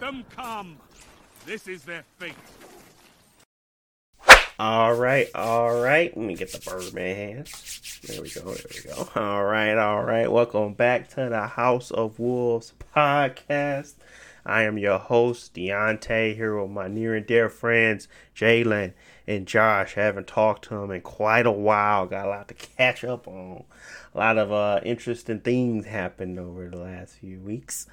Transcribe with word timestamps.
them 0.00 0.24
come. 0.34 0.78
This 1.46 1.68
is 1.68 1.84
their 1.84 2.04
fate. 2.18 2.34
All 4.58 4.94
right, 4.94 5.28
all 5.34 5.80
right. 5.80 6.14
Let 6.16 6.26
me 6.26 6.34
get 6.34 6.52
the 6.52 6.58
Birdman 6.58 7.16
hands. 7.16 8.00
There 8.04 8.20
we 8.20 8.30
go, 8.30 8.40
there 8.40 8.64
we 8.74 8.90
go. 8.90 9.08
All 9.14 9.44
right, 9.44 9.76
all 9.76 10.02
right. 10.02 10.30
Welcome 10.30 10.74
back 10.74 11.08
to 11.10 11.28
the 11.28 11.46
House 11.46 11.90
of 11.90 12.18
Wolves 12.18 12.72
podcast. 12.94 13.94
I 14.44 14.62
am 14.62 14.78
your 14.78 14.98
host, 14.98 15.54
Deontay, 15.54 16.34
here 16.34 16.60
with 16.60 16.70
my 16.70 16.88
near 16.88 17.14
and 17.14 17.26
dear 17.26 17.50
friends, 17.50 18.08
Jalen 18.34 18.94
and 19.26 19.46
Josh. 19.46 19.98
I 19.98 20.02
haven't 20.02 20.26
talked 20.26 20.64
to 20.64 20.76
them 20.76 20.90
in 20.90 21.02
quite 21.02 21.46
a 21.46 21.52
while. 21.52 22.06
Got 22.06 22.26
a 22.26 22.30
lot 22.30 22.48
to 22.48 22.54
catch 22.54 23.04
up 23.04 23.28
on. 23.28 23.64
A 24.14 24.18
lot 24.18 24.38
of 24.38 24.50
uh, 24.50 24.80
interesting 24.82 25.40
things 25.40 25.86
happened 25.86 26.38
over 26.38 26.68
the 26.68 26.78
last 26.78 27.16
few 27.16 27.38
weeks. 27.40 27.86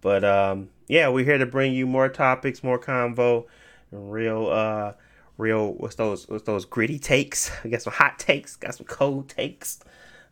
But 0.00 0.24
um, 0.24 0.70
yeah, 0.92 1.08
we're 1.08 1.24
here 1.24 1.38
to 1.38 1.46
bring 1.46 1.72
you 1.72 1.86
more 1.86 2.10
topics, 2.10 2.62
more 2.62 2.78
convo, 2.78 3.46
real 3.90 4.48
uh 4.48 4.92
real 5.38 5.72
what's 5.72 5.94
those 5.94 6.28
what's 6.28 6.42
those 6.42 6.66
gritty 6.66 6.98
takes? 6.98 7.50
I 7.64 7.68
got 7.68 7.80
some 7.80 7.94
hot 7.94 8.18
takes, 8.18 8.56
got 8.56 8.74
some 8.74 8.84
cold 8.84 9.30
takes. 9.30 9.80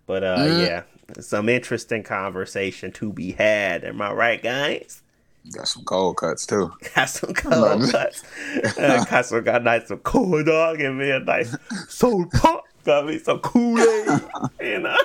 But 0.04 0.22
uh 0.22 0.36
mm. 0.36 0.66
yeah, 0.66 0.82
some 1.18 1.48
interesting 1.48 2.02
conversation 2.02 2.92
to 2.92 3.10
be 3.10 3.32
had. 3.32 3.84
Am 3.84 4.02
I 4.02 4.12
right, 4.12 4.42
guys? 4.42 5.02
Got 5.50 5.66
some 5.66 5.82
cold 5.84 6.18
cuts 6.18 6.44
too. 6.44 6.70
Got 6.94 7.08
some 7.08 7.32
cold 7.34 7.90
cuts. 7.90 8.22
uh, 8.78 9.06
got 9.08 9.24
some 9.24 9.42
got 9.42 9.64
nice 9.64 9.88
some 9.88 10.00
cool 10.00 10.44
dog 10.44 10.82
and 10.82 10.98
me 10.98 11.10
a 11.10 11.20
nice 11.20 11.56
soul 11.88 12.26
pop. 12.26 12.64
Got 12.84 13.06
me 13.06 13.18
some 13.18 13.38
Kool 13.38 13.78
Aid. 13.78 14.20
you 14.60 14.80
know. 14.80 14.96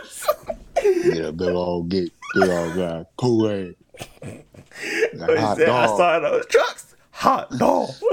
yeah, 0.84 1.32
big 1.32 1.48
old 1.48 1.88
get 1.88 2.12
big 2.34 2.50
old 2.50 2.76
guy 2.76 3.06
Kool 3.16 3.50
Aid. 3.50 3.76
I 5.22 5.86
saw 5.88 6.20
those 6.20 6.46
trucks. 6.48 6.96
Hot 7.12 7.50
dog. 7.58 7.90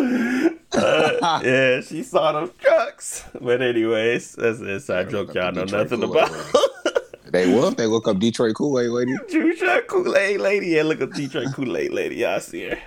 uh, 0.72 1.40
yeah, 1.44 1.80
she 1.80 2.04
saw 2.04 2.32
those 2.32 2.52
trucks. 2.60 3.24
But 3.40 3.60
anyways, 3.60 4.36
that's 4.36 4.60
an 4.60 4.68
inside 4.68 5.10
joke 5.10 5.34
y'all 5.34 5.50
know 5.52 5.64
nothing 5.64 6.00
Kool-Aid 6.00 6.28
about. 6.28 7.12
they 7.32 7.52
will. 7.52 7.72
They 7.72 7.86
look 7.86 8.06
up 8.06 8.20
Detroit 8.20 8.54
Kool 8.54 8.78
Aid 8.78 8.90
lady. 8.90 9.16
Detroit 9.28 9.88
Kool 9.88 10.16
Aid 10.16 10.40
lady. 10.40 10.68
Yeah, 10.68 10.84
look 10.84 11.00
up 11.00 11.12
Detroit 11.12 11.48
Kool 11.54 11.76
Aid 11.76 11.92
lady. 11.92 12.16
Y'all 12.16 12.38
see 12.38 12.68
her. 12.68 12.78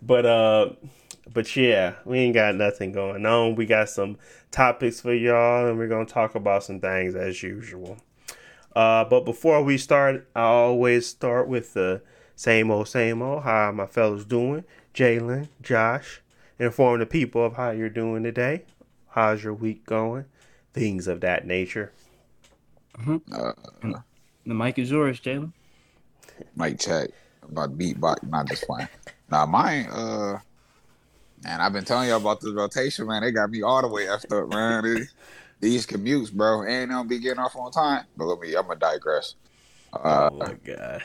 But 0.00 0.24
uh, 0.24 0.70
but 1.32 1.54
yeah, 1.56 1.94
we 2.04 2.18
ain't 2.20 2.34
got 2.34 2.54
nothing 2.54 2.92
going 2.92 3.26
on. 3.26 3.56
We 3.56 3.66
got 3.66 3.88
some 3.88 4.18
topics 4.52 5.00
for 5.00 5.12
y'all, 5.12 5.66
and 5.66 5.78
we're 5.78 5.88
gonna 5.88 6.06
talk 6.06 6.36
about 6.36 6.62
some 6.62 6.80
things 6.80 7.16
as 7.16 7.42
usual. 7.42 7.98
Uh, 8.74 9.04
but 9.04 9.24
before 9.24 9.62
we 9.64 9.76
start, 9.76 10.28
I 10.34 10.42
always 10.42 11.06
start 11.06 11.48
with 11.48 11.74
the 11.74 12.02
same 12.40 12.70
old, 12.70 12.88
same 12.88 13.20
old. 13.20 13.42
How 13.42 13.68
are 13.68 13.72
my 13.74 13.84
fellas 13.84 14.24
doing? 14.24 14.64
Jalen, 14.94 15.48
Josh, 15.60 16.22
inform 16.58 17.00
the 17.00 17.04
people 17.04 17.44
of 17.44 17.56
how 17.56 17.68
you're 17.68 17.90
doing 17.90 18.22
today. 18.22 18.62
How's 19.08 19.44
your 19.44 19.52
week 19.52 19.84
going? 19.84 20.24
Things 20.72 21.06
of 21.06 21.20
that 21.20 21.46
nature. 21.46 21.92
Mm-hmm. 22.98 23.30
Uh, 23.30 24.00
the 24.46 24.54
mic 24.54 24.78
is 24.78 24.90
yours, 24.90 25.20
Jalen. 25.20 25.52
Mic 26.56 26.78
check. 26.78 27.10
About 27.42 27.76
beatbox, 27.76 28.22
not 28.22 28.48
just 28.48 28.64
playing. 28.64 28.88
Now 29.30 29.44
mine, 29.44 29.88
uh, 29.90 30.38
man, 31.44 31.60
I've 31.60 31.74
been 31.74 31.84
telling 31.84 32.08
y'all 32.08 32.22
about 32.22 32.40
this 32.40 32.54
rotation, 32.54 33.06
man. 33.06 33.20
They 33.20 33.32
got 33.32 33.50
me 33.50 33.60
all 33.60 33.82
the 33.82 33.88
way 33.88 34.06
effed 34.06 34.32
up, 34.32 34.48
man. 34.48 34.82
these, 34.82 35.12
these 35.60 35.86
commutes, 35.86 36.32
bro, 36.32 36.64
ain't 36.64 36.90
gonna 36.90 37.06
be 37.06 37.18
getting 37.18 37.40
off 37.40 37.54
on 37.54 37.70
time. 37.70 38.06
But 38.16 38.24
let 38.24 38.40
me, 38.40 38.54
I'm 38.54 38.66
gonna 38.66 38.80
digress. 38.80 39.34
Uh, 39.92 40.30
oh 40.32 40.36
my 40.38 40.54
god. 40.64 41.04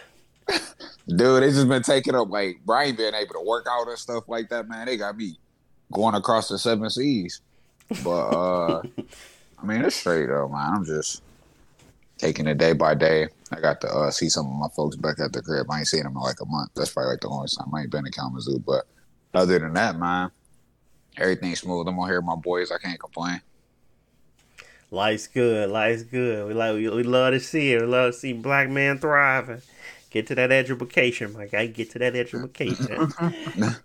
Dude, 1.08 1.44
they 1.44 1.50
just 1.50 1.68
been 1.68 1.84
taking 1.84 2.16
up 2.16 2.30
like 2.30 2.60
Brian 2.66 2.96
being 2.96 3.14
able 3.14 3.34
to 3.34 3.42
work 3.42 3.68
out 3.70 3.88
and 3.88 3.98
stuff 3.98 4.24
like 4.28 4.50
that, 4.50 4.68
man. 4.68 4.86
They 4.88 4.98
got 4.98 5.18
me 5.18 5.38
going 5.92 6.16
across 6.16 6.50
the 6.50 6.58
seven 6.58 6.90
seas. 6.90 7.42
But 8.04 8.28
uh 8.30 8.82
I 9.60 9.66
mean 9.66 9.84
it's 9.84 9.96
straight 9.96 10.28
though, 10.28 10.50
man. 10.50 10.74
I'm 10.76 10.86
just 10.86 11.22
taking 12.18 12.48
it 12.48 12.58
day 12.58 12.74
by 12.74 12.96
day. 12.96 13.28
I 13.52 13.60
got 13.60 13.82
to 13.82 13.88
uh, 13.88 14.12
see 14.12 14.30
some 14.30 14.48
of 14.48 14.54
my 14.54 14.68
folks 14.76 14.96
back 14.96 15.20
at 15.20 15.34
the 15.34 15.42
crib. 15.42 15.68
I 15.70 15.80
ain't 15.80 15.88
seen 15.88 16.04
them 16.04 16.16
in 16.16 16.22
like 16.22 16.42
a 16.42 16.46
month. 16.46 16.72
That's 16.76 16.92
probably 16.92 17.12
like 17.12 17.22
the 17.22 17.30
only 17.30 17.48
time 17.48 17.74
I 17.74 17.82
ain't 17.82 17.92
been 17.92 18.06
to 18.06 18.12
Kalamazoo. 18.12 18.60
But 18.60 18.86
other 19.34 19.60
than 19.60 19.74
that, 19.74 19.98
man, 19.98 20.32
everything's 21.18 21.60
smooth. 21.60 21.88
I'm 21.88 21.96
gonna 21.96 22.12
hear 22.12 22.22
my 22.22 22.36
boys. 22.36 22.72
I 22.72 22.78
can't 22.78 23.00
complain. 23.00 23.42
Life's 24.92 25.28
good. 25.28 25.70
Life's 25.70 26.04
good. 26.04 26.48
We 26.48 26.54
like 26.54 26.74
we, 26.74 26.90
we 26.90 27.04
love 27.04 27.34
to 27.34 27.40
see 27.40 27.74
it. 27.74 27.82
We 27.82 27.88
love 27.88 28.14
to 28.14 28.20
see 28.20 28.34
black 28.34 28.70
man 28.70 29.00
thriving. 29.00 29.62
Get 30.16 30.28
to 30.28 30.36
that 30.36 30.50
education, 30.50 31.34
my 31.34 31.46
guy. 31.46 31.68
Get 31.68 31.90
to 31.90 32.00
that 32.00 32.16
education. 32.16 33.12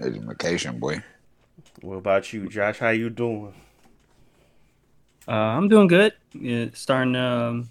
education, 0.00 0.80
boy. 0.80 1.00
What 1.80 1.98
about 1.98 2.32
you, 2.32 2.48
Josh? 2.48 2.80
How 2.80 2.88
you 2.88 3.08
doing? 3.08 3.54
Uh, 5.28 5.30
I'm 5.30 5.68
doing 5.68 5.86
good. 5.86 6.12
Yeah, 6.32 6.66
starting 6.72 7.14
um, 7.14 7.70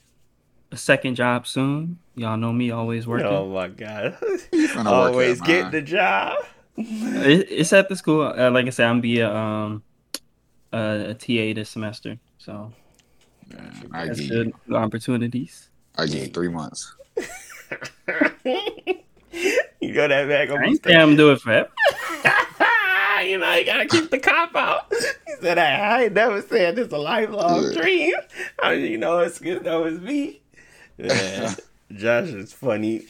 a 0.72 0.78
second 0.78 1.16
job 1.16 1.46
soon. 1.46 2.00
Y'all 2.16 2.38
know 2.38 2.54
me, 2.54 2.72
always 2.72 3.06
working. 3.06 3.28
Oh 3.28 3.50
my 3.50 3.68
god, 3.68 4.18
always 4.78 5.42
getting 5.42 5.72
the 5.72 5.81
job. 5.81 6.38
It, 6.78 7.48
it's 7.52 7.74
at 7.74 7.90
the 7.90 7.98
school. 7.98 8.22
Uh, 8.22 8.50
like 8.50 8.66
I 8.66 8.70
said, 8.70 8.88
I'm 8.88 9.02
be 9.02 9.20
a, 9.20 9.30
um, 9.30 9.84
a, 10.72 11.10
a 11.10 11.14
TA 11.16 11.54
this 11.54 11.70
semester, 11.70 12.18
so 12.38 12.72
Man, 13.50 13.90
I 13.92 14.06
that's 14.06 14.26
good 14.26 14.54
opportunities. 14.72 15.70
I 15.98 16.06
get 16.06 16.34
three 16.34 16.48
months. 16.48 16.96
you 19.81 19.94
go 19.94 20.07
that 20.07 20.28
back. 20.28 20.50
I 20.50 20.66
ain't 20.66 20.84
saying 20.84 21.00
I'm 21.00 21.16
doing 21.16 21.38
forever. 21.38 21.69
you 23.24 23.38
know, 23.38 23.53
you 23.53 23.66
gotta 23.66 23.85
keep 23.85 24.09
the 24.09 24.19
cop 24.19 24.56
out. 24.56 24.91
He 24.91 25.34
said, 25.41 25.57
I, 25.57 25.75
I 25.75 26.03
ain't 26.03 26.13
never 26.13 26.41
said 26.41 26.75
this 26.75 26.91
a 26.91 26.97
lifelong 26.97 27.74
dream. 27.74 28.13
I 28.62 28.75
mean, 28.75 28.91
you 28.91 28.97
know, 28.97 29.19
it's 29.19 29.40
good. 29.40 29.63
That 29.63 29.81
it's 29.81 30.02
me. 30.02 30.41
Yeah. 30.97 31.56
Josh 31.91 32.30
is 32.30 32.53
funny. 32.53 33.06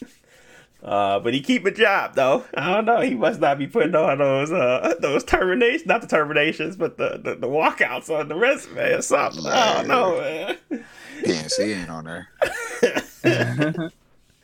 Uh, 0.82 1.20
but 1.20 1.34
he 1.34 1.42
keep 1.42 1.66
a 1.66 1.72
job 1.72 2.16
though. 2.16 2.46
I 2.54 2.74
don't 2.74 2.86
know. 2.86 3.02
He 3.02 3.14
must 3.14 3.42
not 3.42 3.58
be 3.58 3.68
putting 3.68 3.96
on 3.96 4.20
those 4.20 4.52
uh 4.52 4.96
those 5.00 5.26
terminations, 5.26 5.86
not 5.86 6.00
the 6.02 6.08
terminations, 6.08 6.78
but 6.78 6.98
the 6.98 7.20
the, 7.22 7.36
the 7.36 7.48
walkouts 7.48 8.10
on 8.10 8.30
the 8.30 8.36
resume 8.36 8.94
or 8.94 9.02
something. 9.02 9.46
I 9.46 9.74
don't 9.74 9.88
know, 9.90 10.18
man. 10.22 10.86
PNC 11.22 11.76
ain't 11.76 11.90
on 11.90 12.06
there. 12.06 13.92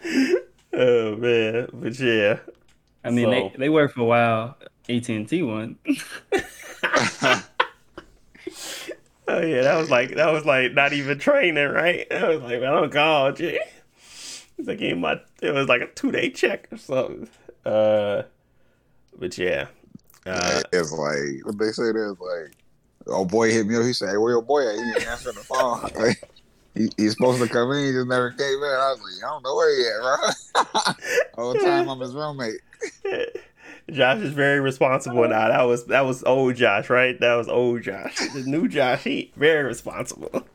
oh 0.73 1.15
man, 1.15 1.67
but 1.73 1.99
yeah. 1.99 2.39
I 3.03 3.09
mean, 3.11 3.25
so. 3.25 3.31
they 3.31 3.53
they 3.57 3.69
worked 3.69 3.95
for 3.95 4.01
a 4.01 4.05
while. 4.05 4.57
AT 4.87 5.09
and 5.09 5.27
T 5.27 5.41
one. 5.41 5.77
oh 9.27 9.41
yeah, 9.41 9.61
that 9.63 9.77
was 9.77 9.89
like 9.89 10.15
that 10.15 10.31
was 10.31 10.45
like 10.45 10.73
not 10.73 10.93
even 10.93 11.17
training, 11.17 11.69
right? 11.69 12.07
That 12.09 12.27
was 12.29 12.41
like 12.41 12.61
I 12.61 12.71
don't 12.71 12.91
call 12.91 13.31
G. 13.31 13.59
It's 14.57 14.67
like 14.67 14.81
in 14.81 15.01
my 15.01 15.19
it 15.41 15.53
was 15.53 15.67
like 15.67 15.81
a 15.81 15.87
two 15.87 16.11
day 16.11 16.29
check 16.29 16.67
or 16.71 16.77
something. 16.77 17.27
Uh, 17.65 18.23
but 19.17 19.37
yeah, 19.37 19.67
uh, 20.25 20.61
it's 20.71 20.91
like 20.91 21.45
what 21.45 21.57
they 21.57 21.71
say. 21.71 21.91
There's 21.91 22.19
like, 22.19 22.55
oh 23.07 23.25
boy 23.25 23.51
hit 23.51 23.67
me 23.67 23.75
up. 23.75 23.83
He 23.83 23.93
said, 23.93 24.09
"Hey, 24.09 24.17
where 24.17 24.33
your 24.33 24.41
boy 24.41 24.67
at? 24.67 24.75
He 24.75 24.81
ain't 24.81 25.07
answering 25.07 25.35
the 25.35 25.41
phone." 25.41 25.89
Like, 25.95 26.29
he, 26.75 26.89
he's 26.97 27.13
supposed 27.13 27.41
to 27.41 27.47
come 27.47 27.71
in. 27.71 27.85
He 27.85 27.91
just 27.91 28.07
never 28.07 28.31
came 28.31 28.57
in. 28.57 28.63
I 28.63 28.91
was 28.91 28.99
like, 29.01 29.23
I 29.23 29.31
don't 29.31 29.43
know 29.43 29.55
where 29.55 29.75
he 29.75 29.87
at, 29.87 30.93
bro. 31.33 31.33
All 31.43 31.53
the 31.53 31.59
time 31.59 31.89
I'm 31.89 31.99
his 31.99 32.13
roommate. 32.13 32.61
Josh 33.91 34.17
is 34.19 34.33
very 34.33 34.59
responsible 34.59 35.27
now. 35.27 35.47
That 35.47 35.63
was 35.63 35.85
that 35.85 36.05
was 36.05 36.23
old 36.23 36.55
Josh, 36.55 36.89
right? 36.89 37.19
That 37.19 37.35
was 37.35 37.47
old 37.47 37.83
Josh. 37.83 38.15
The 38.33 38.43
new 38.45 38.67
Josh, 38.67 39.03
he 39.03 39.31
very 39.35 39.63
responsible. 39.63 40.45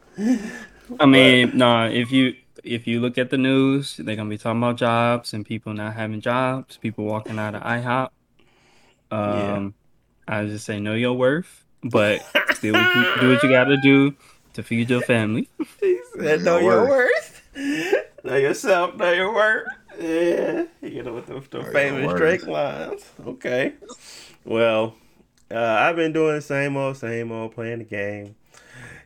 I 0.98 1.06
mean, 1.06 1.50
no, 1.50 1.54
nah, 1.54 1.86
if 1.86 2.10
you 2.12 2.34
if 2.64 2.86
you 2.86 3.00
look 3.00 3.18
at 3.18 3.30
the 3.30 3.38
news, 3.38 3.96
they're 3.96 4.16
gonna 4.16 4.28
be 4.28 4.36
talking 4.36 4.58
about 4.58 4.76
jobs 4.76 5.32
and 5.32 5.46
people 5.46 5.72
not 5.72 5.94
having 5.94 6.20
jobs, 6.20 6.76
people 6.76 7.04
walking 7.04 7.38
out 7.38 7.54
of 7.54 7.62
IHOP. 7.62 8.10
Um, 9.12 9.74
yeah. 10.28 10.36
I 10.36 10.46
just 10.46 10.66
say 10.66 10.80
know 10.80 10.94
your 10.94 11.14
worth, 11.14 11.64
but 11.82 12.20
still 12.52 12.74
do 13.20 13.28
what 13.28 13.42
you 13.42 13.48
gotta 13.48 13.76
do 13.82 14.14
to 14.54 14.62
feed 14.62 14.90
your 14.90 15.02
family. 15.02 15.48
He 15.80 15.98
said, 16.14 16.42
know, 16.42 16.58
know 16.58 16.64
your 16.64 16.88
worth. 16.88 17.42
worth. 17.56 18.24
know 18.24 18.36
yourself, 18.36 18.96
know 18.96 19.12
your 19.12 19.32
worth. 19.32 19.66
Yeah, 19.98 20.64
you 20.82 21.02
know, 21.02 21.14
with 21.14 21.26
the, 21.26 21.40
the 21.58 21.64
famous 21.64 22.12
Drake 22.14 22.46
lines. 22.46 23.04
Okay. 23.26 23.74
Well, 24.44 24.94
uh, 25.50 25.58
I've 25.58 25.96
been 25.96 26.12
doing 26.12 26.36
the 26.36 26.42
same 26.42 26.76
old, 26.76 26.96
same 26.96 27.32
old, 27.32 27.52
playing 27.54 27.78
the 27.78 27.84
game, 27.84 28.36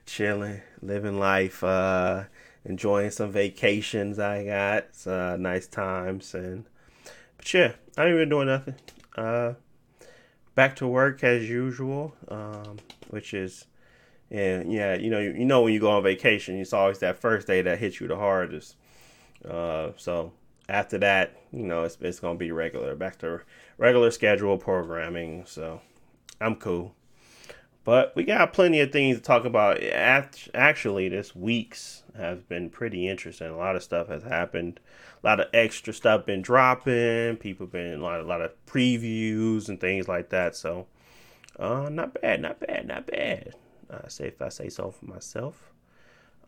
chilling, 0.06 0.62
living 0.82 1.19
life, 1.19 1.62
uh, 1.62 2.25
enjoying 2.64 3.11
some 3.11 3.31
vacations 3.31 4.19
I 4.19 4.44
got, 4.44 4.87
uh, 5.06 5.37
nice 5.38 5.67
times, 5.67 6.35
and 6.35 6.64
but 7.37 7.52
yeah, 7.55 7.73
I 7.96 8.06
ain't 8.06 8.17
been 8.17 8.29
doing 8.29 8.46
nothing. 8.49 8.76
Uh, 9.17 9.55
back 10.55 10.76
to 10.76 10.87
work 10.87 11.23
as 11.25 11.49
usual, 11.49 12.14
um, 12.29 12.79
which 13.11 13.35
is 13.35 13.67
and 14.35 14.73
yeah, 14.73 14.95
you 14.95 15.11
know, 15.11 15.21
you, 15.21 15.33
you 15.33 15.45
know 15.45 15.63
when 15.63 15.73
you 15.73 15.79
go 15.79 15.93
on 15.93 16.03
vacation, 16.03 16.59
it's 16.59 16.73
always 16.73 16.99
that 16.99 17.21
first 17.21 17.47
day 17.47 17.63
that 17.63 17.79
hits 17.79 18.01
you 18.01 18.09
the 18.09 18.17
hardest. 18.17 18.75
Uh, 19.49 19.91
so 19.97 20.33
after 20.69 20.99
that, 20.99 21.37
you 21.53 21.63
know, 21.63 21.85
it's 21.85 21.97
it's 22.01 22.19
gonna 22.19 22.37
be 22.37 22.51
regular, 22.51 22.97
back 22.97 23.19
to 23.19 23.43
regular 23.79 24.11
schedule 24.11 24.59
programming. 24.59 25.45
So 25.47 25.81
I'm 26.41 26.57
cool. 26.57 26.97
But 27.85 28.17
we 28.17 28.25
got 28.25 28.53
plenty 28.53 28.81
of 28.81 28.91
things 28.91 29.19
to 29.19 29.23
talk 29.23 29.45
about. 29.45 29.81
Actually, 29.83 31.09
this 31.11 31.37
week's 31.37 32.03
has 32.17 32.41
been 32.43 32.71
pretty 32.71 33.07
interesting. 33.07 33.49
A 33.49 33.57
lot 33.57 33.77
of 33.77 33.85
stuff 33.85 34.09
has 34.09 34.25
happened. 34.25 34.81
A 35.23 35.27
lot 35.27 35.39
of 35.39 35.47
extra 35.55 35.93
stuff 35.93 36.27
been 36.27 36.43
dropping. 36.43 37.37
People 37.37 37.67
been 37.67 38.01
a 38.01 38.03
lot, 38.03 38.21
a 38.21 38.25
lot 38.25 38.41
of 38.41 38.53
previews 38.67 39.69
and 39.69 39.81
things 39.81 40.09
like 40.09 40.31
that. 40.31 40.57
So, 40.57 40.87
uh, 41.57 41.89
not 41.89 42.21
bad, 42.21 42.41
not 42.41 42.59
bad, 42.59 42.89
not 42.89 43.07
bad. 43.07 43.55
I 44.05 44.08
say 44.08 44.29
if 44.29 44.43
I 44.43 44.49
say 44.49 44.69
so 44.69 44.91
for 44.91 45.06
myself. 45.06 45.73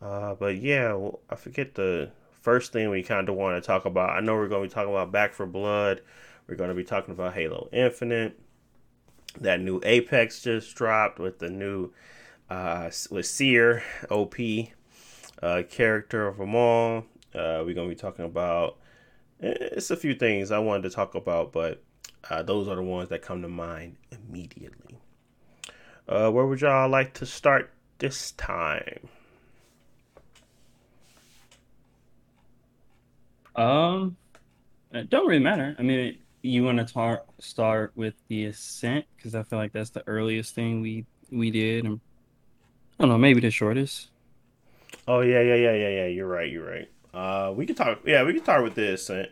Uh, 0.01 0.35
but 0.35 0.57
yeah, 0.57 0.93
well, 0.93 1.19
I 1.29 1.35
forget 1.35 1.75
the 1.75 2.11
first 2.41 2.71
thing 2.71 2.89
we 2.89 3.03
kind 3.03 3.29
of 3.29 3.35
want 3.35 3.61
to 3.61 3.65
talk 3.65 3.85
about. 3.85 4.11
I 4.11 4.19
know 4.19 4.35
we're 4.35 4.47
going 4.47 4.63
to 4.63 4.69
be 4.69 4.73
talking 4.73 4.91
about 4.91 5.11
Back 5.11 5.33
4 5.33 5.45
Blood. 5.47 6.01
We're 6.47 6.55
going 6.55 6.69
to 6.69 6.75
be 6.75 6.83
talking 6.83 7.13
about 7.13 7.33
Halo 7.33 7.69
Infinite. 7.71 8.39
That 9.39 9.59
new 9.59 9.81
Apex 9.83 10.41
just 10.41 10.75
dropped 10.75 11.19
with 11.19 11.39
the 11.39 11.49
new 11.49 11.91
uh, 12.49 12.89
with 13.11 13.25
Seer 13.25 13.83
OP 14.09 14.35
uh, 15.41 15.63
character 15.69 16.27
of 16.27 16.37
them 16.37 16.55
all. 16.55 17.05
Uh, 17.33 17.61
we're 17.65 17.75
gonna 17.75 17.89
be 17.89 17.95
talking 17.95 18.25
about 18.25 18.77
eh, 19.41 19.53
it's 19.59 19.91
a 19.91 19.97
few 19.97 20.15
things 20.15 20.51
I 20.51 20.59
wanted 20.59 20.83
to 20.83 20.89
talk 20.89 21.15
about, 21.15 21.51
but 21.51 21.83
uh, 22.29 22.41
those 22.43 22.67
are 22.67 22.75
the 22.75 22.81
ones 22.81 23.09
that 23.09 23.21
come 23.21 23.41
to 23.41 23.47
mind 23.47 23.97
immediately. 24.11 24.86
Uh, 26.07 26.31
where 26.31 26.45
would 26.45 26.61
y'all 26.61 26.89
like 26.89 27.13
to 27.15 27.25
start 27.25 27.71
this 27.99 28.31
time? 28.31 29.09
Um, 33.55 34.15
it 34.93 35.09
don't 35.09 35.27
really 35.27 35.43
matter. 35.43 35.75
I 35.77 35.81
mean, 35.81 36.17
you 36.41 36.63
want 36.63 36.77
to 36.77 36.85
tar- 36.85 37.23
start 37.39 37.91
with 37.95 38.13
the 38.27 38.45
ascent 38.45 39.05
because 39.15 39.35
I 39.35 39.43
feel 39.43 39.59
like 39.59 39.73
that's 39.73 39.89
the 39.89 40.03
earliest 40.07 40.55
thing 40.55 40.81
we 40.81 41.05
we 41.31 41.51
did, 41.51 41.83
and 41.83 41.99
I 42.99 43.03
don't 43.03 43.09
know, 43.09 43.17
maybe 43.17 43.41
the 43.41 43.51
shortest. 43.51 44.09
Oh 45.07 45.21
yeah, 45.21 45.41
yeah, 45.41 45.55
yeah, 45.55 45.73
yeah, 45.73 45.89
yeah. 45.89 46.05
You're 46.05 46.27
right. 46.27 46.49
You're 46.49 46.69
right. 46.69 46.89
Uh, 47.13 47.51
we 47.51 47.65
can 47.65 47.75
talk. 47.75 47.99
Yeah, 48.05 48.23
we 48.23 48.33
can 48.33 48.43
start 48.43 48.63
with 48.63 48.75
the 48.75 48.93
ascent. 48.93 49.29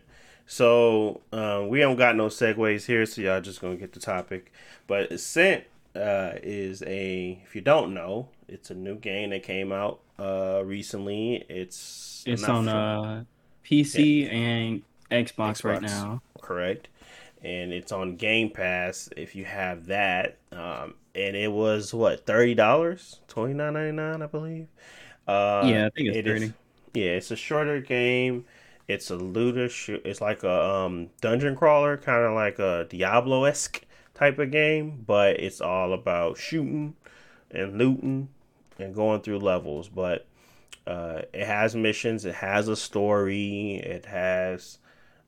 So 0.48 1.22
uh, 1.31 1.63
we 1.68 1.80
don't 1.80 1.95
got 1.95 2.16
no 2.16 2.27
segues 2.27 2.86
here, 2.86 3.06
so 3.06 3.22
y'all 3.22 3.42
just 3.42 3.62
gonna 3.62 3.75
get 3.75 3.94
the 3.94 4.00
topic. 4.00 4.51
But 4.88 5.12
ascent 5.12 5.66
uh, 5.95 6.33
is 6.44 6.83
a. 6.83 7.39
If 7.44 7.56
you 7.56 7.62
don't 7.62 7.94
know, 7.94 8.30
it's 8.47 8.71
a 8.71 8.75
new 8.75 8.95
game 8.95 9.30
that 9.31 9.44
came 9.44 9.71
out 9.71 10.00
uh, 10.19 10.62
recently. 10.65 11.45
It's 11.50 12.24
it's 12.25 12.44
on 12.44 12.68
uh, 12.68 13.24
PC 13.65 14.24
yeah. 14.24 14.30
and 14.30 14.81
Xbox, 15.12 15.62
Xbox 15.62 15.63
right 15.63 15.81
now. 15.81 16.21
Correct 16.42 16.88
and 17.45 17.71
it's 17.71 17.92
on 17.92 18.15
Game 18.15 18.50
Pass 18.50 19.07
if 19.15 19.36
you 19.36 19.45
have 19.45 19.86
that. 19.86 20.38
Um, 20.51 20.95
and 21.13 21.36
it 21.36 21.51
was 21.51 21.94
what 21.94 22.25
thirty 22.25 22.56
dollars, 22.56 23.19
twenty 23.27 23.53
nine 23.53 23.74
ninety 23.74 23.91
nine, 23.91 24.21
I 24.21 24.25
believe. 24.25 24.68
Uh, 25.27 25.62
yeah, 25.65 25.86
I 25.86 25.89
think 25.95 26.09
it's 26.09 26.18
it 26.18 26.25
thirty. 26.25 26.45
Is, 26.45 26.53
yeah, 26.95 27.12
it's 27.12 27.31
a 27.31 27.36
shorter 27.36 27.80
game. 27.80 28.45
It's 28.88 29.12
a 29.12 29.15
looter. 29.15 29.69
It's 29.88 30.21
like 30.21 30.44
a 30.44 30.63
um, 30.63 31.09
dungeon 31.21 31.56
crawler, 31.56 31.98
kind 31.98 32.25
of 32.25 32.33
like 32.33 32.59
a 32.59 32.88
Diablo 32.89 33.44
esque 33.45 33.85
type 34.15 34.39
of 34.39 34.51
game, 34.51 35.03
but 35.06 35.39
it's 35.39 35.62
all 35.62 35.94
about 35.94 36.38
shooting 36.38 36.95
and 37.51 37.77
looting 37.77 38.29
and 38.79 38.95
going 38.95 39.21
through 39.21 39.39
levels. 39.39 39.88
But 39.89 40.25
uh, 40.88 41.21
it 41.33 41.45
has 41.45 41.75
missions. 41.75 42.25
It 42.25 42.35
has 42.35 42.67
a 42.67 42.75
story. 42.75 43.75
It 43.75 44.06
has 44.06 44.79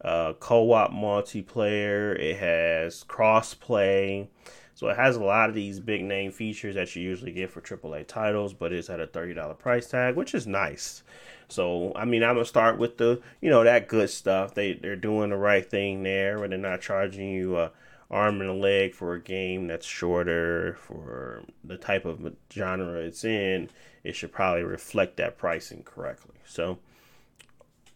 uh, 0.01 0.33
co-op 0.33 0.91
multiplayer. 0.91 2.17
It 2.17 2.37
has 2.37 3.03
cross-play. 3.03 4.29
So 4.73 4.89
it 4.89 4.95
has 4.95 5.15
a 5.15 5.23
lot 5.23 5.49
of 5.49 5.55
these 5.55 5.79
big 5.79 6.03
name 6.03 6.31
features 6.31 6.75
that 6.75 6.95
you 6.95 7.01
usually 7.01 7.31
get 7.31 7.49
for 7.49 7.61
AAA 7.61 8.07
titles, 8.07 8.53
but 8.53 8.71
it's 8.71 8.91
at 8.91 8.99
a 8.99 9.07
$30 9.07 9.57
price 9.57 9.89
tag, 9.89 10.15
which 10.15 10.35
is 10.35 10.45
nice. 10.45 11.01
So 11.49 11.93
I 11.95 12.05
mean, 12.05 12.23
I'm 12.23 12.35
gonna 12.35 12.45
start 12.45 12.77
with 12.77 12.97
the 12.97 13.21
you 13.41 13.49
know 13.49 13.63
that 13.63 13.87
good 13.87 14.09
stuff. 14.09 14.53
They 14.53 14.73
they're 14.73 14.95
doing 14.95 15.29
the 15.29 15.37
right 15.37 15.67
thing 15.67 16.03
there, 16.03 16.39
where 16.39 16.47
they're 16.47 16.57
not 16.57 16.81
charging 16.81 17.29
you 17.29 17.57
a 17.57 17.71
arm 18.09 18.39
and 18.41 18.49
a 18.49 18.53
leg 18.53 18.93
for 18.93 19.13
a 19.13 19.21
game 19.21 19.67
that's 19.67 19.85
shorter 19.85 20.77
for 20.79 21.43
the 21.63 21.77
type 21.77 22.05
of 22.05 22.33
genre 22.53 22.99
it's 22.99 23.23
in. 23.23 23.69
It 24.03 24.15
should 24.15 24.31
probably 24.31 24.63
reflect 24.63 25.17
that 25.17 25.37
pricing 25.37 25.83
correctly. 25.83 26.35
So 26.45 26.79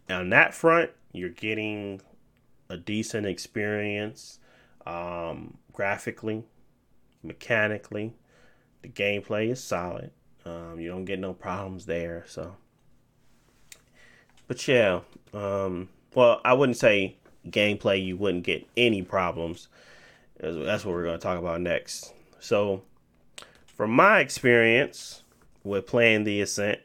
on 0.10 0.30
that 0.30 0.54
front, 0.54 0.92
you're 1.14 1.30
getting 1.30 2.02
a 2.70 2.78
decent 2.78 3.26
experience 3.26 4.40
um, 4.86 5.58
graphically, 5.72 6.44
mechanically. 7.24 8.14
The 8.82 8.90
gameplay 8.90 9.52
is 9.52 9.64
solid. 9.64 10.12
Um, 10.46 10.80
you 10.80 10.90
don't 10.90 11.06
get 11.06 11.20
no 11.20 11.34
problems 11.34 11.86
there. 11.86 12.24
So, 12.28 12.56
but 14.48 14.68
yeah, 14.68 15.02
um, 15.34 15.90
well, 16.16 16.42
I 16.44 16.54
wouldn't 16.54 16.78
say 16.78 17.16
gameplay. 17.48 18.04
You 18.04 18.18
wouldn't 18.18 18.44
get 18.44 18.68
any 18.76 19.02
problems. 19.02 19.68
That's 20.42 20.84
what 20.84 20.94
we're 20.94 21.04
going 21.04 21.20
to 21.20 21.24
talk 21.24 21.40
about 21.40 21.62
next. 21.62 22.14
So, 22.40 22.82
from 23.68 23.92
my 23.92 24.20
experience 24.20 25.24
with 25.64 25.88
playing 25.88 26.24
the 26.24 26.42
Ascent, 26.42 26.80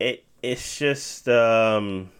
it 0.00 0.24
it's 0.42 0.76
just 0.76 1.28
um, 1.28 2.10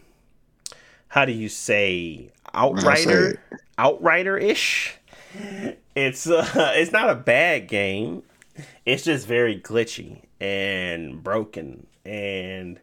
how 1.08 1.24
do 1.24 1.32
you 1.32 1.48
say? 1.48 2.30
Outrider 2.54 3.40
outrider 3.76 4.36
ish 4.38 5.00
it's 5.94 6.28
uh, 6.28 6.46
it's 6.76 6.92
not 6.92 7.10
a 7.10 7.14
bad 7.14 7.68
game. 7.68 8.22
It's 8.86 9.04
just 9.04 9.26
very 9.26 9.60
glitchy 9.60 10.22
and 10.40 11.22
broken. 11.22 11.86
And 12.04 12.80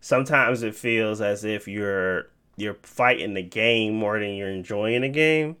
sometimes 0.00 0.62
it 0.62 0.74
feels 0.74 1.20
as 1.20 1.44
if 1.44 1.68
you're 1.68 2.28
you're 2.56 2.76
fighting 2.82 3.34
the 3.34 3.42
game 3.42 3.94
more 3.94 4.18
than 4.18 4.34
you're 4.34 4.50
enjoying 4.50 5.02
the 5.02 5.08
game 5.08 5.56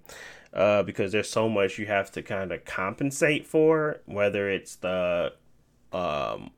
uh, 0.52 0.82
because 0.82 1.12
there's 1.12 1.30
so 1.30 1.48
much 1.48 1.78
you 1.78 1.86
have 1.86 2.10
to 2.12 2.22
kind 2.22 2.52
of 2.52 2.64
compensate 2.64 3.46
for 3.46 4.00
whether 4.06 4.50
it's 4.50 4.76
the 4.76 5.32
um, 5.92 6.50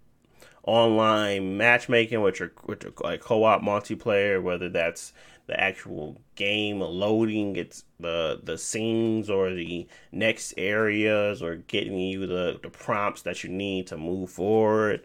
online 0.64 1.56
matchmaking 1.56 2.20
which 2.20 2.40
are, 2.40 2.52
which 2.64 2.84
are 2.84 2.92
like 3.02 3.20
co-op 3.20 3.62
multiplayer 3.62 4.42
whether 4.42 4.68
that's 4.68 5.12
the 5.46 5.60
actual 5.60 6.16
game 6.36 6.80
loading 6.80 7.54
it's 7.56 7.84
the 8.00 8.40
the 8.42 8.56
scenes 8.56 9.28
or 9.28 9.52
the 9.52 9.86
next 10.10 10.54
areas 10.56 11.42
or 11.42 11.56
getting 11.56 11.98
you 11.98 12.26
the, 12.26 12.58
the 12.62 12.70
prompts 12.70 13.22
that 13.22 13.44
you 13.44 13.50
need 13.50 13.86
to 13.86 13.96
move 13.96 14.30
forward 14.30 15.02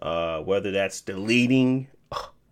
uh, 0.00 0.40
whether 0.40 0.70
that's 0.70 1.00
deleting 1.02 1.86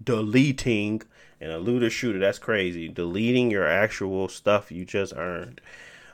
deleting 0.04 1.02
and 1.40 1.50
a 1.50 1.58
looter 1.58 1.90
shooter 1.90 2.18
that's 2.18 2.38
crazy 2.38 2.88
deleting 2.88 3.50
your 3.50 3.66
actual 3.66 4.28
stuff 4.28 4.70
you 4.70 4.84
just 4.84 5.12
earned 5.16 5.60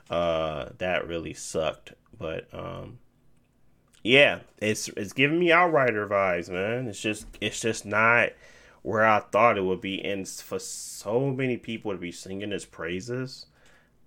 uh, 0.09 0.69
that 0.77 1.07
really 1.07 1.33
sucked 1.33 1.93
but 2.17 2.47
um, 2.53 2.99
yeah 4.03 4.39
it's 4.59 4.87
it's 4.89 5.13
giving 5.13 5.39
me 5.39 5.51
outrider 5.51 6.07
vibes 6.07 6.49
man 6.49 6.87
it's 6.87 7.01
just 7.01 7.25
it's 7.41 7.59
just 7.59 7.85
not 7.85 8.31
where 8.87 9.05
I 9.05 9.19
thought 9.19 9.57
it 9.57 9.65
would 9.65 9.81
be. 9.81 10.01
And 10.01 10.25
for 10.25 10.59
so 10.59 11.29
many 11.31 11.57
people 11.57 11.91
to 11.91 11.97
be 11.97 12.13
singing 12.13 12.51
his 12.51 12.63
praises, 12.63 13.47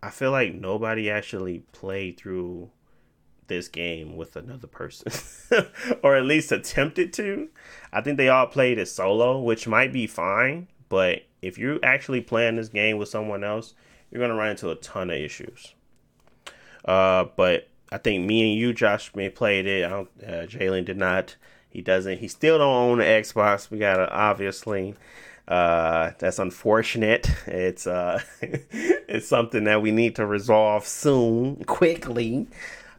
I 0.02 0.08
feel 0.08 0.30
like 0.30 0.54
nobody 0.54 1.10
actually 1.10 1.64
played 1.72 2.16
through 2.16 2.70
this 3.46 3.68
game 3.68 4.16
with 4.16 4.36
another 4.36 4.66
person, 4.66 5.12
or 6.02 6.16
at 6.16 6.24
least 6.24 6.50
attempted 6.50 7.12
to. 7.14 7.50
I 7.92 8.00
think 8.00 8.16
they 8.16 8.30
all 8.30 8.46
played 8.46 8.78
it 8.78 8.86
solo, 8.86 9.38
which 9.38 9.68
might 9.68 9.92
be 9.92 10.06
fine. 10.06 10.68
But 10.90 11.22
if 11.40 11.56
you're 11.56 11.78
actually 11.82 12.20
playing 12.20 12.56
this 12.56 12.68
game 12.68 12.98
with 12.98 13.08
someone 13.08 13.42
else, 13.42 13.72
you're 14.10 14.20
gonna 14.20 14.34
run 14.34 14.50
into 14.50 14.68
a 14.68 14.74
ton 14.74 15.08
of 15.08 15.16
issues. 15.16 15.74
Uh, 16.84 17.24
but 17.36 17.68
I 17.90 17.96
think 17.98 18.26
me 18.26 18.50
and 18.50 18.58
you, 18.60 18.74
Josh, 18.74 19.14
may 19.14 19.30
played 19.30 19.66
it. 19.66 19.86
I 19.86 19.88
don't, 19.88 20.08
uh, 20.22 20.46
Jalen 20.46 20.84
did 20.84 20.98
not. 20.98 21.36
He 21.70 21.80
doesn't. 21.80 22.18
He 22.18 22.28
still 22.28 22.58
don't 22.58 22.74
own 22.74 22.98
the 22.98 23.04
Xbox. 23.04 23.70
We 23.70 23.78
gotta 23.78 24.10
obviously. 24.12 24.94
Uh, 25.48 26.12
that's 26.18 26.38
unfortunate. 26.38 27.28
It's 27.46 27.86
uh, 27.86 28.20
it's 28.40 29.26
something 29.26 29.64
that 29.64 29.82
we 29.82 29.90
need 29.90 30.16
to 30.16 30.26
resolve 30.26 30.86
soon, 30.86 31.64
quickly. 31.64 32.46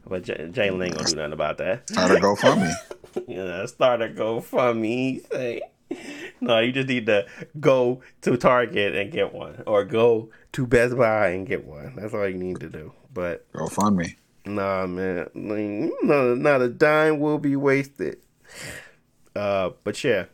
But 0.06 0.24
J- 0.24 0.48
Jalen 0.50 0.84
ain't 0.86 0.96
gonna 0.96 1.08
do 1.08 1.16
nothing 1.16 1.32
about 1.32 1.58
that. 1.58 1.88
Start 1.88 2.10
a 2.10 2.14
GoFundMe. 2.20 2.74
yeah, 3.28 3.64
start 3.66 4.02
a 4.02 4.08
GoFundMe. 4.08 5.26
Say, 5.30 5.62
no, 6.40 6.58
you 6.60 6.72
just 6.72 6.88
need 6.88 7.06
to 7.06 7.26
go 7.60 8.02
to 8.22 8.36
Target 8.36 8.94
and 8.94 9.10
get 9.12 9.32
one, 9.32 9.62
or 9.66 9.84
go 9.84 10.30
to 10.52 10.66
Best 10.66 10.96
Buy 10.96 11.28
and 11.28 11.46
get 11.46 11.64
one. 11.64 11.94
That's 11.96 12.14
all 12.14 12.28
you 12.28 12.36
need 12.38 12.60
to 12.60 12.68
do. 12.68 12.92
But 13.12 13.50
go 13.52 13.66
find 13.68 13.96
me. 13.96 14.16
Nah, 14.44 14.86
man, 14.86 15.28
no, 15.34 16.34
not 16.34 16.62
a 16.62 16.68
dime 16.68 17.20
will 17.20 17.38
be 17.38 17.54
wasted. 17.56 18.18
Uh, 19.36 19.70
but 19.84 20.02
yeah, 20.02 20.26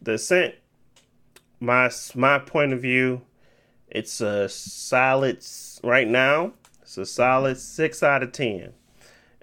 the 0.00 0.18
scent. 0.18 0.54
My 1.60 1.90
my 2.14 2.38
point 2.40 2.72
of 2.74 2.82
view 2.82 3.22
It's 3.88 4.20
a 4.20 4.48
solid 4.48 5.44
right 5.82 6.08
now. 6.08 6.52
It's 6.82 6.98
a 6.98 7.06
solid 7.06 7.58
six 7.58 8.02
out 8.02 8.22
of 8.22 8.32
ten. 8.32 8.72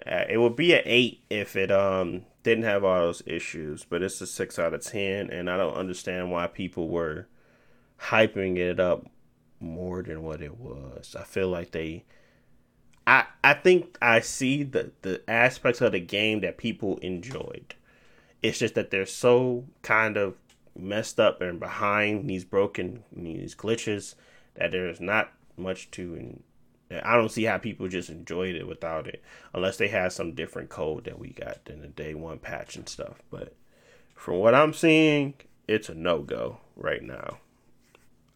Uh, 0.05 0.25
it 0.29 0.38
would 0.38 0.55
be 0.55 0.74
an 0.74 0.81
eight 0.86 1.22
if 1.29 1.55
it 1.55 1.72
um 1.72 2.25
didn't 2.43 2.63
have 2.63 2.83
all 2.83 3.00
those 3.00 3.24
issues, 3.25 3.86
but 3.88 4.01
it's 4.01 4.21
a 4.21 4.27
six 4.27 4.57
out 4.57 4.74
of 4.74 4.83
ten, 4.83 5.29
and 5.29 5.50
I 5.50 5.57
don't 5.57 5.75
understand 5.75 6.31
why 6.31 6.48
people 6.48 6.89
were 6.89 7.27
hyping 8.00 8.57
it 8.57 8.79
up 8.79 9.05
more 9.60 10.01
than 10.01 10.24
what 10.24 10.41
it 10.41 10.57
was. 10.57 11.15
I 11.17 11.24
feel 11.24 11.50
like 11.50 11.71
they 11.71 12.03
I 13.05 13.25
I 13.43 13.53
think 13.53 13.98
I 14.01 14.19
see 14.19 14.63
the 14.63 14.91
the 15.01 15.21
aspects 15.29 15.81
of 15.81 15.91
the 15.91 16.00
game 16.00 16.41
that 16.41 16.57
people 16.57 16.98
enjoyed. 17.00 17.75
It's 18.41 18.60
just 18.60 18.75
that 18.75 18.91
they're 18.91 19.05
so 19.05 19.65
kind 19.81 20.17
of 20.17 20.36
messed 20.75 21.19
up 21.19 21.41
and 21.41 21.60
behind 21.60 22.29
these 22.29 22.45
broken 22.45 23.03
these 23.12 23.55
glitches 23.55 24.15
that 24.55 24.71
there's 24.71 25.01
not 25.01 25.31
much 25.57 25.91
to 25.91 26.39
I 27.03 27.15
don't 27.15 27.31
see 27.31 27.43
how 27.43 27.57
people 27.57 27.88
just 27.88 28.10
enjoyed 28.10 28.55
it 28.55 28.67
without 28.67 29.07
it 29.07 29.24
unless 29.53 29.77
they 29.77 29.88
had 29.88 30.12
some 30.12 30.33
different 30.33 30.69
code 30.69 31.05
that 31.05 31.19
we 31.19 31.29
got 31.29 31.60
in 31.67 31.81
the 31.81 31.88
day 31.88 32.13
one 32.13 32.39
patch 32.39 32.75
and 32.75 32.88
stuff. 32.88 33.21
But 33.29 33.53
from 34.15 34.36
what 34.36 34.55
I'm 34.55 34.74
seeing, 34.74 35.36
it's 35.67 35.89
a 35.89 35.93
no 35.93 36.19
go 36.19 36.57
right 36.75 37.01
now. 37.01 37.38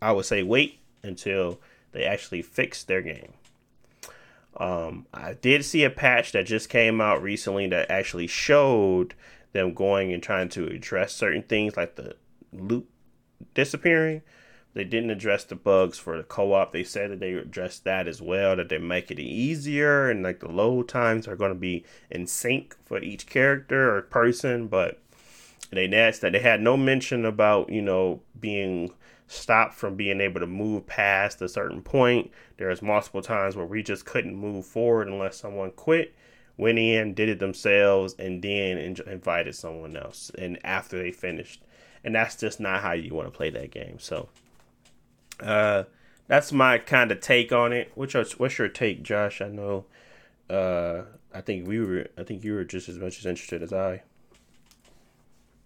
I 0.02 0.12
would 0.12 0.26
say 0.26 0.44
wait 0.44 0.80
until 1.04 1.60
they 1.92 2.04
actually 2.04 2.42
fix 2.42 2.84
their 2.84 3.02
game. 3.02 3.34
Um, 4.58 5.06
I 5.14 5.34
did 5.34 5.66
see 5.66 5.84
a 5.84 5.90
patch 5.90 6.32
that 6.32 6.46
just 6.46 6.70
came 6.70 7.02
out 7.02 7.22
recently 7.22 7.68
that 7.68 7.92
actually 7.92 8.28
showed 8.28 9.14
them 9.52 9.74
going 9.74 10.14
and 10.14 10.24
trying 10.24 10.50
to 10.50 10.68
address 10.68 11.14
certain 11.14 11.44
things 11.44 11.76
like 11.76 11.96
the 11.96 12.16
loot 12.54 12.88
disappearing. 13.54 14.22
They 14.76 14.84
didn't 14.84 15.10
address 15.10 15.46
the 15.46 15.56
bugs 15.56 15.98
for 15.98 16.18
the 16.18 16.24
co-op. 16.24 16.74
They 16.74 16.84
said 16.84 17.10
that 17.10 17.22
they 17.22 17.34
addressed 17.34 17.86
that 17.86 18.10
as 18.10 18.22
well. 18.22 18.58
That 18.58 18.68
they 18.68 18.78
make 18.78 19.10
it 19.10 19.20
easier 19.20 20.10
and 20.10 20.22
like 20.22 20.42
the 20.42 20.52
load 20.52 20.90
times 20.90 21.30
are 21.30 21.38
going 21.38 21.52
to 21.52 21.60
be 21.60 21.86
in 22.12 22.28
sync 22.28 22.76
for 22.84 23.02
each 23.02 23.26
character 23.26 23.96
or 23.96 24.02
person. 24.02 24.68
But 24.68 25.00
they 25.72 25.88
that's 25.88 26.20
that 26.20 26.34
they 26.34 26.40
had 26.40 26.62
no 26.62 26.76
mention 26.76 27.24
about 27.24 27.70
you 27.70 27.82
know 27.82 28.20
being 28.38 28.92
stopped 29.28 29.76
from 29.76 29.96
being 29.96 30.20
able 30.20 30.42
to 30.42 30.46
move 30.46 30.86
past 30.86 31.42
a 31.42 31.48
certain 31.48 31.82
point. 31.82 32.30
There's 32.58 32.82
multiple 32.82 33.22
times 33.22 33.56
where 33.56 33.66
we 33.66 33.82
just 33.82 34.06
couldn't 34.06 34.36
move 34.36 34.66
forward 34.66 35.08
unless 35.08 35.38
someone 35.38 35.72
quit, 35.72 36.14
went 36.58 36.80
in, 36.80 37.14
did 37.14 37.30
it 37.30 37.40
themselves, 37.40 38.14
and 38.20 38.42
then 38.42 38.78
invited 39.08 39.56
someone 39.56 39.96
else. 39.96 40.32
And 40.38 40.60
after 40.66 41.02
they 41.02 41.12
finished, 41.12 41.64
and 42.04 42.14
that's 42.14 42.36
just 42.36 42.60
not 42.60 42.82
how 42.82 42.92
you 42.92 43.14
want 43.16 43.28
to 43.28 43.36
play 43.36 43.50
that 43.52 43.72
game. 43.72 44.00
So, 44.00 44.28
uh, 45.42 45.84
that's 46.28 46.52
my 46.52 46.78
kind 46.78 47.12
of 47.12 47.20
take 47.20 47.52
on 47.52 47.74
it. 47.74 47.92
What's 47.96 48.14
your, 48.14 48.26
what's 48.38 48.58
your 48.58 48.68
take, 48.68 49.04
Josh? 49.04 49.42
I 49.42 49.48
know, 49.48 49.86
uh, 50.50 51.04
I 51.34 51.42
think 51.42 51.68
we 51.68 51.80
were, 51.80 52.08
I 52.18 52.24
think 52.24 52.44
you 52.44 52.54
were 52.54 52.64
just 52.64 52.90
as 52.90 52.98
much 52.98 53.20
as 53.20 53.26
interested 53.26 53.62
as 53.62 53.74
I. 53.74 54.04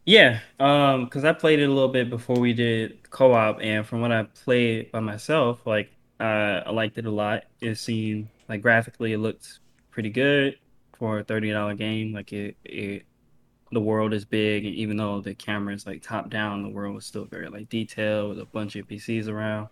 Yeah, 0.06 0.40
um, 0.60 1.06
because 1.06 1.24
I 1.24 1.34
played 1.34 1.60
it 1.60 1.66
a 1.66 1.72
little 1.72 1.90
bit 1.90 2.10
before 2.10 2.40
we 2.40 2.54
did 2.54 3.10
co-op, 3.12 3.62
and 3.62 3.86
from 3.86 4.02
what 4.02 4.12
I 4.12 4.24
played 4.24 4.92
by 4.92 5.02
myself, 5.02 5.68
like 5.68 5.92
uh, 6.20 6.64
I 6.66 6.72
liked 6.72 6.98
it 6.98 7.06
a 7.06 7.12
lot. 7.12 7.44
It 7.62 7.76
seemed 7.76 8.30
like 8.48 8.64
graphically 8.64 9.14
it 9.14 9.20
looked 9.20 9.60
pretty 9.92 10.10
good 10.10 10.58
for 10.94 11.20
a 11.20 11.24
thirty 11.24 11.52
dollar 11.52 11.76
game. 11.76 12.12
Like 12.12 12.34
it, 12.34 12.58
it, 12.66 13.04
the 13.72 13.82
world 13.82 14.14
is 14.14 14.26
big, 14.26 14.66
and 14.66 14.76
even 14.76 14.98
though 14.98 15.22
the 15.22 15.36
camera 15.36 15.74
is 15.74 15.86
like 15.86 16.02
top 16.02 16.30
down, 16.30 16.64
the 16.64 16.70
world 16.70 16.96
was 16.96 17.06
still 17.06 17.26
very 17.26 17.50
like 17.50 17.70
detailed 17.70 18.30
with 18.30 18.40
a 18.40 18.46
bunch 18.46 18.76
of 18.76 18.88
PCs 18.88 19.28
around, 19.28 19.70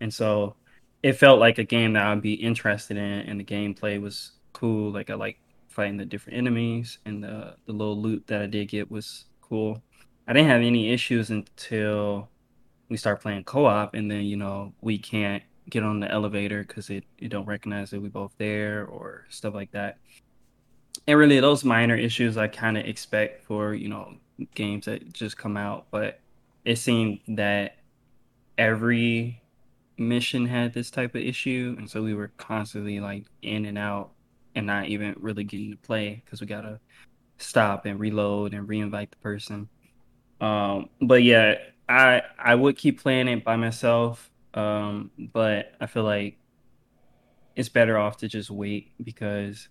and 0.00 0.12
so 0.12 0.56
it 1.02 1.14
felt 1.14 1.38
like 1.40 1.58
a 1.58 1.64
game 1.64 1.92
that 1.94 2.06
I'd 2.06 2.22
be 2.22 2.34
interested 2.34 2.96
in, 2.96 3.02
and 3.02 3.38
the 3.40 3.44
gameplay 3.44 4.00
was 4.00 4.32
cool. 4.52 4.90
Like 4.90 5.10
I 5.10 5.14
like 5.14 5.38
fighting 5.68 5.96
the 5.96 6.06
different 6.06 6.38
enemies, 6.38 6.98
and 7.04 7.22
the 7.22 7.56
the 7.66 7.72
little 7.72 8.00
loot 8.00 8.26
that 8.28 8.42
I 8.42 8.46
did 8.46 8.68
get 8.68 8.90
was 8.90 9.26
cool. 9.42 9.82
I 10.26 10.32
didn't 10.32 10.48
have 10.48 10.62
any 10.62 10.90
issues 10.90 11.30
until 11.30 12.28
we 12.88 12.96
start 12.96 13.20
playing 13.20 13.44
co-op, 13.44 13.94
and 13.94 14.10
then 14.10 14.22
you 14.22 14.36
know 14.36 14.72
we 14.80 14.98
can't 14.98 15.42
get 15.70 15.82
on 15.82 16.00
the 16.00 16.10
elevator 16.10 16.62
because 16.62 16.90
it 16.90 17.04
you 17.18 17.28
don't 17.28 17.46
recognize 17.46 17.90
that 17.90 18.00
we 18.00 18.08
both 18.08 18.32
there 18.38 18.86
or 18.86 19.26
stuff 19.28 19.54
like 19.54 19.70
that. 19.72 19.98
And 21.06 21.18
really, 21.18 21.40
those 21.40 21.64
minor 21.64 21.96
issues 21.96 22.36
I 22.36 22.48
kind 22.48 22.78
of 22.78 22.86
expect 22.86 23.44
for 23.44 23.74
you 23.74 23.88
know 23.88 24.14
games 24.54 24.86
that 24.86 25.12
just 25.12 25.36
come 25.36 25.56
out, 25.56 25.86
but 25.90 26.20
it 26.64 26.76
seemed 26.76 27.20
that 27.28 27.76
every 28.56 29.42
mission 29.96 30.46
had 30.46 30.72
this 30.72 30.90
type 30.90 31.14
of 31.14 31.20
issue, 31.20 31.74
and 31.78 31.88
so 31.88 32.02
we 32.02 32.14
were 32.14 32.32
constantly 32.36 33.00
like 33.00 33.24
in 33.42 33.66
and 33.66 33.78
out 33.78 34.10
and 34.54 34.66
not 34.66 34.86
even 34.86 35.14
really 35.18 35.44
getting 35.44 35.72
to 35.72 35.76
play 35.76 36.22
because 36.24 36.40
we 36.40 36.46
gotta 36.46 36.80
stop 37.38 37.86
and 37.86 37.98
reload 37.98 38.54
and 38.54 38.68
reinvite 38.68 39.10
the 39.10 39.16
person. 39.18 39.68
Um, 40.40 40.88
but 41.00 41.22
yeah, 41.22 41.56
I 41.88 42.22
I 42.38 42.54
would 42.54 42.76
keep 42.76 43.02
playing 43.02 43.28
it 43.28 43.44
by 43.44 43.56
myself. 43.56 44.30
Um, 44.54 45.10
but 45.18 45.72
I 45.80 45.86
feel 45.86 46.04
like 46.04 46.38
it's 47.56 47.68
better 47.68 47.98
off 47.98 48.18
to 48.18 48.28
just 48.28 48.50
wait 48.50 48.92
because 49.02 49.68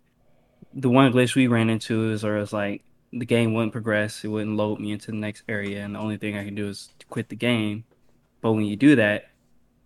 the 0.74 0.90
one 0.90 1.12
glitch 1.12 1.36
we 1.36 1.48
ran 1.48 1.70
into 1.70 2.12
is 2.12 2.24
or 2.24 2.38
it's 2.38 2.54
like 2.54 2.84
the 3.12 3.26
game 3.26 3.54
wouldn't 3.54 3.72
progress, 3.72 4.24
it 4.24 4.28
wouldn't 4.28 4.58
load 4.58 4.80
me 4.80 4.92
into 4.92 5.12
the 5.12 5.18
next 5.18 5.44
area, 5.48 5.84
and 5.84 5.96
the 5.96 6.00
only 6.00 6.18
thing 6.18 6.38
I 6.38 6.44
can 6.44 6.56
do 6.56 6.68
is 6.68 6.90
quit 7.10 7.30
the 7.30 7.36
game. 7.36 7.84
But 8.42 8.54
when 8.54 8.66
you 8.66 8.76
do 8.76 8.96
that, 8.96 9.30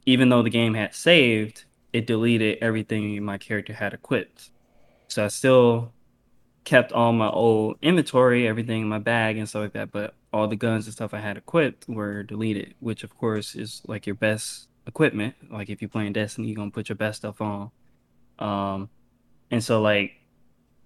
even 0.06 0.29
though 0.29 0.41
the 0.41 0.50
game 0.50 0.74
had 0.74 0.96
saved, 0.96 1.65
it 1.94 2.08
deleted 2.08 2.60
everything 2.62 3.24
my 3.24 3.38
character 3.38 3.74
had 3.74 3.94
equipped. 3.94 4.51
So 5.10 5.25
I 5.25 5.27
still 5.27 5.94
kept 6.63 6.91
all 6.91 7.13
my 7.13 7.29
old 7.29 7.77
inventory, 7.82 8.48
everything 8.48 8.82
in 8.82 8.89
my 8.89 9.00
bag 9.00 9.38
and 9.38 9.48
stuff 9.48 9.63
like 9.63 9.74
that, 9.74 9.91
but 9.91 10.13
all 10.34 10.48
the 10.48 10.56
guns 10.56 10.86
and 10.86 10.94
stuff 10.94 11.13
I 11.13 11.20
had 11.20 11.38
equipped 11.38 11.88
were 11.88 12.24
deleted, 12.24 12.75
which 12.79 13.03
of 13.03 13.17
course 13.17 13.56
is 13.56 13.82
like 13.88 14.06
your 14.06 14.15
best 14.15 14.67
equipment. 14.86 15.36
Like 15.50 15.70
if 15.70 15.82
you're 15.82 15.89
playing 15.89 16.13
Destiny, 16.13 16.48
you're 16.48 16.58
gonna 16.58 16.72
put 16.72 16.89
your 16.89 16.96
best 16.96 17.20
stuff 17.20 17.41
on. 17.41 17.72
Um 18.39 18.89
and 19.50 19.63
so 19.63 19.82
like 19.82 20.17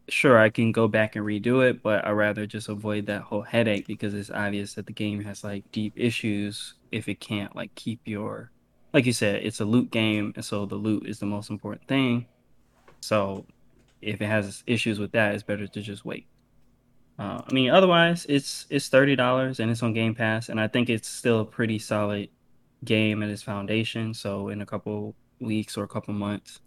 sure 0.09 0.37
I 0.37 0.49
can 0.49 0.71
go 0.71 0.87
back 0.87 1.15
and 1.15 1.25
redo 1.25 1.67
it, 1.67 1.81
but 1.81 2.05
I'd 2.05 2.11
rather 2.11 2.45
just 2.45 2.69
avoid 2.69 3.05
that 3.07 3.21
whole 3.21 3.41
headache 3.41 3.87
because 3.87 4.13
it's 4.13 4.29
obvious 4.29 4.73
that 4.75 4.85
the 4.85 4.93
game 4.93 5.23
has 5.23 5.43
like 5.43 5.69
deep 5.71 5.93
issues 5.95 6.75
if 6.91 7.07
it 7.07 7.19
can't 7.19 7.55
like 7.55 7.73
keep 7.75 8.01
your 8.05 8.51
like 8.93 9.05
you 9.05 9.13
said, 9.13 9.43
it's 9.43 9.61
a 9.61 9.65
loot 9.65 9.89
game 9.89 10.33
and 10.35 10.43
so 10.43 10.65
the 10.65 10.75
loot 10.75 11.07
is 11.07 11.19
the 11.19 11.25
most 11.25 11.49
important 11.49 11.87
thing. 11.87 12.25
So 12.99 13.45
if 14.01 14.21
it 14.21 14.25
has 14.25 14.63
issues 14.67 14.99
with 14.99 15.11
that, 15.13 15.33
it's 15.33 15.43
better 15.43 15.67
to 15.67 15.81
just 15.81 16.03
wait. 16.03 16.25
Uh, 17.17 17.41
I 17.47 17.53
mean, 17.53 17.69
otherwise, 17.69 18.25
it's 18.27 18.65
it's 18.69 18.87
thirty 18.87 19.15
dollars 19.15 19.59
and 19.59 19.69
it's 19.69 19.83
on 19.83 19.93
Game 19.93 20.15
Pass, 20.15 20.49
and 20.49 20.59
I 20.59 20.67
think 20.67 20.89
it's 20.89 21.07
still 21.07 21.41
a 21.41 21.45
pretty 21.45 21.77
solid 21.77 22.29
game 22.83 23.21
at 23.21 23.29
its 23.29 23.43
foundation. 23.43 24.13
So 24.13 24.49
in 24.49 24.61
a 24.61 24.65
couple 24.65 25.15
weeks 25.39 25.77
or 25.77 25.83
a 25.83 25.87
couple 25.87 26.13
months, 26.13 26.59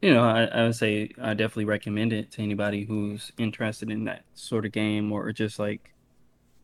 you 0.00 0.14
know, 0.14 0.22
I, 0.22 0.44
I 0.44 0.64
would 0.64 0.74
say 0.74 1.10
I 1.20 1.34
definitely 1.34 1.66
recommend 1.66 2.12
it 2.12 2.30
to 2.32 2.42
anybody 2.42 2.84
who's 2.84 3.32
interested 3.38 3.90
in 3.90 4.04
that 4.04 4.24
sort 4.34 4.64
of 4.64 4.72
game 4.72 5.12
or 5.12 5.30
just 5.32 5.58
like 5.58 5.92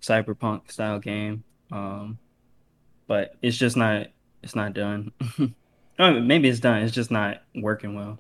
cyberpunk 0.01 0.71
style 0.71 0.99
game. 0.99 1.45
Um, 1.71 2.19
but 3.07 3.37
it's 3.43 3.57
just 3.57 3.77
not 3.77 4.09
it's 4.43 4.55
not 4.55 4.75
done. 4.75 5.13
I 5.99 6.11
mean, 6.13 6.27
maybe 6.27 6.49
it's 6.49 6.61
done. 6.61 6.83
It's 6.83 6.95
just 6.95 7.11
not 7.11 7.43
working 7.55 7.95
well. 7.95 8.19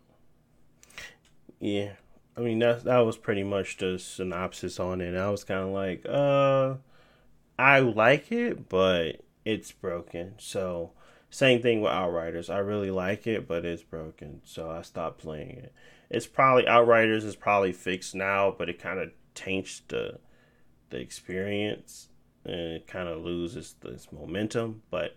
Yeah. 1.60 1.92
I 2.36 2.40
mean 2.40 2.58
that 2.58 2.84
that 2.84 2.98
was 2.98 3.16
pretty 3.16 3.44
much 3.44 3.78
the 3.78 3.98
synopsis 3.98 4.78
on 4.78 5.00
it. 5.00 5.16
I 5.16 5.30
was 5.30 5.44
kind 5.44 5.60
of 5.60 5.70
like, 5.70 6.04
uh, 6.06 6.74
I 7.58 7.80
like 7.80 8.30
it, 8.30 8.68
but 8.68 9.22
it's 9.46 9.72
broken. 9.72 10.34
So 10.38 10.92
same 11.30 11.60
thing 11.60 11.80
with 11.80 11.92
Outriders. 11.92 12.50
I 12.50 12.58
really 12.58 12.90
like 12.90 13.26
it, 13.26 13.48
but 13.48 13.64
it's 13.64 13.82
broken, 13.82 14.40
so 14.44 14.70
I 14.70 14.82
stopped 14.82 15.18
playing 15.18 15.58
it. 15.58 15.72
It's 16.08 16.26
probably 16.26 16.66
Outriders 16.66 17.24
is 17.24 17.36
probably 17.36 17.72
fixed 17.72 18.14
now, 18.14 18.54
but 18.56 18.68
it 18.68 18.80
kind 18.80 18.98
of 18.98 19.10
taints 19.34 19.82
the 19.88 20.18
the 20.90 20.98
experience 20.98 22.08
and 22.44 22.54
it 22.54 22.86
kind 22.86 23.08
of 23.08 23.24
loses 23.24 23.74
its 23.84 24.12
momentum. 24.12 24.82
But 24.90 25.16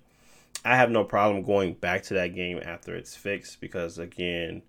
I 0.66 0.76
have 0.76 0.90
no 0.90 1.04
problem 1.04 1.44
going 1.44 1.76
back 1.76 2.04
to 2.04 2.16
that 2.16 2.36
game 2.36 2.60
after 2.64 2.96
it's 2.96 3.16
fixed 3.16 3.62
because 3.62 3.98
again, 3.98 4.64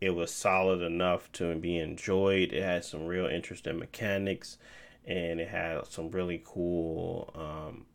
it 0.00 0.10
was 0.10 0.32
solid 0.32 0.82
enough 0.82 1.30
to 1.32 1.54
be 1.56 1.78
enjoyed. 1.78 2.52
It 2.52 2.62
had 2.62 2.84
some 2.84 3.06
real 3.06 3.26
interesting 3.26 3.78
mechanics, 3.78 4.58
and 5.06 5.40
it 5.40 5.48
had 5.48 5.86
some 5.86 6.10
really 6.10 6.42
cool 6.44 7.30
um, 7.34 7.86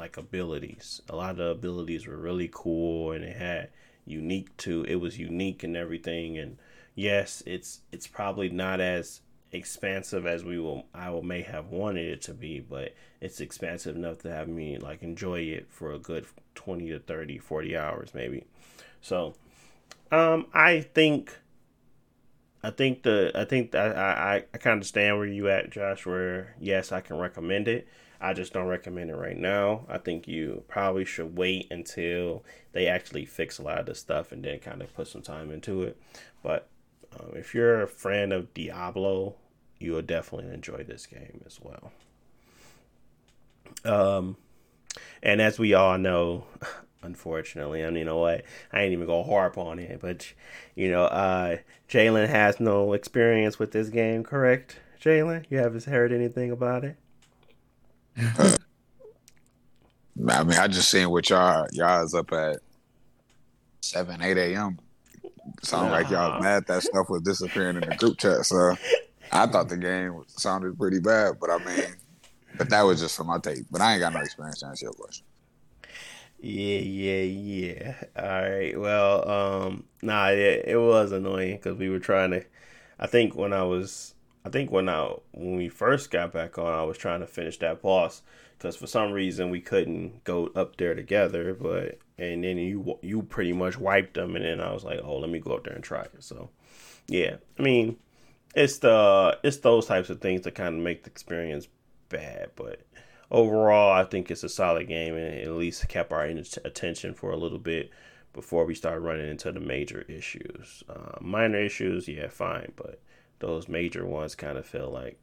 like 0.00 0.16
abilities. 0.16 1.02
A 1.08 1.14
lot 1.14 1.30
of 1.32 1.36
the 1.36 1.46
abilities 1.50 2.06
were 2.06 2.16
really 2.16 2.50
cool, 2.52 3.12
and 3.12 3.22
it 3.22 3.36
had 3.36 3.68
unique 4.04 4.56
to. 4.58 4.84
It 4.84 4.96
was 4.96 5.18
unique 5.18 5.62
and 5.62 5.76
everything. 5.76 6.38
And 6.38 6.58
yes, 6.96 7.42
it's 7.46 7.80
it's 7.92 8.06
probably 8.08 8.48
not 8.48 8.80
as 8.80 9.20
expansive 9.52 10.26
as 10.26 10.44
we 10.44 10.58
will 10.58 10.86
I 10.94 11.10
will 11.10 11.22
may 11.22 11.42
have 11.42 11.66
wanted 11.68 12.06
it 12.06 12.22
to 12.22 12.34
be, 12.34 12.60
but 12.60 12.94
it's 13.20 13.40
expansive 13.40 13.94
enough 13.94 14.18
to 14.18 14.30
have 14.30 14.48
me 14.48 14.78
like 14.78 15.02
enjoy 15.02 15.40
it 15.40 15.66
for 15.70 15.92
a 15.92 15.98
good 15.98 16.26
20 16.54 16.88
to 16.90 16.98
30, 16.98 17.38
40 17.38 17.76
hours 17.76 18.10
maybe. 18.14 18.44
So, 19.02 19.34
um 20.10 20.46
I 20.54 20.80
think 20.80 21.36
I 22.62 22.70
think 22.70 23.02
the 23.02 23.32
I 23.34 23.44
think 23.44 23.74
I 23.74 23.90
I, 23.90 24.44
I 24.54 24.58
kind 24.58 24.80
of 24.80 24.86
stand 24.86 25.18
where 25.18 25.26
you 25.26 25.48
at, 25.48 25.70
Josh. 25.70 26.06
Where 26.06 26.54
yes, 26.60 26.92
I 26.92 27.00
can 27.00 27.18
recommend 27.18 27.68
it. 27.68 27.88
I 28.20 28.34
just 28.34 28.52
don't 28.52 28.66
recommend 28.66 29.10
it 29.10 29.16
right 29.16 29.36
now. 29.36 29.86
I 29.88 29.98
think 29.98 30.28
you 30.28 30.62
probably 30.68 31.04
should 31.04 31.36
wait 31.36 31.68
until 31.70 32.44
they 32.72 32.86
actually 32.86 33.24
fix 33.24 33.58
a 33.58 33.62
lot 33.62 33.78
of 33.78 33.86
the 33.86 33.94
stuff 33.94 34.30
and 34.30 34.44
then 34.44 34.58
kind 34.58 34.82
of 34.82 34.94
put 34.94 35.08
some 35.08 35.22
time 35.22 35.50
into 35.50 35.82
it. 35.82 35.96
But 36.42 36.68
um, 37.18 37.30
if 37.34 37.54
you're 37.54 37.82
a 37.82 37.88
fan 37.88 38.32
of 38.32 38.52
Diablo, 38.52 39.36
you 39.78 39.92
will 39.92 40.02
definitely 40.02 40.52
enjoy 40.52 40.84
this 40.84 41.06
game 41.06 41.40
as 41.46 41.58
well. 41.60 41.92
Um, 43.84 44.36
and 45.22 45.40
as 45.40 45.58
we 45.58 45.72
all 45.72 45.96
know, 45.96 46.44
unfortunately, 47.02 47.82
I 47.82 47.86
mean, 47.86 47.96
you 47.96 48.04
know 48.04 48.18
what? 48.18 48.44
I 48.70 48.82
ain't 48.82 48.92
even 48.92 49.06
gonna 49.06 49.24
harp 49.24 49.56
on 49.56 49.78
it, 49.78 50.00
but 50.00 50.32
you 50.74 50.90
know, 50.90 51.04
uh, 51.04 51.56
Jalen 51.88 52.28
has 52.28 52.60
no 52.60 52.92
experience 52.92 53.58
with 53.58 53.72
this 53.72 53.88
game, 53.88 54.24
correct? 54.24 54.78
Jalen, 55.00 55.46
you 55.48 55.56
haven't 55.56 55.84
heard 55.84 56.12
anything 56.12 56.50
about 56.50 56.84
it? 56.84 56.96
I 60.28 60.44
mean, 60.44 60.58
I 60.58 60.68
just 60.68 60.90
seen 60.90 61.10
what 61.10 61.28
y'all 61.30 61.66
y'all 61.72 62.04
is 62.04 62.14
up 62.14 62.32
at 62.32 62.58
seven, 63.80 64.22
eight 64.22 64.36
a.m. 64.36 64.78
Sound 65.62 65.90
like 65.90 66.10
y'all 66.10 66.40
mad 66.40 66.66
that 66.66 66.82
stuff 66.82 67.08
was 67.08 67.22
disappearing 67.22 67.76
in 67.76 67.88
the 67.88 67.96
group 67.96 68.18
chat. 68.18 68.44
So 68.46 68.76
I 69.32 69.46
thought 69.46 69.68
the 69.68 69.76
game 69.76 70.22
sounded 70.28 70.78
pretty 70.78 71.00
bad, 71.00 71.34
but 71.40 71.50
I 71.50 71.58
mean, 71.58 71.94
but 72.56 72.68
that 72.70 72.82
was 72.82 73.00
just 73.00 73.16
for 73.16 73.24
my 73.24 73.38
take. 73.38 73.70
But 73.70 73.80
I 73.80 73.92
ain't 73.94 74.00
got 74.00 74.12
no 74.12 74.20
experience 74.20 74.60
to 74.60 74.66
answer 74.66 74.86
your 74.86 74.92
question. 74.92 75.24
Yeah, 76.42 76.78
yeah, 76.78 77.22
yeah. 77.22 77.94
All 78.16 78.50
right. 78.50 78.78
Well, 78.78 79.28
um, 79.28 79.84
nah, 80.02 80.28
it, 80.28 80.64
it 80.66 80.76
was 80.78 81.12
annoying 81.12 81.56
because 81.56 81.78
we 81.78 81.90
were 81.90 81.98
trying 81.98 82.30
to. 82.30 82.44
I 82.98 83.06
think 83.06 83.34
when 83.34 83.52
I 83.52 83.62
was, 83.62 84.14
I 84.44 84.48
think 84.48 84.70
when 84.70 84.88
I 84.88 85.14
when 85.32 85.56
we 85.56 85.68
first 85.68 86.10
got 86.10 86.32
back 86.32 86.58
on, 86.58 86.72
I 86.72 86.82
was 86.82 86.96
trying 86.96 87.20
to 87.20 87.26
finish 87.26 87.58
that 87.58 87.82
boss 87.82 88.22
because 88.56 88.76
for 88.76 88.86
some 88.86 89.12
reason 89.12 89.50
we 89.50 89.60
couldn't 89.60 90.24
go 90.24 90.46
up 90.56 90.76
there 90.76 90.94
together. 90.94 91.54
But 91.54 91.98
and 92.18 92.44
then 92.44 92.56
you 92.58 92.98
you 93.02 93.22
pretty 93.22 93.52
much 93.52 93.78
wiped 93.78 94.14
them, 94.14 94.36
and 94.36 94.44
then 94.44 94.60
I 94.60 94.72
was 94.72 94.84
like, 94.84 95.00
oh, 95.02 95.18
let 95.18 95.30
me 95.30 95.40
go 95.40 95.54
up 95.54 95.64
there 95.64 95.74
and 95.74 95.84
try 95.84 96.02
it. 96.02 96.12
So, 96.20 96.50
yeah, 97.06 97.36
I 97.58 97.62
mean, 97.62 97.98
it's 98.54 98.78
the 98.78 99.38
it's 99.42 99.58
those 99.58 99.86
types 99.86 100.10
of 100.10 100.20
things 100.20 100.42
that 100.42 100.54
kind 100.54 100.76
of 100.76 100.82
make 100.82 101.04
the 101.04 101.10
experience 101.10 101.68
bad, 102.08 102.50
but 102.56 102.80
overall, 103.30 103.92
I 103.92 104.04
think 104.04 104.30
it's 104.30 104.44
a 104.44 104.48
solid 104.48 104.88
game 104.88 105.14
and 105.14 105.40
at 105.40 105.52
least 105.52 105.88
kept 105.88 106.12
our 106.12 106.24
attention 106.24 107.14
for 107.14 107.30
a 107.30 107.36
little 107.36 107.58
bit 107.58 107.90
before 108.32 108.64
we 108.64 108.74
start 108.74 109.02
running 109.02 109.28
into 109.28 109.52
the 109.52 109.60
major 109.60 110.02
issues. 110.08 110.82
Uh, 110.88 111.18
minor 111.20 111.58
issues, 111.58 112.08
yeah, 112.08 112.28
fine, 112.28 112.72
but 112.76 113.00
those 113.40 113.68
major 113.68 114.06
ones 114.06 114.34
kind 114.34 114.56
of 114.56 114.64
feel 114.64 114.90
like, 114.90 115.18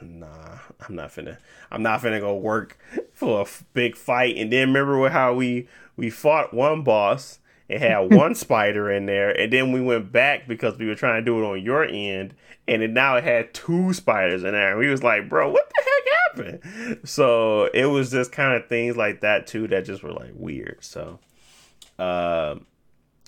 nah, 0.00 0.58
I'm 0.86 0.94
not 0.94 1.10
finna, 1.10 1.38
I'm 1.70 1.82
not 1.82 2.00
finna 2.00 2.20
go 2.20 2.36
work 2.36 2.78
for 3.12 3.40
a 3.42 3.46
big 3.72 3.96
fight. 3.96 4.36
And 4.36 4.52
then 4.52 4.68
remember 4.68 5.08
how 5.08 5.34
we 5.34 5.68
we 5.96 6.10
fought 6.10 6.52
one 6.52 6.82
boss. 6.82 7.38
It 7.68 7.80
had 7.80 7.98
one 8.12 8.34
spider 8.34 8.90
in 8.90 9.06
there, 9.06 9.30
and 9.30 9.52
then 9.52 9.72
we 9.72 9.80
went 9.80 10.12
back 10.12 10.46
because 10.46 10.76
we 10.76 10.86
were 10.86 10.94
trying 10.94 11.20
to 11.20 11.24
do 11.24 11.42
it 11.42 11.48
on 11.48 11.62
your 11.62 11.84
end, 11.84 12.34
and 12.68 12.82
it 12.82 12.90
now 12.90 13.16
it 13.16 13.24
had 13.24 13.54
two 13.54 13.92
spiders 13.92 14.44
in 14.44 14.52
there. 14.52 14.70
And 14.70 14.78
we 14.78 14.88
was 14.88 15.02
like, 15.02 15.28
bro, 15.28 15.50
what 15.50 15.70
the 15.70 15.82
heck 15.84 16.62
happened? 16.62 17.08
So 17.08 17.66
it 17.66 17.86
was 17.86 18.10
just 18.10 18.32
kind 18.32 18.54
of 18.54 18.68
things 18.68 18.96
like 18.96 19.20
that 19.20 19.46
too 19.46 19.68
that 19.68 19.84
just 19.84 20.02
were 20.02 20.12
like 20.12 20.32
weird. 20.34 20.78
So, 20.80 21.18
um, 21.98 22.66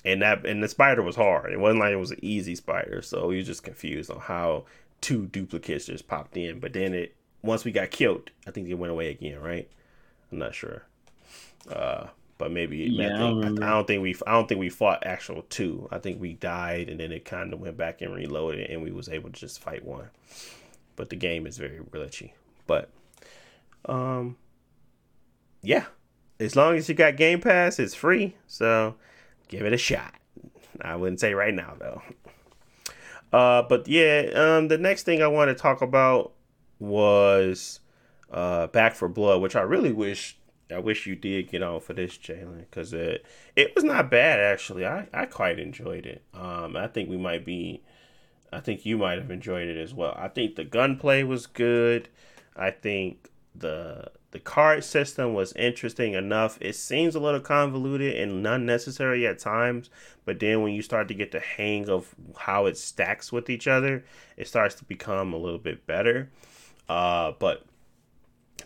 and 0.05 0.21
that 0.21 0.45
and 0.45 0.63
the 0.63 0.67
spider 0.67 1.01
was 1.01 1.15
hard. 1.15 1.51
It 1.51 1.59
wasn't 1.59 1.79
like 1.81 1.91
it 1.91 1.97
was 1.97 2.11
an 2.11 2.19
easy 2.21 2.55
spider. 2.55 3.01
So 3.01 3.27
we 3.27 3.37
was 3.37 3.47
just 3.47 3.63
confused 3.63 4.11
on 4.11 4.19
how 4.19 4.65
two 5.01 5.25
duplicates 5.25 5.85
just 5.85 6.07
popped 6.07 6.37
in. 6.37 6.59
But 6.59 6.73
then 6.73 6.93
it 6.93 7.15
once 7.41 7.65
we 7.65 7.71
got 7.71 7.91
killed, 7.91 8.29
I 8.47 8.51
think 8.51 8.69
it 8.69 8.75
went 8.75 8.91
away 8.91 9.09
again. 9.09 9.39
Right? 9.41 9.69
I'm 10.31 10.37
not 10.37 10.53
sure. 10.53 10.83
Uh, 11.69 12.07
but 12.37 12.51
maybe 12.51 12.77
yeah, 12.77 13.15
I, 13.15 13.41
think, 13.41 13.61
I, 13.63 13.69
don't 13.69 13.87
think 13.87 14.03
we 14.03 14.15
I 14.27 14.33
don't 14.33 14.47
think 14.47 14.59
we 14.59 14.69
fought 14.69 15.05
actual 15.05 15.43
two. 15.49 15.87
I 15.91 15.97
think 15.97 16.21
we 16.21 16.33
died 16.33 16.89
and 16.89 16.99
then 16.99 17.11
it 17.11 17.25
kind 17.25 17.53
of 17.53 17.59
went 17.59 17.77
back 17.77 18.01
and 18.01 18.13
reloaded 18.13 18.69
and 18.69 18.83
we 18.83 18.91
was 18.91 19.09
able 19.09 19.29
to 19.29 19.39
just 19.39 19.59
fight 19.61 19.83
one. 19.83 20.09
But 20.95 21.09
the 21.09 21.15
game 21.15 21.47
is 21.47 21.57
very 21.57 21.79
glitchy. 21.79 22.31
But 22.67 22.89
um 23.85 24.37
yeah, 25.63 25.85
as 26.39 26.55
long 26.55 26.75
as 26.75 26.87
you 26.89 26.93
got 26.93 27.15
Game 27.15 27.41
Pass, 27.41 27.79
it's 27.79 27.95
free. 27.95 28.35
So 28.47 28.95
give 29.47 29.61
it 29.65 29.73
a 29.73 29.77
shot. 29.77 30.13
I 30.81 30.95
wouldn't 30.95 31.19
say 31.19 31.33
right 31.33 31.53
now 31.53 31.75
though. 31.79 32.01
Uh 33.31 33.63
but 33.63 33.87
yeah, 33.87 34.29
um 34.35 34.67
the 34.67 34.77
next 34.77 35.03
thing 35.03 35.21
I 35.21 35.27
want 35.27 35.49
to 35.49 35.55
talk 35.55 35.81
about 35.81 36.33
was 36.79 37.79
uh 38.31 38.67
Back 38.67 38.95
4 38.95 39.09
Blood, 39.09 39.41
which 39.41 39.55
I 39.55 39.61
really 39.61 39.91
wish 39.91 40.37
I 40.71 40.79
wish 40.79 41.05
you 41.05 41.15
did 41.15 41.49
get 41.49 41.61
on 41.61 41.79
for 41.79 41.93
this, 41.93 42.17
Jalen, 42.17 42.61
because 42.61 42.93
it 42.93 43.25
it 43.55 43.73
was 43.75 43.83
not 43.83 44.09
bad 44.09 44.39
actually. 44.39 44.85
I 44.85 45.07
I 45.13 45.25
quite 45.25 45.59
enjoyed 45.59 46.05
it. 46.05 46.23
Um, 46.33 46.75
I 46.75 46.87
think 46.87 47.09
we 47.09 47.17
might 47.17 47.45
be, 47.45 47.83
I 48.51 48.59
think 48.59 48.85
you 48.85 48.97
might 48.97 49.19
have 49.19 49.29
enjoyed 49.31 49.67
it 49.67 49.77
as 49.77 49.93
well. 49.93 50.15
I 50.17 50.27
think 50.27 50.55
the 50.55 50.63
gunplay 50.63 51.23
was 51.23 51.45
good. 51.47 52.09
I 52.55 52.71
think 52.71 53.29
the 53.53 54.11
the 54.35 54.41
card 54.41 54.83
system 54.83 55.33
was 55.33 55.53
interesting 55.53 56.13
enough. 56.13 56.57
It 56.59 56.75
seems 56.75 57.15
a 57.15 57.21
little 57.21 57.39
convoluted 57.39 58.17
and 58.17 58.45
unnecessary 58.45 59.25
at 59.25 59.39
times, 59.39 59.89
but 60.25 60.41
then 60.41 60.61
when 60.61 60.73
you 60.73 60.81
start 60.81 61.07
to 61.07 61.13
get 61.13 61.31
the 61.31 61.39
hang 61.39 61.87
of 61.87 62.13
how 62.35 62.65
it 62.65 62.77
stacks 62.77 63.31
with 63.31 63.49
each 63.49 63.65
other, 63.65 64.03
it 64.35 64.49
starts 64.49 64.75
to 64.75 64.83
become 64.83 65.31
a 65.31 65.37
little 65.37 65.57
bit 65.57 65.87
better. 65.87 66.29
Uh, 66.89 67.31
but 67.39 67.65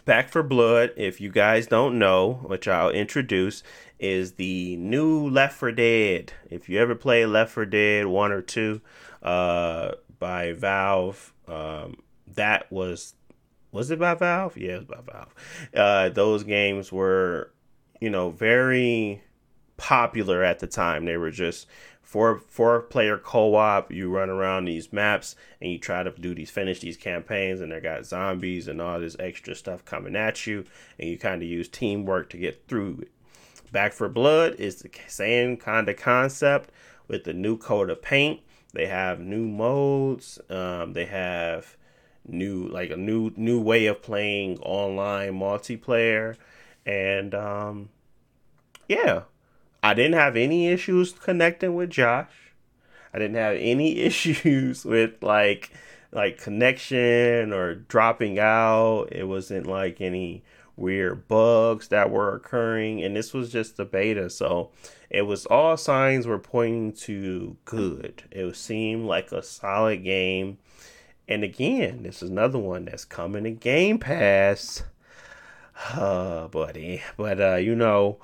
Back 0.06 0.30
4 0.30 0.42
Blood, 0.42 0.94
if 0.98 1.22
you 1.22 1.30
guys 1.30 1.68
don't 1.68 2.00
know, 2.00 2.40
which 2.48 2.68
I'll 2.68 2.90
introduce, 2.90 3.62
is 4.00 4.32
the 4.34 4.76
new 4.78 5.30
Left 5.30 5.56
4 5.56 5.72
Dead. 5.74 6.34
If 6.50 6.68
you 6.68 6.80
ever 6.80 6.96
play 6.96 7.28
Left 7.28 7.52
4 7.52 7.68
Dead 7.68 8.08
1 8.08 8.32
or 8.32 8.42
2 8.42 8.82
uh, 9.22 9.92
by 10.18 10.54
Valve, 10.54 11.32
um, 11.48 11.98
that 12.26 12.72
was. 12.72 13.14
Was 13.72 13.92
it 13.92 14.00
by 14.00 14.16
Valve? 14.16 14.58
Yeah, 14.58 14.74
it 14.74 14.78
was 14.78 14.86
by 14.86 15.02
Valve. 15.12 15.36
Uh, 15.74 16.10
those 16.10 16.44
games 16.44 16.92
were, 16.92 17.52
you 18.02 18.10
know, 18.10 18.32
very 18.32 19.22
popular 19.78 20.44
at 20.44 20.60
the 20.60 20.68
time. 20.68 21.06
They 21.06 21.18
were 21.18 21.32
just 21.32 21.68
four 22.10 22.40
four 22.40 22.82
player 22.82 23.20
co-op 23.20 23.92
you 23.92 24.10
run 24.10 24.32
around 24.32 24.66
these 24.66 24.92
maps 24.92 25.36
and 25.62 25.72
you 25.72 25.78
try 25.78 26.02
to 26.02 26.10
do 26.10 26.34
these 26.34 26.50
finish 26.50 26.80
these 26.80 26.98
campaigns 26.98 27.62
and 27.62 27.72
they 27.72 27.80
got 27.80 28.04
zombies 28.04 28.68
and 28.68 28.82
all 28.82 29.00
this 29.00 29.16
extra 29.20 29.54
stuff 29.54 29.86
coming 29.86 30.16
at 30.16 30.48
you 30.48 30.66
and 30.98 31.08
you 31.08 31.20
kind 31.20 31.44
of 31.44 31.48
use 31.48 31.68
teamwork 31.68 32.28
to 32.28 32.38
get 32.38 32.68
through 32.68 32.98
it 33.04 33.12
Back 33.72 33.94
4 33.94 34.10
Blood 34.10 34.56
is 34.56 34.78
the 34.78 34.90
same 35.08 35.56
kind 35.56 35.88
of 35.88 35.98
concept 35.98 36.72
with 37.08 37.26
the 37.26 37.34
new 37.34 37.56
coat 37.58 37.92
of 37.92 38.02
paint 38.02 38.40
they 38.74 38.88
have 38.88 39.20
new 39.20 39.48
modes 39.48 40.40
um, 40.50 40.94
they 40.94 41.06
have 41.06 41.78
new 42.28 42.68
like 42.68 42.92
a 42.92 42.98
new 42.98 43.32
new 43.36 43.60
way 43.62 43.86
of 43.88 44.02
playing 44.02 44.60
online 44.60 45.34
multiplayer. 45.34 46.36
And 46.86 47.34
um, 47.34 47.90
yeah. 48.88 49.24
I 49.82 49.94
didn't 49.94 50.20
have 50.20 50.36
any 50.36 50.68
issues 50.68 51.14
connecting 51.14 51.74
with 51.74 51.90
Josh. 51.90 52.54
I 53.14 53.20
didn't 53.20 53.38
have 53.38 53.56
any 53.58 53.98
issues 54.00 54.86
with 54.86 55.22
like 55.22 55.72
like 56.12 56.38
connection 56.38 57.54
or 57.54 57.76
dropping 57.76 58.40
out. 58.40 59.10
It 59.12 59.26
wasn't 59.26 59.68
like 59.68 60.02
any 60.02 60.44
weird 60.76 61.28
bugs 61.28 61.90
that 61.90 62.10
were 62.10 62.36
occurring. 62.36 63.04
And 63.04 63.16
this 63.16 63.34
was 63.34 63.52
just 63.52 63.78
the 63.78 63.86
beta. 63.86 64.30
So 64.30 64.72
it 65.10 65.24
was 65.24 65.46
all 65.46 65.78
signs 65.78 66.26
were 66.26 66.40
pointing 66.40 66.94
to 66.94 67.58
good. 67.66 68.24
It 68.32 68.56
seemed 68.56 69.06
like 69.06 69.32
a 69.32 69.44
solid 69.44 70.04
game 70.04 70.58
and 71.30 71.44
again 71.44 72.04
this 72.04 72.22
is 72.22 72.30
another 72.30 72.60
one 72.60 72.84
that's 72.86 73.06
coming 73.06 73.46
to 73.46 73.52
game 73.52 73.98
pass 73.98 74.84
uh 75.94 76.48
buddy 76.50 77.02
but 77.16 77.40
uh 77.40 77.56
you 77.56 77.74
know 77.74 78.18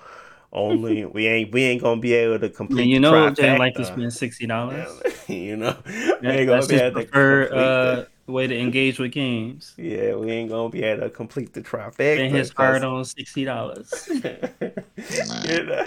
only 0.51 1.05
we 1.13 1.27
ain't 1.27 1.51
we 1.51 1.63
ain't 1.63 1.81
gonna 1.81 2.01
be 2.01 2.13
able 2.13 2.39
to 2.39 2.49
complete. 2.49 2.87
you 2.87 2.99
know, 2.99 3.29
they 3.29 3.57
like 3.57 3.75
to 3.75 3.85
spend 3.85 4.11
sixty 4.13 4.47
dollars. 4.47 4.87
you 5.27 5.57
know, 5.57 5.77
we 5.85 6.27
ain't 6.27 6.47
gonna 6.47 6.65
be 6.65 6.75
able 6.75 7.01
to 7.01 7.07
prefer 7.07 7.43
uh, 7.43 7.95
the 7.95 8.07
way 8.27 8.47
to 8.47 8.57
engage 8.57 8.99
with 8.99 9.11
games. 9.11 9.73
Yeah, 9.77 10.15
we 10.15 10.31
ain't 10.31 10.49
gonna 10.49 10.69
be 10.69 10.83
able 10.83 11.03
to 11.03 11.09
complete 11.09 11.53
the 11.53 11.61
trifecta. 11.61 12.25
And 12.25 12.35
his 12.35 12.51
card 12.51 12.83
on 12.83 13.05
sixty 13.05 13.45
dollars. 13.45 14.09
you 14.13 14.19
know, 14.23 15.83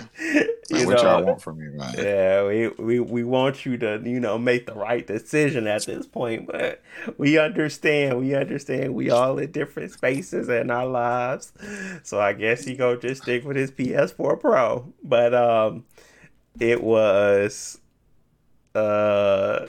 you 0.71 0.87
what 0.87 1.03
y'all 1.03 1.25
want 1.25 1.43
from 1.43 1.59
me, 1.59 1.67
man? 1.69 1.95
yeah, 1.99 2.47
we, 2.47 2.69
we 2.69 3.01
we 3.01 3.25
want 3.25 3.67
you 3.67 3.77
to 3.79 4.01
you 4.05 4.21
know 4.21 4.39
make 4.39 4.67
the 4.67 4.75
right 4.75 5.07
decision 5.07 5.67
at 5.67 5.85
this 5.87 6.07
point, 6.07 6.47
but 6.47 6.83
we 7.17 7.39
understand. 7.39 8.21
We 8.21 8.35
understand. 8.35 8.95
We 8.95 9.11
all 9.11 9.39
in 9.39 9.51
different 9.51 9.93
spaces 9.93 10.49
in 10.49 10.71
our 10.71 10.87
lives, 10.87 11.53
so 12.05 12.21
I 12.21 12.35
guess 12.35 12.65
he 12.65 12.77
go 12.77 12.97
just 12.97 13.23
stick 13.23 13.45
with 13.45 13.57
his 13.57 13.73
PS4 13.73 14.41
Pro. 14.41 14.93
But 15.03 15.35
um, 15.35 15.85
it 16.61 16.83
was 16.83 17.81
uh, 18.75 19.67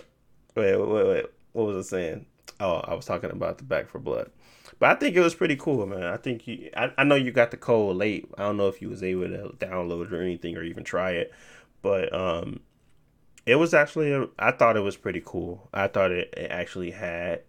wait, 0.56 0.76
wait, 0.76 1.08
wait, 1.08 1.26
what 1.54 1.68
was 1.68 1.88
I 1.88 1.90
saying? 1.90 2.26
Oh, 2.60 2.78
I 2.78 2.94
was 2.94 3.06
talking 3.06 3.32
about 3.32 3.58
the 3.58 3.64
Back 3.64 3.90
4 3.90 4.02
Blood. 4.02 4.32
But 4.80 4.90
I 4.90 5.00
think 5.00 5.16
it 5.16 5.22
was 5.22 5.36
pretty 5.36 5.56
cool, 5.56 5.86
man. 5.86 6.04
I 6.04 6.18
think 6.18 6.48
you, 6.48 6.70
I, 6.76 6.92
I 6.98 7.04
know 7.04 7.16
you 7.16 7.32
got 7.32 7.52
the 7.52 7.58
code 7.58 7.96
late. 7.96 8.30
I 8.38 8.44
don't 8.44 8.58
know 8.58 8.68
if 8.68 8.82
you 8.82 8.90
was 8.90 9.04
able 9.04 9.28
to 9.28 9.56
download 9.58 10.08
it 10.08 10.14
or 10.14 10.22
anything 10.22 10.58
or 10.58 10.64
even 10.64 10.84
try 10.84 11.12
it, 11.12 11.34
but 11.82 12.14
um, 12.14 12.62
it 13.46 13.56
was 13.56 13.74
actually 13.74 14.12
a, 14.12 14.28
I 14.38 14.52
thought 14.52 14.78
it 14.78 14.82
was 14.82 14.96
pretty 14.98 15.22
cool. 15.26 15.70
I 15.74 15.88
thought 15.88 16.12
it, 16.12 16.34
it 16.36 16.52
actually 16.52 16.92
had 16.92 17.42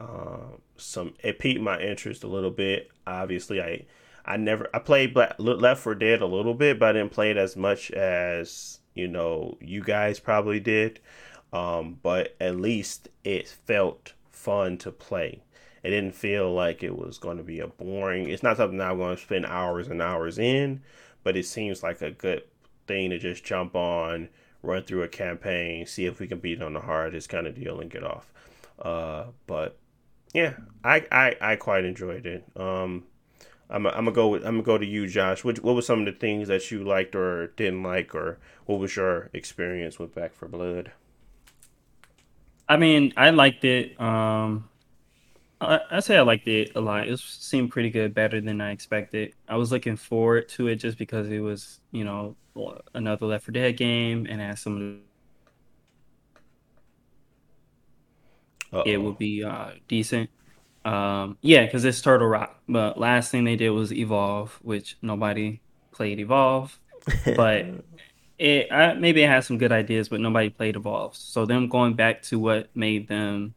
um, 0.00 0.60
some. 0.76 1.14
It 1.22 1.38
piqued 1.38 1.60
my 1.60 1.80
interest 1.80 2.24
a 2.24 2.28
little 2.28 2.50
bit. 2.50 2.90
Obviously, 3.06 3.60
I 3.60 3.86
I 4.24 4.36
never 4.36 4.68
I 4.74 4.78
played 4.78 5.14
Black, 5.14 5.36
Left 5.38 5.80
4 5.80 5.94
Dead 5.94 6.20
a 6.20 6.26
little 6.26 6.54
bit, 6.54 6.78
but 6.78 6.90
I 6.90 6.92
didn't 6.92 7.12
play 7.12 7.30
it 7.30 7.36
as 7.36 7.56
much 7.56 7.90
as 7.90 8.80
you 8.94 9.08
know 9.08 9.56
you 9.60 9.82
guys 9.82 10.20
probably 10.20 10.60
did. 10.60 11.00
Um, 11.52 11.98
but 12.02 12.36
at 12.40 12.56
least 12.56 13.08
it 13.24 13.48
felt 13.48 14.12
fun 14.38 14.78
to 14.78 14.92
play. 14.92 15.42
It 15.82 15.90
didn't 15.90 16.14
feel 16.14 16.52
like 16.52 16.82
it 16.82 16.96
was 16.96 17.18
going 17.18 17.36
to 17.36 17.42
be 17.42 17.60
a 17.60 17.66
boring. 17.66 18.28
It's 18.28 18.42
not 18.42 18.56
something 18.56 18.80
I'm 18.80 18.98
going 18.98 19.16
to 19.16 19.22
spend 19.22 19.46
hours 19.46 19.88
and 19.88 20.02
hours 20.02 20.38
in, 20.38 20.82
but 21.22 21.36
it 21.36 21.46
seems 21.46 21.82
like 21.82 22.02
a 22.02 22.10
good 22.10 22.42
thing 22.86 23.10
to 23.10 23.18
just 23.18 23.44
jump 23.44 23.76
on, 23.76 24.28
run 24.62 24.82
through 24.82 25.02
a 25.02 25.08
campaign, 25.08 25.86
see 25.86 26.06
if 26.06 26.18
we 26.18 26.26
can 26.26 26.38
beat 26.38 26.62
on 26.62 26.72
the 26.72 26.80
hardest 26.80 27.28
kind 27.28 27.46
of 27.46 27.54
deal 27.54 27.80
and 27.80 27.90
get 27.90 28.04
off. 28.04 28.32
Uh, 28.80 29.24
but 29.46 29.76
yeah, 30.32 30.54
I, 30.84 31.06
I, 31.12 31.36
I 31.40 31.56
quite 31.56 31.84
enjoyed 31.84 32.26
it. 32.26 32.44
Um, 32.56 33.04
I'm, 33.70 33.86
I'm 33.86 34.04
gonna 34.04 34.12
go 34.12 34.28
with, 34.28 34.44
I'm 34.44 34.54
gonna 34.54 34.62
go 34.62 34.78
to 34.78 34.86
you, 34.86 35.06
Josh. 35.06 35.44
What 35.44 35.62
what 35.62 35.74
were 35.74 35.82
some 35.82 36.00
of 36.00 36.06
the 36.06 36.12
things 36.12 36.48
that 36.48 36.70
you 36.70 36.84
liked 36.84 37.14
or 37.14 37.48
didn't 37.48 37.82
like, 37.82 38.14
or 38.14 38.38
what 38.64 38.78
was 38.78 38.96
your 38.96 39.28
experience 39.34 39.98
with 39.98 40.14
Back 40.14 40.32
4 40.32 40.48
Blood? 40.48 40.92
I 42.68 42.76
mean, 42.76 43.14
I 43.16 43.30
liked 43.30 43.64
it. 43.64 43.98
Um, 44.00 44.68
I, 45.60 45.80
I 45.90 46.00
say 46.00 46.16
I 46.16 46.22
liked 46.22 46.46
it 46.46 46.72
a 46.74 46.80
lot. 46.80 47.08
It 47.08 47.18
seemed 47.18 47.70
pretty 47.70 47.90
good, 47.90 48.14
better 48.14 48.40
than 48.40 48.60
I 48.60 48.72
expected. 48.72 49.34
I 49.48 49.56
was 49.56 49.72
looking 49.72 49.96
forward 49.96 50.48
to 50.50 50.68
it 50.68 50.76
just 50.76 50.98
because 50.98 51.28
it 51.30 51.40
was, 51.40 51.80
you 51.92 52.04
know, 52.04 52.36
another 52.94 53.26
Left 53.26 53.44
4 53.46 53.52
Dead 53.52 53.76
game 53.76 54.26
and 54.28 54.42
as 54.42 54.60
some 54.60 55.00
Uh-oh. 58.72 58.82
it 58.82 58.98
would 58.98 59.18
be 59.18 59.42
uh, 59.42 59.70
decent. 59.86 60.30
Um, 60.84 61.38
yeah, 61.40 61.64
because 61.64 61.84
it's 61.84 62.00
Turtle 62.00 62.28
Rock. 62.28 62.60
But 62.68 62.98
last 62.98 63.30
thing 63.30 63.44
they 63.44 63.56
did 63.56 63.70
was 63.70 63.92
Evolve, 63.92 64.58
which 64.62 64.96
nobody 65.02 65.60
played 65.92 66.20
Evolve. 66.20 66.78
But 67.24 67.66
it 68.38 68.68
I, 68.72 68.94
maybe 68.94 69.22
it 69.22 69.28
has 69.28 69.46
some 69.46 69.58
good 69.58 69.72
ideas, 69.72 70.08
but 70.08 70.20
nobody 70.20 70.50
played 70.50 70.76
Evolve. 70.76 71.16
So 71.16 71.46
them 71.46 71.68
going 71.68 71.94
back 71.94 72.22
to 72.24 72.38
what 72.38 72.70
made 72.76 73.08
them, 73.08 73.54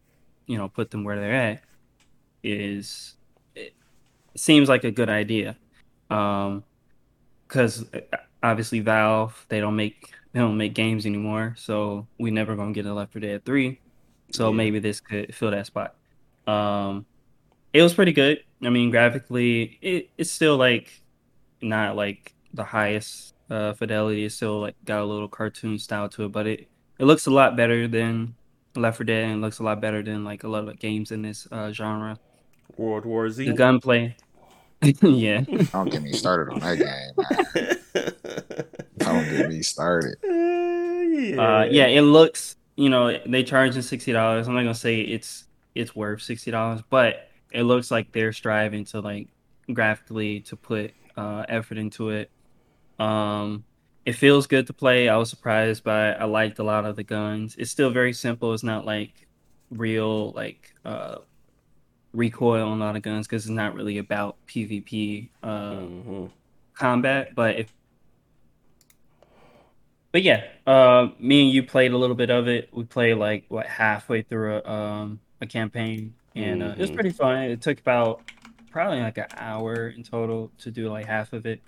you 0.48 0.58
know, 0.58 0.70
put 0.70 0.92
them 0.92 1.04
where 1.04 1.20
they're 1.20 1.34
at 1.36 1.64
is 2.44 3.18
it 3.56 3.76
seems 4.38 4.70
like 4.70 4.84
a 4.86 4.92
good 4.92 5.10
idea. 5.10 5.58
Um, 6.10 6.66
because 7.48 7.86
obviously 8.44 8.80
Valve 8.80 9.46
they 9.50 9.60
don't 9.60 9.76
make 9.76 10.12
they 10.34 10.40
don't 10.40 10.58
make 10.58 10.74
games 10.76 11.06
anymore, 11.06 11.56
so 11.58 12.08
we 12.20 12.32
never 12.32 12.56
gonna 12.56 12.74
get 12.74 12.86
a 12.86 12.94
Left 12.94 13.12
4 13.14 13.22
Dead 13.22 13.46
three. 13.46 13.82
So 14.32 14.52
Yeah. 14.52 14.54
maybe 14.54 14.80
this 14.80 15.02
could 15.02 15.36
fill 15.36 15.52
that 15.52 15.68
spot. 15.68 15.96
Um, 16.48 17.06
it 17.74 17.82
was 17.84 17.94
pretty 17.94 18.14
good. 18.14 18.44
I 18.64 18.70
mean, 18.70 18.92
graphically, 18.92 19.80
it, 19.82 20.12
it's 20.18 20.32
still 20.32 20.58
like 20.58 21.04
not 21.62 21.96
like 21.96 22.36
the 22.54 22.64
highest 22.66 23.31
uh, 23.52 23.74
fidelity. 23.74 24.26
It's 24.26 24.36
still 24.36 24.62
like 24.62 24.76
got 24.86 25.02
a 25.02 25.06
little 25.06 25.28
cartoon 25.28 25.78
style 25.78 26.10
to 26.10 26.26
it, 26.26 26.32
but 26.32 26.48
it 26.48 26.68
it 26.98 27.06
looks 27.06 27.28
a 27.28 27.32
lot 27.32 27.58
better 27.58 27.88
than 27.88 28.36
Left 28.76 28.98
4 28.98 29.04
Dead 29.06 29.26
and 29.26 29.42
looks 29.42 29.60
a 29.60 29.64
lot 29.64 29.82
better 29.82 30.02
than 30.02 30.24
like 30.24 30.44
a 30.44 30.48
lot 30.48 30.68
of 30.68 30.80
games 30.80 31.12
in 31.12 31.22
this 31.22 31.48
uh, 31.52 31.72
genre. 31.72 32.18
World 32.78 33.06
War 33.06 33.30
Z. 33.30 33.46
The 33.46 33.54
gunplay, 33.54 34.16
yeah, 35.02 35.42
Don't 35.42 35.92
get 35.92 36.02
me 36.02 36.14
started 36.14 36.54
on 36.54 36.60
that 36.62 36.78
game, 36.78 37.76
man. 37.94 38.66
Don't 38.98 39.30
get 39.30 39.50
me 39.50 39.62
started. 39.62 40.16
yeah. 40.24 41.60
uh, 41.60 41.64
yeah, 41.70 41.88
it 41.88 42.02
looks. 42.02 42.56
You 42.78 42.90
know, 42.90 43.20
they 43.28 43.44
charge 43.44 43.76
in 43.76 43.82
sixty 43.82 44.14
dollars. 44.14 44.48
I'm 44.48 44.54
not 44.54 44.62
gonna 44.62 44.74
say 44.74 45.02
it's 45.02 45.46
it's 45.76 45.94
worth 45.96 46.22
sixty 46.22 46.52
dollars, 46.52 46.82
but 46.90 47.30
it 47.52 47.64
looks 47.64 47.92
like 47.92 48.14
they're 48.14 48.32
striving 48.32 48.86
to 48.86 49.02
like 49.02 49.28
graphically 49.72 50.40
to 50.42 50.56
put 50.56 50.94
uh, 51.18 51.46
effort 51.50 51.78
into 51.78 52.10
it. 52.10 52.32
Um, 53.02 53.64
it 54.06 54.14
feels 54.14 54.48
good 54.48 54.68
to 54.68 54.74
play. 54.74 55.10
I 55.10 55.18
was 55.18 55.30
surprised 55.30 55.84
by. 55.84 56.14
I 56.14 56.26
liked 56.26 56.60
a 56.60 56.64
lot 56.64 56.86
of 56.86 56.96
the 56.96 57.04
guns. 57.04 57.56
It's 57.58 57.72
still 57.72 57.90
very 57.90 58.14
simple. 58.14 58.54
It's 58.54 58.64
not 58.64 58.86
like 58.86 59.28
real 59.70 60.32
like 60.32 60.74
uh, 60.86 61.18
recoil 62.14 62.68
on 62.68 62.82
a 62.82 62.84
lot 62.84 62.96
of 62.96 63.02
guns 63.02 63.28
because 63.28 63.44
it's 63.46 63.50
not 63.52 63.74
really 63.76 63.98
about 63.98 64.36
PvP 64.48 65.30
uh, 65.44 65.72
Mhm. 65.82 66.30
combat. 66.74 67.34
But 67.36 67.58
if 67.58 67.74
but 70.12 70.24
yeah, 70.24 70.44
uh, 70.68 71.08
me 71.20 71.44
and 71.46 71.52
you 71.54 71.64
played 71.64 71.94
a 71.94 71.98
little 71.98 72.16
bit 72.16 72.30
of 72.30 72.48
it. 72.48 72.70
We 72.74 72.84
played 72.84 73.16
like 73.16 73.46
what 73.48 73.66
halfway 73.66 74.24
through 74.24 74.58
a 74.58 74.70
um 74.70 75.20
a 75.40 75.46
campaign, 75.48 76.16
and 76.36 76.62
uh, 76.62 76.76
it 76.78 76.80
was 76.82 76.92
Mhm. 76.92 76.96
pretty 76.96 77.12
fun. 77.12 77.38
It 77.44 77.62
took 77.62 77.80
about 77.80 78.22
probably 78.72 79.02
like 79.02 79.18
an 79.18 79.28
hour 79.38 79.90
in 79.90 80.04
total 80.04 80.52
to 80.60 80.72
do 80.72 80.90
like 80.90 81.06
half 81.06 81.34
of 81.34 81.46
it. 81.46 81.62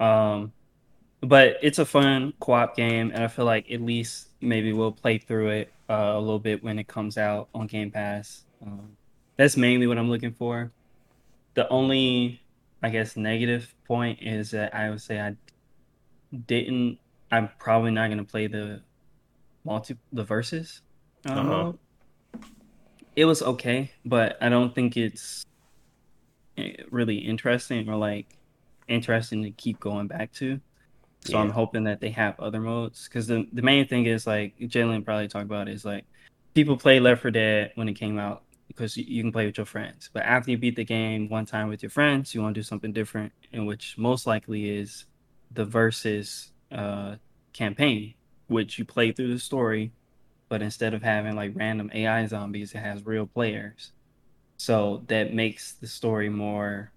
Um, 0.00 0.52
but 1.22 1.56
it's 1.62 1.78
a 1.78 1.86
fun 1.86 2.32
co-op 2.40 2.76
game, 2.76 3.12
and 3.14 3.22
I 3.22 3.28
feel 3.28 3.44
like 3.44 3.70
at 3.70 3.80
least 3.80 4.28
maybe 4.40 4.72
we'll 4.72 4.92
play 4.92 5.18
through 5.18 5.48
it 5.50 5.72
uh, 5.88 6.12
a 6.14 6.20
little 6.20 6.40
bit 6.40 6.62
when 6.64 6.78
it 6.78 6.88
comes 6.88 7.16
out 7.16 7.48
on 7.54 7.68
Game 7.68 7.90
Pass. 7.90 8.42
Um, 8.64 8.96
that's 9.36 9.56
mainly 9.56 9.86
what 9.86 9.98
I'm 9.98 10.10
looking 10.10 10.32
for. 10.32 10.72
The 11.54 11.68
only, 11.68 12.40
I 12.82 12.88
guess, 12.90 13.16
negative 13.16 13.72
point 13.86 14.18
is 14.20 14.50
that 14.50 14.74
I 14.74 14.90
would 14.90 15.00
say 15.00 15.20
I 15.20 15.36
didn't. 16.46 16.98
I'm 17.30 17.48
probably 17.58 17.92
not 17.92 18.08
gonna 18.10 18.24
play 18.24 18.48
the 18.48 18.82
multi 19.64 19.96
the 20.12 20.24
verses. 20.24 20.82
Uh, 21.28 21.32
Uh-huh. 21.32 21.72
It 23.14 23.26
was 23.26 23.42
okay, 23.42 23.92
but 24.04 24.38
I 24.40 24.48
don't 24.48 24.74
think 24.74 24.96
it's 24.96 25.44
eh, 26.56 26.76
really 26.90 27.18
interesting 27.18 27.88
or 27.88 27.96
like 27.96 28.26
interesting 28.88 29.42
to 29.42 29.50
keep 29.50 29.78
going 29.78 30.06
back 30.06 30.32
to. 30.34 30.60
So 31.24 31.38
I'm 31.38 31.50
hoping 31.50 31.84
that 31.84 32.00
they 32.00 32.10
have 32.10 32.38
other 32.40 32.60
modes 32.60 33.08
because 33.08 33.26
the 33.28 33.46
the 33.52 33.62
main 33.62 33.86
thing 33.86 34.06
is 34.06 34.26
like 34.26 34.58
Jalen 34.58 35.04
probably 35.04 35.28
talked 35.28 35.44
about 35.44 35.68
is 35.68 35.84
like 35.84 36.04
people 36.54 36.76
play 36.76 37.00
Left 37.00 37.22
4 37.22 37.30
Dead 37.30 37.72
when 37.76 37.88
it 37.88 37.94
came 37.94 38.18
out 38.18 38.42
because 38.68 38.96
you, 38.96 39.04
you 39.06 39.22
can 39.22 39.32
play 39.32 39.46
with 39.46 39.56
your 39.56 39.66
friends. 39.66 40.10
But 40.12 40.24
after 40.24 40.50
you 40.50 40.58
beat 40.58 40.76
the 40.76 40.84
game 40.84 41.28
one 41.28 41.46
time 41.46 41.68
with 41.68 41.82
your 41.82 41.90
friends, 41.90 42.34
you 42.34 42.42
want 42.42 42.54
to 42.54 42.60
do 42.60 42.64
something 42.64 42.92
different, 42.92 43.32
in 43.52 43.66
which 43.66 43.96
most 43.98 44.26
likely 44.26 44.70
is 44.78 45.04
the 45.52 45.64
versus 45.64 46.50
uh, 46.70 47.16
campaign, 47.52 48.14
which 48.48 48.78
you 48.78 48.84
play 48.84 49.12
through 49.12 49.32
the 49.32 49.38
story, 49.38 49.92
but 50.48 50.62
instead 50.62 50.94
of 50.94 51.02
having 51.02 51.36
like 51.36 51.52
random 51.54 51.90
AI 51.92 52.26
zombies, 52.26 52.74
it 52.74 52.78
has 52.78 53.04
real 53.04 53.26
players. 53.26 53.92
So 54.56 55.02
that 55.08 55.34
makes 55.34 55.72
the 55.72 55.86
story 55.86 56.28
more 56.28 56.91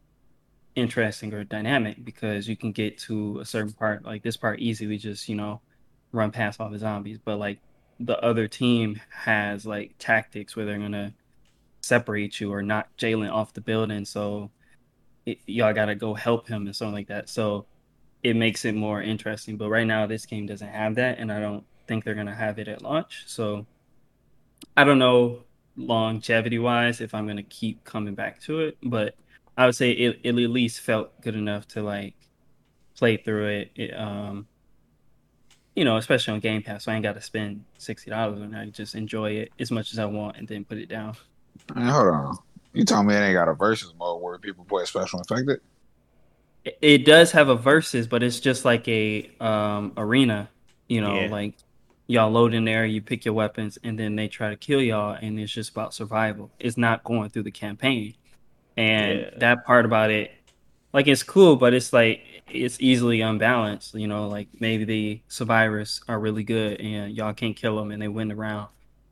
interesting 0.76 1.34
or 1.34 1.44
dynamic 1.44 2.04
because 2.04 2.48
you 2.48 2.58
can 2.58 2.72
get 2.72 2.98
to 2.98 3.40
a 3.40 3.46
certain 3.46 3.72
part 3.72 4.04
like 4.04 4.24
this 4.24 4.36
part 4.36 4.60
easily 4.60 4.98
just 4.98 5.30
you 5.30 5.36
know 5.36 5.62
run 6.12 6.32
past 6.32 6.60
all 6.60 6.70
the 6.70 6.80
zombies. 6.80 7.20
But 7.24 7.38
like 7.38 7.60
the 8.00 8.20
other 8.24 8.48
team 8.48 9.00
has 9.10 9.66
like 9.66 9.96
tactics 10.00 10.56
where 10.56 10.66
they're 10.66 10.80
gonna 10.80 11.14
separate 11.82 12.40
you 12.40 12.52
or 12.52 12.62
knock 12.62 12.88
Jalen 12.98 13.32
off 13.32 13.54
the 13.54 13.62
building. 13.62 14.06
So 14.06 14.52
it, 15.26 15.40
y'all 15.46 15.74
gotta 15.74 15.96
go 15.96 16.14
help 16.14 16.48
him 16.48 16.66
and 16.66 16.76
something 16.76 16.94
like 16.94 17.08
that. 17.08 17.30
So 17.30 17.66
it 18.24 18.36
makes 18.36 18.66
it 18.66 18.76
more 18.76 19.02
interesting. 19.02 19.58
But 19.58 19.70
right 19.70 19.88
now 19.88 20.08
this 20.08 20.26
game 20.26 20.48
doesn't 20.48 20.68
have 20.68 20.96
that 20.96 21.20
and 21.20 21.32
I 21.32 21.40
don't 21.40 21.64
think 21.88 22.04
they're 22.04 22.16
gonna 22.16 22.36
have 22.36 22.58
it 22.60 22.68
at 22.68 22.82
launch. 22.82 23.24
So 23.28 23.66
I 24.76 24.84
don't 24.84 25.00
know 25.00 25.44
longevity 25.78 26.58
wise 26.58 27.02
if 27.02 27.14
I'm 27.14 27.28
gonna 27.28 27.44
keep 27.44 27.84
coming 27.84 28.16
back 28.16 28.40
to 28.40 28.62
it 28.62 28.78
but 28.82 29.14
I 29.58 29.66
would 29.66 29.76
say 29.76 29.92
it, 29.92 30.20
it 30.24 30.30
at 30.30 30.36
least 30.36 30.82
felt 30.82 31.20
good 31.22 31.36
enough 31.36 31.68
to 31.70 31.82
like 31.84 32.16
play 32.98 33.18
through 33.18 33.48
it. 33.48 33.72
it 33.76 33.98
um, 33.98 34.48
you 35.76 35.84
know, 35.84 35.98
especially 35.98 36.34
on 36.34 36.40
Game 36.40 36.62
Pass, 36.62 36.86
so 36.86 36.92
I 36.92 36.96
ain't 36.96 37.04
got 37.04 37.16
to 37.16 37.22
spend 37.22 37.64
sixty 37.78 38.10
dollars 38.10 38.42
and 38.42 38.56
I 38.56 38.66
just 38.68 38.96
enjoy 38.96 39.32
it 39.32 39.52
as 39.60 39.72
much 39.72 39.92
as 39.92 40.00
I 40.00 40.06
want 40.06 40.38
and 40.38 40.48
then 40.48 40.64
put 40.66 40.78
it 40.78 40.88
down. 40.90 41.16
Man, 41.74 41.88
hold 41.90 42.08
on. 42.08 42.38
You 42.74 42.84
told 42.86 43.06
me 43.08 43.14
it 43.16 43.20
ain't 43.20 43.34
got 43.34 43.48
a 43.48 43.54
versus 43.54 43.94
mode 43.98 44.22
where 44.22 44.38
people 44.38 44.66
play 44.66 44.86
special 44.86 45.20
infected? 45.20 45.60
It- 46.64 46.78
It 46.82 47.06
does 47.06 47.32
have 47.32 47.50
a 47.50 47.56
versus, 47.56 48.08
but 48.08 48.24
it's 48.24 48.40
just 48.40 48.66
like 48.66 48.88
a 48.88 49.30
um 49.40 49.94
arena. 49.98 50.50
You 50.88 51.02
know, 51.02 51.22
Yeah. 51.22 51.28
like 51.30 51.56
y'all 52.08 52.30
load 52.30 52.54
in 52.54 52.66
there, 52.66 52.86
you 52.86 53.02
pick 53.02 53.26
your 53.26 53.34
weapons, 53.34 53.78
and 53.84 53.98
then 54.00 54.16
they 54.16 54.28
try 54.28 54.50
to 54.50 54.56
kill 54.56 54.82
y'all, 54.82 55.18
and 55.20 55.40
it's 55.40 55.52
just 55.52 55.72
about 55.72 55.94
survival. 55.94 56.52
It's 56.60 56.78
not 56.78 57.04
going 57.04 57.30
through 57.32 57.44
the 57.44 57.52
campaign, 57.52 58.14
and 58.78 59.28
Yeah. 59.32 59.38
that 59.38 59.66
part 59.66 59.86
about 59.86 60.12
it, 60.12 60.32
like 60.94 61.08
it's 61.08 61.24
cool, 61.24 61.56
but 61.58 61.74
it's 61.74 61.94
like 61.94 62.22
it's 62.48 62.80
easily 62.82 63.22
unbalanced. 63.22 63.94
You 63.96 64.08
know, 64.08 64.28
like 64.28 64.50
maybe 64.60 64.86
the 64.86 65.24
survivors 65.28 66.02
are 66.08 66.20
really 66.20 66.44
good, 66.44 66.80
and 66.82 67.14
y'all 67.16 67.34
can't 67.34 67.56
kill 67.56 67.78
them, 67.78 67.92
and 67.92 68.02
they 68.02 68.08
win 68.08 68.30
the 68.30 68.36
round, 68.36 68.70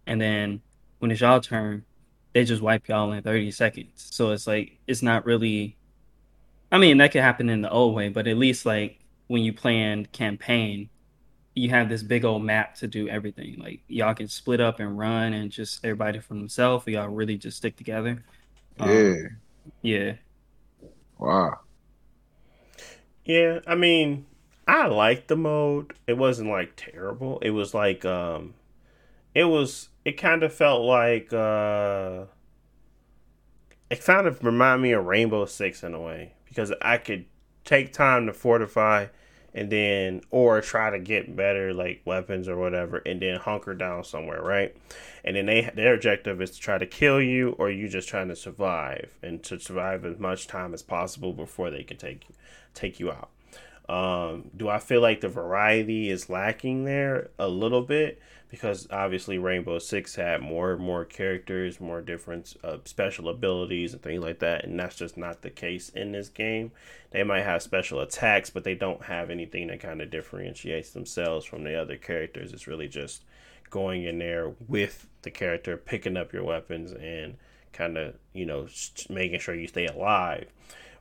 and 0.07 0.19
then 0.21 0.61
when 0.99 1.11
it's 1.11 1.21
y'all 1.21 1.41
turn, 1.41 1.85
they 2.33 2.45
just 2.45 2.61
wipe 2.61 2.87
y'all 2.87 3.11
in 3.13 3.23
thirty 3.23 3.51
seconds. 3.51 3.91
So 3.95 4.31
it's 4.31 4.47
like 4.47 4.79
it's 4.87 5.01
not 5.01 5.25
really. 5.25 5.77
I 6.71 6.77
mean, 6.79 6.97
that 6.97 7.11
could 7.11 7.21
happen 7.21 7.49
in 7.49 7.61
the 7.61 7.69
old 7.69 7.95
way, 7.95 8.09
but 8.09 8.27
at 8.27 8.37
least 8.37 8.65
like 8.65 8.99
when 9.27 9.43
you 9.43 9.53
plan 9.53 10.05
campaign, 10.07 10.89
you 11.55 11.69
have 11.71 11.89
this 11.89 12.03
big 12.03 12.25
old 12.25 12.43
map 12.43 12.75
to 12.77 12.87
do 12.87 13.09
everything. 13.09 13.57
Like 13.59 13.83
y'all 13.87 14.15
can 14.15 14.27
split 14.27 14.61
up 14.61 14.79
and 14.79 14.97
run 14.97 15.33
and 15.33 15.51
just 15.51 15.83
everybody 15.85 16.19
for 16.19 16.35
themselves, 16.35 16.87
or 16.87 16.91
y'all 16.91 17.09
really 17.09 17.37
just 17.37 17.57
stick 17.57 17.77
together. 17.77 18.25
Um, 18.79 19.21
Yeah. 19.81 19.99
yeah. 19.99 20.13
Wow. 21.17 21.59
Yeah, 23.25 23.59
I 23.67 23.75
mean, 23.75 24.25
I 24.67 24.87
liked 24.87 25.27
the 25.27 25.35
mode. 25.35 25.93
It 26.07 26.17
wasn't 26.17 26.49
like 26.49 26.73
terrible. 26.75 27.39
It 27.41 27.51
was 27.51 27.73
like 27.73 28.05
um 28.05 28.55
it 29.35 29.45
was 29.45 29.89
it 30.05 30.13
kind 30.13 30.43
of 30.43 30.53
felt 30.53 30.83
like 30.83 31.33
uh 31.33 32.25
it 33.89 34.03
kind 34.03 34.27
of 34.27 34.43
reminded 34.43 34.81
me 34.83 34.91
of 34.91 35.05
Rainbow 35.05 35.45
Six 35.45 35.83
in 35.83 35.93
a 35.93 36.01
way 36.01 36.33
because 36.45 36.73
I 36.81 36.97
could 36.97 37.25
take 37.63 37.93
time 37.93 38.25
to 38.27 38.33
fortify 38.33 39.07
and 39.53 39.69
then 39.69 40.21
or 40.31 40.61
try 40.61 40.89
to 40.89 40.99
get 40.99 41.35
better 41.35 41.73
like 41.73 42.01
weapons 42.05 42.47
or 42.47 42.57
whatever 42.57 42.97
and 43.05 43.21
then 43.21 43.39
hunker 43.39 43.73
down 43.73 44.03
somewhere, 44.03 44.41
right? 44.41 44.75
And 45.23 45.35
then 45.35 45.45
they 45.45 45.69
their 45.73 45.93
objective 45.93 46.41
is 46.41 46.51
to 46.51 46.59
try 46.59 46.77
to 46.77 46.85
kill 46.85 47.21
you 47.21 47.51
or 47.59 47.69
you 47.69 47.87
just 47.87 48.07
trying 48.07 48.29
to 48.29 48.35
survive 48.35 49.11
and 49.21 49.43
to 49.43 49.59
survive 49.59 50.05
as 50.05 50.19
much 50.19 50.47
time 50.47 50.73
as 50.73 50.81
possible 50.81 51.33
before 51.33 51.69
they 51.69 51.83
can 51.83 51.97
take 51.97 52.27
take 52.73 52.99
you 52.99 53.11
out. 53.11 53.29
Um, 53.89 54.49
do 54.55 54.69
I 54.69 54.79
feel 54.79 55.01
like 55.01 55.21
the 55.21 55.29
variety 55.29 56.09
is 56.09 56.29
lacking 56.29 56.85
there 56.85 57.29
a 57.37 57.47
little 57.47 57.81
bit 57.81 58.21
because 58.53 58.87
obviously 58.91 59.39
Rainbow 59.39 59.79
Six 59.79 60.13
had 60.13 60.39
more 60.41 60.77
more 60.77 61.05
characters, 61.05 61.81
more 61.81 62.01
different 62.01 62.55
uh, 62.63 62.77
special 62.85 63.27
abilities 63.27 63.93
and 63.93 64.01
things 64.03 64.23
like 64.23 64.37
that, 64.39 64.63
and 64.63 64.79
that's 64.79 64.95
just 64.95 65.17
not 65.17 65.41
the 65.41 65.49
case 65.49 65.89
in 65.89 66.11
this 66.11 66.29
game. 66.29 66.71
They 67.09 67.23
might 67.23 67.41
have 67.41 67.63
special 67.63 67.99
attacks, 67.99 68.51
but 68.51 68.63
they 68.63 68.75
don't 68.75 69.01
have 69.05 69.31
anything 69.31 69.67
that 69.67 69.79
kind 69.79 70.01
of 70.01 70.11
differentiates 70.11 70.91
themselves 70.91 71.47
from 71.47 71.63
the 71.63 71.73
other 71.73 71.97
characters. 71.97 72.53
It's 72.53 72.67
really 72.67 72.87
just 72.87 73.23
going 73.71 74.03
in 74.03 74.19
there 74.19 74.53
with 74.67 75.07
the 75.23 75.31
character, 75.31 75.75
picking 75.75 76.15
up 76.15 76.31
your 76.31 76.43
weapons, 76.43 76.91
and 76.91 77.37
kind 77.73 77.97
of 77.97 78.13
you 78.33 78.45
know 78.45 78.67
making 79.09 79.39
sure 79.39 79.55
you 79.55 79.67
stay 79.67 79.87
alive 79.87 80.45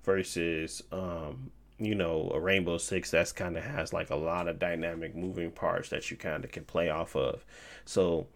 versus 0.05 0.83
um 0.91 1.51
you 1.85 1.95
know 1.95 2.31
a 2.35 2.41
rainbow 2.41 2.79
six 2.79 3.11
that's 3.11 3.33
kind 3.33 3.57
of 3.57 3.65
has 3.65 3.93
like 3.93 4.11
a 4.11 4.17
lot 4.17 4.49
of 4.49 4.59
dynamic 4.59 5.15
moving 5.15 5.51
parts 5.51 5.89
that 5.91 6.11
you 6.11 6.17
kind 6.17 6.45
of 6.45 6.51
can 6.53 6.65
play 6.65 6.91
off 6.91 7.17
of. 7.17 7.45
So 7.85 8.27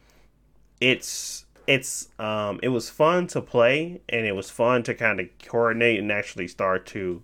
it's 0.81 1.45
it's 1.67 2.09
um 2.19 2.61
it 2.63 2.69
was 2.69 2.91
fun 2.91 3.27
to 3.27 3.41
play 3.41 4.01
and 4.09 4.27
it 4.27 4.37
was 4.37 4.51
fun 4.51 4.83
to 4.85 4.95
kind 4.95 5.21
of 5.21 5.29
coordinate 5.45 5.99
and 5.99 6.13
actually 6.13 6.49
start 6.49 6.87
to 6.87 7.23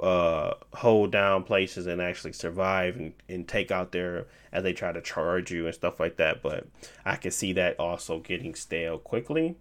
uh 0.00 0.52
hold 0.74 1.10
down 1.10 1.42
places 1.42 1.86
and 1.86 2.00
actually 2.02 2.32
survive 2.32 2.96
and, 2.96 3.12
and 3.28 3.48
take 3.48 3.70
out 3.70 3.92
their 3.92 4.26
as 4.52 4.62
they 4.62 4.72
try 4.72 4.92
to 4.92 5.00
charge 5.00 5.50
you 5.50 5.66
and 5.66 5.74
stuff 5.74 6.00
like 6.00 6.16
that. 6.16 6.42
But 6.42 6.66
i 7.04 7.16
can 7.16 7.30
see 7.30 7.52
that 7.54 7.78
also 7.78 8.20
getting 8.20 8.54
stale 8.54 8.98
quickly. 8.98 9.56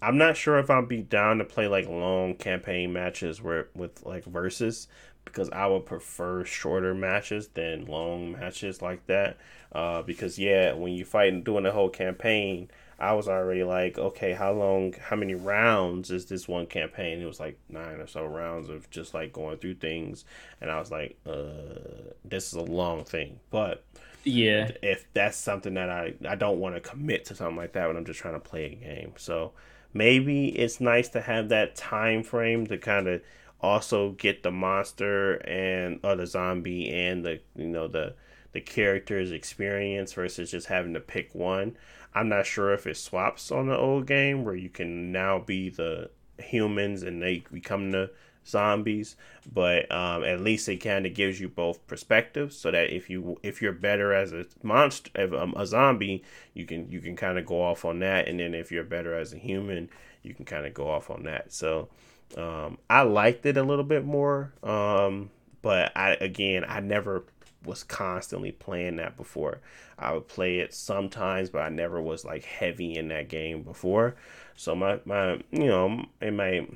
I'm 0.00 0.16
not 0.16 0.36
sure 0.36 0.58
if 0.58 0.70
I'll 0.70 0.86
be 0.86 1.02
down 1.02 1.38
to 1.38 1.44
play 1.44 1.68
like 1.68 1.88
long 1.88 2.34
campaign 2.34 2.92
matches 2.92 3.42
where 3.42 3.68
with 3.74 4.04
like 4.04 4.24
versus 4.24 4.88
because 5.24 5.50
I 5.50 5.66
would 5.66 5.86
prefer 5.86 6.44
shorter 6.44 6.94
matches 6.94 7.48
than 7.48 7.86
long 7.86 8.32
matches 8.32 8.82
like 8.82 9.06
that. 9.06 9.38
Uh, 9.72 10.02
because 10.02 10.38
yeah, 10.38 10.72
when 10.74 10.92
you 10.92 11.04
fight 11.04 11.32
and 11.32 11.44
doing 11.44 11.64
the 11.64 11.72
whole 11.72 11.88
campaign, 11.88 12.70
I 12.98 13.14
was 13.14 13.28
already 13.28 13.64
like, 13.64 13.98
okay, 13.98 14.32
how 14.32 14.52
long, 14.52 14.92
how 14.94 15.16
many 15.16 15.34
rounds 15.34 16.10
is 16.10 16.26
this 16.26 16.46
one 16.46 16.66
campaign? 16.66 17.20
It 17.20 17.26
was 17.26 17.40
like 17.40 17.58
nine 17.68 18.00
or 18.00 18.06
so 18.06 18.24
rounds 18.26 18.68
of 18.68 18.88
just 18.90 19.14
like 19.14 19.32
going 19.32 19.58
through 19.58 19.74
things, 19.76 20.24
and 20.60 20.70
I 20.70 20.78
was 20.78 20.90
like, 20.90 21.16
uh, 21.26 22.12
this 22.24 22.48
is 22.48 22.54
a 22.54 22.62
long 22.62 23.04
thing, 23.04 23.40
but 23.50 23.84
Yeah. 24.24 24.72
if 24.82 25.06
that's 25.14 25.36
something 25.36 25.74
that 25.74 25.90
I 25.90 26.14
I 26.28 26.34
don't 26.36 26.58
want 26.60 26.74
to 26.74 26.80
commit 26.80 27.24
to 27.26 27.34
something 27.34 27.56
like 27.56 27.72
that 27.72 27.86
when 27.88 27.96
I'm 27.96 28.04
just 28.04 28.20
trying 28.20 28.34
to 28.34 28.40
play 28.40 28.64
a 28.66 28.74
game. 28.74 29.12
So 29.16 29.52
maybe 29.92 30.48
it's 30.48 30.80
nice 30.80 31.08
to 31.10 31.20
have 31.20 31.48
that 31.50 31.76
time 31.76 32.22
frame 32.22 32.66
to 32.68 32.78
kind 32.78 33.08
of 33.08 33.22
also 33.62 34.12
get 34.12 34.42
the 34.42 34.50
monster 34.50 35.34
and 35.46 36.00
or 36.02 36.16
the 36.16 36.26
zombie 36.26 36.90
and 36.90 37.24
the 37.24 37.40
you 37.56 37.68
know 37.68 37.88
the 37.88 38.14
the 38.52 38.60
character's 38.60 39.30
experience 39.30 40.12
versus 40.12 40.50
just 40.50 40.66
having 40.66 40.94
to 40.94 41.00
pick 41.00 41.34
one. 41.34 41.76
I'm 42.14 42.28
not 42.28 42.44
sure 42.44 42.74
if 42.74 42.86
it 42.86 42.96
swaps 42.96 43.50
on 43.50 43.68
the 43.68 43.76
old 43.76 44.06
game 44.06 44.44
where 44.44 44.54
you 44.54 44.68
can 44.68 45.10
now 45.12 45.38
be 45.38 45.70
the 45.70 46.10
humans 46.38 47.02
and 47.02 47.22
they 47.22 47.44
become 47.50 47.90
the 47.90 48.10
zombies 48.44 49.14
but 49.52 49.90
um, 49.92 50.24
at 50.24 50.40
least 50.40 50.68
it 50.68 50.78
kind 50.78 51.06
of 51.06 51.14
gives 51.14 51.40
you 51.40 51.48
both 51.48 51.86
perspectives 51.86 52.56
so 52.56 52.70
that 52.70 52.92
if 52.92 53.08
you 53.08 53.38
if 53.42 53.62
you're 53.62 53.72
better 53.72 54.12
as 54.12 54.32
a 54.32 54.44
monster 54.64 55.10
a, 55.14 55.52
a 55.56 55.64
zombie 55.64 56.22
you 56.52 56.64
can 56.64 56.90
you 56.90 57.00
can 57.00 57.14
kind 57.14 57.38
of 57.38 57.46
go 57.46 57.62
off 57.62 57.84
on 57.84 58.00
that 58.00 58.26
and 58.26 58.40
then 58.40 58.52
if 58.54 58.72
you're 58.72 58.82
better 58.82 59.14
as 59.14 59.32
a 59.32 59.38
human 59.38 59.88
you 60.22 60.34
can 60.34 60.44
kind 60.44 60.66
of 60.66 60.74
go 60.74 60.90
off 60.90 61.08
on 61.08 61.22
that 61.22 61.52
so 61.52 61.88
um, 62.36 62.78
i 62.88 63.02
liked 63.02 63.46
it 63.46 63.56
a 63.56 63.62
little 63.62 63.84
bit 63.84 64.04
more 64.04 64.52
um, 64.62 65.30
but 65.60 65.92
i 65.96 66.14
again 66.14 66.64
i 66.68 66.80
never 66.80 67.24
was 67.64 67.84
constantly 67.84 68.50
playing 68.50 68.96
that 68.96 69.16
before 69.16 69.60
i 69.98 70.12
would 70.12 70.26
play 70.26 70.58
it 70.58 70.74
sometimes 70.74 71.50
but 71.50 71.60
i 71.60 71.68
never 71.68 72.02
was 72.02 72.24
like 72.24 72.44
heavy 72.44 72.96
in 72.96 73.08
that 73.08 73.28
game 73.28 73.62
before 73.62 74.16
so 74.56 74.74
my 74.74 74.98
my 75.04 75.34
you 75.52 75.66
know 75.66 76.04
it 76.20 76.32
might 76.32 76.68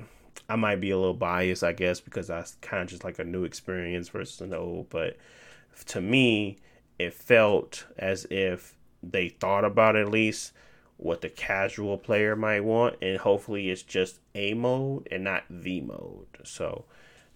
I 0.49 0.55
might 0.55 0.79
be 0.79 0.91
a 0.91 0.97
little 0.97 1.13
biased, 1.13 1.63
I 1.63 1.73
guess, 1.73 1.99
because 1.99 2.27
that's 2.27 2.55
kind 2.61 2.83
of 2.83 2.89
just 2.89 3.03
like 3.03 3.19
a 3.19 3.23
new 3.23 3.43
experience 3.43 4.09
versus 4.09 4.39
an 4.41 4.53
old. 4.53 4.89
But 4.89 5.17
to 5.87 6.01
me, 6.01 6.57
it 6.97 7.13
felt 7.13 7.85
as 7.97 8.25
if 8.29 8.75
they 9.03 9.29
thought 9.29 9.65
about 9.65 9.95
at 9.95 10.09
least 10.09 10.53
what 10.97 11.21
the 11.21 11.29
casual 11.29 11.97
player 11.97 12.35
might 12.35 12.61
want, 12.61 12.95
and 13.01 13.17
hopefully 13.17 13.69
it's 13.69 13.83
just 13.83 14.19
a 14.35 14.53
mode 14.53 15.07
and 15.11 15.23
not 15.23 15.43
the 15.49 15.81
mode. 15.81 16.27
So 16.43 16.85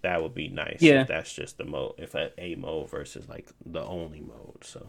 that 0.02 0.22
would 0.22 0.34
be 0.34 0.48
nice. 0.48 0.78
Yeah. 0.82 1.02
if 1.02 1.08
that's 1.08 1.34
just 1.34 1.58
the 1.58 1.66
mode. 1.66 1.94
If 1.98 2.16
a, 2.16 2.32
a 2.38 2.56
mode 2.56 2.90
versus 2.90 3.30
like 3.30 3.50
the 3.66 3.84
only 3.84 4.22
mode. 4.22 4.64
So 4.64 4.88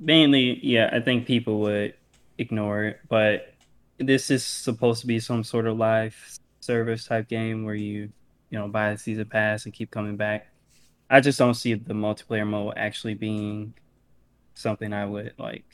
Mainly, 0.00 0.64
yeah, 0.64 0.90
I 0.92 1.00
think 1.00 1.26
people 1.26 1.60
would 1.60 1.94
ignore 2.38 2.84
it, 2.84 3.00
but 3.08 3.52
this 3.98 4.30
is 4.30 4.44
supposed 4.44 5.00
to 5.00 5.06
be 5.06 5.18
some 5.18 5.42
sort 5.42 5.66
of 5.66 5.76
live 5.76 6.16
service 6.60 7.04
type 7.04 7.28
game 7.28 7.64
where 7.64 7.74
you, 7.74 8.10
you 8.50 8.58
know, 8.58 8.68
buy 8.68 8.92
the 8.92 8.98
season 8.98 9.26
pass 9.26 9.64
and 9.64 9.74
keep 9.74 9.90
coming 9.90 10.16
back. 10.16 10.46
I 11.10 11.20
just 11.20 11.38
don't 11.38 11.54
see 11.54 11.74
the 11.74 11.94
multiplayer 11.94 12.46
mode 12.46 12.74
actually 12.76 13.14
being 13.14 13.74
something 14.54 14.92
I 14.92 15.04
would 15.04 15.34
like 15.38 15.64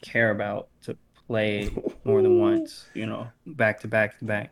care 0.00 0.30
about 0.30 0.68
to 0.82 0.96
play 1.26 1.70
more 2.04 2.22
than 2.22 2.38
once, 2.38 2.86
you 2.94 3.06
know, 3.06 3.28
back 3.46 3.80
to 3.80 3.88
back 3.88 4.18
to 4.18 4.24
back. 4.24 4.50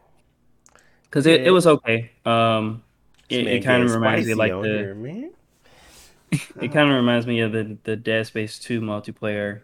Because 1.04 1.26
it, 1.26 1.42
it 1.42 1.50
was 1.50 1.66
okay. 1.66 2.11
Um, 2.24 2.82
it, 3.28 3.46
it 3.46 3.64
kind 3.64 3.82
of 3.82 3.92
reminds 3.92 4.26
me 4.26 4.35
like 4.35 4.52
the 4.52 4.62
here, 4.62 4.94
man. 4.94 5.30
it 6.61 6.72
kind 6.72 6.90
of 6.90 6.96
reminds 6.96 7.26
me 7.26 7.40
of 7.40 7.52
the 7.52 7.76
the 7.85 7.96
Dead 7.96 8.26
Space 8.26 8.58
2 8.58 8.80
multiplayer 8.80 9.61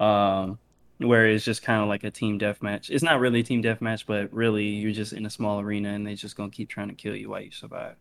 um 0.00 0.58
where 0.98 1.26
it's 1.26 1.44
just 1.44 1.62
kind 1.62 1.82
of 1.82 1.88
like 1.88 2.04
a 2.04 2.10
team 2.10 2.38
deathmatch. 2.38 2.88
It's 2.88 3.02
not 3.02 3.18
really 3.18 3.40
a 3.40 3.42
team 3.42 3.60
deathmatch, 3.60 4.04
but 4.06 4.32
really 4.32 4.66
you're 4.66 4.92
just 4.92 5.12
in 5.12 5.26
a 5.26 5.30
small 5.30 5.58
arena 5.58 5.90
and 5.90 6.06
they're 6.06 6.14
just 6.14 6.36
going 6.36 6.50
to 6.50 6.56
keep 6.56 6.68
trying 6.68 6.88
to 6.88 6.94
kill 6.94 7.16
you 7.16 7.30
while 7.30 7.40
you 7.40 7.50
survive. 7.50 7.96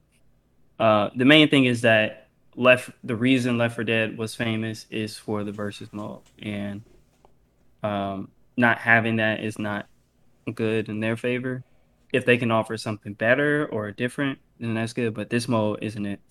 Uh 0.79 1.09
the 1.15 1.25
main 1.25 1.49
thing 1.49 1.65
is 1.65 1.81
that 1.81 2.29
left 2.55 2.91
the 3.03 3.15
reason 3.15 3.57
Left 3.57 3.75
4 3.75 3.83
Dead 3.83 4.17
was 4.17 4.35
famous 4.35 4.85
is 4.89 5.17
for 5.17 5.43
the 5.43 5.51
versus 5.51 5.89
mode 5.91 6.21
and 6.41 6.83
um 7.83 8.31
not 8.57 8.79
having 8.79 9.17
that 9.17 9.43
is 9.43 9.57
not 9.59 9.87
good 10.55 10.89
in 10.89 10.99
their 10.99 11.17
favor. 11.17 11.65
If 12.13 12.25
they 12.25 12.37
can 12.37 12.51
offer 12.51 12.77
something 12.77 13.13
better 13.13 13.67
or 13.71 13.91
different, 13.91 14.39
then 14.59 14.73
that's 14.75 14.93
good, 14.93 15.13
but 15.13 15.29
this 15.29 15.47
mode 15.47 15.79
isn't 15.83 16.05
it. 16.05 16.21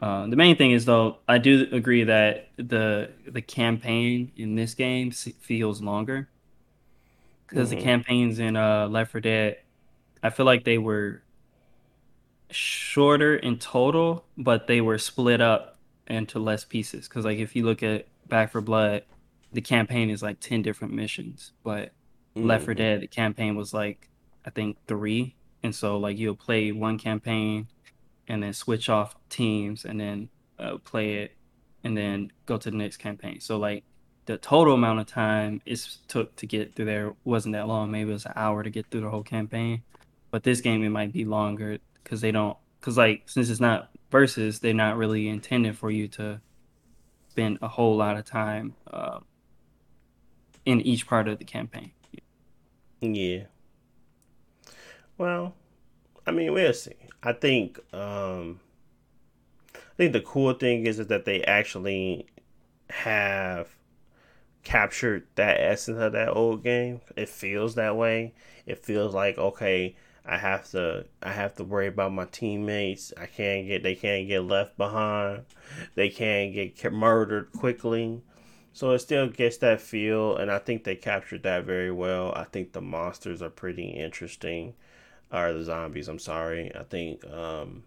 Uh, 0.00 0.26
the 0.28 0.36
main 0.36 0.56
thing 0.56 0.72
is 0.72 0.84
though, 0.84 1.18
I 1.28 1.38
do 1.38 1.68
agree 1.72 2.04
that 2.04 2.50
the 2.58 3.12
the 3.26 3.42
campaign 3.42 4.32
in 4.36 4.54
this 4.56 4.74
game 4.74 5.10
feels 5.12 5.80
longer 5.82 6.30
because 7.46 7.70
Mhm. 7.70 7.70
the 7.70 7.76
campaigns 7.76 8.38
in 8.38 8.56
uh, 8.56 8.88
Left 8.88 9.12
4 9.12 9.20
Dead, 9.20 9.58
I 10.22 10.30
feel 10.30 10.46
like 10.46 10.64
they 10.64 10.78
were 10.78 11.22
shorter 12.50 13.36
in 13.36 13.58
total, 13.58 14.24
but 14.36 14.66
they 14.66 14.80
were 14.80 14.98
split 14.98 15.40
up 15.40 15.78
into 16.06 16.38
less 16.38 16.64
pieces. 16.64 17.08
Because 17.08 17.24
like 17.24 17.38
if 17.38 17.56
you 17.56 17.64
look 17.64 17.82
at 17.82 18.06
Back 18.28 18.52
4 18.52 18.60
Blood, 18.60 19.04
the 19.54 19.60
campaign 19.62 20.10
is 20.10 20.22
like 20.22 20.40
ten 20.40 20.62
different 20.62 20.92
missions, 20.94 21.52
but 21.62 21.92
Left 22.36 22.64
4 22.64 22.74
Mhm. 22.74 22.76
Dead, 22.78 23.00
the 23.00 23.06
campaign 23.06 23.54
was 23.56 23.72
like 23.72 24.08
I 24.44 24.50
think 24.50 24.76
three, 24.86 25.36
and 25.62 25.74
so 25.74 25.96
like 25.96 26.18
you'll 26.18 26.36
play 26.36 26.72
one 26.72 26.98
campaign, 26.98 27.68
and 28.28 28.42
then 28.42 28.52
switch 28.52 28.88
off 28.90 29.14
teams, 29.28 29.84
and 29.84 29.98
then 30.00 30.28
uh, 30.58 30.78
play 30.78 31.14
it, 31.22 31.36
and 31.84 31.96
then 31.96 32.32
go 32.46 32.58
to 32.58 32.70
the 32.70 32.76
next 32.76 32.96
campaign. 32.98 33.40
So 33.40 33.56
like 33.56 33.84
the 34.26 34.36
total 34.38 34.74
amount 34.74 35.00
of 35.00 35.06
time 35.06 35.60
it 35.66 35.86
took 36.08 36.34
to 36.36 36.46
get 36.46 36.74
through 36.74 36.86
there 36.86 37.14
wasn't 37.24 37.52
that 37.54 37.68
long. 37.68 37.90
Maybe 37.90 38.10
it 38.10 38.12
was 38.14 38.26
an 38.26 38.32
hour 38.36 38.62
to 38.62 38.70
get 38.70 38.86
through 38.90 39.02
the 39.02 39.10
whole 39.10 39.22
campaign. 39.22 39.82
But 40.30 40.42
this 40.42 40.60
game 40.60 40.82
it 40.82 40.88
might 40.90 41.12
be 41.12 41.24
longer 41.24 41.78
because 42.02 42.20
they 42.20 42.32
don't 42.32 42.56
because 42.80 42.96
like 42.98 43.22
since 43.26 43.48
it's 43.48 43.60
not 43.60 43.90
versus, 44.10 44.58
they're 44.60 44.74
not 44.74 44.96
really 44.96 45.28
intended 45.28 45.76
for 45.78 45.90
you 45.90 46.08
to 46.08 46.40
spend 47.28 47.58
a 47.62 47.68
whole 47.68 47.96
lot 47.96 48.16
of 48.16 48.24
time 48.24 48.74
uh, 48.92 49.18
in 50.64 50.80
each 50.80 51.06
part 51.06 51.28
of 51.28 51.38
the 51.38 51.44
campaign. 51.44 51.92
Yeah. 53.00 53.44
Well, 55.18 55.54
I 56.26 56.30
mean, 56.30 56.52
we'll 56.52 56.72
see. 56.72 56.94
I 57.22 57.32
think 57.32 57.78
um 57.94 58.60
I 59.74 59.96
think 59.96 60.12
the 60.12 60.20
cool 60.20 60.54
thing 60.54 60.86
is, 60.86 60.98
is 60.98 61.06
that 61.08 61.24
they 61.24 61.42
actually 61.44 62.26
have 62.90 63.76
captured 64.64 65.26
that 65.36 65.60
essence 65.60 65.98
of 66.00 66.12
that 66.12 66.30
old 66.30 66.62
game. 66.62 67.00
It 67.16 67.28
feels 67.28 67.74
that 67.76 67.96
way. 67.96 68.34
It 68.66 68.84
feels 68.84 69.14
like 69.14 69.38
okay, 69.38 69.96
I 70.24 70.38
have 70.38 70.70
to 70.70 71.06
I 71.22 71.32
have 71.32 71.54
to 71.56 71.64
worry 71.64 71.86
about 71.86 72.12
my 72.12 72.24
teammates. 72.24 73.12
I 73.16 73.26
can't 73.26 73.66
get 73.68 73.82
they 73.82 73.94
can't 73.94 74.26
get 74.26 74.40
left 74.40 74.76
behind. 74.76 75.44
They 75.94 76.08
can't 76.08 76.52
get 76.54 76.92
murdered 76.92 77.52
quickly. 77.52 78.22
So 78.74 78.92
it 78.92 79.00
still 79.00 79.28
gets 79.28 79.58
that 79.58 79.80
feel, 79.80 80.36
and 80.36 80.50
I 80.52 80.58
think 80.60 80.84
they 80.84 80.96
captured 80.96 81.44
that 81.44 81.64
very 81.64 81.92
well. 81.92 82.32
I 82.36 82.44
think 82.44 82.72
the 82.72 82.82
monsters 82.82 83.42
are 83.42 83.50
pretty 83.50 83.84
interesting, 83.90 84.74
or 85.32 85.52
the 85.52 85.64
zombies. 85.64 86.08
I'm 86.08 86.18
sorry. 86.20 86.74
I 86.74 86.84
think 86.84 87.24
um, 87.26 87.84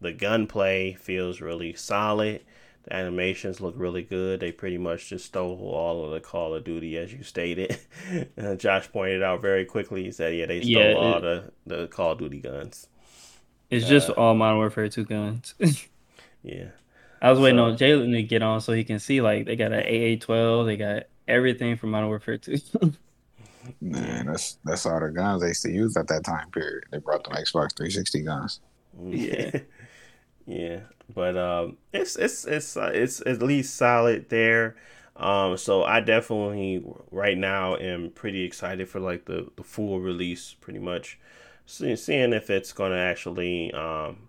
the 0.00 0.12
gunplay 0.12 0.94
feels 0.94 1.40
really 1.40 1.74
solid. 1.74 2.42
The 2.84 2.94
animations 2.94 3.60
look 3.60 3.74
really 3.78 4.02
good. 4.02 4.40
They 4.40 4.52
pretty 4.52 4.78
much 4.78 5.08
just 5.10 5.26
stole 5.26 5.58
all 5.60 6.04
of 6.06 6.12
the 6.12 6.20
Call 6.20 6.54
of 6.54 6.64
Duty, 6.64 6.98
as 6.98 7.12
you 7.12 7.22
stated. 7.24 7.78
uh, 8.38 8.56
Josh 8.56 8.90
pointed 8.92 9.22
out 9.22 9.42
very 9.42 9.64
quickly. 9.66 10.04
He 10.04 10.12
said, 10.12 10.36
"Yeah, 10.36 10.46
they 10.46 10.62
stole 10.62 10.94
Yeah, 10.94 10.94
all 10.94 11.20
the 11.20 11.52
the 11.66 11.88
Call 11.88 12.12
of 12.12 12.18
Duty 12.18 12.40
guns." 12.40 12.88
It's 13.70 13.86
just 13.86 14.08
Uh, 14.08 14.14
all 14.16 14.34
Modern 14.34 14.58
Warfare 14.58 14.88
2 14.88 15.04
guns. 15.04 15.54
Yeah, 16.42 16.70
I 17.24 17.30
was 17.30 17.40
waiting 17.40 17.58
So- 17.58 17.64
on 17.64 17.76
Jalen 17.76 18.12
to 18.12 18.22
get 18.22 18.42
on 18.42 18.60
so 18.60 18.72
he 18.72 18.84
can 18.84 18.98
see 18.98 19.20
like 19.20 19.46
they 19.46 19.56
got 19.56 19.72
an 19.72 19.82
AA12, 19.84 20.66
they 20.66 20.76
got 20.76 21.04
everything 21.26 21.76
from 21.76 21.90
Modern 21.90 22.08
Warfare 22.08 22.38
2. 22.38 22.58
Man, 23.80 24.26
that's 24.26 24.58
that's 24.64 24.84
all 24.84 25.00
the 25.00 25.08
guns 25.10 25.40
they 25.40 25.48
used 25.48 25.62
to 25.62 25.70
use 25.70 25.96
at 25.96 26.06
that 26.08 26.24
time 26.24 26.50
period. 26.50 26.84
They 26.90 26.98
brought 26.98 27.24
them 27.24 27.32
Xbox 27.32 27.74
360 27.76 28.20
guns. 28.22 28.60
Yeah. 29.02 29.60
yeah. 30.46 30.80
But 31.14 31.36
um, 31.38 31.78
it's 31.92 32.16
it's 32.16 32.44
it's 32.44 32.76
uh, 32.76 32.90
it's 32.92 33.22
at 33.24 33.42
least 33.42 33.74
solid 33.76 34.28
there. 34.28 34.76
Um, 35.16 35.56
so 35.56 35.82
I 35.84 36.00
definitely 36.00 36.84
right 37.10 37.38
now 37.38 37.76
am 37.76 38.10
pretty 38.10 38.42
excited 38.42 38.86
for 38.88 39.00
like 39.00 39.24
the 39.24 39.50
the 39.56 39.62
full 39.62 39.98
release, 40.00 40.54
pretty 40.60 40.78
much. 40.80 41.18
See, 41.66 41.96
seeing 41.96 42.34
if 42.34 42.50
it's 42.50 42.72
gonna 42.74 42.96
actually 42.98 43.72
um 43.72 44.28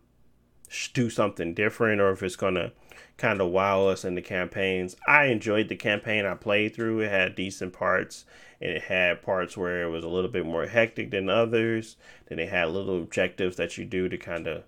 do 0.93 1.09
something 1.09 1.53
different 1.53 1.99
or 2.01 2.11
if 2.11 2.23
it's 2.23 2.35
gonna 2.37 2.71
kind 3.17 3.39
of 3.41 3.49
wow 3.49 3.87
us 3.87 4.03
in 4.03 4.15
the 4.15 4.21
campaigns. 4.21 4.95
I 5.07 5.25
enjoyed 5.25 5.69
the 5.69 5.75
campaign 5.75 6.25
I 6.25 6.35
played 6.35 6.75
through. 6.75 6.99
It 6.99 7.11
had 7.11 7.35
decent 7.35 7.73
parts 7.73 8.25
and 8.61 8.71
it 8.71 8.83
had 8.83 9.21
parts 9.21 9.55
where 9.55 9.83
it 9.83 9.89
was 9.89 10.03
a 10.03 10.09
little 10.09 10.29
bit 10.29 10.45
more 10.45 10.67
hectic 10.67 11.11
than 11.11 11.29
others. 11.29 11.97
Then 12.27 12.39
it 12.39 12.49
had 12.49 12.69
little 12.69 12.97
objectives 12.97 13.55
that 13.57 13.77
you 13.77 13.85
do 13.85 14.09
to 14.09 14.17
kind 14.17 14.47
of, 14.47 14.63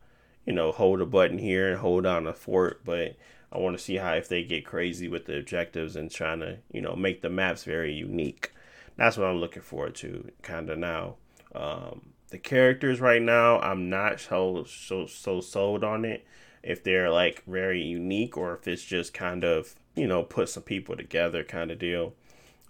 you 0.45 0.53
know, 0.53 0.71
hold 0.71 1.01
a 1.01 1.05
button 1.05 1.38
here 1.38 1.69
and 1.69 1.79
hold 1.79 2.03
down 2.03 2.27
a 2.27 2.33
fort. 2.33 2.81
But 2.86 3.15
I 3.51 3.57
want 3.60 3.77
to 3.77 3.83
see 3.83 3.95
how 3.95 4.13
if 4.13 4.27
they 4.29 4.43
get 4.43 4.65
crazy 4.65 5.07
with 5.07 5.25
the 5.25 5.38
objectives 5.38 5.95
and 5.95 6.12
trying 6.12 6.39
to, 6.41 6.60
you 6.71 6.81
know, 6.81 6.95
make 6.95 7.21
the 7.21 7.29
maps 7.29 7.63
very 7.63 7.93
unique. 7.93 8.51
That's 8.97 9.17
what 9.17 9.27
I'm 9.27 9.39
looking 9.39 9.62
forward 9.62 9.95
to, 9.95 10.31
kind 10.41 10.69
of 10.69 10.77
now. 10.77 11.15
Um, 11.53 12.13
the 12.29 12.38
characters 12.38 12.99
right 12.99 13.21
now, 13.21 13.60
I'm 13.60 13.89
not 13.89 14.19
so 14.19 14.65
so 14.67 15.05
so 15.05 15.39
sold 15.39 15.83
on 15.83 16.03
it. 16.03 16.25
If 16.63 16.84
they're 16.84 17.10
like 17.10 17.43
very 17.46 17.82
unique 17.82 18.38
or 18.38 18.56
if 18.56 18.67
it's 18.67 18.84
just 18.84 19.13
kind 19.13 19.43
of 19.43 19.76
you 19.96 20.08
know 20.08 20.24
put 20.24 20.50
some 20.50 20.63
people 20.63 20.96
together 20.96 21.43
kind 21.43 21.72
of 21.72 21.80
deal. 21.80 22.13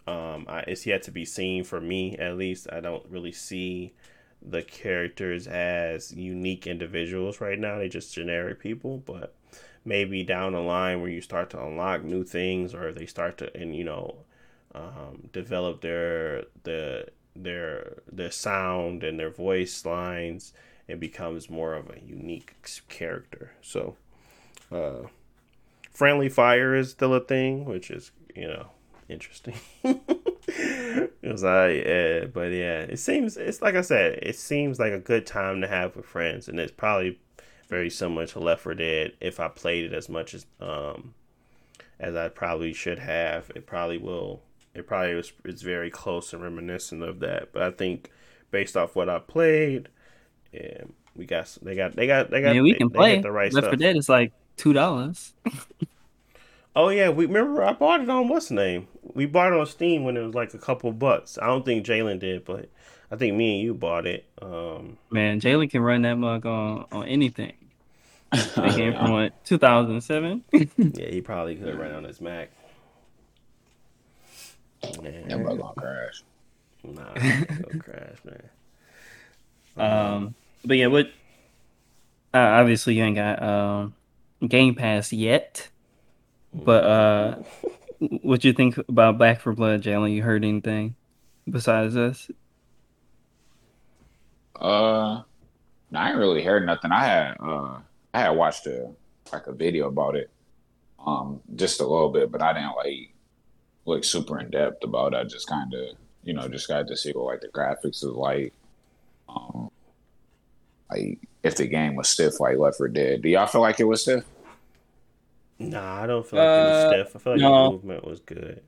Um, 0.07 0.45
I, 0.47 0.59
it's 0.61 0.85
yet 0.85 1.03
to 1.03 1.11
be 1.11 1.25
seen 1.25 1.63
for 1.63 1.81
me 1.81 2.17
at 2.17 2.37
least. 2.37 2.67
I 2.71 2.79
don't 2.79 3.05
really 3.09 3.33
see 3.33 3.93
the 4.41 4.61
characters 4.61 5.47
as 5.47 6.13
unique 6.13 6.67
individuals 6.67 7.41
right 7.41 7.59
now. 7.59 7.77
They're 7.77 7.89
just 7.89 8.13
generic 8.13 8.59
people, 8.59 8.99
but 9.05 9.35
maybe 9.83 10.23
down 10.23 10.53
the 10.53 10.59
line 10.59 11.01
where 11.01 11.09
you 11.09 11.21
start 11.21 11.49
to 11.49 11.63
unlock 11.63 12.03
new 12.03 12.23
things 12.23 12.73
or 12.75 12.91
they 12.91 13.05
start 13.05 13.37
to 13.37 13.57
and 13.57 13.75
you 13.75 13.83
know 13.83 14.15
um, 14.75 15.29
develop 15.31 15.81
their 15.81 16.43
the 16.63 17.07
their 17.35 18.01
their 18.11 18.31
sound 18.31 19.03
and 19.03 19.19
their 19.19 19.29
voice 19.29 19.85
lines 19.85 20.53
it 20.87 20.99
becomes 20.99 21.49
more 21.49 21.73
of 21.73 21.89
a 21.89 21.99
unique 22.05 22.55
character. 22.87 23.51
So 23.61 23.95
uh 24.71 25.07
friendly 25.91 26.29
fire 26.29 26.75
is 26.75 26.91
still 26.91 27.13
a 27.13 27.19
thing 27.19 27.65
which 27.65 27.89
is 27.89 28.11
you 28.35 28.47
know 28.47 28.67
interesting. 29.09 29.55
Because 31.21 31.43
i 31.43 31.77
uh, 31.79 32.25
but 32.27 32.51
yeah 32.51 32.81
it 32.81 32.99
seems 32.99 33.35
it's 33.35 33.61
like 33.61 33.75
i 33.75 33.81
said 33.81 34.19
it 34.21 34.37
seems 34.37 34.79
like 34.79 34.93
a 34.93 34.99
good 34.99 35.25
time 35.25 35.61
to 35.61 35.67
have 35.67 35.95
with 35.95 36.05
friends 36.05 36.47
and 36.47 36.59
it's 36.59 36.71
probably 36.71 37.19
very 37.67 37.89
similar 37.89 38.25
to 38.27 38.39
left 38.39 38.61
4 38.61 38.75
dead 38.75 39.13
if 39.19 39.39
i 39.39 39.47
played 39.49 39.85
it 39.85 39.93
as 39.93 40.07
much 40.07 40.33
as 40.33 40.45
um 40.61 41.13
as 41.99 42.15
i 42.15 42.29
probably 42.29 42.73
should 42.73 42.99
have 42.99 43.51
it 43.55 43.65
probably 43.65 43.97
will 43.97 44.41
it 44.73 44.87
probably 44.87 45.21
it's 45.45 45.61
very 45.61 45.89
close 45.89 46.31
and 46.31 46.41
reminiscent 46.41 47.03
of 47.03 47.19
that 47.19 47.51
but 47.51 47.61
i 47.61 47.71
think 47.71 48.09
based 48.51 48.77
off 48.77 48.95
what 48.95 49.09
i 49.09 49.19
played 49.19 49.89
yeah 50.51 50.83
we 51.15 51.25
got 51.25 51.57
they 51.61 51.75
got 51.75 51.95
they 51.95 52.07
got 52.07 52.29
they 52.29 52.41
got 52.41 52.53
Man, 52.55 52.63
we 52.63 52.73
they- 52.73 52.77
can 52.77 52.89
play. 52.89 53.15
got 53.15 53.23
the 53.23 53.31
right 53.31 53.51
Left 53.53 53.65
4 53.65 53.71
stuff 53.73 53.79
Dead 53.79 53.97
is 53.97 54.07
like 54.09 54.31
two 54.55 54.73
dollars. 54.73 55.33
oh 56.75 56.89
yeah 56.89 57.09
we 57.09 57.25
remember 57.25 57.63
i 57.63 57.73
bought 57.73 58.01
it 58.01 58.09
on 58.09 58.27
what's 58.27 58.51
name 58.51 58.87
we 59.15 59.25
bought 59.25 59.51
it 59.51 59.59
on 59.59 59.65
steam 59.65 60.03
when 60.03 60.15
it 60.17 60.21
was 60.21 60.35
like 60.35 60.53
a 60.53 60.57
couple 60.59 60.91
bucks 60.91 61.37
i 61.41 61.47
don't 61.47 61.65
think 61.65 61.83
jalen 61.85 62.19
did 62.19 62.45
but 62.45 62.69
i 63.11 63.15
think 63.15 63.35
me 63.35 63.55
and 63.55 63.63
you 63.63 63.73
bought 63.73 64.05
it 64.05 64.25
um 64.41 64.97
Man, 65.09 65.39
Jalen 65.39 65.71
can 65.71 65.81
run 65.81 66.03
that 66.03 66.15
mug 66.15 66.45
on 66.45 66.85
on 66.91 67.07
anything. 67.07 67.53
They 68.31 68.69
came 68.75 68.93
from 68.93 69.11
what 69.11 69.43
2007. 69.45 70.43
yeah 70.77 71.07
he 71.09 71.21
probably 71.21 71.55
could 71.55 71.79
run 71.79 71.93
on 71.93 72.03
his 72.03 72.19
mac 72.21 72.51
yeah, 74.83 75.21
That 75.27 75.39
mug 75.39 75.57
gonna 75.59 75.73
crash. 75.75 76.23
nah 76.83 77.13
gonna 77.13 77.79
crash 77.79 78.17
man 78.25 78.49
Um, 79.77 80.35
but 80.65 80.77
yeah, 80.77 80.87
what? 80.87 81.07
Uh, 82.33 82.37
obviously, 82.37 82.95
you 82.95 83.03
ain't 83.03 83.15
got 83.15 83.41
um, 83.41 83.95
Game 84.47 84.75
Pass 84.75 85.13
yet. 85.13 85.69
But 86.53 86.83
uh, 86.83 87.35
what 87.99 88.43
you 88.43 88.53
think 88.53 88.77
about 88.77 89.17
Back 89.17 89.41
4 89.41 89.53
Blood, 89.53 89.81
Jalen? 89.81 90.13
You 90.13 90.23
heard 90.23 90.43
anything 90.43 90.95
besides 91.49 91.95
us? 91.95 92.29
Uh, 94.59 95.21
I 95.93 96.09
ain't 96.09 96.17
really 96.17 96.43
heard 96.43 96.65
nothing. 96.65 96.91
I 96.91 97.05
had 97.05 97.37
uh, 97.39 97.79
I 98.13 98.21
had 98.21 98.29
watched 98.31 98.65
a 98.67 98.89
like 99.31 99.47
a 99.47 99.53
video 99.53 99.87
about 99.87 100.15
it, 100.15 100.29
um, 101.05 101.41
just 101.55 101.79
a 101.79 101.87
little 101.87 102.09
bit, 102.09 102.31
but 102.31 102.41
I 102.41 102.53
didn't 102.53 102.75
like 102.75 103.13
look 103.85 104.03
super 104.03 104.39
in 104.39 104.49
depth 104.49 104.83
about 104.83 105.13
it. 105.13 105.17
I 105.17 105.23
just 105.23 105.47
kind 105.47 105.73
of, 105.73 105.95
you 106.23 106.33
know, 106.33 106.47
just 106.47 106.67
got 106.67 106.87
to 106.87 106.97
see 106.97 107.11
what 107.11 107.25
like 107.25 107.41
the 107.41 107.47
graphics 107.49 108.03
is 108.03 108.05
like, 108.05 108.53
um, 109.37 109.69
like 110.91 111.19
if 111.43 111.55
the 111.55 111.67
game 111.67 111.95
was 111.95 112.09
stiff 112.09 112.39
like 112.39 112.57
Left 112.57 112.77
4 112.77 112.87
Dead. 112.89 113.21
Do 113.21 113.29
y'all 113.29 113.47
feel 113.47 113.61
like 113.61 113.79
it 113.79 113.85
was 113.85 114.01
stiff? 114.01 114.23
nah 115.59 116.03
i 116.03 116.07
don't 116.07 116.27
feel 116.27 116.39
like 116.39 116.55
it 116.55 116.61
was 116.61 116.77
Uh, 116.77 116.79
stiff 116.79 117.15
i 117.15 117.19
feel 117.19 117.33
like 117.33 117.41
no. 117.41 117.47
the 117.47 117.51
movement 117.51 118.03
was 118.05 118.19
good 118.21 118.63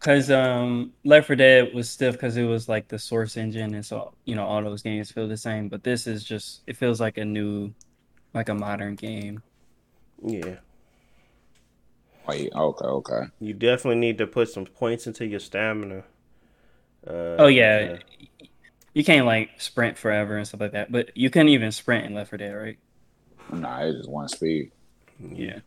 Because 0.00 0.30
um, 0.30 0.94
Left 1.04 1.28
4 1.28 1.36
Dead 1.36 1.74
was 1.74 1.88
stiff 1.90 2.14
because 2.14 2.36
it 2.36 2.42
was 2.44 2.68
like 2.68 2.88
the 2.88 2.98
source 2.98 3.36
engine, 3.36 3.74
and 3.74 3.86
so 3.86 4.14
you 4.24 4.34
know 4.34 4.44
all 4.46 4.62
those 4.62 4.82
games 4.82 5.12
feel 5.12 5.28
the 5.28 5.36
same. 5.36 5.68
But 5.68 5.84
this 5.84 6.06
is 6.08 6.24
just 6.24 6.62
it 6.66 6.76
feels 6.76 7.00
like 7.00 7.18
a 7.18 7.24
new, 7.24 7.72
like 8.34 8.48
a 8.50 8.54
modern 8.54 8.96
game. 8.96 9.42
yeah 10.22 10.56
Like 12.26 12.50
okay, 12.52 12.84
okay. 12.86 13.22
You 13.40 13.52
definitely 13.52 14.00
need 14.00 14.16
to 14.18 14.26
put 14.26 14.48
some 14.48 14.64
points 14.64 15.06
into 15.06 15.26
your 15.26 15.38
stamina. 15.40 16.04
Uh, 17.06 17.38
Oh 17.38 17.46
yeah, 17.48 17.98
you 18.94 19.04
can't 19.04 19.26
like 19.26 19.60
sprint 19.60 19.96
forever 19.98 20.36
and 20.36 20.46
stuff 20.46 20.60
like 20.60 20.72
that. 20.72 20.92
But 20.92 21.16
you 21.16 21.30
couldn't 21.30 21.48
even 21.48 21.72
sprint 21.72 22.06
in 22.06 22.14
Left 22.14 22.30
4 22.30 22.38
Dead, 22.38 22.52
right? 22.52 22.78
Nah, 23.52 23.80
it's 23.84 23.98
just 23.98 24.10
one 24.10 24.28
speed. 24.28 24.70
Yeah. 25.18 25.60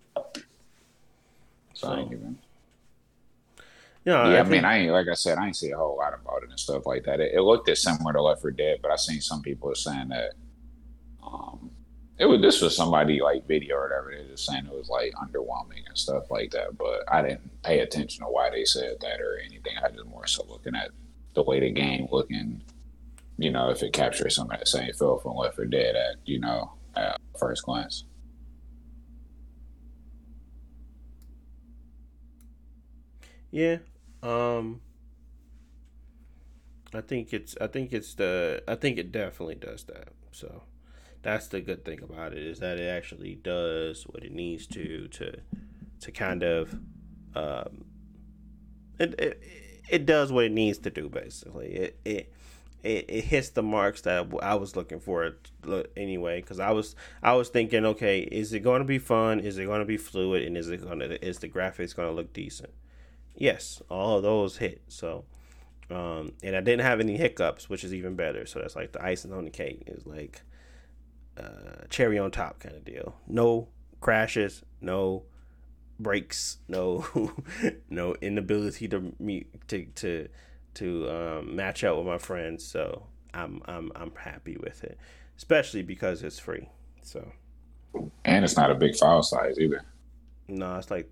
So, 1.73 1.89
I 1.89 1.99
ain't 1.99 2.11
even. 2.11 2.39
Yeah, 4.05 4.29
yeah, 4.29 4.33
I, 4.33 4.41
think- 4.41 4.49
mean, 4.49 4.65
I 4.65 4.77
ain't 4.77 4.91
like 4.91 5.07
I 5.07 5.15
said, 5.15 5.37
I 5.39 5.47
ain't 5.47 5.55
see 5.55 5.71
a 5.71 5.77
whole 5.77 5.97
lot 5.97 6.13
about 6.13 6.43
it 6.43 6.49
and 6.49 6.59
stuff 6.59 6.85
like 6.85 7.03
that. 7.05 7.19
It, 7.19 7.33
it 7.33 7.41
looked 7.41 7.67
as 7.69 7.81
similar 7.81 8.13
to 8.13 8.21
Left 8.21 8.41
4 8.41 8.51
Dead, 8.51 8.79
but 8.81 8.91
I 8.91 8.95
seen 8.95 9.19
some 9.21 9.41
people 9.41 9.73
saying 9.73 10.09
that 10.09 10.33
um, 11.25 11.71
it 12.19 12.25
was 12.25 12.39
this 12.41 12.61
was 12.61 12.75
somebody 12.75 13.19
like 13.21 13.47
video 13.47 13.75
or 13.75 13.83
whatever. 13.83 14.15
They 14.15 14.29
just 14.29 14.45
saying 14.45 14.65
it 14.65 14.71
was 14.71 14.89
like 14.89 15.13
underwhelming 15.13 15.87
and 15.87 15.97
stuff 15.97 16.29
like 16.29 16.51
that. 16.51 16.77
But 16.77 17.03
I 17.11 17.21
didn't 17.23 17.61
pay 17.63 17.79
attention 17.79 18.23
to 18.23 18.29
why 18.29 18.49
they 18.51 18.63
said 18.63 18.97
that 19.01 19.19
or 19.19 19.39
anything. 19.43 19.73
I 19.83 19.89
just 19.89 20.05
more 20.05 20.27
so 20.27 20.45
looking 20.47 20.75
at 20.75 20.91
the 21.33 21.43
way 21.43 21.59
the 21.59 21.71
game 21.71 22.07
looking. 22.11 22.61
You 23.37 23.51
know, 23.51 23.69
if 23.69 23.83
it 23.83 23.93
captures 23.93 24.35
some 24.35 24.49
of 24.51 24.57
that 24.57 24.67
same 24.67 24.91
feel 24.93 25.17
from 25.19 25.35
Left 25.35 25.55
4 25.55 25.65
Dead 25.65 25.95
at 25.95 26.15
you 26.25 26.39
know 26.39 26.73
at 26.95 27.19
first 27.37 27.63
glance. 27.63 28.05
Yeah. 33.51 33.77
Um 34.23 34.81
I 36.93 37.01
think 37.01 37.33
it's 37.33 37.55
I 37.59 37.67
think 37.67 37.93
it's 37.93 38.13
the 38.15 38.63
I 38.67 38.75
think 38.75 38.97
it 38.97 39.11
definitely 39.11 39.55
does 39.55 39.83
that. 39.85 40.09
So 40.31 40.63
that's 41.21 41.47
the 41.47 41.61
good 41.61 41.83
thing 41.85 42.01
about 42.01 42.33
it 42.33 42.39
is 42.43 42.59
that 42.59 42.79
it 42.79 42.87
actually 42.87 43.35
does 43.35 44.03
what 44.03 44.23
it 44.23 44.31
needs 44.31 44.67
to 44.67 45.07
to 45.09 45.37
to 46.01 46.11
kind 46.11 46.43
of 46.43 46.73
um 47.35 47.85
it 48.99 49.19
it, 49.19 49.43
it 49.89 50.05
does 50.05 50.31
what 50.31 50.45
it 50.45 50.51
needs 50.51 50.77
to 50.79 50.89
do 50.89 51.09
basically. 51.09 51.67
It 51.75 51.99
it 52.05 52.33
it, 52.85 53.05
it 53.09 53.23
hits 53.25 53.49
the 53.49 53.63
marks 53.63 54.01
that 54.01 54.27
I 54.41 54.55
was 54.55 54.75
looking 54.75 54.99
for 54.99 55.35
anyway 55.97 56.41
because 56.41 56.59
I 56.59 56.71
was 56.71 56.95
I 57.23 57.33
was 57.33 57.49
thinking 57.49 57.85
okay 57.85 58.19
is 58.19 58.53
it 58.53 58.59
going 58.59 58.79
to 58.79 58.85
be 58.85 58.99
fun 58.99 59.39
is 59.39 59.57
it 59.57 59.65
going 59.65 59.79
to 59.79 59.85
be 59.85 59.97
fluid 59.97 60.43
and 60.43 60.55
is 60.55 60.69
it 60.69 60.83
going 60.83 60.99
to 60.99 61.25
is 61.25 61.39
the 61.39 61.49
graphics 61.49 61.95
going 61.95 62.07
to 62.07 62.15
look 62.15 62.31
decent 62.33 62.71
yes, 63.35 63.81
all 63.89 64.17
of 64.17 64.23
those 64.23 64.57
hit. 64.57 64.81
So, 64.87 65.25
um, 65.89 66.33
and 66.43 66.55
I 66.55 66.61
didn't 66.61 66.81
have 66.81 66.99
any 66.99 67.17
hiccups, 67.17 67.69
which 67.69 67.83
is 67.83 67.93
even 67.93 68.15
better. 68.15 68.45
So 68.45 68.59
that's 68.59 68.75
like 68.75 68.91
the 68.91 69.03
icing 69.03 69.33
on 69.33 69.45
the 69.45 69.51
cake 69.51 69.83
is 69.87 70.05
like 70.05 70.41
uh, 71.37 71.85
cherry 71.89 72.17
on 72.17 72.31
top 72.31 72.59
kind 72.59 72.75
of 72.75 72.85
deal. 72.85 73.15
No 73.27 73.69
crashes, 74.01 74.63
no 74.81 75.23
breaks, 75.99 76.57
no 76.67 77.05
no 77.89 78.15
inability 78.21 78.87
to 78.89 79.13
meet 79.19 79.67
to 79.67 79.85
to 79.85 80.27
to 80.75 81.09
um, 81.09 81.55
match 81.55 81.83
up 81.83 81.97
with 81.97 82.05
my 82.05 82.17
friends. 82.17 82.65
So 82.65 83.07
I'm 83.33 83.61
I'm 83.65 83.91
I'm 83.95 84.11
happy 84.15 84.57
with 84.57 84.83
it, 84.83 84.97
especially 85.37 85.81
because 85.81 86.23
it's 86.23 86.39
free. 86.39 86.69
So 87.01 87.31
and 88.23 88.43
it's 88.43 88.57
not 88.57 88.71
a 88.71 88.75
big 88.75 88.95
file 88.95 89.23
size 89.23 89.59
either. 89.59 89.81
No, 90.47 90.77
it's 90.77 90.91
like 90.91 91.09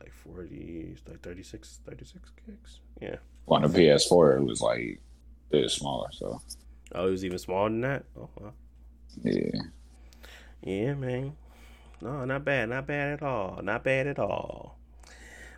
like 0.00 0.12
40, 0.12 0.88
it's 0.92 1.08
like 1.08 1.20
36, 1.22 1.80
36 1.86 2.32
gigs. 2.46 2.80
Yeah. 3.00 3.16
On 3.48 3.62
the 3.62 3.68
PS4, 3.68 4.38
it 4.38 4.44
was 4.44 4.60
like 4.60 5.00
it 5.50 5.62
was 5.62 5.72
smaller. 5.72 6.08
So. 6.12 6.40
Oh, 6.94 7.08
it 7.08 7.10
was 7.10 7.24
even 7.24 7.38
smaller 7.38 7.70
than 7.70 7.80
that. 7.82 8.04
Oh, 8.16 8.28
wow. 8.38 8.52
Yeah. 9.22 9.60
Yeah, 10.62 10.94
man. 10.94 11.36
No, 12.00 12.24
not 12.24 12.44
bad. 12.44 12.68
Not 12.68 12.86
bad 12.86 13.14
at 13.14 13.22
all. 13.22 13.60
Not 13.62 13.84
bad 13.84 14.06
at 14.06 14.18
all. 14.18 14.78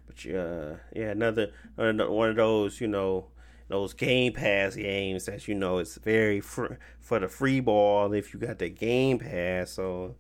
But 0.07 0.25
yeah, 0.25 0.77
yeah, 0.95 1.11
another 1.11 1.51
one 1.77 2.31
of 2.31 2.37
those, 2.37 2.81
you 2.81 2.87
know, 2.87 3.27
those 3.69 3.95
Game 3.95 4.33
Pass 4.33 4.77
games 4.77 5.27
that 5.27 5.49
you 5.49 5.55
know 5.55 5.79
it's 5.79 5.97
very 5.97 6.41
fr- 6.41 6.75
for 7.01 7.19
the 7.19 7.29
free 7.29 7.61
ball 7.61 8.13
if 8.13 8.33
you 8.33 8.41
got 8.41 8.59
the 8.59 8.69
Game 8.69 9.19
Pass. 9.19 9.73
So 9.73 10.15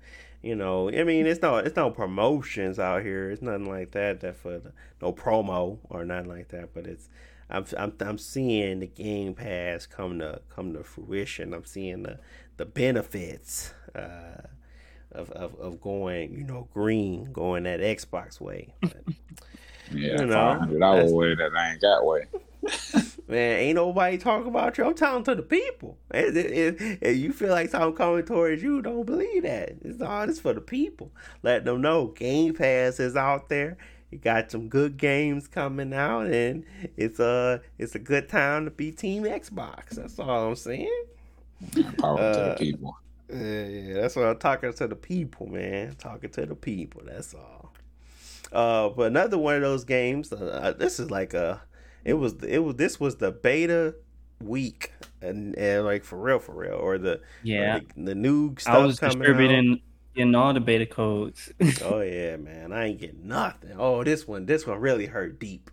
you 0.46 0.54
know, 0.54 0.88
I 0.88 1.02
mean, 1.02 1.26
it's 1.26 1.42
no, 1.42 1.56
it's 1.56 1.74
no 1.74 1.90
promotions 1.90 2.78
out 2.78 3.02
here. 3.02 3.30
It's 3.30 3.42
nothing 3.42 3.68
like 3.68 3.90
that. 3.92 4.20
That 4.20 4.36
for 4.36 4.58
the, 4.58 4.72
no 5.02 5.12
promo 5.12 5.78
or 5.90 6.04
nothing 6.04 6.28
like 6.28 6.48
that. 6.48 6.72
But 6.72 6.86
it's, 6.86 7.08
I'm, 7.50 7.64
I'm, 7.76 7.92
I'm 8.00 8.16
seeing 8.16 8.78
the 8.78 8.86
Game 8.86 9.34
Pass 9.34 9.86
come 9.86 10.20
to 10.20 10.40
come 10.48 10.72
to 10.74 10.84
fruition. 10.84 11.52
I'm 11.52 11.64
seeing 11.64 12.04
the 12.04 12.20
the 12.58 12.64
benefits 12.64 13.72
uh, 13.96 14.42
of, 15.10 15.30
of 15.32 15.56
of 15.56 15.80
going, 15.80 16.32
you 16.32 16.44
know, 16.44 16.68
green, 16.72 17.32
going 17.32 17.64
that 17.64 17.80
Xbox 17.80 18.40
way. 18.40 18.72
But, 18.80 19.02
yeah, 19.92 20.20
you 20.20 20.26
know, 20.26 20.78
dollar 20.78 21.12
way 21.12 21.34
that 21.34 21.56
I 21.56 21.72
ain't 21.72 21.80
got 21.80 22.06
way. 22.06 22.26
Man, 23.28 23.58
ain't 23.58 23.74
nobody 23.74 24.18
talking 24.18 24.48
about 24.48 24.78
you. 24.78 24.84
I'm 24.84 24.94
talking 24.94 25.24
to 25.24 25.34
the 25.34 25.42
people. 25.42 25.98
If 26.10 27.16
you 27.16 27.32
feel 27.32 27.50
like 27.50 27.70
something 27.70 27.94
coming 27.94 28.24
towards 28.24 28.62
you, 28.62 28.82
don't 28.82 29.04
believe 29.04 29.42
that. 29.42 29.74
It's 29.82 30.00
all 30.00 30.26
this 30.26 30.38
for 30.38 30.54
the 30.54 30.60
people. 30.60 31.10
Let 31.42 31.64
them 31.64 31.80
know 31.80 32.06
Game 32.08 32.54
Pass 32.54 33.00
is 33.00 33.16
out 33.16 33.48
there. 33.48 33.76
You 34.10 34.18
got 34.18 34.52
some 34.52 34.68
good 34.68 34.96
games 34.96 35.48
coming 35.48 35.92
out, 35.92 36.26
and 36.26 36.64
it's 36.96 37.18
a 37.18 37.60
it's 37.78 37.96
a 37.96 37.98
good 37.98 38.28
time 38.28 38.64
to 38.66 38.70
be 38.70 38.92
Team 38.92 39.24
Xbox. 39.24 39.90
That's 39.90 40.18
all 40.20 40.48
I'm 40.48 40.54
saying. 40.56 41.04
Power 41.98 42.18
uh, 42.18 42.32
to 42.32 42.38
the 42.38 42.50
uh, 42.52 42.56
people. 42.56 42.98
Yeah, 43.28 43.94
that's 43.94 44.14
what 44.14 44.26
I'm 44.26 44.38
talking 44.38 44.72
to 44.72 44.86
the 44.86 44.94
people, 44.94 45.48
man. 45.48 45.96
Talking 45.96 46.30
to 46.30 46.46
the 46.46 46.54
people. 46.54 47.02
That's 47.04 47.34
all. 47.34 47.72
Uh, 48.52 48.90
but 48.90 49.08
another 49.08 49.38
one 49.38 49.56
of 49.56 49.62
those 49.62 49.84
games. 49.84 50.32
Uh, 50.32 50.72
this 50.78 51.00
is 51.00 51.10
like 51.10 51.34
a 51.34 51.62
it 52.06 52.14
was 52.14 52.34
it 52.44 52.60
was 52.60 52.76
this 52.76 53.00
was 53.00 53.16
the 53.16 53.32
beta 53.32 53.96
week 54.40 54.92
and, 55.20 55.58
and 55.58 55.84
like 55.84 56.04
for 56.04 56.16
real 56.18 56.38
for 56.38 56.52
real 56.52 56.74
or 56.74 56.98
the 56.98 57.20
yeah 57.42 57.74
like 57.74 57.92
the 57.96 58.14
new 58.14 58.54
stuff 58.58 58.74
I 58.74 58.78
was 58.78 59.00
coming 59.00 59.18
distributing 59.18 59.72
out. 59.72 59.78
in 60.14 60.34
all 60.34 60.54
the 60.54 60.60
beta 60.60 60.86
codes. 60.86 61.52
oh 61.84 62.00
yeah, 62.00 62.36
man, 62.36 62.72
I 62.72 62.86
ain't 62.86 63.00
getting 63.00 63.26
nothing. 63.26 63.72
Oh, 63.76 64.04
this 64.04 64.26
one 64.26 64.46
this 64.46 64.66
one 64.66 64.78
really 64.78 65.06
hurt 65.06 65.40
deep. 65.40 65.68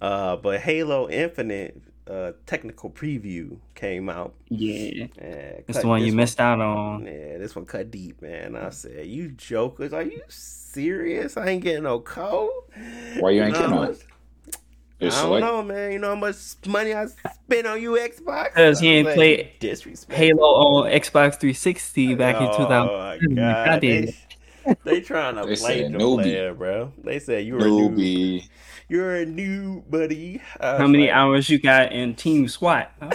Uh, 0.00 0.36
but 0.36 0.60
Halo 0.60 1.08
Infinite 1.08 1.82
uh 2.06 2.32
technical 2.44 2.90
preview 2.90 3.56
came 3.74 4.10
out. 4.10 4.34
Yeah, 4.50 5.06
yeah 5.16 5.60
it's 5.66 5.80
the 5.80 5.88
one 5.88 6.02
you 6.02 6.12
missed 6.12 6.38
out 6.38 6.60
on. 6.60 7.06
Yeah, 7.06 7.38
this 7.38 7.56
one 7.56 7.64
cut 7.64 7.90
deep, 7.90 8.20
man. 8.20 8.56
I 8.56 8.70
said, 8.70 9.06
"You 9.06 9.30
jokers, 9.30 9.94
are 9.94 10.02
you 10.02 10.20
serious? 10.28 11.38
I 11.38 11.48
ain't 11.48 11.62
getting 11.62 11.84
no 11.84 12.00
code. 12.00 12.50
Why 13.20 13.30
you 13.30 13.42
ain't 13.42 13.54
getting 13.54 13.70
no?" 13.70 13.94
It's 15.02 15.16
I 15.16 15.22
don't 15.22 15.30
like, 15.32 15.40
know, 15.40 15.62
man. 15.62 15.92
You 15.92 15.98
know 15.98 16.10
how 16.10 16.14
much 16.14 16.36
money 16.66 16.94
I 16.94 17.06
spent 17.06 17.66
on 17.66 17.82
you, 17.82 17.92
Xbox? 17.92 18.44
Because 18.54 18.78
he 18.78 18.88
ain't 18.88 19.06
like, 19.06 19.16
played 19.16 19.50
Halo 20.10 20.44
on 20.44 20.90
Xbox 20.92 21.40
360 21.40 22.14
back 22.14 22.36
oh, 22.38 22.46
in 22.46 22.56
2000. 22.56 23.34
God. 23.34 23.80
They, 23.82 24.14
they 24.84 25.00
trying 25.00 25.34
to 25.34 25.44
they 25.44 25.56
play 25.56 25.82
the 25.82 25.88
newbie. 25.88 26.22
player, 26.22 26.54
bro. 26.54 26.92
They 27.02 27.18
said 27.18 27.44
you 27.44 27.54
were 27.54 27.62
newbie. 27.62 28.38
a 28.38 28.42
noob. 28.42 28.48
You're 28.88 29.16
a 29.16 29.26
new 29.26 29.82
buddy. 29.90 30.40
How 30.60 30.86
many 30.86 31.06
like, 31.06 31.16
hours 31.16 31.48
you 31.50 31.58
got 31.58 31.90
in 31.90 32.14
Team 32.14 32.46
SWAT? 32.46 32.92
Huh? 33.00 33.10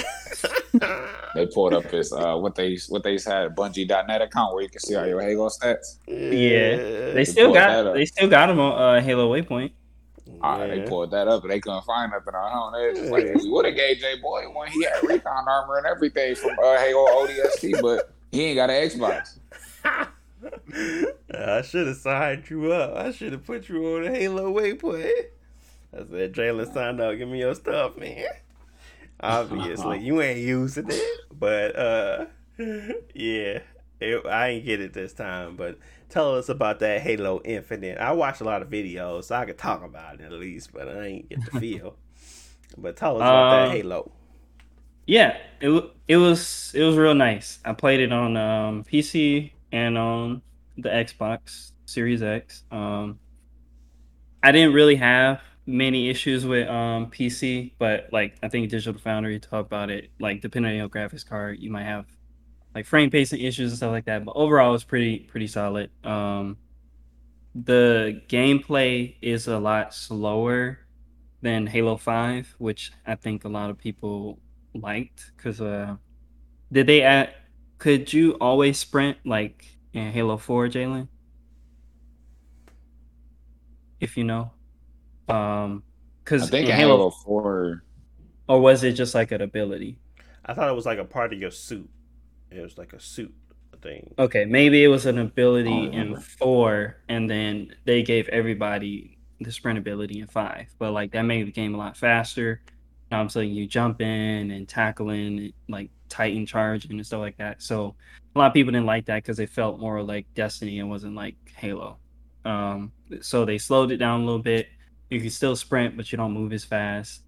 they 1.36 1.46
pulled 1.46 1.74
up 1.74 1.86
his 1.86 2.12
uh, 2.12 2.36
what 2.36 2.56
they 2.56 2.78
what 2.90 3.04
they 3.04 3.14
had 3.14 3.56
Bungie.net 3.56 4.22
account 4.22 4.56
where 4.56 4.64
you 4.64 4.70
can 4.70 4.82
see 4.82 4.96
all 4.96 5.06
your 5.06 5.22
Halo 5.22 5.50
stats. 5.50 6.00
Yeah, 6.08 6.76
they, 6.76 7.12
they 7.14 7.26
still 7.26 7.54
got 7.54 7.94
they 7.94 8.06
still 8.06 8.28
got 8.28 8.48
them 8.48 8.60
on 8.60 8.98
uh, 8.98 9.02
Halo 9.02 9.32
Waypoint. 9.32 9.72
Uh, 10.42 10.68
they 10.68 10.82
pulled 10.82 11.12
that 11.12 11.28
up 11.28 11.44
and 11.44 11.52
they 11.52 11.60
couldn't 11.60 11.84
find 11.86 12.12
nothing 12.12 12.36
on. 12.36 12.74
They 12.74 13.00
just 13.00 13.12
like, 13.12 13.34
we 13.36 13.50
would 13.50 13.66
have 13.66 13.76
gave 13.76 13.98
J 13.98 14.20
Boy 14.20 14.44
when 14.54 14.68
he 14.70 14.84
had 14.84 15.04
recon 15.04 15.48
armor 15.48 15.78
and 15.78 15.86
everything 15.88 16.36
from 16.36 16.52
uh, 16.64 16.78
Halo 16.78 17.26
ODST, 17.26 17.82
but 17.82 18.14
he 18.32 18.46
ain't 18.46 18.58
got 18.58 18.70
an 18.70 18.90
Xbox. 18.90 19.40
I 21.34 21.62
should 21.62 21.88
have 21.88 21.98
signed 21.98 22.50
you 22.50 22.72
up. 22.72 22.96
I 22.96 23.12
should 23.12 23.32
have 23.32 23.46
put 23.46 23.70
you 23.70 23.96
on 23.96 24.06
a 24.06 24.12
Halo 24.12 24.54
waypoint. 24.54 25.12
I 25.94 25.98
said, 26.10 26.34
Jalen, 26.34 26.74
sign 26.74 27.00
up. 27.00 27.18
Give 27.18 27.28
me 27.28 27.40
your 27.40 27.56
stuff, 27.56 27.98
man. 27.98 28.26
Obviously, 29.20 30.00
you 30.04 30.22
ain't 30.22 30.40
using 30.40 30.90
it, 30.90 31.22
but 31.32 31.76
uh, 31.76 32.26
yeah, 33.14 33.60
it, 34.00 34.26
I 34.26 34.50
ain't 34.50 34.66
get 34.66 34.82
it 34.82 34.94
this 34.94 35.14
time. 35.14 35.56
But 35.56 35.80
tell 36.10 36.36
us 36.36 36.50
about 36.50 36.80
that 36.80 37.02
Halo 37.02 37.42
Infinite. 37.44 37.98
I 37.98 38.12
watched 38.12 38.42
a 38.42 38.44
lot 38.44 38.62
of 38.62 38.70
videos, 38.70 39.26
so 39.26 39.36
I 39.36 39.46
could 39.46 39.58
talk 39.58 39.84
about 39.84 40.20
it 40.20 40.22
at 40.22 40.32
least, 40.32 40.72
but 40.74 40.88
I 40.88 41.06
ain't 41.06 41.30
get 41.30 41.40
the 41.52 41.60
feel. 41.60 41.96
but 42.78 42.96
tell 42.96 43.16
us 43.16 43.22
about 43.22 43.52
that 43.52 43.66
um, 43.68 43.72
Halo. 43.72 44.12
Yeah, 45.06 45.38
it 45.62 45.70
it 46.08 46.18
was 46.18 46.72
it 46.76 46.84
was 46.84 46.98
real 46.98 47.16
nice. 47.16 47.60
I 47.64 47.74
played 47.74 48.02
it 48.02 48.12
on 48.12 48.36
um, 48.36 48.84
PC 48.84 49.52
and 49.72 49.98
on 49.98 50.42
the 50.78 50.90
Xbox 50.90 51.72
Series 51.86 52.22
X. 52.22 52.64
Um, 52.72 53.20
I 54.44 54.52
didn't 54.52 54.74
really 54.74 54.96
have 54.96 55.42
many 55.66 56.10
issues 56.10 56.46
with 56.46 56.68
um, 56.68 57.08
PC, 57.08 57.72
but 57.80 58.10
like 58.12 58.36
I 58.44 58.50
think 58.50 58.70
Digital 58.70 59.00
Foundry 59.02 59.40
talked 59.40 59.68
about 59.68 59.90
it. 59.90 60.10
Like 60.20 60.42
depending 60.42 60.72
on 60.72 60.78
your 60.78 60.90
graphics 60.90 61.28
card, 61.28 61.60
you 61.60 61.70
might 61.70 61.86
have 61.86 62.06
like 62.78 62.86
frame 62.86 63.10
pacing 63.10 63.42
issues 63.42 63.72
and 63.72 63.78
stuff 63.78 63.92
like 63.92 64.06
that. 64.06 64.26
But 64.26 64.34
overall, 64.36 64.76
it's 64.76 64.84
pretty 64.84 65.20
pretty 65.22 65.48
solid. 65.48 65.92
Um, 66.06 66.60
the 67.56 68.22
gameplay 68.30 69.16
is 69.22 69.48
a 69.48 69.60
lot 69.60 69.94
slower 69.94 70.80
than 71.42 71.68
Halo 71.68 71.98
Five, 71.98 72.56
which 72.60 72.92
I 73.06 73.16
think 73.16 73.46
a 73.46 73.50
lot 73.50 73.70
of 73.72 73.78
people 73.78 74.40
liked 74.74 75.32
because 75.38 75.62
uh, 75.62 75.98
Did 76.72 76.88
they 76.88 77.02
add? 77.04 77.34
Could 77.80 78.14
you 78.14 78.34
always 78.42 78.78
sprint 78.80 79.18
like 79.26 79.66
in 79.94 80.12
Halo 80.12 80.38
Four, 80.38 80.68
Jalen? 80.70 81.10
If 84.00 84.18
you 84.18 84.24
know, 84.24 84.54
um, 85.30 85.84
I 86.40 86.46
because 86.46 86.50
think 86.50 86.70
in 86.70 86.70
in 86.70 86.76
Halo, 86.76 86.98
Halo 86.98 87.12
Four. 87.12 87.84
or 88.48 88.62
was 88.62 88.84
it 88.84 88.94
just 88.94 89.16
like 89.16 89.32
an 89.32 89.42
ability? 89.42 90.00
I 90.46 90.54
thought 90.54 90.70
it 90.70 90.74
was 90.76 90.86
like 90.86 91.00
a 91.00 91.06
part 91.06 91.34
of 91.34 91.40
your 91.40 91.52
suit. 91.52 91.90
It 92.58 92.62
was 92.64 92.78
like 92.78 92.94
a 92.94 93.00
suit 93.00 93.34
thing. 93.82 94.14
Okay, 94.18 94.46
maybe 94.46 94.84
it 94.84 94.88
was 94.88 95.06
an 95.06 95.20
ability 95.20 95.70
I 95.70 95.96
in 95.96 96.20
four, 96.20 96.98
and 97.08 97.30
then 97.30 97.76
they 97.86 98.04
gave 98.04 98.28
everybody 98.30 99.18
the 99.40 99.52
sprint 99.52 99.78
ability 99.78 100.20
in 100.20 100.28
five. 100.28 100.68
But 100.80 100.92
like 100.92 101.12
that 101.12 101.22
made 101.24 101.48
the 101.48 101.52
game 101.52 101.76
a 101.76 101.78
lot 101.78 101.96
faster. 101.96 102.62
Now 103.12 103.22
I'm 103.22 103.30
saying 103.30 103.52
you 103.52 103.68
jumping 103.68 104.52
and 104.52 104.68
tackling, 104.68 105.54
like 105.70 105.92
Titan 106.10 106.46
charging 106.46 106.92
and 106.92 107.06
stuff 107.06 107.20
like 107.20 107.38
that. 107.38 107.62
So 107.62 107.96
a 108.36 108.40
lot 108.40 108.48
of 108.48 108.54
people 108.54 108.72
didn't 108.72 108.86
like 108.86 109.06
that 109.06 109.24
because 109.24 109.40
it 109.40 109.50
felt 109.50 109.80
more 109.80 110.02
like 110.02 110.26
Destiny 110.34 110.80
and 110.80 110.90
wasn't 110.90 111.16
like 111.16 111.36
Halo. 111.56 111.98
Um, 112.46 112.92
so 113.22 113.46
they 113.46 113.58
slowed 113.58 113.92
it 113.92 113.98
down 113.98 114.22
a 114.22 114.26
little 114.26 114.42
bit. 114.42 114.68
You 115.10 115.22
can 115.22 115.30
still 115.30 115.56
sprint, 115.56 115.96
but 115.96 116.12
you 116.12 116.18
don't 116.18 116.34
move 116.34 116.52
as 116.54 116.66
fast. 116.66 117.24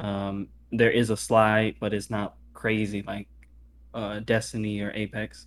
Um, 0.00 0.48
there 0.72 0.90
is 0.90 1.10
a 1.10 1.16
slide, 1.16 1.76
but 1.80 1.92
it's 1.92 2.10
not 2.10 2.36
crazy 2.54 3.02
like 3.06 3.28
uh, 3.94 4.20
Destiny 4.20 4.80
or 4.80 4.92
Apex. 4.94 5.46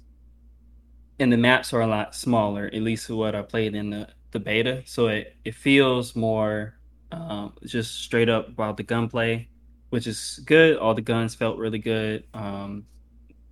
And 1.20 1.32
the 1.32 1.38
maps 1.38 1.74
are 1.74 1.82
a 1.82 1.88
lot 1.88 2.16
smaller 2.16 2.66
at 2.68 2.82
least 2.82 3.10
what 3.10 3.36
i 3.36 3.42
played 3.42 3.76
in 3.76 3.92
the, 3.92 4.08
the 4.32 4.40
beta. 4.40 4.82
So 4.86 5.08
it, 5.08 5.36
it 5.46 5.56
feels 5.56 6.16
more 6.16 6.76
um, 7.12 7.54
just 7.66 8.02
straight 8.02 8.30
up 8.30 8.48
about 8.48 8.78
the 8.78 8.84
gunplay 8.84 9.48
which 9.94 10.08
is 10.08 10.40
good. 10.46 10.76
All 10.78 10.96
the 10.96 11.04
guns 11.04 11.36
felt 11.36 11.60
really 11.60 11.78
good. 11.78 12.24
Um, 12.34 12.88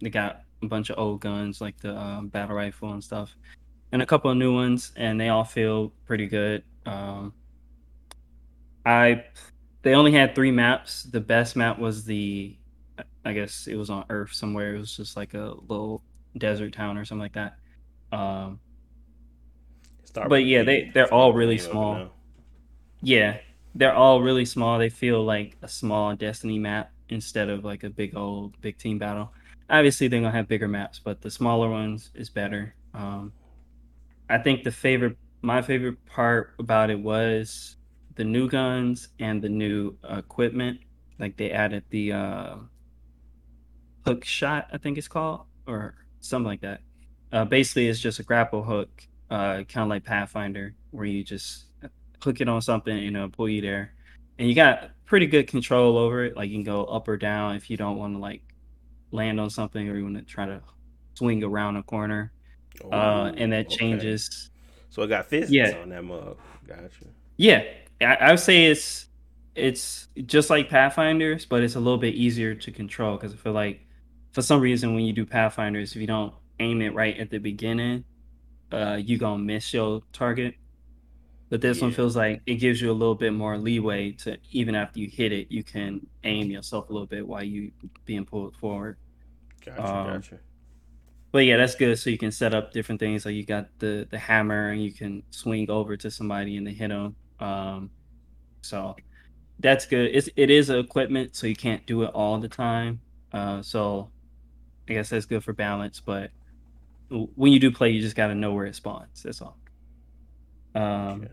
they 0.02 0.10
got 0.10 0.42
a 0.64 0.66
bunch 0.66 0.90
of 0.90 0.98
old 0.98 1.22
guns 1.22 1.62
like 1.62 1.80
the 1.80 1.96
um, 1.96 2.30
battle 2.30 2.56
rifle 2.56 2.94
and 2.94 3.04
stuff 3.04 3.36
and 3.92 4.02
a 4.02 4.08
couple 4.08 4.32
of 4.32 4.38
new 4.38 4.52
ones 4.52 4.92
and 4.96 5.22
they 5.22 5.30
all 5.30 5.44
feel 5.44 5.94
pretty 6.08 6.26
good. 6.26 6.64
Um, 6.88 7.34
i 8.88 9.24
they 9.84 9.94
only 9.94 10.12
had 10.14 10.34
three 10.34 10.50
maps. 10.50 11.04
The 11.04 11.20
best 11.20 11.56
map 11.56 11.78
was 11.78 12.06
the 12.06 12.58
i 13.26 13.34
guess 13.34 13.68
it 13.68 13.76
was 13.76 13.90
on 13.90 14.04
earth 14.10 14.34
somewhere 14.34 14.76
it 14.76 14.80
was 14.80 14.96
just 14.96 15.16
like 15.18 15.34
a 15.34 15.54
little 15.68 16.02
desert 16.38 16.74
town 16.74 16.98
or 16.98 17.06
something 17.06 17.22
like 17.22 17.34
that 17.34 17.56
um, 18.12 18.60
Start 20.04 20.30
But 20.30 20.44
yeah, 20.46 20.64
they- 20.64 20.92
they're 20.94 21.14
all 21.14 21.32
really 21.32 21.56
name 21.56 21.64
of 21.64 21.68
it 21.68 21.72
small. 21.72 22.10
Yeah, 23.02 23.38
they're 23.76 23.94
all 23.94 24.22
really 24.22 24.44
small. 24.46 24.78
They 24.78 24.90
feel 24.90 25.24
like 25.24 25.56
a 25.62 25.68
small 25.70 26.14
Destiny 26.16 26.60
map 26.60 26.92
instead 27.10 27.48
of 27.50 27.64
like 27.64 27.84
a 27.84 27.90
big 27.90 28.16
old 28.18 28.60
big 28.62 28.78
team 28.78 28.98
battle. 28.98 29.32
Obviously, 29.70 30.10
they're 30.10 30.20
gonna 30.20 30.32
have 30.34 30.50
bigger 30.50 30.68
maps, 30.68 31.00
but 31.00 31.22
the 31.22 31.32
smaller 31.32 31.70
ones 31.70 32.12
is 32.14 32.30
better. 32.30 32.76
Um, 32.94 33.32
I 34.30 34.38
think 34.38 34.64
the 34.64 34.72
favorite, 34.72 35.18
my 35.42 35.62
favorite 35.62 36.04
part 36.06 36.54
about 36.60 36.90
it 36.90 37.00
was 37.00 37.78
the 38.16 38.26
new 38.26 38.50
guns 38.50 39.10
and 39.20 39.42
the 39.42 39.50
new 39.50 39.96
equipment. 40.10 40.82
Like 41.20 41.38
they 41.38 41.52
added 41.52 41.86
the 41.90 42.12
uh, 42.12 42.56
hook 44.06 44.26
shot, 44.26 44.68
I 44.72 44.78
think 44.78 44.98
it's 44.98 45.08
called, 45.08 45.42
or 45.68 45.96
something 46.20 46.48
like 46.48 46.62
that. 46.62 46.82
Uh, 47.32 47.46
basically, 47.46 47.88
it's 47.88 48.00
just 48.00 48.20
a 48.20 48.24
grapple 48.24 48.64
hook, 48.64 48.90
uh, 49.30 49.64
kind 49.64 49.84
of 49.84 49.88
like 49.88 50.04
Pathfinder, 50.04 50.76
where 50.92 51.06
you 51.06 51.24
just 51.24 51.66
hook 52.24 52.42
it 52.42 52.50
on 52.50 52.62
something 52.62 52.96
and 52.96 53.16
it'll 53.16 53.30
pull 53.30 53.50
you 53.50 53.62
there. 53.62 53.94
And 54.38 54.48
you 54.48 54.56
got 54.56 54.92
pretty 55.06 55.28
good 55.28 55.48
control 55.48 55.98
over 55.98 56.26
it. 56.26 56.36
Like 56.36 56.50
you 56.50 56.56
can 56.56 56.64
go 56.64 56.86
up 56.86 57.08
or 57.08 57.18
down 57.18 57.56
if 57.56 57.70
you 57.70 57.78
don't 57.78 57.98
want 57.98 58.16
to 58.16 58.20
like 58.20 58.42
land 59.12 59.40
on 59.40 59.50
something 59.50 59.88
or 59.88 59.96
you 59.98 60.04
want 60.04 60.18
to 60.18 60.24
try 60.24 60.46
to 60.46 60.62
swing 61.14 61.44
around 61.44 61.78
a 61.78 61.84
corner. 61.84 62.32
Uh, 62.92 63.32
and 63.38 63.52
that 63.54 63.68
okay. 63.68 63.76
changes. 63.76 64.50
So 64.90 65.04
it 65.04 65.08
got 65.08 65.28
physics 65.28 65.52
Yeah. 65.52 65.78
on 65.82 65.90
that 65.90 66.04
mug. 66.04 66.38
Gotcha. 66.68 67.06
Yeah, 67.38 67.64
I, 68.02 68.16
I 68.16 68.30
would 68.32 68.40
say 68.40 68.66
it's 68.66 69.08
it's 69.56 70.08
just 70.26 70.50
like 70.50 70.70
Pathfinders, 70.70 71.46
but 71.46 71.64
it's 71.64 71.76
a 71.76 71.80
little 71.80 71.98
bit 71.98 72.16
easier 72.16 72.56
to 72.56 72.72
control 72.72 73.18
because 73.18 73.34
I 73.34 73.36
feel 73.36 73.54
like 73.54 73.86
for 74.32 74.42
some 74.42 74.62
reason 74.62 74.96
when 74.96 75.06
you 75.06 75.14
do 75.14 75.26
Pathfinders, 75.26 75.96
if 75.96 76.02
you 76.02 76.08
don't 76.08 76.34
aim 76.60 76.82
it 76.82 76.94
right 76.94 77.18
at 77.18 77.30
the 77.30 77.38
beginning, 77.38 78.04
uh, 78.72 78.98
you 79.02 79.18
gonna 79.18 79.44
miss 79.44 79.74
your 79.74 80.02
target. 80.14 80.56
But 81.50 81.60
this 81.60 81.82
one 81.82 81.92
feels 81.92 82.16
like 82.16 82.42
it 82.46 82.56
gives 82.56 82.82
you 82.82 82.92
a 82.92 82.94
little 82.94 83.16
bit 83.16 83.34
more 83.34 83.58
leeway 83.58 84.14
to 84.14 84.38
even 84.52 84.74
after 84.74 85.00
you 85.00 85.10
hit 85.10 85.34
it, 85.34 85.52
you 85.52 85.64
can 85.66 86.08
aim 86.24 86.50
yourself 86.50 86.90
a 86.90 86.94
little 86.94 87.08
bit 87.08 87.28
while 87.28 87.44
you 87.44 87.74
being 88.06 88.24
pulled 88.24 88.56
forward. 88.56 88.98
Gotcha. 89.66 89.86
Um, 89.86 90.08
gotcha. 90.08 90.40
But 91.34 91.40
yeah, 91.40 91.58
that's 91.58 91.76
good. 91.76 92.00
So 92.00 92.10
you 92.10 92.18
can 92.18 92.32
set 92.32 92.54
up 92.54 92.72
different 92.72 93.00
things. 93.02 93.26
Like 93.26 93.36
you 93.36 93.46
got 93.46 93.68
the 93.80 94.08
the 94.10 94.18
hammer, 94.18 94.70
and 94.70 94.82
you 94.82 94.94
can 94.94 95.24
swing 95.32 95.70
over 95.70 95.98
to 95.98 96.10
somebody 96.10 96.56
and 96.56 96.66
hit 96.70 96.88
them. 96.88 97.16
Um, 97.42 97.90
so 98.62 98.96
that's 99.60 99.86
good. 99.86 100.12
It's 100.14 100.30
it 100.38 100.50
is 100.50 100.70
equipment, 100.70 101.36
so 101.36 101.48
you 101.48 101.56
can't 101.56 101.86
do 101.86 102.04
it 102.04 102.12
all 102.14 102.40
the 102.40 102.50
time. 102.50 103.02
Uh, 103.34 103.62
so 103.62 104.10
I 104.90 104.94
guess 104.94 105.10
that's 105.10 105.26
good 105.26 105.44
for 105.44 105.54
balance. 105.54 106.00
But 106.00 106.32
when 107.10 107.52
you 107.52 107.60
do 107.60 107.72
play, 107.72 107.90
you 107.90 108.02
just 108.02 108.16
got 108.16 108.28
to 108.28 108.36
know 108.36 108.54
where 108.54 108.66
it 108.66 108.76
spawns. 108.76 109.24
That's 109.24 109.42
all. 109.42 109.58
Um, 110.74 111.28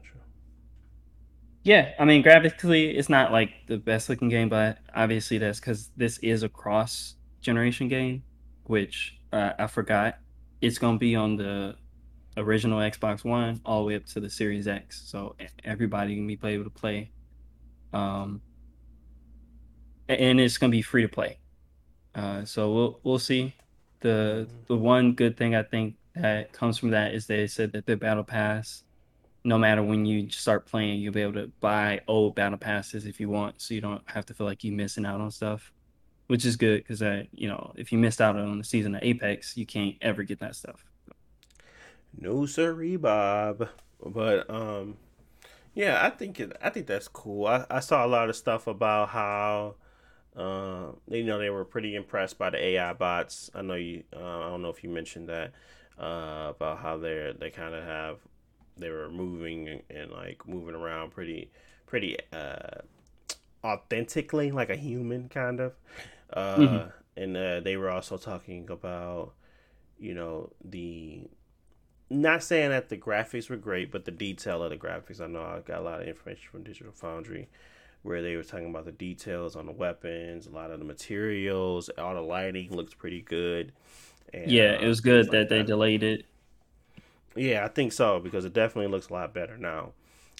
yeah, 1.62 1.92
I 1.98 2.04
mean, 2.04 2.22
graphically, 2.22 2.96
it's 2.96 3.08
not 3.08 3.32
like 3.32 3.50
the 3.66 3.76
best 3.76 4.08
looking 4.08 4.28
game, 4.28 4.48
but 4.48 4.78
obviously 4.94 5.38
that's 5.38 5.60
because 5.60 5.90
this 5.96 6.18
is 6.18 6.42
a 6.42 6.48
cross 6.48 7.14
generation 7.40 7.88
game, 7.88 8.22
which 8.64 9.18
uh, 9.32 9.52
I 9.58 9.66
forgot. 9.66 10.18
It's 10.60 10.78
going 10.78 10.96
to 10.96 10.98
be 10.98 11.14
on 11.14 11.36
the 11.36 11.76
original 12.36 12.78
Xbox 12.80 13.24
One 13.24 13.60
all 13.64 13.82
the 13.82 13.86
way 13.86 13.96
up 13.96 14.06
to 14.06 14.20
the 14.20 14.30
Series 14.30 14.66
X, 14.66 15.02
so 15.06 15.36
everybody 15.64 16.16
can 16.16 16.26
be 16.26 16.38
able 16.42 16.64
to 16.64 16.70
play. 16.70 17.12
Um, 17.92 18.40
and 20.08 20.40
it's 20.40 20.58
going 20.58 20.70
to 20.70 20.76
be 20.76 20.82
free 20.82 21.02
to 21.02 21.08
play. 21.08 21.38
Uh, 22.14 22.44
so 22.44 22.72
we'll 22.72 23.00
we'll 23.02 23.18
see. 23.18 23.54
The 24.00 24.48
the 24.66 24.76
one 24.76 25.12
good 25.12 25.36
thing 25.36 25.54
I 25.54 25.62
think 25.62 25.96
that 26.14 26.52
comes 26.52 26.78
from 26.78 26.90
that 26.90 27.14
is 27.14 27.26
they 27.26 27.46
said 27.46 27.72
that 27.72 27.86
the 27.86 27.96
battle 27.96 28.24
pass 28.24 28.82
no 29.44 29.58
matter 29.58 29.82
when 29.82 30.04
you 30.04 30.30
start 30.30 30.66
playing, 30.66 31.00
you'll 31.00 31.12
be 31.12 31.22
able 31.22 31.32
to 31.34 31.50
buy 31.60 32.00
old 32.06 32.34
battle 32.34 32.58
passes 32.58 33.06
if 33.06 33.20
you 33.20 33.28
want, 33.28 33.60
so 33.60 33.74
you 33.74 33.80
don't 33.80 34.02
have 34.06 34.26
to 34.26 34.34
feel 34.34 34.46
like 34.46 34.64
you're 34.64 34.74
missing 34.74 35.06
out 35.06 35.20
on 35.20 35.30
stuff, 35.30 35.72
which 36.26 36.44
is 36.44 36.56
good 36.56 36.82
because 36.82 37.02
uh, 37.02 37.22
you 37.32 37.48
know 37.48 37.72
if 37.76 37.92
you 37.92 37.98
missed 37.98 38.20
out 38.20 38.36
on 38.36 38.58
the 38.58 38.64
season 38.64 38.94
of 38.94 39.02
Apex, 39.02 39.56
you 39.56 39.66
can't 39.66 39.96
ever 40.02 40.22
get 40.22 40.40
that 40.40 40.54
stuff. 40.54 40.84
No 42.18 42.46
sirree, 42.46 42.96
Bob. 42.96 43.68
But 44.04 44.48
um, 44.50 44.96
yeah, 45.74 46.04
I 46.04 46.10
think 46.10 46.40
it, 46.40 46.56
I 46.62 46.70
think 46.70 46.86
that's 46.86 47.08
cool. 47.08 47.46
I, 47.46 47.64
I 47.70 47.80
saw 47.80 48.04
a 48.04 48.08
lot 48.08 48.28
of 48.28 48.36
stuff 48.36 48.66
about 48.66 49.08
how 49.10 49.76
uh, 50.38 50.92
you 51.08 51.24
know 51.24 51.38
they 51.38 51.50
were 51.50 51.64
pretty 51.66 51.96
impressed 51.96 52.38
by 52.38 52.50
the 52.50 52.58
AI 52.58 52.94
bots. 52.94 53.50
I 53.54 53.62
know 53.62 53.74
you. 53.74 54.04
Uh, 54.14 54.18
I 54.40 54.48
don't 54.50 54.62
know 54.62 54.70
if 54.70 54.84
you 54.84 54.90
mentioned 54.90 55.28
that 55.30 55.52
uh, 56.00 56.48
about 56.50 56.80
how 56.80 56.98
they're 56.98 57.34
they 57.34 57.50
kind 57.50 57.74
of 57.74 57.84
have 57.84 58.20
they 58.78 58.90
were 58.90 59.10
moving 59.10 59.68
and, 59.68 59.82
and 59.90 60.12
like 60.12 60.46
moving 60.48 60.74
around 60.76 61.12
pretty 61.12 61.50
pretty 61.86 62.18
uh, 62.32 62.82
authentically 63.64 64.50
like 64.50 64.70
a 64.70 64.76
human 64.76 65.28
kind 65.28 65.60
of. 65.60 65.74
Uh, 66.32 66.86
Mhm. 66.86 66.90
And 67.16 67.36
uh, 67.36 67.60
they 67.60 67.76
were 67.76 67.90
also 67.90 68.16
talking 68.16 68.70
about 68.70 69.34
you 69.98 70.14
know 70.14 70.52
the 70.64 71.28
not 72.10 72.42
saying 72.42 72.70
that 72.70 72.88
the 72.88 72.96
graphics 72.96 73.50
were 73.50 73.56
great, 73.56 73.90
but 73.92 74.04
the 74.04 74.10
detail 74.12 74.62
of 74.62 74.70
the 74.70 74.76
graphics. 74.78 75.20
I 75.20 75.26
know 75.26 75.42
I 75.42 75.60
got 75.60 75.80
a 75.80 75.82
lot 75.82 76.02
of 76.02 76.08
information 76.08 76.44
from 76.50 76.62
Digital 76.64 76.92
Foundry 76.92 77.48
where 78.08 78.22
they 78.22 78.36
were 78.36 78.42
talking 78.42 78.70
about 78.70 78.86
the 78.86 78.92
details 78.92 79.54
on 79.54 79.66
the 79.66 79.72
weapons, 79.72 80.46
a 80.46 80.50
lot 80.50 80.70
of 80.70 80.78
the 80.78 80.84
materials, 80.84 81.90
all 81.98 82.14
the 82.14 82.20
lighting 82.20 82.70
looks 82.74 82.94
pretty 82.94 83.20
good. 83.20 83.72
And, 84.32 84.50
yeah, 84.50 84.76
uh, 84.76 84.84
it 84.84 84.88
was 84.88 85.00
good 85.00 85.26
things 85.26 85.32
that 85.32 85.38
like 85.40 85.48
they 85.50 85.62
delayed 85.62 86.02
it. 86.02 86.24
Yeah, 87.36 87.64
I 87.64 87.68
think 87.68 87.92
so 87.92 88.18
because 88.18 88.44
it 88.44 88.52
definitely 88.54 88.90
looks 88.90 89.10
a 89.10 89.12
lot 89.12 89.34
better 89.34 89.56
now. 89.58 89.92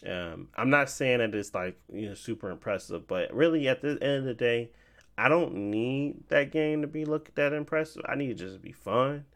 Um, 0.07 0.49
I'm 0.57 0.71
not 0.71 0.89
saying 0.89 1.19
that 1.19 1.35
it's 1.35 1.55
like 1.55 1.79
you 1.93 2.09
know 2.09 2.15
super 2.15 2.51
impressive, 2.51 3.07
but 3.07 3.33
really 3.35 3.69
at 3.69 3.83
the 3.83 3.99
end 4.01 4.19
of 4.19 4.25
the 4.25 4.35
day, 4.35 4.71
I 5.17 5.29
don't 5.29 5.71
need 5.71 6.29
that 6.29 6.51
game 6.51 6.83
to 6.83 6.89
be 6.89 7.05
look 7.05 7.35
that 7.35 7.53
impressive. 7.53 8.03
I 8.09 8.15
need 8.15 8.31
it 8.31 8.35
just 8.35 8.55
to 8.55 8.61
be 8.61 8.73
fun. 8.73 9.27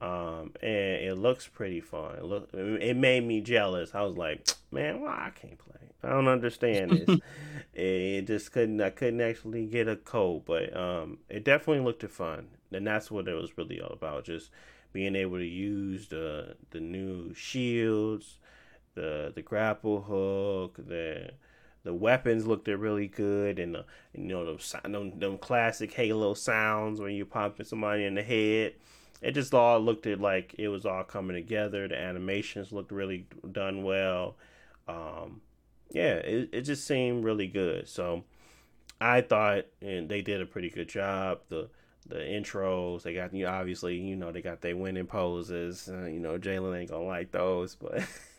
Um, 0.00 0.52
and 0.62 1.02
it 1.02 1.18
looks 1.18 1.48
pretty 1.48 1.80
fun. 1.80 2.16
It 2.16 2.24
look, 2.24 2.50
it 2.52 2.96
made 2.96 3.24
me 3.24 3.40
jealous. 3.40 3.94
I 3.94 4.02
was 4.02 4.16
like, 4.16 4.48
man, 4.70 5.00
why 5.00 5.26
I 5.26 5.30
can't 5.30 5.58
play? 5.58 5.74
I 6.02 6.10
don't 6.10 6.28
understand 6.28 6.92
this. 6.92 7.20
it 7.74 8.26
just 8.26 8.52
couldn't. 8.52 8.80
I 8.80 8.90
couldn't 8.90 9.20
actually 9.20 9.66
get 9.66 9.88
a 9.88 9.96
code, 9.96 10.44
but 10.44 10.76
um, 10.76 11.18
it 11.28 11.44
definitely 11.44 11.84
looked 11.84 12.04
fun, 12.10 12.48
and 12.70 12.86
that's 12.86 13.10
what 13.10 13.26
it 13.26 13.34
was 13.34 13.58
really 13.58 13.80
all 13.80 13.92
about. 13.92 14.24
Just 14.24 14.50
being 14.92 15.16
able 15.16 15.38
to 15.38 15.46
use 15.46 16.08
the 16.08 16.54
the 16.70 16.80
new 16.80 17.34
shields, 17.34 18.38
the 18.94 19.32
the 19.34 19.42
grapple 19.42 20.02
hook, 20.02 20.76
the 20.86 21.32
the 21.82 21.94
weapons 21.94 22.46
looked 22.46 22.68
really 22.68 23.08
good, 23.08 23.58
and 23.58 23.74
the, 23.74 23.84
you 24.12 24.24
know 24.24 24.44
them, 24.44 24.92
them 24.92 25.18
them 25.18 25.38
classic 25.38 25.92
Halo 25.92 26.34
sounds 26.34 27.00
when 27.00 27.14
you're 27.14 27.26
popping 27.26 27.66
somebody 27.66 28.04
in 28.04 28.14
the 28.14 28.22
head. 28.22 28.74
It 29.22 29.32
just 29.32 29.52
all 29.54 29.80
looked 29.80 30.06
like 30.06 30.54
it 30.58 30.68
was 30.68 30.86
all 30.86 31.04
coming 31.04 31.34
together. 31.36 31.88
The 31.88 31.98
animations 31.98 32.72
looked 32.72 32.92
really 32.92 33.26
done 33.50 33.82
well. 33.82 34.36
Um, 34.86 35.40
yeah, 35.90 36.14
it, 36.14 36.50
it 36.52 36.60
just 36.62 36.86
seemed 36.86 37.24
really 37.24 37.46
good. 37.48 37.88
So 37.88 38.24
I 39.00 39.20
thought, 39.22 39.64
and 39.82 40.08
they 40.08 40.22
did 40.22 40.40
a 40.40 40.46
pretty 40.46 40.70
good 40.70 40.88
job. 40.88 41.40
The 41.48 41.68
the 42.06 42.16
intros 42.20 43.02
they 43.02 43.12
got 43.12 43.34
you 43.34 43.46
obviously 43.46 43.98
you 43.98 44.16
know 44.16 44.32
they 44.32 44.40
got 44.40 44.62
their 44.62 44.74
winning 44.76 45.04
poses. 45.06 45.90
Uh, 45.92 46.06
you 46.06 46.18
know 46.20 46.38
Jalen 46.38 46.80
ain't 46.80 46.90
gonna 46.90 47.04
like 47.04 47.32
those, 47.32 47.74
but 47.74 48.02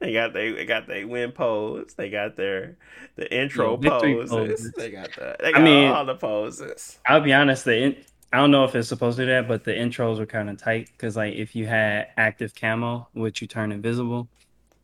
they 0.00 0.12
got 0.12 0.32
they, 0.34 0.50
they 0.52 0.66
got 0.66 0.86
their 0.86 1.06
win 1.06 1.32
pose. 1.32 1.94
They 1.96 2.10
got 2.10 2.36
their 2.36 2.76
the 3.16 3.32
intro 3.34 3.78
Yeah, 3.80 3.90
poses. 3.90 4.30
poses. 4.30 4.72
They 4.72 4.90
got 4.90 5.12
the 5.14 5.36
they 5.40 5.48
I 5.48 5.52
got 5.52 5.62
mean- 5.62 5.88
all 5.90 6.04
the 6.04 6.16
poses. 6.16 6.98
I'll 7.06 7.20
be 7.22 7.32
honest. 7.32 7.64
The 7.64 7.96
I 8.32 8.36
don't 8.36 8.50
know 8.52 8.64
if 8.64 8.74
it's 8.76 8.88
supposed 8.88 9.16
to 9.18 9.24
do 9.24 9.30
that, 9.32 9.48
but 9.48 9.64
the 9.64 9.72
intros 9.72 10.18
were 10.18 10.26
kind 10.26 10.48
of 10.48 10.56
tight 10.56 10.88
because 10.92 11.16
like 11.16 11.34
if 11.34 11.56
you 11.56 11.66
had 11.66 12.08
active 12.16 12.54
camo, 12.54 13.08
which 13.12 13.42
you 13.42 13.48
turn 13.48 13.72
invisible, 13.72 14.28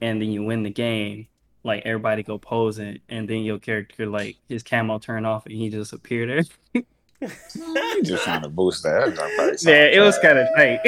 and 0.00 0.20
then 0.20 0.30
you 0.30 0.42
win 0.42 0.64
the 0.64 0.70
game, 0.70 1.28
like 1.62 1.82
everybody 1.86 2.22
go 2.24 2.38
posing, 2.38 2.98
and 3.08 3.28
then 3.28 3.42
your 3.42 3.58
character 3.58 4.06
like 4.06 4.36
his 4.48 4.62
camo 4.64 4.98
turn 4.98 5.24
off 5.24 5.46
and 5.46 5.54
he 5.54 5.68
just 5.70 5.92
appear 5.92 6.26
there. 6.26 6.84
You 7.22 8.02
just 8.02 8.24
trying 8.24 8.42
to 8.42 8.48
boost 8.48 8.82
that. 8.82 9.14
That 9.14 9.30
probably 9.36 9.56
sound 9.56 9.76
Yeah, 9.76 9.84
it 9.84 10.00
was 10.00 10.18
kind 10.18 10.38
of 10.38 10.48
tight. 10.56 10.80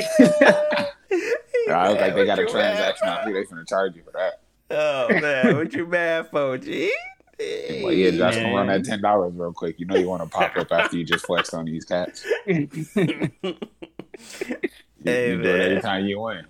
Yeah, 1.66 1.78
I 1.78 1.88
look 1.90 2.00
like 2.00 2.14
they 2.14 2.26
got 2.26 2.38
a 2.38 2.42
What 2.42 2.52
you 2.52 2.58
mad 2.58 2.74
transaction 2.76 3.06
for? 3.08 3.12
on 3.12 3.26
here. 3.28 3.34
They 3.34 3.54
finna 3.54 3.68
charge 3.68 3.94
you 3.96 4.02
for 4.02 4.12
that. 4.12 4.40
Oh 4.70 5.08
man, 5.20 5.56
what 5.56 5.72
you 5.72 5.86
mad 5.86 6.28
for, 6.30 6.58
G? 6.58 6.92
Well, 7.40 7.92
yeah, 7.92 8.10
Josh, 8.10 8.34
gonna 8.36 8.54
run 8.54 8.66
that 8.66 8.84
ten 8.84 9.00
dollars 9.00 9.32
real 9.36 9.52
quick. 9.52 9.78
You 9.78 9.86
know 9.86 9.96
you 9.96 10.08
want 10.08 10.22
to 10.22 10.28
pop 10.28 10.56
up 10.56 10.72
after 10.72 10.96
you 10.96 11.04
just 11.04 11.24
flexed 11.26 11.54
on 11.54 11.64
these 11.66 11.84
cats. 11.84 12.24
You, 12.46 12.68
Hey, 15.04 15.30
you 15.30 15.40
do 15.42 15.48
it 15.48 15.60
every 15.60 15.80
time 15.80 16.06
you 16.06 16.20
win. 16.20 16.44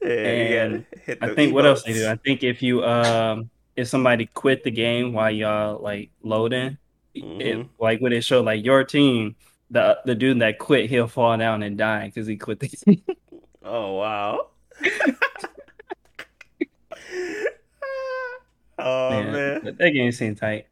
Yeah, 0.00 0.08
And 0.08 0.38
you 0.38 0.56
gotta 0.56 0.84
hit 1.04 1.18
the 1.20 1.32
I 1.32 1.34
think 1.34 1.52
what 1.52 1.66
else 1.66 1.82
they 1.82 1.94
do? 1.94 2.06
I 2.06 2.14
think 2.14 2.44
if 2.44 2.62
you 2.62 2.84
um 2.84 3.50
if 3.74 3.88
somebody 3.88 4.26
quit 4.26 4.62
the 4.62 4.70
game 4.70 5.12
while 5.12 5.32
y'all 5.32 5.82
like 5.82 6.10
loading, 6.22 6.78
it, 7.14 7.24
Mhm. 7.24 7.68
like 7.80 8.00
when 8.00 8.12
it 8.12 8.22
showed 8.22 8.44
like 8.44 8.64
your 8.64 8.84
team, 8.84 9.34
the 9.70 9.98
the 10.04 10.14
dude 10.14 10.38
that 10.42 10.60
quit, 10.60 10.88
he'll 10.88 11.08
fall 11.08 11.36
down 11.36 11.64
and 11.64 11.76
die 11.76 12.06
because 12.06 12.28
he 12.28 12.36
quit 12.36 12.60
the 12.60 12.68
game. 12.86 13.02
Oh 13.64 13.94
wow. 13.94 14.46
oh 18.78 19.22
Yeah, 19.22 19.30
man. 19.30 19.60
but 19.62 19.78
that 19.78 19.90
game 19.90 20.12
seemed 20.12 20.38
tight. 20.38 20.66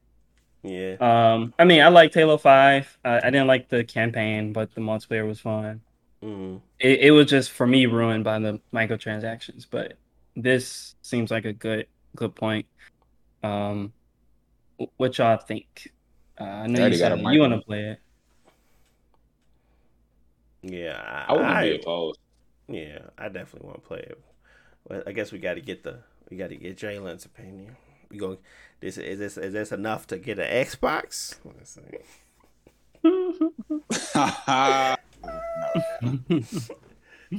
Yeah. 0.62 0.96
Um, 1.00 1.54
I 1.58 1.64
mean, 1.64 1.82
I 1.82 1.88
like 1.88 2.14
Halo 2.14 2.38
Five. 2.38 2.98
Uh, 3.04 3.20
I 3.22 3.30
didn't 3.30 3.46
like 3.48 3.68
the 3.68 3.84
campaign, 3.84 4.52
but 4.52 4.74
the 4.74 4.80
multiplayer 4.80 5.26
was 5.26 5.40
fun. 5.40 5.82
Mm. 6.22 6.62
It, 6.78 7.00
it 7.00 7.10
was 7.12 7.26
just 7.26 7.50
for 7.52 7.66
me 7.66 7.86
ruined 7.86 8.24
by 8.24 8.38
the 8.38 8.60
microtransactions, 8.72 9.66
but 9.70 9.98
this 10.36 10.96
seems 11.02 11.30
like 11.30 11.44
a 11.44 11.52
good 11.52 11.88
good 12.16 12.34
point. 12.34 12.66
Um, 13.42 13.94
wh- 14.80 14.98
what 14.98 15.18
y'all 15.18 15.38
think? 15.38 15.92
Uh, 16.40 16.44
I 16.44 16.66
know 16.68 16.80
Already 16.80 16.96
you 16.96 16.98
said 16.98 17.12
you 17.30 17.40
want 17.40 17.54
to 17.54 17.60
play 17.60 17.90
it. 17.90 18.00
Yeah. 20.62 21.24
I 21.28 21.32
wouldn't 21.34 21.56
I, 21.56 21.62
be 21.62 21.74
opposed. 21.76 22.18
yeah, 22.68 23.10
I 23.18 23.28
definitely 23.28 23.68
want 23.68 23.82
to 23.82 23.88
play 23.88 23.98
it. 24.00 24.20
But 24.88 25.08
I 25.08 25.12
guess 25.12 25.32
we 25.32 25.38
got 25.38 25.54
to 25.54 25.60
get 25.60 25.82
the 25.82 26.00
we 26.30 26.36
got 26.36 26.48
to 26.50 26.56
get 26.56 26.76
Jalen's 26.78 27.24
opinion. 27.26 27.76
We 28.14 28.20
go. 28.20 28.38
This 28.80 28.96
is 28.96 29.18
this 29.18 29.36
is 29.36 29.52
this 29.52 29.72
enough 29.72 30.06
to 30.08 30.18
get 30.18 30.38
an 30.38 30.46
Xbox? 30.64 31.34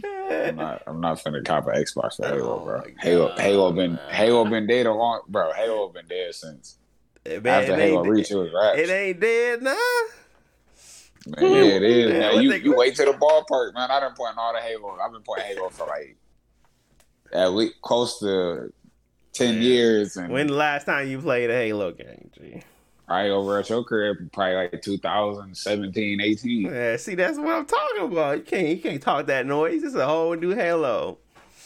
I'm 0.04 0.56
not. 0.56 0.84
I'm 0.88 1.00
not 1.00 1.24
finna 1.24 1.46
cop 1.46 1.68
an 1.68 1.76
Xbox 1.76 2.18
for 2.18 2.28
Halo, 2.28 2.60
Oh 2.62 2.66
bro. 2.66 2.80
my 2.80 2.86
Halo, 3.02 3.36
Halo 3.38 3.72
been. 3.72 3.98
Halo 4.10 4.44
been 4.46 4.68
dead 4.68 4.86
a 4.86 4.92
long, 4.94 5.22
bro. 5.30 5.54
Halo 5.54 5.88
been 5.90 6.08
dead 6.08 6.34
since 6.36 6.78
Man, 7.26 7.48
after 7.48 7.74
it, 7.74 7.80
Halo 7.80 8.00
ain't, 8.04 8.10
Reach. 8.10 8.32
It 8.32 8.36
was 8.36 8.52
raps. 8.54 8.78
it 8.80 8.90
ain't 8.90 9.20
dead 9.22 9.62
now. 9.64 9.76
Man, 11.28 11.52
yeah, 11.54 11.64
it 11.64 11.84
is. 11.84 12.12
Man. 12.12 12.34
what 12.36 12.44
You, 12.44 12.50
they- 12.52 12.60
you 12.60 12.76
wait 12.76 12.96
to 12.98 13.06
the 13.06 13.14
ballpark, 13.14 13.74
man. 13.74 13.90
I 13.90 14.00
done 14.02 14.14
playing 14.14 14.36
all 14.38 14.54
the 14.54 14.60
Halo. 14.60 14.98
I've 15.02 15.12
been 15.14 15.22
playing 15.24 15.56
Halo 15.56 15.70
for 15.70 15.88
like 15.88 16.18
at 17.32 17.54
least 17.54 17.82
close 17.82 18.20
to 18.20 18.72
ten 19.36 19.56
Yeah. 19.56 19.62
years, 19.62 20.18
and 20.18 20.32
When 20.32 20.48
the 20.48 20.54
last 20.54 20.86
time 20.86 21.08
you 21.08 21.20
played 21.20 21.50
a 21.50 21.54
Halo 21.54 21.92
game, 21.92 22.30
G? 22.38 22.64
right 23.08 23.30
over 23.30 23.60
at 23.60 23.70
your 23.70 23.84
crib, 23.84 24.18
probably 24.34 24.56
like 24.56 24.82
2017, 24.82 26.22
18. 26.22 26.62
Yeah, 26.64 26.98
see, 26.98 27.14
that's 27.16 27.38
what 27.38 27.50
I'm 27.54 27.66
talking 27.66 28.04
about. 28.12 28.38
You 28.38 28.44
can't 28.44 28.68
you 28.70 28.78
can't 28.78 29.02
talk 29.02 29.28
that 29.28 29.46
noise. 29.46 29.84
It's 29.84 29.96
a 29.96 30.06
whole 30.06 30.36
new 30.36 30.56
Halo, 30.56 31.20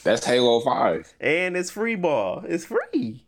That's 0.03 0.25
Halo 0.25 0.59
Five. 0.61 1.13
and 1.21 1.55
it's 1.55 1.69
free 1.71 1.95
ball. 1.95 2.43
It's 2.47 2.65
free. 2.65 3.23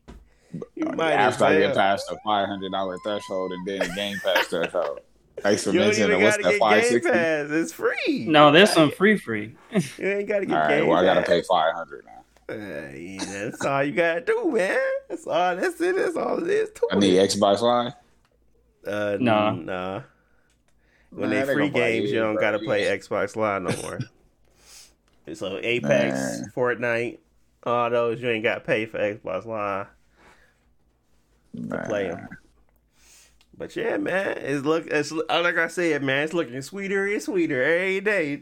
You 0.75 0.85
might 0.97 1.13
After 1.13 1.45
I 1.45 1.59
get 1.59 1.75
past 1.75 2.07
the 2.09 2.17
five 2.25 2.47
hundred 2.47 2.71
dollar 2.73 2.97
threshold, 3.05 3.53
and 3.53 3.65
then 3.65 3.79
the 3.79 3.95
Game 3.95 4.17
Pass 4.23 4.47
threshold. 4.47 4.99
Thanks 5.39 5.63
for 5.63 5.71
mentioning 5.71 6.09
even 6.11 6.23
what's 6.23 6.35
that 6.37 6.43
get 6.43 6.59
five 6.59 6.83
Game. 6.83 7.01
Pass. 7.01 7.49
It's 7.49 7.71
free. 7.73 8.25
No, 8.27 8.51
there's 8.51 8.71
some 8.71 8.91
free 8.91 9.17
free. 9.17 9.55
You 9.71 9.81
ain't 10.05 10.27
gotta 10.27 10.45
get 10.45 10.53
All 10.55 10.63
right, 10.63 10.79
Game 10.79 10.87
well 10.87 10.97
I 10.97 11.05
gotta 11.05 11.21
pay 11.21 11.41
five 11.49 11.73
hundred 11.73 12.03
now. 12.05 12.20
Uh, 12.51 12.91
yeah, 12.97 13.23
that's 13.49 13.63
all 13.65 13.83
you 13.83 13.93
gotta 13.93 14.21
do, 14.21 14.51
man. 14.51 14.77
That's 15.09 15.25
all. 15.27 15.55
That's 15.55 15.79
it. 15.79 15.95
That's 15.95 16.15
all 16.15 16.43
it 16.43 16.49
is. 16.49 16.69
To 16.71 16.87
I 16.91 16.99
need. 16.99 17.15
Xbox 17.15 17.61
Live. 17.61 17.93
Uh, 18.85 19.17
Nah. 19.19 19.51
nah. 19.51 20.01
When 21.11 21.29
Man, 21.29 21.41
they 21.41 21.45
they 21.45 21.53
free 21.53 21.69
games, 21.69 22.09
you 22.09 22.15
you, 22.15 22.21
don't 22.21 22.35
bro. 22.35 22.41
gotta 22.41 22.59
play 22.59 22.83
Xbox 22.97 23.35
Live 23.35 23.61
no 23.63 23.71
more. 23.81 23.99
so 25.35 25.59
Apex, 25.61 26.13
Man. 26.41 26.51
Fortnite, 26.55 27.17
all 27.63 27.89
those 27.89 28.21
you 28.21 28.29
ain't 28.29 28.43
got 28.43 28.55
to 28.55 28.61
pay 28.61 28.85
for 28.85 28.97
Xbox 28.97 29.45
Live. 29.45 29.87
play 31.87 32.09
'em. 32.09 32.27
But 33.57 33.75
yeah, 33.75 33.97
man, 33.97 34.37
it's 34.39 34.65
look. 34.65 34.87
It's 34.87 35.11
like 35.11 35.57
I 35.57 35.67
said, 35.67 36.01
man. 36.01 36.23
It's 36.23 36.33
looking 36.33 36.61
sweeter 36.61 37.05
and 37.05 37.21
sweeter 37.21 37.61
every 37.61 37.99
day. 38.01 38.41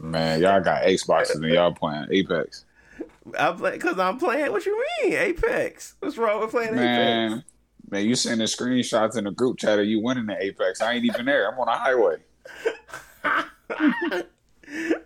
Man, 0.00 0.40
y'all 0.40 0.60
got 0.60 0.82
Xboxes 0.82 1.36
and 1.36 1.44
y'all 1.52 1.72
playing 1.72 2.06
Apex. 2.10 2.64
I 3.38 3.52
play 3.52 3.72
because 3.72 3.98
I'm 3.98 4.18
playing. 4.18 4.50
What 4.50 4.64
you 4.66 4.82
mean, 5.02 5.12
Apex? 5.14 5.94
What's 6.00 6.16
wrong 6.16 6.40
with 6.40 6.50
playing 6.50 6.74
Man, 6.74 7.44
man, 7.90 8.06
you 8.06 8.14
sending 8.14 8.46
screenshots 8.46 9.16
in 9.18 9.24
the 9.24 9.30
group 9.30 9.58
chat 9.58 9.78
of 9.78 9.86
you 9.86 10.00
winning 10.02 10.26
the 10.26 10.42
Apex. 10.42 10.80
I 10.80 10.94
ain't 10.94 11.04
even 11.04 11.26
there. 11.26 11.50
I'm 11.52 11.58
on 11.58 11.68
a 11.68 11.76
highway. 11.76 12.16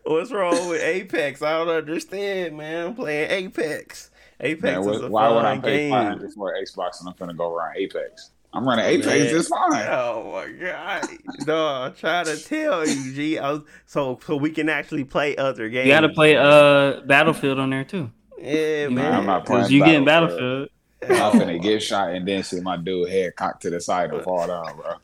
What's 0.05 0.31
wrong 0.31 0.69
with 0.69 0.83
Apex? 0.83 1.41
I 1.43 1.53
don't 1.59 1.69
understand, 1.69 2.57
man. 2.57 2.87
I'm 2.89 2.95
playing 2.95 3.31
Apex. 3.31 4.11
Apex 4.41 4.63
Man, 4.63 4.81
is 4.81 4.87
what- 4.87 5.05
a 5.05 5.09
why 5.09 5.29
would 5.31 5.45
I 5.45 5.55
fun 5.55 5.63
pay 5.63 5.77
game. 5.79 5.91
five 5.91 6.09
hundred 6.09 6.33
for 6.33 6.55
Xbox 6.55 7.01
and 7.01 7.09
I'm 7.09 7.15
gonna 7.19 7.35
go 7.35 7.53
around 7.55 7.77
Apex? 7.77 8.31
I'm 8.55 8.67
running 8.67 8.85
Apex 8.85 9.07
Man. 9.07 9.29
just 9.29 9.49
fine. 9.51 9.87
Oh 9.89 10.31
my 10.33 10.53
god! 10.53 11.05
No, 11.47 11.67
I'm 11.67 11.95
trying 11.95 12.27
to 12.27 12.37
tell 12.37 12.87
you, 12.87 13.13
G. 13.13 13.39
I 13.39 13.51
was, 13.51 13.63
so 13.85 14.21
so 14.25 14.37
we 14.37 14.51
can 14.51 14.69
actually 14.69 15.05
play 15.05 15.37
other 15.37 15.69
games. 15.69 15.87
You 15.87 15.93
got 15.93 16.01
to 16.01 16.09
play 16.09 16.37
uh 16.37 17.01
Battlefield 17.01 17.59
on 17.59 17.71
there 17.71 17.85
too. 17.85 18.13
Yeah, 18.39 18.87
Man, 18.89 18.95
man. 18.95 19.13
I'm 19.15 19.27
not 19.27 19.45
playing 19.45 19.63
Because 19.63 19.73
you 19.73 19.85
getting 19.85 20.05
Battlefield. 20.05 20.69
Battlefield. 21.01 21.35
I'm 21.35 21.41
finna 21.41 21.63
get 21.63 21.83
shot 21.83 22.11
and 22.11 22.27
then 22.27 22.45
see 22.45 22.61
my 22.61 22.77
dude 22.77 23.09
head 23.11 23.35
cocked 23.37 23.63
to 23.63 23.71
the 23.71 23.81
side 23.81 24.13
and 24.13 24.23
fall 24.23 24.47
down, 24.47 24.77
bro. 24.77 24.95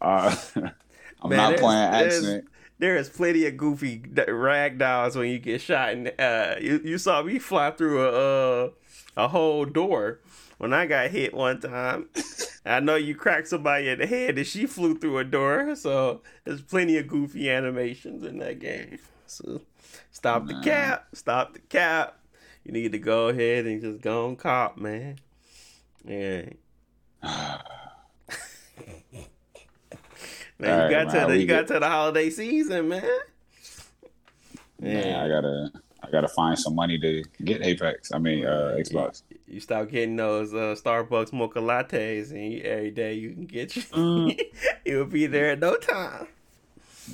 Uh, 0.00 0.36
I'm 1.22 1.30
Man, 1.30 1.38
not 1.52 1.56
playing 1.58 1.82
accident. 1.82 2.44
There 2.78 2.96
is 2.96 3.08
plenty 3.08 3.46
of 3.46 3.56
goofy 3.56 4.02
rag 4.28 4.78
dolls 4.78 5.16
when 5.16 5.28
you 5.28 5.38
get 5.38 5.60
shot. 5.60 5.90
And 5.90 6.12
uh, 6.18 6.54
you, 6.60 6.80
you 6.84 6.98
saw 6.98 7.22
me 7.22 7.38
fly 7.38 7.70
through 7.72 8.02
a 8.02 8.64
uh, 8.66 8.70
a 9.16 9.28
whole 9.28 9.64
door 9.64 10.20
when 10.60 10.74
I 10.74 10.84
got 10.84 11.10
hit 11.10 11.32
one 11.32 11.58
time. 11.58 12.10
I 12.66 12.80
know 12.80 12.96
you 12.96 13.14
cracked 13.14 13.48
somebody 13.48 13.88
in 13.88 13.98
the 13.98 14.06
head 14.06 14.36
and 14.36 14.46
she 14.46 14.66
flew 14.66 14.98
through 14.98 15.16
a 15.16 15.24
door. 15.24 15.74
So 15.74 16.20
there's 16.44 16.60
plenty 16.60 16.98
of 16.98 17.08
goofy 17.08 17.48
animations 17.48 18.22
in 18.24 18.38
that 18.40 18.58
game. 18.58 18.98
So 19.26 19.62
stop 20.10 20.46
the 20.46 20.60
cap. 20.62 21.06
Stop 21.14 21.54
the 21.54 21.60
cap. 21.60 22.18
You 22.62 22.72
need 22.72 22.92
to 22.92 22.98
go 22.98 23.28
ahead 23.28 23.64
and 23.64 23.80
just 23.80 24.02
go 24.02 24.26
on 24.26 24.36
cop, 24.36 24.76
man. 24.76 25.16
Yeah. 26.04 26.50
Man, 30.58 30.78
All 30.78 30.90
you 30.90 30.94
right, 30.94 31.06
got 31.06 31.20
to 31.20 31.26
the 31.32 31.38
you 31.38 31.46
got 31.46 31.68
to 31.68 31.80
the 31.80 31.88
holiday 31.88 32.28
season, 32.28 32.90
man. 32.90 33.02
Man, 34.78 35.18
I 35.18 35.26
gotta, 35.26 35.72
I 36.02 36.10
gotta 36.10 36.28
find 36.28 36.58
some 36.58 36.74
money 36.74 36.98
to 36.98 37.22
get 37.44 37.62
Apex. 37.62 38.12
I 38.12 38.18
mean, 38.18 38.46
uh, 38.46 38.76
Xbox. 38.78 39.22
You 39.46 39.60
start 39.60 39.90
getting 39.90 40.16
those 40.16 40.54
uh, 40.54 40.74
Starbucks 40.78 41.32
mocha 41.32 41.60
lattes, 41.60 42.30
and 42.30 42.52
you, 42.52 42.60
every 42.62 42.90
day 42.90 43.14
you 43.14 43.32
can 43.32 43.46
get 43.46 43.76
you. 43.76 43.82
Mm. 43.82 44.40
It'll 44.84 45.04
be 45.04 45.26
there 45.26 45.52
in 45.52 45.60
no 45.60 45.76
time. 45.76 46.28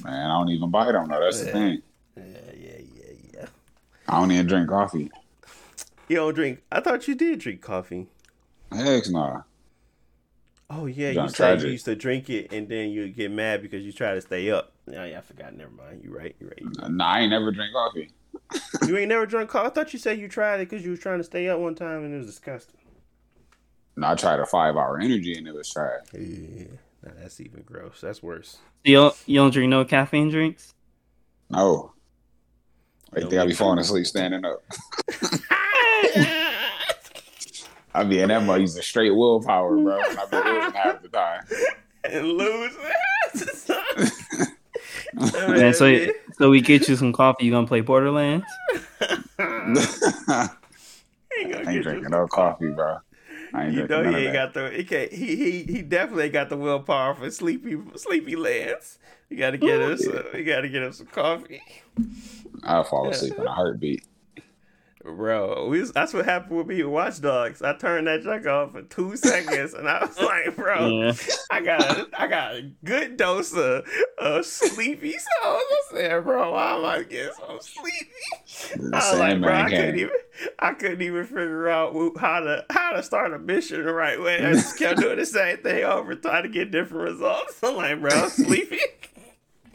Man, 0.05 0.31
I 0.31 0.39
don't 0.39 0.51
even 0.51 0.71
buy 0.71 0.93
them 0.93 1.09
though. 1.09 1.21
That's 1.21 1.41
the 1.41 1.47
thing. 1.47 1.83
Yeah, 2.17 2.25
yeah, 2.55 2.79
yeah, 2.95 3.13
yeah. 3.35 3.47
I 4.09 4.21
don't 4.21 4.31
even 4.31 4.47
drink 4.47 4.69
coffee. 4.69 5.11
You 6.09 6.17
don't 6.17 6.35
drink. 6.35 6.63
I 6.71 6.81
thought 6.81 7.09
you 7.09 7.15
did 7.15 7.41
drink 7.41 7.61
coffee. 7.61 8.07
Heck 8.73 9.09
nah. 9.09 9.43
Oh 10.69 10.87
yeah, 10.87 11.11
you 11.11 11.29
said 11.29 11.63
you 11.63 11.69
used 11.69 11.85
to 11.85 11.95
drink 11.95 12.29
it 12.29 12.53
and 12.53 12.69
then 12.69 12.91
you 12.91 13.09
get 13.09 13.31
mad 13.31 13.63
because 13.63 13.85
you 13.85 13.93
try 13.93 14.15
to 14.15 14.21
stay 14.21 14.51
up. 14.51 14.73
Yeah, 14.91 15.05
yeah, 15.05 15.19
I 15.19 15.21
forgot. 15.21 15.57
Never 15.57 15.71
mind. 15.71 16.03
You 16.03 16.17
right. 16.17 16.35
You 16.41 16.49
right. 16.49 16.91
Nah, 16.91 17.07
I 17.07 17.21
ain't 17.21 17.31
never 17.31 17.53
drink 17.53 17.73
coffee. 17.73 18.11
You 18.87 18.97
ain't 18.97 19.09
never 19.09 19.27
drunk 19.27 19.51
coffee. 19.51 19.67
I 19.67 19.71
thought 19.71 19.93
you 19.93 19.99
said 19.99 20.19
you 20.19 20.29
tried 20.29 20.61
it 20.61 20.69
because 20.69 20.85
you 20.85 20.93
was 20.93 21.01
trying 21.01 21.19
to 21.19 21.25
stay 21.25 21.49
up 21.49 21.59
one 21.59 21.75
time 21.75 22.05
and 22.05 22.15
it 22.15 22.19
was 22.19 22.27
disgusting. 22.27 22.81
No, 23.97 24.09
I 24.09 24.15
tried 24.15 24.41
a 24.41 24.47
five 24.47 24.77
hour 24.77 25.01
energy 25.01 25.37
and 25.37 25.49
it 25.49 25.55
was 25.55 25.71
trash. 25.71 26.05
Yeah, 26.13 26.67
nah, 27.03 27.13
that's 27.19 27.41
even 27.41 27.63
gross. 27.63 28.01
That's 28.01 28.23
worse. 28.23 28.59
You 28.85 28.97
don't, 28.97 29.17
you 29.27 29.37
don't 29.37 29.51
drink 29.51 29.71
no 29.71 29.85
caffeine 29.85 30.29
drinks? 30.31 30.75
No. 31.51 31.93
Like 33.13 33.25
No 33.25 33.31
think 33.31 33.43
I 33.43 33.47
be 33.47 33.55
falling 33.55 33.79
asleep 33.79 34.07
standing 34.07 34.45
up. 34.45 34.63
I 37.95 38.05
be 38.05 38.21
in 38.21 38.29
that 38.29 38.43
mode 38.43 38.61
using 38.61 38.83
straight 38.83 39.11
willpower, 39.11 39.75
bro. 39.79 40.01
And 40.03 40.19
I 40.19 40.27
be 40.27 40.37
losing 40.37 40.73
half 40.75 41.03
the 41.03 41.09
time. 41.09 41.47
and 42.05 42.29
lose. 42.29 42.77
Man, 45.35 45.73
so 45.73 46.09
so 46.39 46.51
we 46.51 46.61
get 46.61 46.89
you 46.89 46.97
some 46.97 47.13
coffee. 47.13 47.47
You 47.47 47.53
gonna 47.53 47.67
play 47.67 47.81
Borderlands? 47.81 48.45
I 49.39 50.51
ain't 51.39 51.83
drinking 51.83 52.11
no 52.11 52.27
coffee, 52.27 52.71
bro. 52.71 52.99
I 53.55 53.65
ain't 53.67 53.75
You 53.75 53.87
know 53.87 54.03
he 54.03 54.17
ain't 54.17 54.33
that. 54.33 54.33
got 54.33 54.55
the 54.55 54.71
he 54.71 54.85
can't, 54.85 55.13
he 55.13 55.37
he 55.37 55.63
he 55.63 55.83
definitely 55.83 56.25
ain't 56.25 56.33
got 56.35 56.49
the 56.51 56.57
willpower 56.57 57.15
for 57.15 57.31
sleepy 57.31 57.79
sleepy 57.97 58.37
lands. 58.37 58.99
You 59.31 59.39
got 59.39 59.53
to 59.53 59.59
get 59.59 59.81
Ooh, 59.81 59.93
us. 59.93 60.07
Uh, 60.07 60.25
you 60.35 60.45
got 60.45 60.61
to 60.61 60.69
get 60.69 60.83
us 60.83 60.99
some 60.99 61.07
coffee, 61.07 61.63
I'll 62.63 62.85
fall 62.85 63.09
asleep 63.09 63.39
in 63.39 63.47
a 63.47 63.53
heartbeat. 63.53 64.05
Bro. 65.07 65.69
We 65.69 65.81
was, 65.81 65.93
that's 65.93 66.13
what 66.13 66.25
happened 66.25 66.57
with 66.57 66.67
me 66.67 66.83
with 66.83 66.93
Watch 66.93 67.21
Dogs. 67.21 67.63
I 67.63 67.75
turned 67.77 68.07
that 68.07 68.23
junk 68.23 68.47
off 68.47 68.73
for 68.73 68.83
two 68.83 69.17
seconds, 69.17 69.75
and 69.75 69.89
I 69.89 70.05
was 70.05 70.19
like, 70.19 70.57
bro, 70.57 70.89
Yeah. 70.89 71.13
I 71.51 71.61
got 71.61 71.81
a, 71.83 72.09
I 72.19 72.27
got 72.27 72.55
a 72.57 72.71
good 72.85 73.17
dose 73.17 73.53
of, 73.53 73.87
of 74.19 74.45
sleepy 74.45 75.13
sauce. 75.13 75.23
I 75.43 75.81
said, 75.93 76.25
bro, 76.25 76.53
why 76.53 76.77
am 76.77 76.85
I 76.85 77.03
getting 77.03 77.33
so 77.39 77.59
sleepy? 77.61 78.91
I 78.93 79.11
was 79.11 79.19
like, 79.19 79.41
bro, 79.41 79.53
I 79.53 79.71
couldn't 79.71 79.99
even, 79.99 80.15
I 80.59 80.73
couldn't 80.73 81.03
even 81.03 81.25
figure 81.25 81.69
out 81.69 81.95
how 82.19 82.41
to 82.41 82.65
how 82.71 82.93
to 82.93 83.03
start 83.03 83.33
a 83.33 83.39
mission 83.39 83.85
the 83.85 83.93
right 83.93 84.21
way. 84.21 84.45
I 84.45 84.53
just 84.53 84.79
kept 84.79 85.01
doing 85.01 85.19
the 85.19 85.27
same 85.27 85.59
thing 85.59 85.85
over, 85.85 86.15
trying 86.15 86.43
to 86.45 86.49
get 86.49 86.71
different 86.71 87.11
results. 87.11 87.59
I'm 87.63 87.77
like, 87.77 88.01
bro, 88.01 88.11
I'm 88.11 88.31
sleepy. 88.31 88.81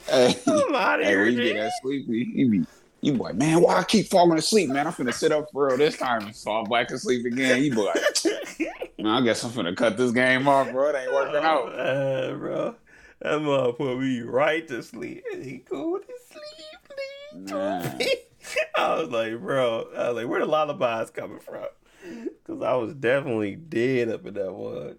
Hey, 0.10 0.36
I'm 0.48 0.74
out 0.74 1.00
of 1.00 1.06
hey, 1.06 1.12
here, 1.12 1.30
G. 1.30 1.54
get 1.54 1.54
that 1.58 1.72
sleepy, 1.84 2.66
you 3.02 3.12
be 3.12 3.16
you 3.16 3.18
be 3.18 3.20
like, 3.24 3.36
man, 3.36 3.62
why 3.62 3.78
I 3.78 3.84
keep 3.84 4.08
falling 4.08 4.38
asleep, 4.38 4.70
man? 4.70 4.88
I'm 4.88 4.94
finna 4.94 5.14
sit 5.14 5.32
up 5.32 5.48
for 5.52 5.68
real 5.68 5.78
this 5.78 5.98
time 5.98 6.24
and 6.28 6.36
fall 6.36 6.66
back 6.66 6.92
asleep 6.92 7.26
again. 7.26 7.62
You 7.64 7.72
be 7.72 7.78
like, 7.82 7.98
man, 9.00 9.08
I 9.08 9.22
guess 9.22 9.44
I'm 9.44 9.52
finna 9.52 9.76
cut 9.76 9.98
this 9.98 10.12
game 10.12 10.48
off, 10.48 10.72
bro. 10.72 10.90
It 10.90 10.96
ain't 11.04 11.14
working 11.14 11.44
out. 11.44 11.68
Uh, 11.78 12.34
bro, 12.36 12.76
that 13.22 13.42
mother 13.42 13.74
put 13.74 13.98
me 14.00 14.22
right 14.22 14.68
to 14.68 14.84
sleep. 14.84 15.24
He 15.32 15.58
go 15.70 15.98
to 15.98 16.06
sleep, 16.30 16.82
please. 16.86 17.52
Nah. 17.52 17.92
I 18.76 19.00
was 19.00 19.10
like, 19.10 19.40
bro, 19.40 19.88
I 19.96 20.08
was 20.10 20.18
like, 20.18 20.28
where 20.28 20.40
the 20.40 20.46
lullabies 20.48 21.12
coming 21.12 21.40
from? 21.40 21.66
Because 22.04 22.64
I 22.64 22.74
was 22.74 22.94
definitely 22.96 23.56
dead 23.56 24.10
up 24.10 24.26
in 24.26 24.34
that 24.34 24.52
one. 24.54 24.98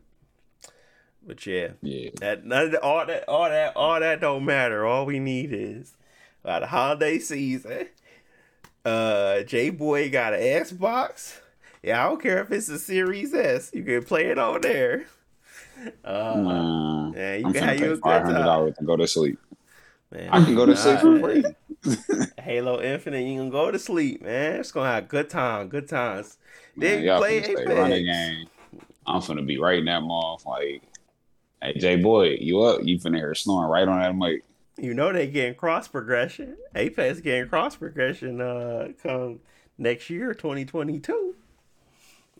But 1.24 1.44
yeah, 1.46 1.68
Yeah. 1.82 2.11
that 2.20 2.44
none 2.44 2.66
of 2.66 2.70
the, 2.72 2.80
all 2.82 3.07
that 3.07 3.28
all 3.28 3.48
that 3.48 3.76
all 3.76 4.00
that 4.00 4.20
don't 4.20 4.44
matter. 4.44 4.84
All 4.86 5.07
we 5.07 5.18
need 5.20 5.53
is 5.53 5.94
uh, 6.45 6.61
the 6.61 6.66
holiday 6.66 7.18
season. 7.18 7.88
Uh, 8.84 9.43
J 9.43 9.70
Boy 9.70 10.11
got 10.11 10.34
an 10.34 10.40
Xbox. 10.40 11.38
Yeah, 11.82 12.05
I 12.05 12.09
don't 12.09 12.20
care 12.22 12.43
if 12.43 12.51
it's 12.51 12.68
a 12.68 12.78
Series 12.78 13.32
S. 13.34 13.70
You 13.74 13.82
can 13.84 14.05
play 14.05 14.26
it 14.26 14.38
on 14.38 14.61
there. 14.61 15.07
Uh, 16.05 16.34
Nah. 16.36 17.12
yeah, 17.12 17.34
you 17.36 17.47
I'm 17.47 17.53
can 17.53 17.62
have 17.64 17.78
you 17.78 17.84
a 17.86 17.88
good 17.90 18.01
five 18.01 18.22
hundred 18.22 18.45
dollars 18.45 18.76
to 18.78 18.84
go 18.84 18.97
to 18.97 19.07
sleep. 19.07 19.38
Man, 20.11 20.28
I 20.30 20.45
can 20.45 20.55
go 20.55 20.66
to 20.66 20.76
sleep 20.76 21.01
for 21.01 21.18
free. 21.18 21.45
Halo 22.38 22.80
Infinite, 22.80 23.22
you 23.26 23.38
can 23.40 23.51
go 23.51 23.70
to 23.70 23.78
sleep, 23.78 24.22
man. 24.22 24.61
It's 24.61 24.70
gonna 24.72 24.90
have 24.90 25.05
a 25.05 25.07
good 25.07 25.30
time, 25.30 25.68
good 25.68 25.88
times. 25.88 26.38
Then 26.76 27.05
Man, 27.05 27.18
play 27.18 27.40
finna 27.40 27.45
stay 27.45 27.64
running 27.66 28.07
Apex. 28.07 28.16
game. 28.16 28.47
I'm 29.07 29.20
gonna 29.22 29.43
be 29.43 29.59
right 29.59 29.78
in 29.78 29.86
that 29.86 30.01
mouth 30.03 30.45
like, 30.47 30.82
hey 31.62 31.74
J 31.78 31.97
boy, 31.97 32.36
you 32.40 32.61
up? 32.62 32.80
You 32.84 32.99
finna 32.99 33.16
hear 33.16 33.34
snoring 33.34 33.70
right 33.70 33.88
on 33.88 33.99
that 34.01 34.14
mic. 34.14 34.45
You 34.78 34.94
know 34.94 35.12
they 35.12 35.26
getting 35.26 35.54
cross 35.54 35.86
progression. 35.88 36.56
Apex 36.74 37.20
getting 37.20 37.48
cross 37.48 37.76
progression 37.76 38.40
uh 38.40 38.88
come 39.02 39.40
next 39.78 40.08
year, 40.10 40.34
2022. 40.34 41.34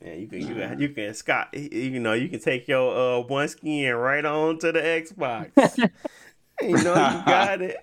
Yeah, 0.05 0.15
you 0.15 0.27
can 0.27 0.41
you 0.41 0.55
can 0.55 0.81
you 0.81 0.89
can 0.89 1.15
Scott 1.15 1.49
you 1.53 2.01
know 2.01 2.13
you 2.15 2.29
can 2.29 2.41
take 2.41 2.67
your 2.69 3.19
uh 3.19 3.21
one 3.21 3.49
skin 3.49 3.95
right 3.95 4.25
on 4.25 4.59
to 4.61 4.73
the 4.73 4.81
Xbox. 4.81 5.51
you 6.63 6.69
know 6.83 6.95
you 6.95 7.25
got 7.27 7.61
it. 7.63 7.77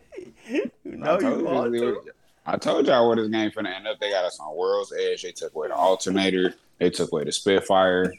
You 0.47 0.71
know 0.83 1.15
I 1.15 1.19
told 1.19 1.23
you 1.33 1.39
you 1.39 1.45
want 1.45 1.71
they 1.71 1.79
to. 1.79 1.85
were- 1.85 2.03
I 2.45 2.57
told 2.57 2.87
y'all 2.87 3.07
where 3.07 3.15
this 3.15 3.27
game 3.27 3.51
finna 3.51 3.75
end 3.75 3.87
up. 3.87 3.99
They 3.99 4.09
got 4.09 4.25
us 4.25 4.39
on 4.39 4.55
World's 4.55 4.91
Edge. 4.91 5.21
They 5.21 5.31
took 5.31 5.53
away 5.53 5.67
the 5.67 5.75
alternator. 5.75 6.55
They 6.79 6.89
took 6.89 7.11
away 7.11 7.23
the 7.25 7.31
Spitfire. 7.31 8.11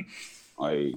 like 0.58 0.94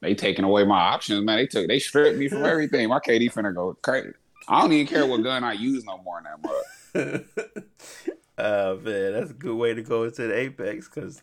they 0.00 0.14
taking 0.14 0.44
away 0.44 0.64
my 0.64 0.78
options, 0.80 1.24
man. 1.24 1.36
They 1.38 1.46
took 1.46 1.68
they 1.68 1.78
stripped 1.78 2.18
me 2.18 2.28
from 2.28 2.44
everything. 2.44 2.88
My 2.88 3.00
KD 3.00 3.32
finna 3.32 3.54
go 3.54 3.76
crazy. 3.82 4.12
I 4.48 4.62
don't 4.62 4.72
even 4.72 4.86
care 4.86 5.06
what 5.06 5.22
gun 5.22 5.44
I 5.44 5.52
use 5.52 5.84
no 5.84 5.98
more 5.98 6.18
in 6.18 6.24
that 6.24 6.42
mug. 6.42 7.24
oh 8.38 8.76
man, 8.78 9.12
that's 9.12 9.30
a 9.30 9.34
good 9.34 9.56
way 9.56 9.74
to 9.74 9.82
go 9.82 10.04
into 10.04 10.26
the 10.26 10.36
Apex 10.36 10.88
because 10.88 11.22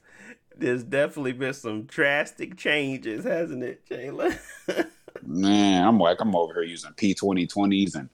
there's 0.56 0.84
definitely 0.84 1.34
been 1.34 1.54
some 1.54 1.84
drastic 1.84 2.58
changes, 2.58 3.24
hasn't 3.26 3.64
it, 3.64 3.88
Jayla? 3.90 4.38
Man, 5.24 5.86
I'm 5.86 6.00
like 6.00 6.22
I'm 6.22 6.36
over 6.36 6.54
here 6.54 6.64
using 6.64 6.94
P 6.94 7.14
twenty 7.14 7.48
twenties 7.48 7.96
and 7.96 8.10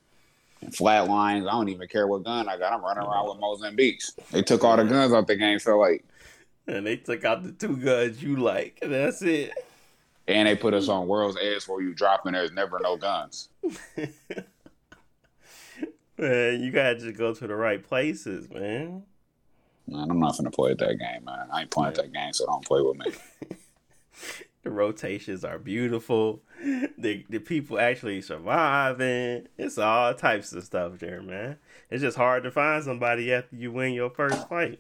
and 0.61 0.75
flat 0.75 1.07
lines. 1.09 1.45
I 1.45 1.51
don't 1.51 1.69
even 1.69 1.87
care 1.87 2.07
what 2.07 2.23
gun 2.23 2.47
I 2.47 2.57
got. 2.57 2.73
I'm 2.73 2.83
running 2.83 3.03
around 3.03 3.29
with 3.29 3.39
Mozambiques. 3.39 4.13
They 4.31 4.41
took 4.41 4.63
all 4.63 4.77
the 4.77 4.83
guns 4.85 5.13
out 5.13 5.27
the 5.27 5.35
game. 5.35 5.59
so 5.59 5.77
like, 5.77 6.05
and 6.67 6.85
they 6.85 6.95
took 6.95 7.25
out 7.25 7.43
the 7.43 7.51
two 7.51 7.75
guns 7.77 8.23
you 8.23 8.37
like, 8.37 8.79
and 8.81 8.93
that's 8.93 9.21
it. 9.21 9.51
And 10.27 10.47
they 10.47 10.55
put 10.55 10.73
us 10.73 10.87
mm. 10.87 10.93
on 10.93 11.07
World's 11.07 11.37
Edge 11.41 11.67
where 11.67 11.81
you 11.81 11.93
drop 11.93 12.25
and 12.25 12.35
there's 12.35 12.51
never 12.51 12.79
no 12.79 12.97
guns. 12.97 13.49
Man, 16.17 16.61
you 16.61 16.71
gotta 16.71 16.95
just 16.95 17.17
go 17.17 17.33
to 17.33 17.47
the 17.47 17.55
right 17.55 17.83
places, 17.83 18.47
man. 18.49 19.03
Man, 19.87 20.11
I'm 20.11 20.19
not 20.19 20.37
gonna 20.37 20.51
play 20.51 20.75
that 20.75 20.99
game, 20.99 21.25
man. 21.25 21.47
I 21.51 21.61
ain't 21.61 21.71
playing 21.71 21.95
that 21.95 22.13
game, 22.13 22.33
so 22.33 22.45
don't 22.45 22.63
play 22.63 22.81
with 22.81 22.97
me. 22.97 23.11
The 24.63 24.71
rotations 24.71 25.43
are 25.43 25.59
beautiful. 25.59 26.41
The 26.97 27.25
the 27.29 27.39
people 27.39 27.77
actually 27.77 28.21
surviving. 28.21 29.47
It's 29.57 29.77
all 29.77 30.13
types 30.13 30.53
of 30.53 30.63
stuff 30.63 30.99
there, 30.99 31.21
man. 31.21 31.57
It's 31.89 32.01
just 32.01 32.15
hard 32.15 32.43
to 32.43 32.51
find 32.51 32.81
somebody 32.81 33.33
after 33.33 33.57
you 33.57 33.73
win 33.73 33.91
your 33.93 34.09
first 34.09 34.47
fight. 34.47 34.79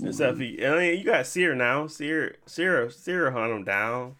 Except 0.00 0.36
for, 0.36 0.42
I 0.42 0.78
mean, 0.78 0.98
you 0.98 1.04
got 1.04 1.26
Seer 1.26 1.54
now. 1.54 1.86
Seer, 1.86 2.36
Seer, 2.46 2.90
Seer 2.90 3.30
hunt 3.30 3.52
him 3.52 3.64
down. 3.64 4.16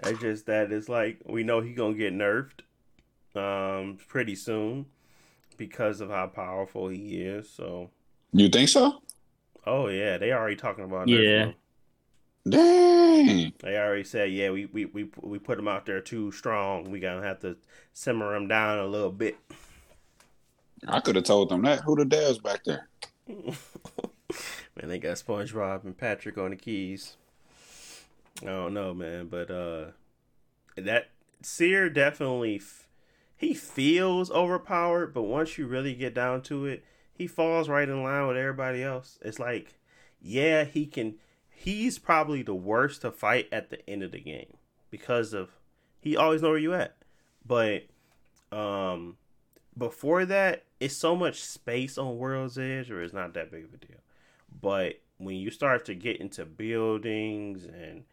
It's 0.00 0.20
just 0.20 0.46
that 0.46 0.72
it's 0.72 0.88
like 0.88 1.20
we 1.26 1.44
know 1.44 1.60
he 1.60 1.74
gonna 1.74 1.94
get 1.94 2.12
nerfed, 2.12 2.60
um, 3.36 3.98
pretty 4.08 4.34
soon 4.34 4.86
because 5.56 6.00
of 6.00 6.10
how 6.10 6.26
powerful 6.26 6.88
he 6.88 7.22
is. 7.22 7.48
So, 7.48 7.90
You 8.32 8.48
think 8.48 8.68
so? 8.68 9.00
oh 9.66 9.86
yeah, 9.88 10.18
they 10.18 10.32
already 10.32 10.56
talking 10.56 10.84
about 10.84 11.08
Yeah. 11.08 11.46
nerfing. 11.46 11.54
Dang. 12.48 13.52
They 13.60 13.76
already 13.78 14.02
said, 14.02 14.32
yeah, 14.32 14.50
we 14.50 14.66
we 14.66 14.86
we 14.86 15.08
we 15.20 15.38
put 15.38 15.58
him 15.58 15.68
out 15.68 15.86
there 15.86 16.00
too 16.00 16.32
strong. 16.32 16.90
We 16.90 16.98
gonna 16.98 17.22
have 17.24 17.38
to 17.40 17.56
simmer 17.92 18.34
him 18.34 18.48
down 18.48 18.80
a 18.80 18.86
little 18.86 19.12
bit. 19.12 19.36
I 20.88 20.98
could 20.98 21.14
have 21.14 21.24
told 21.24 21.48
them 21.50 21.62
that. 21.62 21.82
Who 21.84 21.94
the 21.94 22.04
devs 22.04 22.42
back 22.42 22.64
there? 22.64 22.88
man, 24.76 24.88
they 24.88 24.98
got 24.98 25.16
SpongeBob 25.16 25.84
and 25.84 25.96
Patrick 25.96 26.38
on 26.38 26.50
the 26.50 26.56
keys. 26.56 27.16
I 28.42 28.46
don't 28.46 28.74
know, 28.74 28.94
man, 28.94 29.26
but 29.26 29.50
uh, 29.50 29.84
that 30.76 31.10
Seer 31.42 31.88
definitely 31.90 32.56
f- 32.56 32.88
he 33.36 33.54
feels 33.54 34.30
overpowered, 34.30 35.12
but 35.12 35.22
once 35.22 35.58
you 35.58 35.66
really 35.66 35.94
get 35.94 36.14
down 36.14 36.42
to 36.42 36.66
it, 36.66 36.84
he 37.12 37.26
falls 37.26 37.68
right 37.68 37.88
in 37.88 38.02
line 38.02 38.26
with 38.26 38.36
everybody 38.36 38.82
else. 38.82 39.18
It's 39.22 39.38
like, 39.38 39.74
yeah, 40.20 40.64
he 40.64 40.86
can. 40.86 41.16
He's 41.50 41.98
probably 41.98 42.42
the 42.42 42.54
worst 42.54 43.02
to 43.02 43.12
fight 43.12 43.48
at 43.52 43.70
the 43.70 43.88
end 43.88 44.02
of 44.02 44.10
the 44.10 44.20
game 44.20 44.56
because 44.90 45.32
of 45.32 45.50
he 46.00 46.16
always 46.16 46.42
know 46.42 46.50
where 46.50 46.58
you 46.58 46.74
at, 46.74 46.96
but 47.46 47.84
um, 48.50 49.16
before 49.76 50.24
that, 50.26 50.64
it's 50.80 50.96
so 50.96 51.14
much 51.14 51.40
space 51.40 51.96
on 51.98 52.18
World's 52.18 52.58
Edge, 52.58 52.90
or 52.90 53.02
it's 53.02 53.14
not 53.14 53.34
that 53.34 53.50
big 53.50 53.64
of 53.64 53.74
a 53.74 53.76
deal. 53.76 54.01
But 54.60 55.00
when 55.18 55.36
you 55.36 55.50
start 55.50 55.84
to 55.86 55.94
get 55.94 56.20
into 56.20 56.44
buildings 56.44 57.64
and 57.64 58.04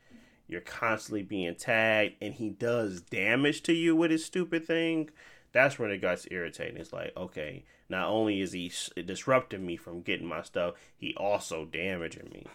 you're 0.47 0.61
constantly 0.61 1.23
being 1.23 1.55
tagged 1.55 2.15
and 2.21 2.33
he 2.33 2.49
does 2.49 3.01
damage 3.01 3.61
to 3.63 3.73
you 3.73 3.95
with 3.95 4.11
his 4.11 4.25
stupid 4.25 4.65
thing, 4.65 5.09
that's 5.51 5.79
when 5.79 5.91
it 5.91 6.01
gets 6.01 6.27
irritating. 6.31 6.77
It's 6.77 6.93
like, 6.93 7.13
okay, 7.17 7.63
not 7.89 8.07
only 8.07 8.41
is 8.41 8.51
he 8.51 8.71
disrupting 9.05 9.65
me 9.65 9.75
from 9.75 10.01
getting 10.01 10.27
my 10.27 10.43
stuff, 10.43 10.75
he 10.95 11.15
also 11.15 11.65
damaging 11.65 12.29
me. 12.31 12.45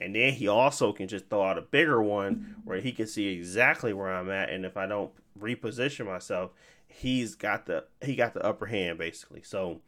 And 0.00 0.14
then 0.14 0.32
he 0.32 0.46
also 0.48 0.92
can 0.92 1.08
just 1.08 1.28
throw 1.28 1.42
out 1.42 1.58
a 1.58 1.62
bigger 1.62 2.00
one 2.02 2.56
where 2.64 2.80
he 2.80 2.92
can 2.92 3.06
see 3.06 3.28
exactly 3.28 3.92
where 3.92 4.14
I'm 4.14 4.30
at, 4.30 4.50
and 4.50 4.64
if 4.64 4.76
I 4.76 4.86
don't 4.86 5.10
reposition 5.38 6.06
myself, 6.06 6.52
he's 6.86 7.34
got 7.34 7.66
the 7.66 7.84
he 8.02 8.14
got 8.14 8.34
the 8.34 8.44
upper 8.44 8.66
hand 8.66 8.98
basically. 8.98 9.42
So 9.42 9.80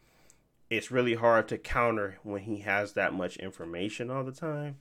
it's 0.71 0.93
really 0.93 1.15
hard 1.15 1.49
to 1.49 1.59
counter 1.59 2.19
when 2.23 2.43
he 2.43 2.61
has 2.61 2.93
that 2.93 3.13
much 3.13 3.37
information 3.37 4.11
all 4.11 4.23
the 4.23 4.33
time. 4.33 4.77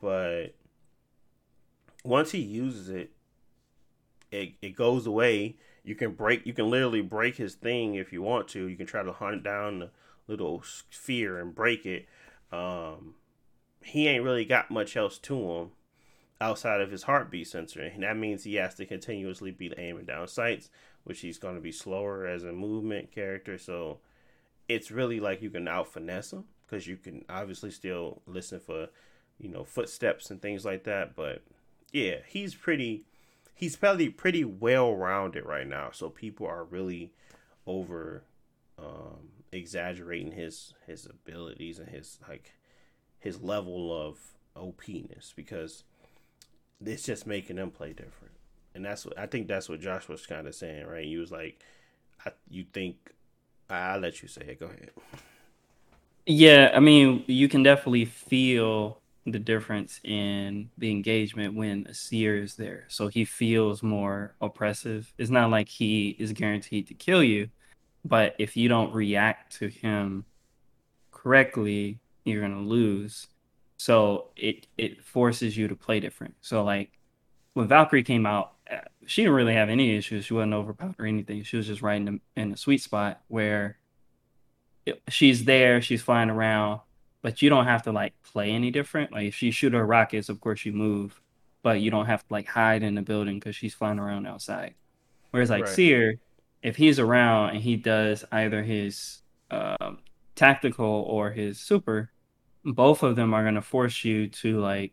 But 0.00 0.54
once 2.04 2.30
he 2.30 2.38
uses 2.38 2.88
it, 2.88 3.10
it 4.30 4.52
it 4.62 4.76
goes 4.76 5.06
away. 5.06 5.56
You 5.82 5.96
can 5.96 6.12
break 6.12 6.46
you 6.46 6.52
can 6.52 6.70
literally 6.70 7.02
break 7.02 7.36
his 7.36 7.56
thing 7.56 7.96
if 7.96 8.12
you 8.12 8.22
want 8.22 8.48
to. 8.48 8.66
You 8.66 8.76
can 8.76 8.86
try 8.86 9.02
to 9.02 9.12
hunt 9.12 9.42
down 9.42 9.80
the 9.80 9.90
little 10.28 10.62
sphere 10.90 11.38
and 11.38 11.54
break 11.54 11.84
it. 11.84 12.06
Um, 12.52 13.16
he 13.82 14.06
ain't 14.06 14.24
really 14.24 14.44
got 14.44 14.70
much 14.70 14.96
else 14.96 15.18
to 15.18 15.36
him 15.36 15.70
outside 16.40 16.80
of 16.80 16.90
his 16.90 17.04
heartbeat 17.04 17.48
sensor, 17.48 17.82
and 17.82 18.02
that 18.02 18.16
means 18.16 18.44
he 18.44 18.54
has 18.54 18.74
to 18.76 18.86
continuously 18.86 19.50
be 19.50 19.72
aiming 19.76 20.06
down 20.06 20.28
sights, 20.28 20.70
which 21.02 21.20
he's 21.20 21.38
going 21.38 21.54
to 21.54 21.60
be 21.60 21.72
slower 21.72 22.26
as 22.26 22.44
a 22.44 22.52
movement 22.52 23.12
character. 23.12 23.58
So 23.58 23.98
it's 24.68 24.90
really 24.90 25.20
like 25.20 25.42
you 25.42 25.50
can 25.50 25.68
out 25.68 25.92
finesse 25.92 26.32
him 26.32 26.44
because 26.66 26.86
you 26.86 26.96
can 26.96 27.24
obviously 27.28 27.70
still 27.70 28.22
listen 28.26 28.60
for 28.60 28.88
you 29.38 29.48
know 29.48 29.64
footsteps 29.64 30.30
and 30.30 30.40
things 30.40 30.64
like 30.64 30.84
that. 30.84 31.14
But 31.14 31.42
yeah, 31.92 32.16
he's 32.26 32.54
pretty 32.54 33.04
he's 33.54 33.76
probably 33.76 34.08
pretty 34.08 34.44
well 34.44 34.94
rounded 34.94 35.44
right 35.44 35.66
now. 35.66 35.90
So 35.92 36.08
people 36.10 36.46
are 36.46 36.64
really 36.64 37.12
over 37.66 38.24
um, 38.78 39.30
exaggerating 39.52 40.32
his 40.32 40.74
his 40.86 41.06
abilities 41.06 41.78
and 41.78 41.88
his 41.88 42.18
like 42.28 42.52
his 43.18 43.40
level 43.40 43.92
of 43.92 44.18
OPness 44.56 45.34
because 45.34 45.84
it's 46.84 47.04
just 47.04 47.26
making 47.26 47.56
them 47.56 47.70
play 47.70 47.92
different. 47.92 48.34
And 48.74 48.84
that's 48.84 49.06
what 49.06 49.18
I 49.18 49.26
think 49.26 49.46
that's 49.46 49.68
what 49.68 49.80
Josh 49.80 50.08
was 50.08 50.26
kind 50.26 50.46
of 50.46 50.54
saying, 50.54 50.86
right? 50.86 51.04
He 51.04 51.16
was 51.16 51.30
like, 51.30 51.60
I, 52.26 52.32
"You 52.48 52.64
think 52.72 53.12
I'll 53.68 54.00
let 54.00 54.22
you 54.22 54.28
say 54.28 54.42
it. 54.42 54.60
Go 54.60 54.66
ahead." 54.66 54.90
Yeah, 56.26 56.72
I 56.74 56.80
mean, 56.80 57.24
you 57.26 57.48
can 57.48 57.62
definitely 57.62 58.06
feel 58.06 59.00
the 59.26 59.38
difference 59.38 60.00
in 60.04 60.70
the 60.76 60.90
engagement 60.90 61.54
when 61.54 61.86
a 61.86 61.94
seer 61.94 62.42
is 62.42 62.56
there. 62.56 62.84
So 62.88 63.08
he 63.08 63.24
feels 63.24 63.82
more 63.82 64.34
oppressive. 64.40 65.12
It's 65.18 65.30
not 65.30 65.50
like 65.50 65.68
he 65.68 66.10
is 66.18 66.32
guaranteed 66.32 66.88
to 66.88 66.94
kill 66.94 67.22
you, 67.22 67.48
but 68.04 68.34
if 68.38 68.56
you 68.56 68.68
don't 68.68 68.92
react 68.92 69.56
to 69.56 69.68
him 69.68 70.24
correctly, 71.10 72.00
you're 72.24 72.42
gonna 72.42 72.60
lose. 72.60 73.26
So 73.76 74.30
it 74.36 74.66
it 74.76 75.02
forces 75.04 75.56
you 75.56 75.68
to 75.68 75.76
play 75.76 76.00
different. 76.00 76.34
So 76.40 76.64
like 76.64 76.98
when 77.54 77.68
Valkyrie 77.68 78.02
came 78.02 78.26
out, 78.26 78.53
she 79.06 79.22
didn't 79.22 79.34
really 79.34 79.54
have 79.54 79.68
any 79.68 79.96
issues. 79.96 80.24
She 80.24 80.34
wasn't 80.34 80.54
overpowered 80.54 80.96
or 80.98 81.06
anything. 81.06 81.42
She 81.42 81.56
was 81.56 81.66
just 81.66 81.82
right 81.82 81.96
in 81.96 82.04
the, 82.04 82.20
in 82.36 82.50
the 82.50 82.56
sweet 82.56 82.82
spot 82.82 83.20
where 83.28 83.78
it, 84.86 85.02
she's 85.08 85.44
there, 85.44 85.80
she's 85.80 86.02
flying 86.02 86.30
around, 86.30 86.80
but 87.22 87.42
you 87.42 87.48
don't 87.50 87.66
have 87.66 87.82
to 87.84 87.92
like 87.92 88.14
play 88.22 88.50
any 88.50 88.70
different. 88.70 89.12
Like 89.12 89.28
if 89.28 89.34
she 89.34 89.50
shoot 89.50 89.72
her 89.72 89.86
rockets, 89.86 90.28
of 90.28 90.40
course 90.40 90.64
you 90.64 90.72
move, 90.72 91.20
but 91.62 91.80
you 91.80 91.90
don't 91.90 92.06
have 92.06 92.26
to 92.26 92.32
like 92.32 92.46
hide 92.46 92.82
in 92.82 92.94
the 92.94 93.02
building 93.02 93.38
because 93.38 93.56
she's 93.56 93.74
flying 93.74 93.98
around 93.98 94.26
outside. 94.26 94.74
Whereas 95.30 95.50
like 95.50 95.64
right. 95.64 95.74
Seer, 95.74 96.20
if 96.62 96.76
he's 96.76 96.98
around 96.98 97.50
and 97.50 97.60
he 97.60 97.76
does 97.76 98.24
either 98.30 98.62
his 98.62 99.22
uh, 99.50 99.92
tactical 100.34 100.86
or 101.08 101.30
his 101.30 101.58
super, 101.58 102.10
both 102.64 103.02
of 103.02 103.16
them 103.16 103.34
are 103.34 103.42
going 103.42 103.54
to 103.56 103.62
force 103.62 104.04
you 104.04 104.28
to 104.28 104.60
like, 104.60 104.92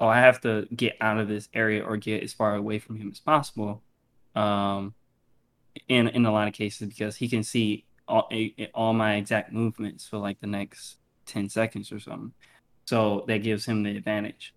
oh, 0.00 0.08
I 0.08 0.18
have 0.18 0.40
to 0.42 0.66
get 0.74 0.96
out 1.00 1.18
of 1.18 1.28
this 1.28 1.48
area 1.54 1.84
or 1.84 1.96
get 1.96 2.22
as 2.22 2.32
far 2.32 2.54
away 2.54 2.78
from 2.78 2.96
him 2.96 3.10
as 3.12 3.20
possible. 3.20 3.82
Um, 4.34 4.94
in 5.88 6.08
in 6.08 6.26
a 6.26 6.32
lot 6.32 6.48
of 6.48 6.54
cases 6.54 6.88
because 6.88 7.16
he 7.16 7.28
can 7.28 7.42
see 7.42 7.84
all 8.08 8.28
all 8.74 8.92
my 8.92 9.16
exact 9.16 9.52
movements 9.52 10.06
for 10.06 10.18
like 10.18 10.40
the 10.40 10.46
next 10.46 10.96
10 11.26 11.48
seconds 11.48 11.92
or 11.92 12.00
something. 12.00 12.32
So 12.84 13.24
that 13.28 13.42
gives 13.42 13.64
him 13.66 13.84
the 13.84 13.96
advantage. 13.96 14.54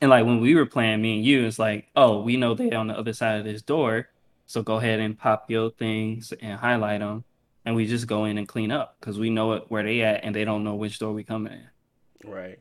And 0.00 0.10
like 0.10 0.26
when 0.26 0.40
we 0.40 0.54
were 0.54 0.66
playing, 0.66 1.00
me 1.00 1.16
and 1.16 1.24
you, 1.24 1.46
it's 1.46 1.58
like, 1.58 1.86
oh, 1.96 2.20
we 2.20 2.36
know 2.36 2.54
they're 2.54 2.76
on 2.76 2.88
the 2.88 2.98
other 2.98 3.12
side 3.12 3.38
of 3.38 3.44
this 3.44 3.62
door. 3.62 4.08
So 4.46 4.62
go 4.62 4.76
ahead 4.76 5.00
and 5.00 5.18
pop 5.18 5.50
your 5.50 5.70
things 5.70 6.32
and 6.40 6.58
highlight 6.58 7.00
them. 7.00 7.24
And 7.64 7.76
we 7.76 7.86
just 7.86 8.06
go 8.06 8.24
in 8.24 8.38
and 8.38 8.48
clean 8.48 8.70
up 8.70 8.96
because 8.98 9.18
we 9.18 9.30
know 9.30 9.52
it, 9.52 9.64
where 9.68 9.82
they 9.82 10.00
at 10.02 10.24
and 10.24 10.34
they 10.34 10.44
don't 10.44 10.64
know 10.64 10.74
which 10.74 10.98
door 10.98 11.12
we 11.12 11.22
coming 11.22 11.52
in. 11.52 12.30
Right. 12.30 12.58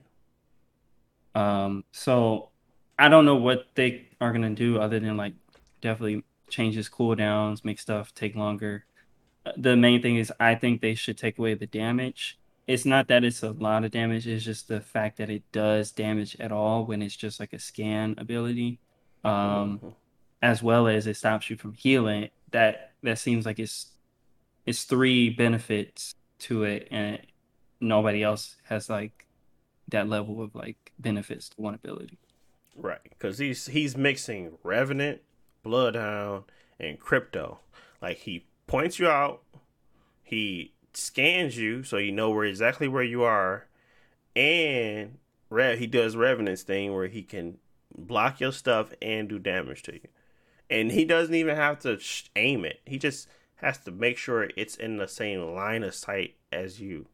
Um, 1.37 1.83
so 1.91 2.49
I 2.97 3.09
don't 3.09 3.25
know 3.25 3.35
what 3.35 3.67
they 3.75 4.07
are 4.19 4.31
gonna 4.31 4.55
do 4.55 4.79
other 4.79 4.99
than 4.99 5.17
like 5.17 5.33
definitely 5.81 6.23
change 6.49 6.75
his 6.75 6.89
cooldowns, 6.89 7.63
make 7.63 7.79
stuff 7.79 8.13
take 8.13 8.35
longer. 8.35 8.85
Uh, 9.45 9.51
the 9.57 9.75
main 9.75 10.01
thing 10.01 10.17
is 10.17 10.31
I 10.39 10.55
think 10.55 10.81
they 10.81 10.95
should 10.95 11.17
take 11.17 11.37
away 11.37 11.53
the 11.53 11.67
damage 11.67 12.39
it's 12.67 12.85
not 12.85 13.07
that 13.07 13.23
it's 13.23 13.43
a 13.43 13.51
lot 13.51 13.83
of 13.83 13.91
damage 13.91 14.27
it's 14.27 14.43
just 14.43 14.67
the 14.67 14.81
fact 14.81 15.17
that 15.17 15.29
it 15.29 15.43
does 15.51 15.91
damage 15.91 16.35
at 16.39 16.51
all 16.51 16.85
when 16.85 17.01
it's 17.01 17.15
just 17.15 17.39
like 17.39 17.53
a 17.53 17.59
scan 17.59 18.13
ability 18.17 18.79
um 19.23 19.79
mm-hmm. 19.79 19.89
as 20.41 20.61
well 20.61 20.87
as 20.87 21.07
it 21.07 21.15
stops 21.15 21.49
you 21.49 21.55
from 21.55 21.73
healing 21.73 22.29
that 22.51 22.91
that 23.01 23.17
seems 23.17 23.45
like 23.45 23.57
it's 23.57 23.87
it's 24.65 24.83
three 24.83 25.29
benefits 25.29 26.13
to 26.39 26.63
it 26.63 26.87
and 26.91 27.19
nobody 27.79 28.21
else 28.21 28.57
has 28.65 28.89
like 28.89 29.26
that 29.87 30.09
level 30.09 30.41
of 30.41 30.53
like 30.55 30.91
benefits 30.99 31.49
to 31.49 31.61
one 31.61 31.73
ability 31.73 32.17
right 32.75 32.99
because 33.09 33.37
he's 33.37 33.67
he's 33.67 33.95
mixing 33.97 34.57
revenant 34.63 35.21
bloodhound 35.63 36.43
and 36.79 36.99
crypto 36.99 37.59
like 38.01 38.17
he 38.17 38.45
points 38.67 38.99
you 38.99 39.07
out 39.07 39.41
he 40.27 40.73
scans 40.97 41.57
you 41.57 41.83
so 41.83 41.97
you 41.97 42.11
know 42.11 42.31
where 42.31 42.43
exactly 42.43 42.87
where 42.87 43.03
you 43.03 43.23
are, 43.23 43.67
and 44.35 45.17
he 45.49 45.87
does 45.87 46.15
Revenant's 46.15 46.63
thing 46.63 46.93
where 46.93 47.07
he 47.07 47.23
can 47.23 47.59
block 47.97 48.39
your 48.39 48.51
stuff 48.51 48.93
and 49.01 49.29
do 49.29 49.39
damage 49.39 49.83
to 49.83 49.93
you, 49.93 50.07
and 50.69 50.91
he 50.91 51.05
doesn't 51.05 51.35
even 51.35 51.55
have 51.55 51.79
to 51.79 51.99
aim 52.35 52.65
it. 52.65 52.81
He 52.85 52.97
just 52.97 53.27
has 53.55 53.77
to 53.79 53.91
make 53.91 54.17
sure 54.17 54.49
it's 54.57 54.75
in 54.75 54.97
the 54.97 55.07
same 55.07 55.41
line 55.53 55.83
of 55.83 55.95
sight 55.95 56.35
as 56.51 56.81
you, 56.81 57.07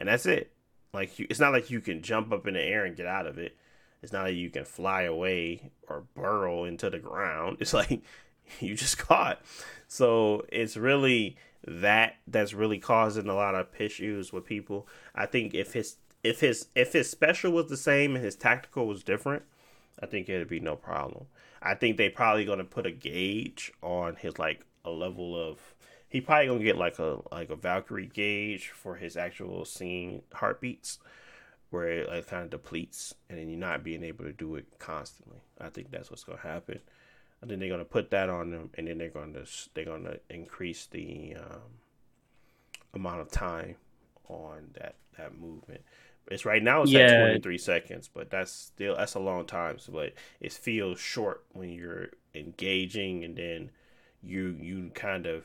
and 0.00 0.08
that's 0.08 0.26
it. 0.26 0.52
Like 0.98 1.16
you, 1.20 1.28
it's 1.30 1.38
not 1.38 1.52
like 1.52 1.70
you 1.70 1.80
can 1.80 2.02
jump 2.02 2.32
up 2.32 2.48
in 2.48 2.54
the 2.54 2.60
air 2.60 2.84
and 2.84 2.96
get 2.96 3.06
out 3.06 3.28
of 3.28 3.38
it. 3.38 3.56
It's 4.02 4.12
not 4.12 4.24
like 4.24 4.34
you 4.34 4.50
can 4.50 4.64
fly 4.64 5.02
away 5.02 5.70
or 5.88 6.02
burrow 6.16 6.64
into 6.64 6.90
the 6.90 6.98
ground. 6.98 7.58
It's 7.60 7.72
like 7.72 8.02
you 8.58 8.74
just 8.74 8.98
caught. 9.08 9.40
So 9.86 10.44
it's 10.50 10.76
really 10.76 11.36
that 11.64 12.16
that's 12.26 12.52
really 12.52 12.78
causing 12.78 13.28
a 13.28 13.34
lot 13.34 13.54
of 13.54 13.68
issues 13.78 14.32
with 14.32 14.44
people. 14.44 14.88
I 15.14 15.26
think 15.26 15.54
if 15.54 15.72
his 15.72 15.98
if 16.24 16.40
his 16.40 16.66
if 16.74 16.94
his 16.94 17.08
special 17.08 17.52
was 17.52 17.68
the 17.68 17.76
same 17.76 18.16
and 18.16 18.24
his 18.24 18.34
tactical 18.34 18.88
was 18.88 19.04
different, 19.04 19.44
I 20.02 20.06
think 20.06 20.28
it'd 20.28 20.48
be 20.48 20.58
no 20.58 20.74
problem. 20.74 21.26
I 21.62 21.74
think 21.74 21.96
they 21.96 22.08
probably 22.08 22.44
gonna 22.44 22.64
put 22.64 22.86
a 22.86 22.90
gauge 22.90 23.72
on 23.82 24.16
his 24.16 24.36
like 24.36 24.64
a 24.84 24.90
level 24.90 25.36
of 25.36 25.58
he 26.08 26.20
probably 26.20 26.46
gonna 26.46 26.64
get 26.64 26.76
like 26.76 26.98
a 26.98 27.20
like 27.30 27.50
a 27.50 27.56
Valkyrie 27.56 28.10
gauge 28.12 28.68
for 28.68 28.96
his 28.96 29.16
actual 29.16 29.64
scene 29.64 30.22
heartbeats, 30.32 30.98
where 31.70 31.88
it 31.88 32.08
like 32.08 32.26
kind 32.26 32.44
of 32.44 32.50
depletes 32.50 33.14
and 33.28 33.38
then 33.38 33.48
you're 33.48 33.58
not 33.58 33.84
being 33.84 34.02
able 34.04 34.24
to 34.24 34.32
do 34.32 34.56
it 34.56 34.78
constantly. 34.78 35.38
I 35.60 35.68
think 35.68 35.90
that's 35.90 36.10
what's 36.10 36.24
gonna 36.24 36.40
happen 36.40 36.80
and 37.40 37.50
then 37.50 37.58
they're 37.58 37.68
gonna 37.68 37.84
put 37.84 38.10
that 38.10 38.28
on 38.28 38.50
them, 38.50 38.70
and 38.74 38.88
then 38.88 38.98
they're 38.98 39.08
gonna 39.08 39.44
they're 39.74 39.84
gonna 39.84 40.16
increase 40.28 40.86
the 40.86 41.36
um, 41.38 41.78
amount 42.94 43.20
of 43.20 43.30
time 43.30 43.76
on 44.28 44.70
that 44.74 44.96
that 45.16 45.38
movement. 45.38 45.82
It's 46.30 46.44
right 46.44 46.62
now 46.62 46.82
it's 46.82 46.90
yeah. 46.90 47.00
at 47.00 47.20
23 47.20 47.58
seconds, 47.58 48.10
but 48.12 48.30
that's 48.30 48.52
still 48.52 48.96
that's 48.96 49.14
a 49.14 49.20
long 49.20 49.46
time. 49.46 49.78
So, 49.78 49.92
but 49.92 50.14
it 50.40 50.52
feels 50.52 51.00
short 51.00 51.44
when 51.52 51.70
you're 51.70 52.08
engaging, 52.34 53.24
and 53.24 53.36
then 53.36 53.70
you 54.22 54.56
you 54.60 54.90
kind 54.94 55.26
of 55.26 55.44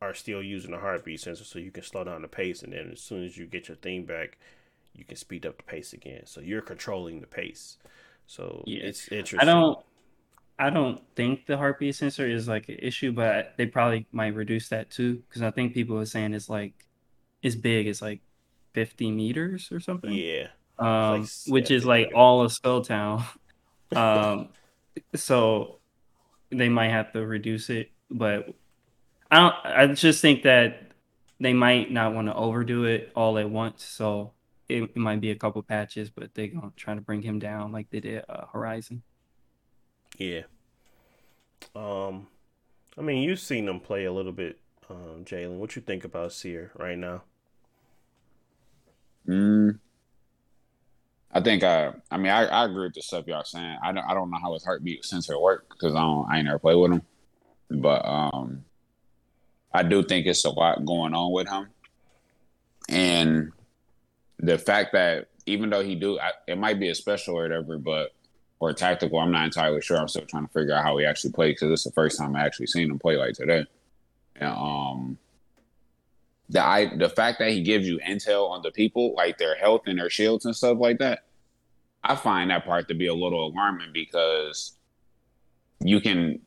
are 0.00 0.14
still 0.14 0.42
using 0.42 0.70
the 0.70 0.78
heartbeat 0.78 1.20
sensor, 1.20 1.44
so 1.44 1.58
you 1.58 1.70
can 1.70 1.82
slow 1.82 2.04
down 2.04 2.22
the 2.22 2.28
pace, 2.28 2.62
and 2.62 2.72
then 2.72 2.90
as 2.92 3.00
soon 3.00 3.24
as 3.24 3.36
you 3.36 3.46
get 3.46 3.68
your 3.68 3.76
thing 3.76 4.04
back, 4.04 4.38
you 4.94 5.04
can 5.04 5.16
speed 5.16 5.46
up 5.46 5.58
the 5.58 5.62
pace 5.62 5.92
again. 5.92 6.26
So 6.26 6.40
you're 6.40 6.62
controlling 6.62 7.20
the 7.20 7.26
pace. 7.26 7.76
So 8.26 8.64
yeah. 8.66 8.84
it's 8.84 9.08
interesting. 9.08 9.40
I 9.40 9.44
don't 9.44 9.78
I 10.58 10.68
don't 10.68 11.00
think 11.16 11.46
the 11.46 11.56
heartbeat 11.56 11.96
sensor 11.96 12.28
is 12.28 12.46
like 12.46 12.68
an 12.68 12.76
issue, 12.80 13.12
but 13.12 13.54
they 13.56 13.66
probably 13.66 14.06
might 14.12 14.34
reduce 14.34 14.68
that 14.68 14.90
too 14.90 15.22
because 15.28 15.42
I 15.42 15.50
think 15.50 15.72
people 15.72 15.98
are 15.98 16.06
saying 16.06 16.34
it's 16.34 16.50
like 16.50 16.74
it's 17.42 17.56
big. 17.56 17.86
It's 17.86 18.02
like 18.02 18.20
fifty 18.74 19.10
meters 19.10 19.72
or 19.72 19.80
something. 19.80 20.12
Yeah. 20.12 20.48
Um, 20.78 21.22
like 21.22 21.30
which 21.46 21.70
is 21.70 21.86
like 21.86 22.08
meters. 22.08 22.16
all 22.16 22.42
of 22.42 22.52
Skulltown. 22.52 23.24
um, 23.96 24.50
so 25.14 25.78
they 26.50 26.68
might 26.68 26.90
have 26.90 27.12
to 27.12 27.24
reduce 27.24 27.70
it, 27.70 27.90
but 28.10 28.54
I 29.30 29.38
don't. 29.38 29.54
I 29.64 29.86
just 29.94 30.20
think 30.20 30.42
that 30.42 30.92
they 31.38 31.52
might 31.52 31.90
not 31.90 32.14
want 32.14 32.28
to 32.28 32.34
overdo 32.34 32.84
it 32.84 33.12
all 33.14 33.38
at 33.38 33.48
once. 33.48 33.84
So 33.84 34.32
it, 34.68 34.82
it 34.82 34.96
might 34.96 35.20
be 35.20 35.30
a 35.30 35.36
couple 35.36 35.62
patches, 35.62 36.10
but 36.10 36.34
they're 36.34 36.48
gonna 36.48 36.72
try 36.76 36.94
to 36.94 37.00
bring 37.00 37.22
him 37.22 37.38
down 37.38 37.72
like 37.72 37.90
they 37.90 38.00
did 38.00 38.24
uh, 38.28 38.46
Horizon. 38.52 39.02
Yeah. 40.18 40.42
Um, 41.74 42.26
I 42.98 43.02
mean, 43.02 43.22
you've 43.22 43.40
seen 43.40 43.66
them 43.66 43.80
play 43.80 44.04
a 44.04 44.12
little 44.12 44.32
bit, 44.32 44.58
um, 44.88 45.24
Jalen. 45.24 45.58
What 45.58 45.76
you 45.76 45.82
think 45.82 46.04
about 46.04 46.32
Seer 46.32 46.72
right 46.76 46.98
now? 46.98 47.22
Mm, 49.28 49.78
I 51.32 51.40
think 51.40 51.62
I, 51.62 51.92
I 52.10 52.16
mean, 52.16 52.32
I, 52.32 52.46
I 52.46 52.64
agree 52.64 52.84
with 52.84 52.94
the 52.94 53.02
stuff 53.02 53.26
y'all 53.26 53.44
saying. 53.44 53.78
I 53.82 53.92
don't, 53.92 54.04
I 54.04 54.14
don't 54.14 54.30
know 54.30 54.38
how 54.40 54.52
his 54.54 54.64
heartbeat 54.64 55.04
sensor 55.04 55.38
work 55.38 55.68
because 55.70 55.94
I 55.94 56.00
don't, 56.00 56.28
I 56.28 56.38
ain't 56.38 56.46
never 56.46 56.58
played 56.58 56.76
with 56.76 56.92
him, 56.92 57.02
but 57.70 58.04
um, 58.04 58.64
I 59.72 59.82
do 59.82 60.02
think 60.02 60.26
it's 60.26 60.44
a 60.44 60.50
lot 60.50 60.84
going 60.84 61.14
on 61.14 61.32
with 61.32 61.48
him, 61.48 61.68
and 62.88 63.52
the 64.38 64.58
fact 64.58 64.92
that 64.92 65.28
even 65.46 65.70
though 65.70 65.82
he 65.82 65.94
do, 65.94 66.18
I, 66.18 66.32
it 66.46 66.58
might 66.58 66.80
be 66.80 66.88
a 66.88 66.94
special 66.94 67.38
or 67.38 67.42
whatever, 67.42 67.78
but 67.78 68.12
or 68.58 68.72
tactical, 68.72 69.18
I'm 69.18 69.32
not 69.32 69.44
entirely 69.44 69.80
sure. 69.80 69.98
I'm 69.98 70.08
still 70.08 70.26
trying 70.26 70.46
to 70.46 70.52
figure 70.52 70.74
out 70.74 70.84
how 70.84 70.96
he 70.98 71.06
actually 71.06 71.32
plays 71.32 71.54
because 71.54 71.72
it's 71.72 71.84
the 71.84 71.92
first 71.92 72.18
time 72.18 72.36
I 72.36 72.44
actually 72.44 72.66
seen 72.66 72.90
him 72.90 72.98
play 72.98 73.16
like 73.16 73.34
today. 73.34 73.64
And, 74.36 74.52
um, 74.52 75.18
the 76.50 76.62
I 76.62 76.96
the 76.96 77.08
fact 77.08 77.38
that 77.38 77.50
he 77.50 77.62
gives 77.62 77.88
you 77.88 77.98
intel 78.00 78.50
on 78.50 78.62
the 78.62 78.70
people, 78.70 79.14
like 79.14 79.38
their 79.38 79.54
health 79.54 79.82
and 79.86 79.98
their 79.98 80.10
shields 80.10 80.44
and 80.44 80.54
stuff 80.54 80.78
like 80.78 80.98
that, 80.98 81.24
I 82.02 82.16
find 82.16 82.50
that 82.50 82.64
part 82.64 82.88
to 82.88 82.94
be 82.94 83.06
a 83.06 83.14
little 83.14 83.46
alarming 83.46 83.92
because 83.92 84.72
you 85.80 86.00
can 86.00 86.40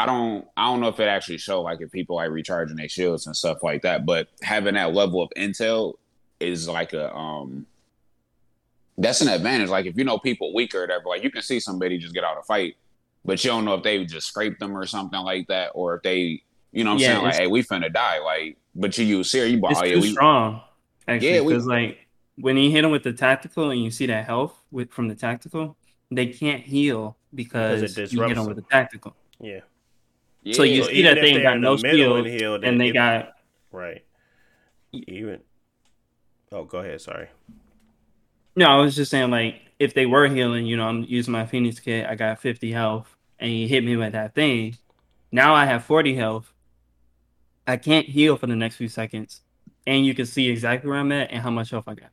I 0.00 0.06
don't 0.06 0.46
I 0.56 0.64
don't 0.64 0.80
know 0.80 0.88
if 0.88 0.98
it 0.98 1.08
actually 1.08 1.36
show 1.36 1.60
like 1.60 1.82
if 1.82 1.92
people 1.92 2.16
like 2.16 2.30
recharging 2.30 2.76
their 2.76 2.88
shields 2.88 3.26
and 3.26 3.36
stuff 3.36 3.62
like 3.62 3.82
that, 3.82 4.06
but 4.06 4.28
having 4.42 4.72
that 4.74 4.94
level 4.94 5.20
of 5.22 5.28
intel 5.36 5.94
is 6.40 6.66
like 6.66 6.94
a 6.94 7.14
um 7.14 7.66
that's 8.96 9.20
an 9.20 9.28
advantage. 9.28 9.68
Like 9.68 9.84
if 9.84 9.98
you 9.98 10.04
know 10.04 10.18
people 10.18 10.54
weaker 10.54 10.78
or 10.78 10.80
whatever, 10.82 11.04
like 11.08 11.22
you 11.22 11.30
can 11.30 11.42
see 11.42 11.60
somebody 11.60 11.98
just 11.98 12.14
get 12.14 12.24
out 12.24 12.38
of 12.38 12.46
fight, 12.46 12.76
but 13.26 13.44
you 13.44 13.50
don't 13.50 13.66
know 13.66 13.74
if 13.74 13.82
they 13.82 14.02
just 14.06 14.26
scrape 14.28 14.58
them 14.58 14.74
or 14.74 14.86
something 14.86 15.20
like 15.20 15.46
that, 15.48 15.72
or 15.74 15.96
if 15.96 16.02
they 16.02 16.42
you 16.72 16.84
know 16.84 16.92
what 16.92 16.94
I'm 16.94 17.00
Yeah, 17.00 17.06
saying? 17.08 17.22
Like, 17.24 17.34
hey, 17.36 17.46
we 17.46 17.62
finna 17.62 17.92
die. 17.92 18.20
Like, 18.20 18.56
but 18.74 18.96
you 18.96 19.04
use 19.04 19.30
Seer, 19.30 19.44
you 19.44 19.60
It's 19.66 19.80
oh, 19.80 19.84
yeah, 19.84 19.94
too 19.96 20.00
we, 20.00 20.10
strong, 20.12 20.62
actually, 21.08 21.34
Yeah, 21.34 21.40
because 21.40 21.66
like 21.66 22.08
when 22.36 22.56
you 22.56 22.70
hit 22.70 22.82
them 22.82 22.90
with 22.90 23.02
the 23.02 23.12
tactical 23.12 23.70
and 23.70 23.82
you 23.82 23.90
see 23.90 24.06
that 24.06 24.24
health 24.24 24.58
with 24.70 24.92
from 24.92 25.08
the 25.08 25.14
tactical, 25.14 25.76
they 26.10 26.26
can't 26.28 26.62
heal 26.62 27.18
because 27.34 27.82
Because 27.82 27.96
it 27.98 28.12
you 28.12 28.22
hit 28.22 28.28
disrupts 28.28 28.34
them 28.36 28.46
them. 28.46 28.46
with 28.46 28.56
the 28.56 28.70
tactical. 28.70 29.14
Yeah. 29.40 29.60
Yeah, 30.42 30.54
So 30.54 30.62
you 30.62 30.82
So 30.84 30.88
see 30.90 31.02
that 31.02 31.18
if 31.18 31.22
they 31.22 31.28
ain't 31.28 31.42
they're 31.42 31.52
got 31.52 31.60
no 31.60 31.76
the 31.76 31.82
middle 31.82 32.16
and 32.16 32.26
healed, 32.26 32.64
and 32.64 32.80
they 32.80 32.88
it- 32.88 32.92
got 32.92 33.32
Right. 33.72 34.04
Even. 34.92 35.40
Oh, 36.52 36.64
go 36.64 36.78
ahead. 36.78 37.00
Sorry. 37.00 37.28
No, 38.56 38.66
I 38.66 38.76
was 38.76 38.96
just 38.96 39.10
saying 39.10 39.30
like 39.30 39.60
if 39.78 39.94
they 39.94 40.06
were 40.06 40.26
healing, 40.28 40.66
you 40.66 40.76
know, 40.76 40.86
I'm 40.88 41.04
using 41.04 41.32
my 41.32 41.46
Phoenix 41.46 41.78
kit, 41.78 42.06
I 42.06 42.14
got 42.16 42.40
50 42.40 42.72
health, 42.72 43.16
and 43.38 43.50
you 43.52 43.68
hit 43.68 43.84
me 43.84 43.96
with 43.96 44.12
that 44.12 44.34
thing. 44.34 44.76
Now 45.32 45.54
I 45.54 45.64
have 45.64 45.84
40 45.84 46.14
health. 46.16 46.52
I 47.66 47.76
can't 47.76 48.06
heal 48.06 48.36
for 48.36 48.46
the 48.48 48.56
next 48.56 48.76
few 48.76 48.88
seconds. 48.88 49.42
And 49.86 50.04
you 50.04 50.14
can 50.14 50.26
see 50.26 50.48
exactly 50.48 50.90
where 50.90 50.98
I'm 50.98 51.12
at 51.12 51.30
and 51.30 51.40
how 51.40 51.50
much 51.50 51.70
health 51.70 51.84
I 51.86 51.94
got. 51.94 52.10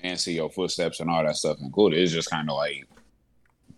and 0.00 0.20
see 0.20 0.34
your 0.34 0.50
footsteps 0.50 1.00
and 1.00 1.08
all 1.10 1.24
that 1.24 1.36
stuff 1.36 1.56
included. 1.60 1.98
It's 1.98 2.12
just 2.12 2.28
kind 2.30 2.50
of 2.50 2.56
like 2.56 2.86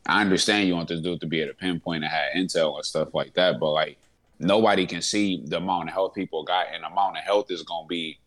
I 0.08 0.22
understand 0.22 0.66
you 0.66 0.74
want 0.74 0.88
this 0.88 1.02
dude 1.02 1.20
to 1.20 1.26
be 1.26 1.40
able 1.40 1.52
to 1.52 1.58
pinpoint 1.58 2.02
and 2.02 2.12
have 2.12 2.32
intel 2.34 2.76
and 2.76 2.84
stuff 2.84 3.12
like 3.12 3.34
that, 3.34 3.60
but 3.60 3.72
like 3.72 3.98
nobody 4.38 4.86
can 4.86 5.02
see 5.02 5.42
the 5.44 5.58
amount 5.58 5.88
of 5.88 5.94
health 5.94 6.14
people 6.14 6.44
got, 6.44 6.66
and 6.72 6.82
the 6.82 6.88
amount 6.88 7.18
of 7.18 7.24
health 7.24 7.50
is 7.50 7.62
gonna 7.62 7.86
be 7.86 8.18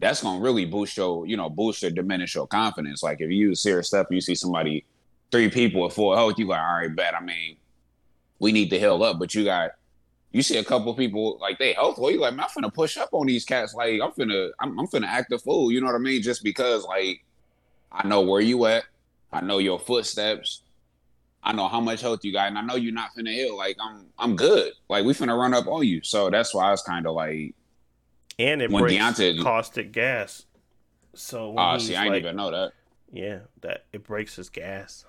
that's 0.00 0.22
gonna 0.22 0.40
really 0.40 0.64
boost 0.64 0.96
your, 0.96 1.26
you 1.26 1.36
know, 1.36 1.48
boost 1.48 1.84
or 1.84 1.90
diminish 1.90 2.34
your 2.34 2.46
confidence. 2.46 3.02
Like 3.02 3.20
if 3.20 3.30
you 3.30 3.54
serious 3.54 3.88
stuff, 3.88 4.06
you 4.10 4.20
see 4.20 4.34
somebody, 4.34 4.84
three 5.30 5.48
people 5.50 5.82
with 5.82 5.92
full 5.92 6.16
health, 6.16 6.38
you 6.38 6.46
like, 6.46 6.60
all 6.60 6.78
right, 6.78 6.96
bet. 6.96 7.14
I 7.14 7.22
mean, 7.22 7.56
we 8.38 8.50
need 8.50 8.70
to 8.70 8.78
heal 8.78 9.02
up, 9.02 9.18
but 9.18 9.34
you 9.34 9.44
got 9.44 9.72
you 10.32 10.42
see 10.42 10.56
a 10.56 10.64
couple 10.64 10.94
people 10.94 11.38
like 11.42 11.58
they 11.58 11.74
health 11.74 11.98
well, 11.98 12.10
you 12.10 12.20
like, 12.20 12.34
man, 12.34 12.46
I'm 12.46 12.62
finna 12.62 12.72
push 12.72 12.96
up 12.96 13.10
on 13.12 13.26
these 13.26 13.44
cats. 13.44 13.74
Like 13.74 14.00
I'm 14.00 14.12
finna, 14.12 14.50
I'm, 14.58 14.78
I'm 14.80 14.86
finna 14.86 15.06
act 15.06 15.30
a 15.30 15.38
fool. 15.38 15.70
You 15.70 15.82
know 15.82 15.86
what 15.88 15.94
I 15.94 15.98
mean? 15.98 16.22
Just 16.22 16.42
because 16.42 16.84
like 16.84 17.22
I 17.92 18.08
know 18.08 18.22
where 18.22 18.40
you 18.40 18.64
at, 18.64 18.84
I 19.30 19.42
know 19.42 19.58
your 19.58 19.78
footsteps, 19.78 20.62
I 21.42 21.52
know 21.52 21.66
how 21.68 21.80
much 21.80 22.00
health 22.00 22.20
you 22.24 22.32
got, 22.32 22.48
and 22.48 22.56
I 22.58 22.62
know 22.62 22.76
you're 22.76 22.92
not 22.92 23.10
finna 23.16 23.32
heal. 23.32 23.56
Like 23.56 23.76
I'm, 23.80 24.06
I'm 24.18 24.36
good. 24.36 24.72
Like 24.88 25.04
we 25.04 25.12
finna 25.12 25.36
run 25.38 25.54
up 25.54 25.66
on 25.66 25.86
you. 25.86 26.00
So 26.02 26.30
that's 26.30 26.54
why 26.54 26.68
I 26.68 26.70
was 26.70 26.82
kind 26.82 27.06
of 27.06 27.14
like, 27.14 27.54
And 28.38 28.62
it 28.62 28.70
When 28.70 28.82
breaks 28.82 29.02
Deontay- 29.02 29.42
caustic 29.42 29.92
gas. 29.92 30.44
So 31.14 31.48
when 31.50 31.58
ah, 31.58 31.78
see, 31.78 31.96
I 31.96 32.04
didn't 32.04 32.12
like- 32.14 32.22
even 32.22 32.36
know 32.36 32.50
that. 32.50 32.72
Yeah, 33.12 33.40
that 33.60 33.84
it 33.92 34.04
breaks 34.04 34.36
his 34.36 34.48
gas. 34.48 35.04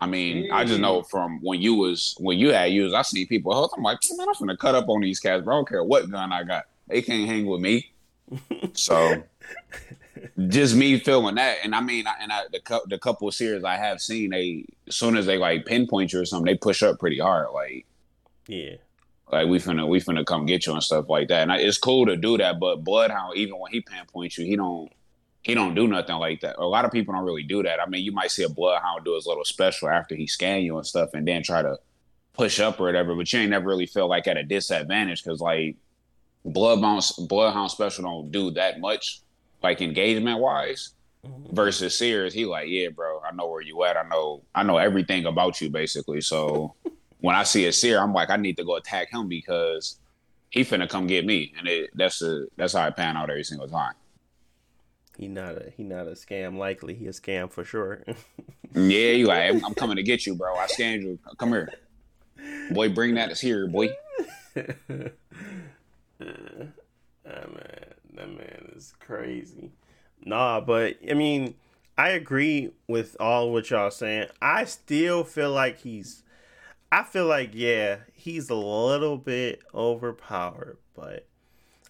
I 0.00 0.06
mean, 0.06 0.50
I 0.52 0.64
just 0.64 0.80
know 0.80 1.02
from 1.02 1.40
when 1.42 1.60
you 1.60 1.74
was 1.74 2.16
when 2.18 2.38
you 2.38 2.52
had 2.52 2.72
used, 2.72 2.94
I 2.94 3.02
see 3.02 3.26
people 3.26 3.52
health. 3.52 3.72
I'm 3.76 3.82
like, 3.82 3.98
man, 4.16 4.28
I'm 4.28 4.34
finna 4.34 4.56
cut 4.58 4.74
up 4.74 4.88
on 4.88 5.00
these 5.00 5.20
cats, 5.20 5.44
bro. 5.44 5.54
I 5.54 5.58
don't 5.58 5.68
care 5.68 5.84
what 5.84 6.10
gun 6.10 6.32
I 6.32 6.44
got. 6.44 6.64
They 6.88 7.02
can't 7.02 7.28
hang 7.28 7.46
with 7.46 7.60
me. 7.60 7.92
So 8.74 9.22
just 10.48 10.74
me 10.76 10.98
feeling 10.98 11.34
that, 11.36 11.58
and 11.64 11.74
I 11.74 11.80
mean, 11.80 12.06
I- 12.06 12.16
and 12.20 12.32
I, 12.32 12.42
the 12.52 12.80
the 12.86 12.98
couple 12.98 13.28
of 13.28 13.34
series 13.34 13.64
I 13.64 13.76
have 13.76 14.00
seen, 14.00 14.30
they 14.30 14.64
as 14.86 14.96
soon 14.96 15.16
as 15.16 15.26
they 15.26 15.38
like 15.38 15.66
pinpoint 15.66 16.12
you 16.12 16.20
or 16.20 16.24
something, 16.24 16.46
they 16.46 16.56
push 16.58 16.82
up 16.82 16.98
pretty 16.98 17.18
hard. 17.18 17.48
Like, 17.54 17.86
Yeah. 18.46 18.76
like 19.30 19.48
we 19.48 19.58
finna 19.58 19.86
we 19.88 20.00
finna 20.00 20.24
come 20.24 20.46
get 20.46 20.66
you 20.66 20.72
and 20.74 20.82
stuff 20.82 21.08
like 21.08 21.28
that. 21.28 21.42
And 21.42 21.52
I, 21.52 21.58
it's 21.58 21.78
cool 21.78 22.06
to 22.06 22.16
do 22.16 22.38
that, 22.38 22.58
but 22.60 22.84
Bloodhound, 22.84 23.36
even 23.36 23.58
when 23.58 23.72
he 23.72 23.80
pinpoints 23.80 24.38
you, 24.38 24.44
he 24.46 24.56
don't 24.56 24.90
he 25.42 25.54
don't 25.54 25.74
do 25.74 25.86
nothing 25.88 26.16
like 26.16 26.40
that. 26.40 26.56
A 26.58 26.66
lot 26.66 26.84
of 26.84 26.90
people 26.92 27.14
don't 27.14 27.24
really 27.24 27.44
do 27.44 27.62
that. 27.62 27.80
I 27.80 27.86
mean, 27.88 28.04
you 28.04 28.12
might 28.12 28.30
see 28.30 28.42
a 28.42 28.48
Bloodhound 28.48 29.04
do 29.04 29.14
his 29.14 29.26
little 29.26 29.44
special 29.44 29.88
after 29.88 30.14
he 30.14 30.26
scan 30.26 30.62
you 30.62 30.76
and 30.76 30.86
stuff, 30.86 31.10
and 31.14 31.26
then 31.26 31.42
try 31.42 31.62
to 31.62 31.78
push 32.34 32.60
up 32.60 32.80
or 32.80 32.84
whatever. 32.84 33.14
But 33.14 33.32
you 33.32 33.40
ain't 33.40 33.50
never 33.50 33.66
really 33.66 33.86
feel 33.86 34.08
like 34.08 34.26
at 34.26 34.36
a 34.36 34.42
disadvantage 34.42 35.22
because 35.22 35.40
like 35.40 35.76
Bloodhound 36.44 37.02
Bloodhound 37.28 37.70
special 37.70 38.04
don't 38.04 38.30
do 38.32 38.50
that 38.52 38.80
much, 38.80 39.20
like 39.62 39.80
engagement 39.80 40.40
wise. 40.40 40.94
Mm-hmm. 41.26 41.54
Versus 41.54 41.98
Seer's, 41.98 42.32
he 42.32 42.46
like, 42.46 42.68
yeah, 42.68 42.88
bro, 42.90 43.20
I 43.28 43.34
know 43.34 43.48
where 43.48 43.60
you 43.60 43.82
at. 43.82 43.96
I 43.96 44.04
know, 44.04 44.42
I 44.54 44.62
know 44.62 44.76
everything 44.76 45.26
about 45.26 45.60
you, 45.60 45.68
basically. 45.68 46.20
So 46.20 46.74
when 47.20 47.34
I 47.34 47.42
see 47.42 47.66
a 47.66 47.72
Seer, 47.72 47.98
I'm 47.98 48.12
like, 48.12 48.30
I 48.30 48.36
need 48.36 48.56
to 48.58 48.64
go 48.64 48.76
attack 48.76 49.10
him 49.10 49.28
because 49.28 49.98
he 50.50 50.60
finna 50.60 50.88
come 50.88 51.08
get 51.08 51.26
me, 51.26 51.52
and 51.58 51.66
it, 51.66 51.90
that's 51.94 52.22
a, 52.22 52.46
that's 52.56 52.72
how 52.74 52.82
I 52.82 52.90
pan 52.90 53.16
out 53.16 53.30
every 53.30 53.44
single 53.44 53.68
time. 53.68 53.94
He 55.18 55.26
not 55.26 55.56
a 55.56 55.72
he 55.76 55.82
not 55.82 56.06
a 56.06 56.12
scam 56.12 56.56
likely. 56.56 56.94
He 56.94 57.06
a 57.08 57.10
scam 57.10 57.50
for 57.50 57.64
sure. 57.64 58.04
Yeah, 58.74 59.12
you 59.12 59.26
like, 59.26 59.64
I'm, 59.64 59.74
coming 59.74 59.96
to 59.96 60.02
get 60.02 60.26
you, 60.26 60.34
bro. 60.34 60.54
I 60.54 60.66
scanned 60.66 61.02
you. 61.02 61.18
Come 61.38 61.48
here, 61.48 61.72
boy. 62.70 62.90
Bring 62.90 63.14
that 63.14 63.36
here, 63.38 63.66
boy. 63.66 63.88
That 64.54 64.76
ah, 66.20 66.26
man, 67.26 67.87
that 68.18 68.28
man 68.28 68.72
is 68.74 68.92
crazy. 69.00 69.72
Nah, 70.24 70.60
but 70.60 70.96
I 71.08 71.14
mean, 71.14 71.54
I 71.96 72.10
agree 72.10 72.70
with 72.86 73.16
all 73.18 73.52
what 73.52 73.70
y'all 73.70 73.90
saying. 73.90 74.28
I 74.40 74.64
still 74.64 75.24
feel 75.24 75.50
like 75.50 75.80
he's. 75.80 76.22
I 76.90 77.02
feel 77.02 77.26
like 77.26 77.50
yeah, 77.52 77.98
he's 78.12 78.50
a 78.50 78.54
little 78.54 79.18
bit 79.18 79.62
overpowered, 79.74 80.78
but 80.94 81.26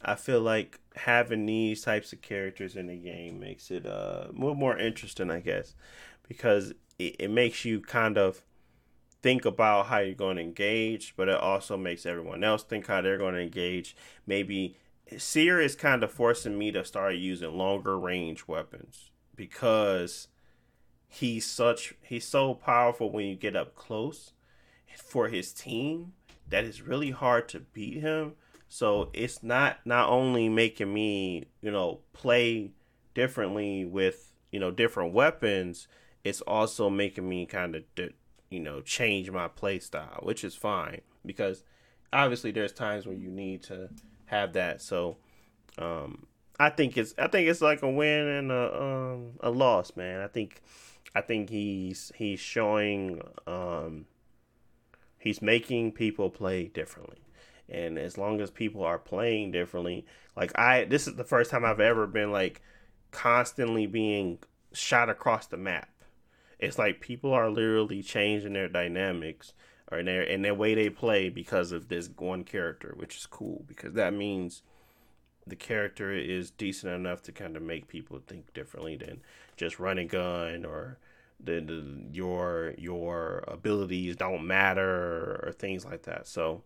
I 0.03 0.15
feel 0.15 0.41
like 0.41 0.81
having 0.97 1.47
these 1.47 1.83
types 1.83 2.13
of 2.13 2.21
characters 2.21 2.75
in 2.75 2.89
the 2.89 2.97
game 2.97 3.39
makes 3.39 3.71
it 3.71 3.87
uh 3.87 4.27
little 4.33 4.55
more 4.55 4.77
interesting, 4.79 5.31
I 5.31 5.41
guess, 5.41 5.75
because 6.27 6.73
it, 6.99 7.17
it 7.19 7.31
makes 7.31 7.65
you 7.65 7.81
kind 7.81 8.19
of 8.19 8.43
think 9.23 9.45
about 9.45 9.87
how 9.87 9.99
you're 9.99 10.15
going 10.15 10.37
to 10.37 10.43
engage, 10.43 11.15
but 11.17 11.29
it 11.29 11.39
also 11.39 11.77
makes 11.77 12.07
everyone 12.07 12.45
else 12.45 12.63
think 12.63 12.87
how 12.87 13.01
they're 13.01 13.19
going 13.19 13.35
to 13.35 13.41
engage. 13.41 13.97
Maybe 14.27 14.77
Seer 15.17 15.61
is 15.61 15.75
kind 15.75 16.03
of 16.03 16.13
forcing 16.13 16.59
me 16.59 16.71
to 16.73 16.85
start 16.85 17.15
using 17.15 17.57
longer 17.57 17.99
range 17.99 18.47
weapons 18.47 19.11
because 19.35 20.29
he's 21.09 21.47
such 21.47 21.95
he's 22.03 22.27
so 22.27 22.55
powerful 22.55 23.11
when 23.11 23.27
you 23.27 23.35
get 23.35 23.57
up 23.57 23.75
close 23.75 24.33
for 24.97 25.29
his 25.29 25.53
team 25.53 26.13
that 26.49 26.65
it's 26.65 26.81
really 26.81 27.11
hard 27.11 27.49
to 27.49 27.61
beat 27.61 28.01
him. 28.01 28.35
So 28.69 29.11
it's 29.15 29.43
not 29.43 29.79
not 29.85 30.09
only 30.09 30.49
making 30.49 30.93
me, 30.93 31.47
you 31.63 31.71
know, 31.71 32.01
play 32.13 32.73
differently 33.15 33.85
with, 33.85 34.33
you 34.51 34.61
know, 34.61 34.71
different 34.71 35.15
weapons, 35.15 35.89
it's 36.25 36.43
also 36.43 36.91
making 36.91 37.29
me 37.29 37.47
kind 37.47 37.75
of 37.75 37.83
you 38.51 38.61
know, 38.61 38.81
change 38.81 39.31
my 39.31 39.49
play 39.49 39.79
style, 39.79 40.21
which 40.23 40.45
is 40.45 40.55
fine 40.55 41.01
because 41.25 41.65
obviously 42.13 42.51
there's 42.51 42.73
times 42.73 43.07
when 43.07 43.21
you 43.21 43.31
need 43.31 43.63
to 43.63 43.91
have 44.29 44.55
that. 44.55 44.81
So 44.81 45.17
um 45.77 46.27
I 46.59 46.71
think 46.71 46.97
it's 46.97 47.15
I 47.19 47.29
think 47.29 47.49
it's 47.49 47.61
like 47.61 47.83
a 47.83 47.91
win 47.91 48.27
and 48.27 48.53
a 48.53 48.83
um 48.83 49.33
a 49.41 49.51
loss, 49.51 49.97
man. 49.97 50.21
I 50.21 50.27
think 50.29 50.61
I 51.15 51.21
think 51.21 51.51
he's 51.51 52.13
he's 52.17 52.41
showing 52.41 53.23
um 53.47 54.07
he's 55.19 55.43
making 55.43 55.93
people 55.93 56.31
play 56.31 56.69
differently. 56.69 57.21
And 57.69 57.99
as 57.99 58.17
long 58.17 58.41
as 58.41 58.51
people 58.51 58.83
are 58.83 58.99
playing 58.99 59.53
differently, 59.53 60.07
like 60.37 60.57
I 60.59 60.85
this 60.85 61.07
is 61.07 61.15
the 61.17 61.25
first 61.25 61.51
time 61.51 61.65
I've 61.65 61.81
ever 61.81 62.07
been 62.07 62.33
like 62.33 62.63
constantly 63.11 63.87
being 63.87 64.39
shot 64.73 65.09
across 65.09 65.47
the 65.47 65.57
map. 65.57 65.91
It's 66.59 66.79
like 66.79 67.01
people 67.01 67.33
are 67.33 67.51
literally 67.51 68.03
changing 68.03 68.55
their 68.55 68.69
dynamics 68.69 69.53
or 69.91 69.99
in 69.99 70.07
their 70.07 70.23
in 70.23 70.43
their 70.43 70.55
way 70.55 70.75
they 70.75 70.91
play 70.91 71.29
because 71.29 71.73
of 71.73 71.89
this 71.89 72.09
one 72.17 72.45
character, 72.45 72.95
which 72.97 73.17
is 73.17 73.27
cool 73.27 73.65
because 73.67 73.95
that 73.95 74.13
means 74.13 74.63
the 75.47 75.57
character 75.57 76.13
is 76.13 76.51
decent 76.51 76.93
enough 76.93 77.23
to 77.23 77.33
kind 77.33 77.57
of 77.57 77.63
make 77.63 77.89
people 77.89 78.21
think 78.27 78.53
differently 78.53 78.97
than 78.97 79.21
just 79.57 79.79
run 79.79 79.99
and 79.99 80.11
gun 80.11 80.65
or 80.65 80.99
the, 81.43 81.61
the 81.61 81.85
your 82.13 82.75
your 82.77 83.45
abilities 83.49 84.17
don't 84.17 84.47
matter 84.47 85.41
or 85.45 85.53
things 85.59 85.85
like 85.85 86.03
that. 86.03 86.27
So 86.27 86.63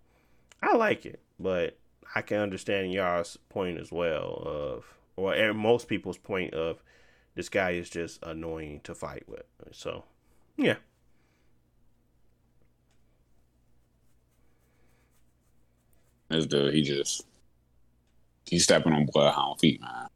I 0.62 0.76
like 0.76 1.06
it, 1.06 1.20
but 1.38 1.76
I 2.14 2.22
can 2.22 2.38
understand 2.38 2.92
y'all's 2.92 3.38
point 3.48 3.78
as 3.78 3.92
well 3.92 4.42
of 4.44 4.84
or 5.16 5.52
most 5.52 5.88
people's 5.88 6.18
point 6.18 6.54
of 6.54 6.82
this 7.34 7.48
guy 7.48 7.72
is 7.72 7.88
just 7.88 8.22
annoying 8.22 8.80
to 8.84 8.94
fight 8.94 9.24
with. 9.28 9.44
So 9.70 10.04
yeah. 10.56 10.76
This 16.32 16.46
dude, 16.46 16.74
he 16.74 16.82
just 16.82 17.26
he's 18.46 18.64
stepping 18.64 18.92
on 18.92 19.06
Bloodhound 19.06 19.60
feet, 19.60 19.80
man. 19.80 20.08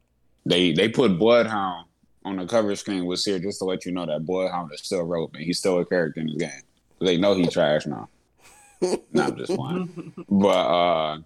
They 0.45 0.73
they 0.73 0.89
put 0.89 1.17
Bloodhound 1.17 1.87
on 2.25 2.37
the 2.37 2.45
cover 2.45 2.75
screen 2.75 3.05
with 3.05 3.19
Seer 3.19 3.39
just 3.39 3.59
to 3.59 3.65
let 3.65 3.85
you 3.85 3.91
know 3.91 4.05
that 4.05 4.25
Bloodhound 4.25 4.71
is 4.73 4.81
still 4.81 5.03
relevant. 5.03 5.43
He's 5.43 5.59
still 5.59 5.79
a 5.79 5.85
character 5.85 6.19
in 6.19 6.27
the 6.27 6.37
game. 6.37 6.61
They 6.99 7.17
know 7.17 7.35
he 7.35 7.47
trash 7.47 7.85
now. 7.85 8.09
nah, 9.11 9.27
I'm 9.27 9.37
just 9.37 9.55
playing. 9.55 10.13
But 10.29 10.47
uh 10.47 11.19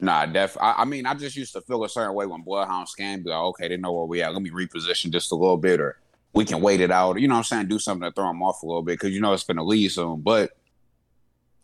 Nah, 0.00 0.26
def. 0.26 0.56
I, 0.60 0.74
I, 0.78 0.84
mean, 0.84 1.06
I 1.06 1.14
just 1.14 1.36
used 1.36 1.52
to 1.54 1.60
feel 1.62 1.82
a 1.84 1.88
certain 1.88 2.14
way 2.14 2.26
when 2.26 2.42
Bloodhound 2.42 2.88
scanned. 2.88 3.24
Be 3.24 3.30
like, 3.30 3.38
okay, 3.38 3.68
they 3.68 3.76
know 3.76 3.92
where 3.92 4.04
we 4.04 4.22
at. 4.22 4.34
Let 4.34 4.42
me 4.42 4.50
reposition 4.50 5.10
just 5.10 5.32
a 5.32 5.34
little 5.34 5.56
bit, 5.56 5.80
or 5.80 5.98
we 6.34 6.44
can 6.44 6.60
wait 6.60 6.80
it 6.80 6.90
out. 6.90 7.18
You 7.18 7.28
know 7.28 7.34
what 7.34 7.38
I'm 7.38 7.44
saying? 7.44 7.68
Do 7.68 7.78
something 7.78 8.06
to 8.06 8.12
throw 8.12 8.26
them 8.26 8.42
off 8.42 8.62
a 8.62 8.66
little 8.66 8.82
bit 8.82 8.98
because 8.98 9.14
you 9.14 9.20
know 9.20 9.32
it's 9.32 9.44
gonna 9.44 9.64
leave 9.64 9.92
soon. 9.92 10.20
But 10.20 10.50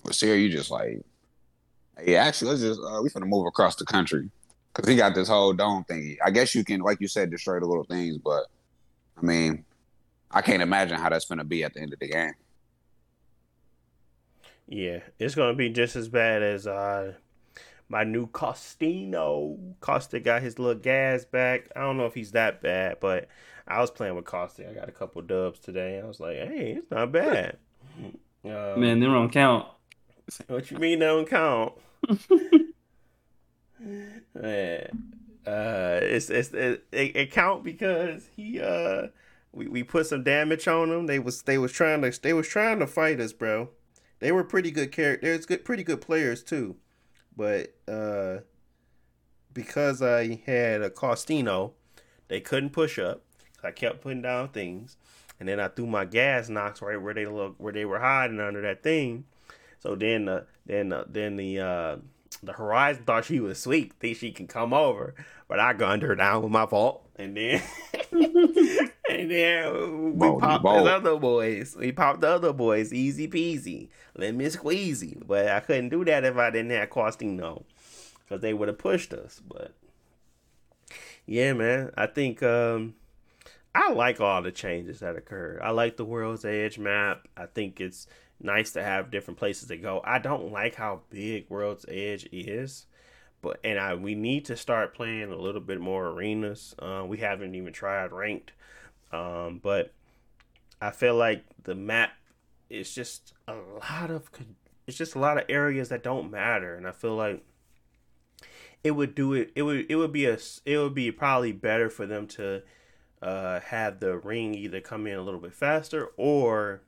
with 0.04 0.14
Seer, 0.14 0.36
you 0.36 0.48
just 0.48 0.70
like 0.70 1.04
yeah, 2.04 2.24
actually, 2.24 2.50
let's 2.50 2.62
just 2.62 2.80
uh, 2.80 3.00
we 3.02 3.08
finna 3.10 3.26
move 3.26 3.46
across 3.46 3.76
the 3.76 3.84
country 3.84 4.30
because 4.74 4.88
he 4.88 4.96
got 4.96 5.14
this 5.14 5.28
whole 5.28 5.52
dome 5.52 5.84
thing. 5.84 6.16
I 6.24 6.30
guess 6.30 6.54
you 6.54 6.64
can, 6.64 6.80
like 6.80 7.00
you 7.00 7.08
said, 7.08 7.30
destroy 7.30 7.60
the 7.60 7.66
little 7.66 7.84
things, 7.84 8.18
but 8.18 8.46
I 9.16 9.24
mean, 9.24 9.64
I 10.30 10.42
can't 10.42 10.62
imagine 10.62 10.98
how 10.98 11.08
that's 11.08 11.24
gonna 11.24 11.44
be 11.44 11.64
at 11.64 11.74
the 11.74 11.80
end 11.80 11.92
of 11.92 11.98
the 11.98 12.08
game. 12.08 12.34
Yeah, 14.68 15.00
it's 15.18 15.34
gonna 15.34 15.54
be 15.54 15.70
just 15.70 15.96
as 15.96 16.08
bad 16.08 16.42
as 16.42 16.66
uh 16.66 17.14
my 17.88 18.04
new 18.04 18.28
Costino. 18.28 19.58
Costa 19.80 20.20
got 20.20 20.42
his 20.42 20.58
little 20.58 20.80
gas 20.80 21.24
back. 21.24 21.68
I 21.74 21.80
don't 21.80 21.96
know 21.96 22.06
if 22.06 22.14
he's 22.14 22.30
that 22.32 22.62
bad, 22.62 22.98
but 23.00 23.28
I 23.66 23.80
was 23.80 23.90
playing 23.90 24.14
with 24.14 24.24
Costa. 24.24 24.70
I 24.70 24.72
got 24.72 24.88
a 24.88 24.92
couple 24.92 25.22
dubs 25.22 25.58
today. 25.58 26.00
I 26.00 26.06
was 26.06 26.20
like, 26.20 26.36
hey, 26.36 26.76
it's 26.78 26.90
not 26.90 27.10
bad. 27.12 27.56
Um, 28.44 28.80
Man, 28.80 29.00
they 29.00 29.06
don't 29.06 29.30
count. 29.30 29.66
What 30.46 30.70
you 30.70 30.78
mean 30.78 31.00
they 31.00 31.06
don't 31.06 31.28
count? 31.28 31.72
Man, 34.34 35.12
uh, 35.46 36.00
it's 36.02 36.30
it's 36.30 36.52
it, 36.52 36.86
it, 36.92 37.30
count 37.32 37.64
because 37.64 38.28
he 38.36 38.60
uh 38.60 39.08
we, 39.52 39.66
we 39.68 39.82
put 39.82 40.06
some 40.06 40.22
damage 40.22 40.68
on 40.68 40.90
them. 40.90 41.06
They 41.06 41.18
was 41.18 41.42
they 41.42 41.58
was 41.58 41.72
trying 41.72 42.02
to 42.02 42.20
they 42.20 42.32
was 42.32 42.48
trying 42.48 42.78
to 42.80 42.86
fight 42.86 43.20
us, 43.20 43.32
bro. 43.32 43.70
They 44.18 44.32
were 44.32 44.44
pretty 44.44 44.70
good 44.70 44.92
characters, 44.92 45.46
good 45.46 45.64
pretty 45.64 45.82
good 45.82 46.00
players 46.00 46.42
too, 46.42 46.76
but 47.36 47.74
uh 47.88 48.38
because 49.52 50.02
I 50.02 50.42
had 50.46 50.82
a 50.82 50.90
Costino, 50.90 51.72
they 52.28 52.40
couldn't 52.40 52.70
push 52.70 52.98
up. 52.98 53.22
I 53.62 53.72
kept 53.72 54.00
putting 54.02 54.22
down 54.22 54.48
things, 54.48 54.96
and 55.38 55.48
then 55.48 55.58
I 55.60 55.68
threw 55.68 55.86
my 55.86 56.04
gas 56.04 56.48
knocks 56.48 56.80
right 56.80 57.00
where 57.00 57.14
they 57.14 57.26
look 57.26 57.56
where 57.58 57.72
they 57.72 57.84
were 57.84 58.00
hiding 58.00 58.40
under 58.40 58.62
that 58.62 58.82
thing. 58.82 59.24
So 59.80 59.96
then 59.96 60.26
the 60.26 60.46
then 60.66 60.90
the, 60.90 61.04
then 61.08 61.36
the 61.36 61.58
uh, 61.58 61.96
the 62.42 62.52
Horizon 62.52 63.04
thought 63.04 63.24
she 63.24 63.40
was 63.40 63.58
sweet, 63.58 63.94
think 63.94 64.16
she 64.16 64.30
can 64.30 64.46
come 64.46 64.72
over, 64.72 65.14
but 65.48 65.58
I 65.58 65.72
gunned 65.72 66.02
her 66.02 66.14
down 66.14 66.42
with 66.42 66.52
my 66.52 66.66
Volt, 66.66 67.06
and 67.16 67.36
then 67.36 67.62
and 68.12 69.30
then 69.30 70.18
we 70.18 70.38
popped 70.38 70.64
the 70.64 70.68
other 70.68 71.16
boys. 71.16 71.76
We 71.76 71.92
popped 71.92 72.20
the 72.20 72.28
other 72.28 72.52
boys, 72.52 72.92
easy 72.92 73.26
peasy, 73.26 73.88
let 74.16 74.34
me 74.34 74.46
squeezy. 74.46 75.22
But 75.26 75.48
I 75.48 75.60
couldn't 75.60 75.88
do 75.88 76.04
that 76.04 76.24
if 76.24 76.36
I 76.36 76.50
didn't 76.50 76.70
have 76.70 76.90
Costino, 76.90 77.64
because 78.22 78.42
they 78.42 78.54
would 78.54 78.68
have 78.68 78.78
pushed 78.78 79.12
us. 79.12 79.40
But 79.46 79.72
yeah, 81.26 81.54
man, 81.54 81.90
I 81.96 82.06
think 82.06 82.42
um, 82.42 82.94
I 83.74 83.92
like 83.92 84.20
all 84.20 84.42
the 84.42 84.52
changes 84.52 85.00
that 85.00 85.16
occurred. 85.16 85.60
I 85.62 85.70
like 85.70 85.96
the 85.96 86.04
World's 86.04 86.44
Edge 86.44 86.78
map. 86.78 87.28
I 87.36 87.46
think 87.46 87.80
it's 87.80 88.06
nice 88.40 88.72
to 88.72 88.82
have 88.82 89.10
different 89.10 89.38
places 89.38 89.68
to 89.68 89.76
go. 89.76 90.00
I 90.04 90.18
don't 90.18 90.52
like 90.52 90.74
how 90.74 91.02
big 91.10 91.46
World's 91.48 91.86
Edge 91.88 92.28
is, 92.32 92.86
but 93.42 93.60
and 93.64 93.78
I 93.78 93.94
we 93.94 94.14
need 94.14 94.44
to 94.46 94.56
start 94.56 94.94
playing 94.94 95.30
a 95.32 95.36
little 95.36 95.60
bit 95.60 95.80
more 95.80 96.08
arenas. 96.08 96.74
Uh, 96.78 97.04
we 97.06 97.18
haven't 97.18 97.54
even 97.54 97.72
tried 97.72 98.12
ranked, 98.12 98.52
um, 99.12 99.60
but 99.62 99.92
I 100.80 100.90
feel 100.90 101.14
like 101.14 101.44
the 101.62 101.74
map 101.74 102.12
is 102.68 102.94
just 102.94 103.34
a 103.46 103.54
lot 103.54 104.10
of 104.10 104.30
it's 104.86 104.96
just 104.96 105.14
a 105.14 105.18
lot 105.18 105.38
of 105.38 105.44
areas 105.48 105.88
that 105.90 106.02
don't 106.02 106.30
matter, 106.30 106.74
and 106.74 106.86
I 106.86 106.92
feel 106.92 107.14
like 107.14 107.44
it 108.82 108.92
would 108.92 109.14
do 109.14 109.34
it. 109.34 109.52
It 109.54 109.62
would 109.62 109.86
it 109.88 109.96
would 109.96 110.12
be 110.12 110.26
a 110.26 110.38
it 110.64 110.78
would 110.78 110.94
be 110.94 111.12
probably 111.12 111.52
better 111.52 111.90
for 111.90 112.06
them 112.06 112.26
to 112.28 112.62
uh, 113.22 113.60
have 113.60 114.00
the 114.00 114.16
ring 114.16 114.54
either 114.54 114.80
come 114.80 115.06
in 115.06 115.18
a 115.18 115.22
little 115.22 115.40
bit 115.40 115.52
faster 115.52 116.10
or 116.16 116.82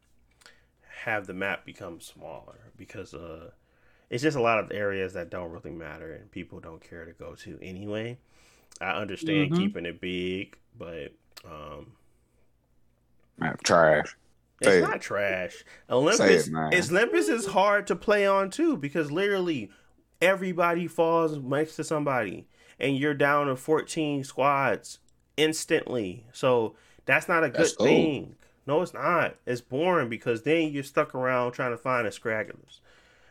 have 1.05 1.27
the 1.27 1.35
map 1.35 1.65
become 1.65 2.01
smaller 2.01 2.71
because 2.77 3.15
uh, 3.15 3.51
it's 4.11 4.23
just 4.23 4.37
a 4.37 4.43
lot 4.43 4.59
of 4.59 4.71
areas 4.71 5.15
that 5.15 5.31
don't 5.31 5.51
really 5.51 5.71
matter 5.71 6.13
and 6.13 6.31
people 6.31 6.61
don't 6.61 6.81
care 6.81 7.05
to 7.05 7.13
go 7.13 7.35
to 7.35 7.59
anyway. 7.61 8.19
I 8.81 8.93
understand 8.93 9.51
mm-hmm. 9.51 9.61
keeping 9.61 9.87
it 9.87 10.01
big, 10.01 10.57
but 10.79 11.13
um, 11.45 11.93
map 13.39 13.63
trash. 13.63 14.17
It's 14.61 14.71
Say 14.71 14.81
not 14.81 14.97
it. 14.97 15.03
trash. 15.03 15.65
Olympus, 15.91 16.49
it, 16.49 16.91
Olympus 16.91 17.29
is 17.29 17.47
hard 17.47 17.89
to 17.89 17.97
play 17.97 18.27
on 18.27 18.51
too 18.51 18.77
because 18.77 19.11
literally 19.11 19.71
everybody 20.21 20.87
falls 20.87 21.37
next 21.39 21.77
to 21.77 21.85
somebody, 21.85 22.47
and 22.79 22.97
you're 22.97 23.15
down 23.15 23.49
to 23.49 23.57
14 23.57 24.23
squads 24.23 25.01
instantly. 25.37 26.27
So 26.33 26.77
that's 27.07 27.29
not 27.29 27.45
a 27.45 27.49
that's 27.49 27.73
good 27.73 27.79
cool. 27.79 27.87
thing. 27.87 28.37
No, 28.67 28.83
it's 28.83 28.95
not. 28.95 29.37
It's 29.47 29.61
boring 29.61 30.09
because 30.09 30.43
then 30.43 30.73
you're 30.73 30.85
stuck 30.85 31.15
around 31.15 31.53
trying 31.53 31.73
to 31.73 31.77
find 31.77 32.07
the 32.07 32.11
scragglers. 32.11 32.81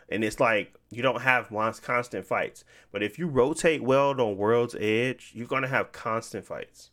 And 0.10 0.24
it's 0.24 0.40
like 0.40 0.74
you 0.90 1.02
don't 1.02 1.22
have 1.22 1.50
constant 1.82 2.26
fights. 2.26 2.66
But 2.92 3.02
if 3.02 3.18
you 3.18 3.28
rotate 3.28 3.82
well 3.82 4.20
on 4.20 4.36
World's 4.36 4.76
Edge, 4.78 5.32
you're 5.34 5.48
gonna 5.48 5.70
have 5.70 5.94
constant 5.94 6.46
fights. 6.46 6.90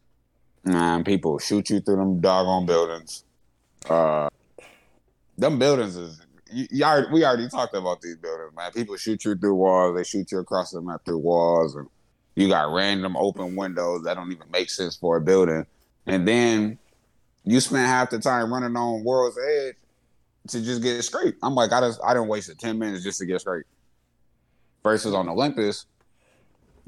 Nah, 0.64 1.02
people 1.02 1.38
shoot 1.38 1.70
you 1.70 1.80
through 1.80 1.96
them 1.96 2.20
doggone 2.20 2.66
buildings. 2.66 3.24
Uh, 3.88 4.28
them 5.36 5.58
buildings 5.58 5.96
is 5.96 6.20
you, 6.52 6.66
you 6.70 6.84
already, 6.84 7.08
we 7.12 7.24
already 7.24 7.48
talked 7.48 7.74
about 7.74 8.00
these 8.00 8.16
buildings, 8.16 8.52
man. 8.56 8.70
People 8.72 8.96
shoot 8.96 9.24
you 9.24 9.34
through 9.34 9.54
walls. 9.54 9.96
They 9.96 10.04
shoot 10.04 10.30
you 10.32 10.38
across 10.38 10.70
the 10.70 10.80
map 10.80 11.04
through 11.04 11.18
walls, 11.18 11.74
and 11.74 11.88
you 12.34 12.48
got 12.48 12.72
random 12.72 13.16
open 13.16 13.56
windows 13.56 14.02
that 14.04 14.14
don't 14.14 14.30
even 14.30 14.50
make 14.50 14.70
sense 14.70 14.96
for 14.96 15.16
a 15.16 15.20
building. 15.20 15.66
And 16.06 16.26
then 16.26 16.78
you 17.44 17.60
spent 17.60 17.86
half 17.86 18.10
the 18.10 18.18
time 18.18 18.52
running 18.52 18.76
on 18.76 19.04
World's 19.04 19.38
Edge 19.38 19.76
to 20.48 20.62
just 20.62 20.82
get 20.82 21.02
straight. 21.02 21.34
I'm 21.42 21.54
like, 21.54 21.72
I 21.72 21.80
just 21.80 22.00
I 22.04 22.14
didn't 22.14 22.28
waste 22.28 22.50
10 22.58 22.78
minutes 22.78 23.04
just 23.04 23.18
to 23.20 23.26
get 23.26 23.40
straight. 23.40 23.64
Versus 24.82 25.14
on 25.14 25.28
Olympus, 25.28 25.86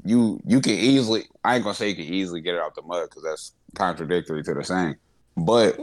you 0.03 0.39
you 0.45 0.61
can 0.61 0.73
easily 0.73 1.25
I 1.43 1.55
ain't 1.55 1.63
gonna 1.63 1.75
say 1.75 1.89
you 1.89 1.95
can 1.95 2.05
easily 2.05 2.41
get 2.41 2.55
it 2.55 2.61
out 2.61 2.73
the 2.75 2.81
mud 2.81 3.09
because 3.09 3.23
that's 3.23 3.53
contradictory 3.75 4.43
to 4.43 4.53
the 4.53 4.63
saying. 4.63 4.95
But 5.37 5.79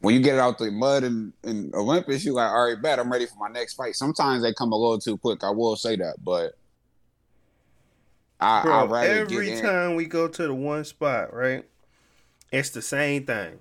when 0.00 0.14
you 0.14 0.20
get 0.20 0.34
it 0.34 0.40
out 0.40 0.58
the 0.58 0.70
mud 0.70 1.04
in, 1.04 1.32
in 1.44 1.70
Olympus, 1.74 2.24
you're 2.24 2.34
like, 2.34 2.50
all 2.50 2.68
right, 2.68 2.80
bet 2.80 2.98
I'm 2.98 3.10
ready 3.10 3.26
for 3.26 3.36
my 3.36 3.48
next 3.48 3.74
fight. 3.74 3.94
Sometimes 3.94 4.42
they 4.42 4.52
come 4.52 4.72
a 4.72 4.76
little 4.76 4.98
too 4.98 5.16
quick. 5.16 5.42
I 5.42 5.50
will 5.50 5.76
say 5.76 5.96
that, 5.96 6.16
but 6.22 6.52
I, 8.40 8.62
Bro, 8.62 8.94
every 8.94 9.60
time 9.60 9.94
we 9.94 10.04
go 10.04 10.28
to 10.28 10.46
the 10.46 10.54
one 10.54 10.84
spot, 10.84 11.32
right? 11.32 11.64
It's 12.52 12.70
the 12.70 12.82
same 12.82 13.24
thing 13.24 13.60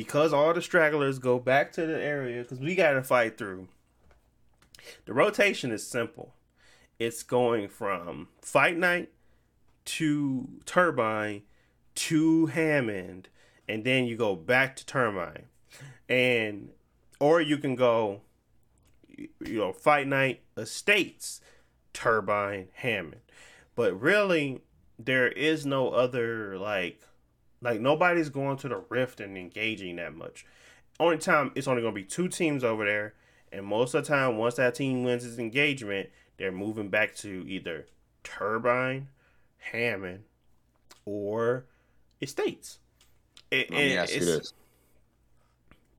because 0.00 0.32
all 0.32 0.54
the 0.54 0.62
stragglers 0.62 1.18
go 1.18 1.38
back 1.38 1.70
to 1.70 1.84
the 1.84 2.02
area 2.02 2.40
because 2.40 2.58
we 2.58 2.74
got 2.74 2.92
to 2.92 3.02
fight 3.02 3.36
through. 3.36 3.68
The 5.04 5.12
rotation 5.12 5.70
is 5.70 5.86
simple. 5.86 6.32
It's 6.98 7.22
going 7.22 7.68
from 7.68 8.28
fight 8.40 8.78
night 8.78 9.10
to 9.84 10.48
turbine 10.64 11.42
to 11.96 12.46
Hammond, 12.46 13.28
and 13.68 13.84
then 13.84 14.06
you 14.06 14.16
go 14.16 14.34
back 14.34 14.74
to 14.76 14.86
turbine, 14.86 15.44
and 16.08 16.70
or 17.20 17.42
you 17.42 17.58
can 17.58 17.74
go, 17.74 18.22
you 19.18 19.28
know, 19.58 19.74
fight 19.74 20.06
night 20.06 20.40
estates, 20.56 21.42
turbine 21.92 22.68
Hammond. 22.72 23.20
But 23.74 24.00
really, 24.00 24.62
there 24.98 25.28
is 25.28 25.66
no 25.66 25.90
other 25.90 26.58
like 26.58 27.02
like 27.62 27.80
nobody's 27.80 28.28
going 28.28 28.56
to 28.58 28.68
the 28.68 28.82
rift 28.88 29.20
and 29.20 29.36
engaging 29.36 29.96
that 29.96 30.14
much. 30.14 30.46
Only 30.98 31.18
time 31.18 31.52
it's 31.54 31.68
only 31.68 31.82
gonna 31.82 31.94
be 31.94 32.04
two 32.04 32.28
teams 32.28 32.64
over 32.64 32.84
there, 32.84 33.14
and 33.52 33.64
most 33.64 33.94
of 33.94 34.04
the 34.04 34.08
time, 34.08 34.36
once 34.36 34.56
that 34.56 34.74
team 34.74 35.04
wins 35.04 35.24
its 35.24 35.38
engagement, 35.38 36.10
they're 36.36 36.52
moving 36.52 36.88
back 36.88 37.14
to 37.16 37.44
either 37.48 37.86
Turbine, 38.22 39.08
Hammond, 39.58 40.24
or 41.04 41.66
Estates. 42.20 42.78
It, 43.50 43.70
Let 43.70 43.78
me 43.78 43.96
ask 43.96 44.14
you 44.14 44.24
this: 44.24 44.52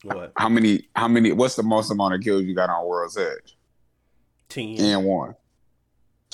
What 0.04 0.32
How 0.38 0.50
many? 0.50 0.88
How 0.96 1.08
many? 1.08 1.32
What's 1.32 1.56
the 1.56 1.64
most 1.64 1.92
amount 1.92 2.14
of 2.14 2.22
kills 2.22 2.44
you 2.44 2.56
got 2.56 2.70
on 2.70 2.86
World's 2.86 3.18
Edge? 3.18 3.58
ten? 4.50 4.80
And 4.80 5.06
one. 5.06 5.36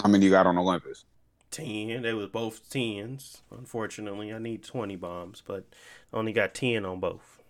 How 0.01 0.09
many 0.09 0.25
you 0.25 0.31
got 0.31 0.45
on 0.45 0.57
Olympus? 0.57 1.05
10. 1.51 2.01
They 2.01 2.13
was 2.13 2.27
both 2.27 2.69
10s. 2.69 3.41
Unfortunately, 3.51 4.33
I 4.33 4.39
need 4.39 4.63
20 4.63 4.95
bombs, 4.95 5.43
but 5.45 5.65
only 6.13 6.33
got 6.33 6.53
10 6.53 6.85
on 6.85 6.99
both. 6.99 7.41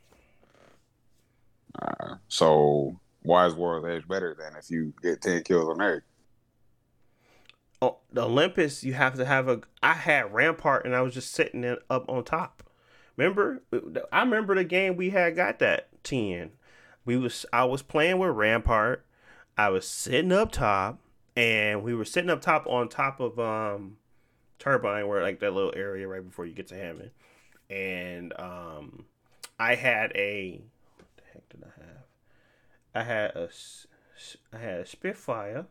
Uh, 1.80 2.16
so 2.28 3.00
why 3.28 3.46
is 3.46 3.56
World's 3.56 3.88
Edge 3.88 4.08
better 4.08 4.36
than 4.40 4.56
if 4.58 4.72
you 4.72 4.94
get 5.02 5.22
ten 5.22 5.44
kills 5.44 5.70
on 5.70 5.78
there? 5.78 6.04
Oh, 7.82 7.98
the 8.12 8.24
Olympus, 8.24 8.84
you 8.84 8.94
have 8.94 9.16
to 9.16 9.26
have 9.26 9.48
a. 9.48 9.62
I 9.84 9.94
had 9.94 10.34
Rampart 10.34 10.86
and 10.86 10.96
I 10.96 11.02
was 11.02 11.14
just 11.14 11.32
sitting 11.32 11.64
it 11.64 11.80
up 11.90 12.10
on 12.10 12.24
top. 12.24 12.64
Remember? 13.18 13.62
I 14.12 14.22
remember 14.22 14.56
the 14.56 14.64
game 14.64 14.96
we 14.96 15.10
had 15.10 15.36
got 15.36 15.60
that 15.60 15.90
10. 16.04 16.52
We 17.04 17.18
was 17.18 17.46
I 17.52 17.66
was 17.66 17.82
playing 17.82 18.20
with 18.20 18.32
Rampart. 18.32 19.06
I 19.58 19.70
was 19.70 19.88
sitting 19.88 20.32
up 20.32 20.52
top 20.52 21.00
and 21.38 21.84
we 21.84 21.94
were 21.94 22.04
sitting 22.04 22.32
up 22.32 22.42
top 22.42 22.66
on 22.68 22.90
top 22.90 23.20
of 23.20 23.40
um 23.40 23.98
Turbine 24.60 25.08
where 25.08 25.22
like 25.22 25.40
that 25.40 25.54
little 25.54 25.74
area 25.76 26.08
right 26.08 26.26
before 26.26 26.46
you 26.46 26.54
get 26.54 26.68
to 26.68 26.76
Hammond. 26.76 27.12
And 27.70 28.34
um 28.38 29.06
I 29.60 29.76
had 29.76 30.12
a 30.16 30.62
what 30.98 31.08
the 31.16 31.24
heck 31.32 31.48
did 31.50 31.64
I 31.64 31.80
have? 31.80 32.06
I 32.96 33.04
had 33.04 33.36
a 33.36 33.50
I 34.52 34.58
had 34.58 34.80
a 34.80 34.86
Spitfire 34.86 35.68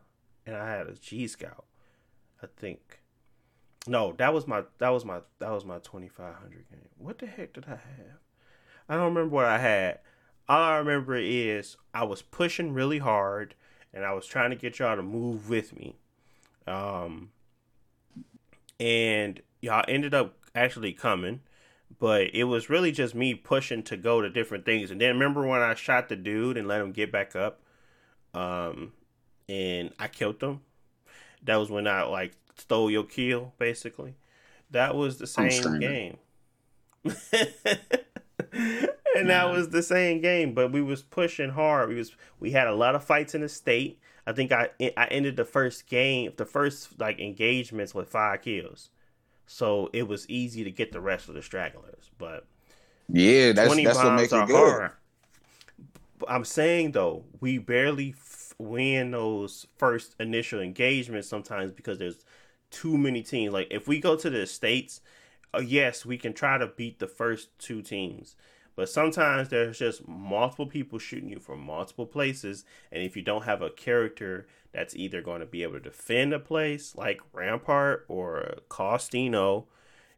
and 0.46 0.56
I 0.56 0.70
had 0.70 0.86
a 0.86 0.94
G 0.94 1.26
Scout. 1.26 1.64
I 2.42 2.46
think. 2.56 3.00
No, 3.88 4.12
that 4.18 4.32
was 4.32 4.46
my 4.46 4.62
that 4.78 4.90
was 4.90 5.04
my 5.04 5.20
that 5.40 5.50
was 5.50 5.64
my 5.64 5.78
twenty 5.80 6.08
five 6.08 6.36
hundred 6.36 6.70
game. 6.70 6.88
What 6.96 7.18
the 7.18 7.26
heck 7.26 7.54
did 7.54 7.64
I 7.66 7.70
have? 7.70 8.20
I 8.88 8.94
don't 8.94 9.14
remember 9.14 9.34
what 9.34 9.46
I 9.46 9.58
had. 9.58 9.98
All 10.48 10.62
I 10.62 10.76
remember 10.76 11.16
is 11.16 11.76
I 11.92 12.04
was 12.04 12.22
pushing 12.22 12.72
really 12.72 12.98
hard 12.98 13.56
and 13.96 14.04
I 14.04 14.12
was 14.12 14.26
trying 14.26 14.50
to 14.50 14.56
get 14.56 14.78
y'all 14.78 14.94
to 14.94 15.02
move 15.02 15.48
with 15.48 15.74
me. 15.74 15.96
Um 16.66 17.30
and 18.78 19.40
y'all 19.62 19.84
ended 19.88 20.12
up 20.12 20.34
actually 20.54 20.92
coming, 20.92 21.40
but 21.98 22.34
it 22.34 22.44
was 22.44 22.68
really 22.68 22.92
just 22.92 23.14
me 23.14 23.34
pushing 23.34 23.82
to 23.84 23.96
go 23.96 24.20
to 24.20 24.28
different 24.28 24.66
things. 24.66 24.90
And 24.90 25.00
then 25.00 25.14
remember 25.14 25.46
when 25.46 25.62
I 25.62 25.74
shot 25.74 26.10
the 26.10 26.16
dude 26.16 26.58
and 26.58 26.68
let 26.68 26.82
him 26.82 26.92
get 26.92 27.10
back 27.10 27.34
up? 27.34 27.62
Um 28.34 28.92
and 29.48 29.92
I 29.98 30.08
killed 30.08 30.42
him. 30.42 30.60
That 31.42 31.56
was 31.56 31.70
when 31.70 31.86
I 31.86 32.02
like 32.02 32.32
stole 32.58 32.90
your 32.90 33.04
kill, 33.04 33.54
basically. 33.58 34.16
That 34.70 34.94
was 34.94 35.16
the 35.16 35.26
same 35.26 35.78
game. 35.78 36.18
and 39.16 39.30
that 39.30 39.50
was 39.50 39.70
the 39.70 39.82
same 39.82 40.20
game, 40.20 40.54
but 40.54 40.72
we 40.72 40.82
was 40.82 41.02
pushing 41.02 41.50
hard. 41.50 41.88
We 41.88 41.96
was 41.96 42.14
we 42.40 42.52
had 42.52 42.66
a 42.66 42.74
lot 42.74 42.94
of 42.94 43.04
fights 43.04 43.34
in 43.34 43.40
the 43.42 43.48
state. 43.48 44.00
I 44.26 44.32
think 44.32 44.52
I 44.52 44.70
I 44.96 45.06
ended 45.06 45.36
the 45.36 45.44
first 45.44 45.86
game, 45.88 46.32
the 46.36 46.46
first 46.46 46.98
like 47.00 47.20
engagements 47.20 47.94
with 47.94 48.08
five 48.10 48.42
kills. 48.42 48.90
So 49.46 49.90
it 49.92 50.08
was 50.08 50.28
easy 50.30 50.64
to 50.64 50.70
get 50.70 50.92
the 50.92 51.00
rest 51.00 51.28
of 51.28 51.34
the 51.34 51.42
stragglers, 51.42 52.10
but 52.18 52.46
Yeah, 53.08 53.52
that's 53.52 53.78
20 53.78 53.82
that's 53.82 54.02
what 54.02 54.12
bombs 54.12 54.12
makes 54.12 54.34
it 54.34 54.44
are 54.44 54.46
good. 54.46 54.82
hard. 54.82 54.92
I'm 56.28 56.44
saying 56.44 56.92
though, 56.92 57.24
we 57.40 57.58
barely 57.58 58.10
f- 58.16 58.54
win 58.58 59.10
those 59.10 59.66
first 59.76 60.16
initial 60.18 60.60
engagements 60.60 61.28
sometimes 61.28 61.72
because 61.72 61.98
there's 61.98 62.24
too 62.70 62.96
many 62.96 63.22
teams. 63.22 63.52
Like 63.52 63.68
if 63.70 63.86
we 63.86 64.00
go 64.00 64.16
to 64.16 64.30
the 64.30 64.46
states, 64.46 65.00
uh, 65.54 65.60
yes, 65.60 66.06
we 66.06 66.16
can 66.18 66.32
try 66.32 66.58
to 66.58 66.66
beat 66.66 66.98
the 66.98 67.06
first 67.06 67.50
two 67.58 67.82
teams. 67.82 68.36
But 68.76 68.90
sometimes 68.90 69.48
there's 69.48 69.78
just 69.78 70.06
multiple 70.06 70.66
people 70.66 70.98
shooting 70.98 71.30
you 71.30 71.40
from 71.40 71.64
multiple 71.64 72.06
places, 72.06 72.64
and 72.92 73.02
if 73.02 73.16
you 73.16 73.22
don't 73.22 73.44
have 73.44 73.62
a 73.62 73.70
character 73.70 74.46
that's 74.72 74.94
either 74.94 75.22
going 75.22 75.40
to 75.40 75.46
be 75.46 75.62
able 75.62 75.74
to 75.74 75.80
defend 75.80 76.34
a 76.34 76.38
place 76.38 76.94
like 76.94 77.20
Rampart 77.32 78.04
or 78.06 78.58
Costino, 78.68 79.66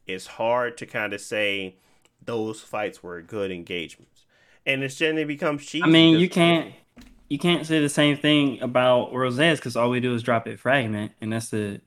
it's 0.09 0.27
hard 0.27 0.77
to 0.79 0.87
kind 0.87 1.13
of 1.13 1.21
say 1.21 1.77
those 2.25 2.61
fights 2.61 3.01
were 3.01 3.23
good 3.23 3.53
engagements. 3.53 4.27
And 4.67 4.83
it's 4.83 4.97
generally 4.97 5.25
becomes 5.25 5.65
cheap. 5.65 5.85
I 5.85 5.89
mean, 5.89 6.19
you 6.19 6.29
can't 6.29 6.75
you 7.29 7.39
can't 7.39 7.65
say 7.65 7.81
the 7.81 7.89
same 7.89 8.17
thing 8.17 8.61
about 8.61 9.13
World's 9.13 9.39
Edge 9.39 9.59
because 9.59 9.77
all 9.77 9.91
we 9.91 10.01
do 10.01 10.15
is 10.15 10.23
drop 10.23 10.49
it 10.49 10.59
fragment, 10.59 11.13
and 11.21 11.33
that's 11.33 11.51
the 11.51 11.81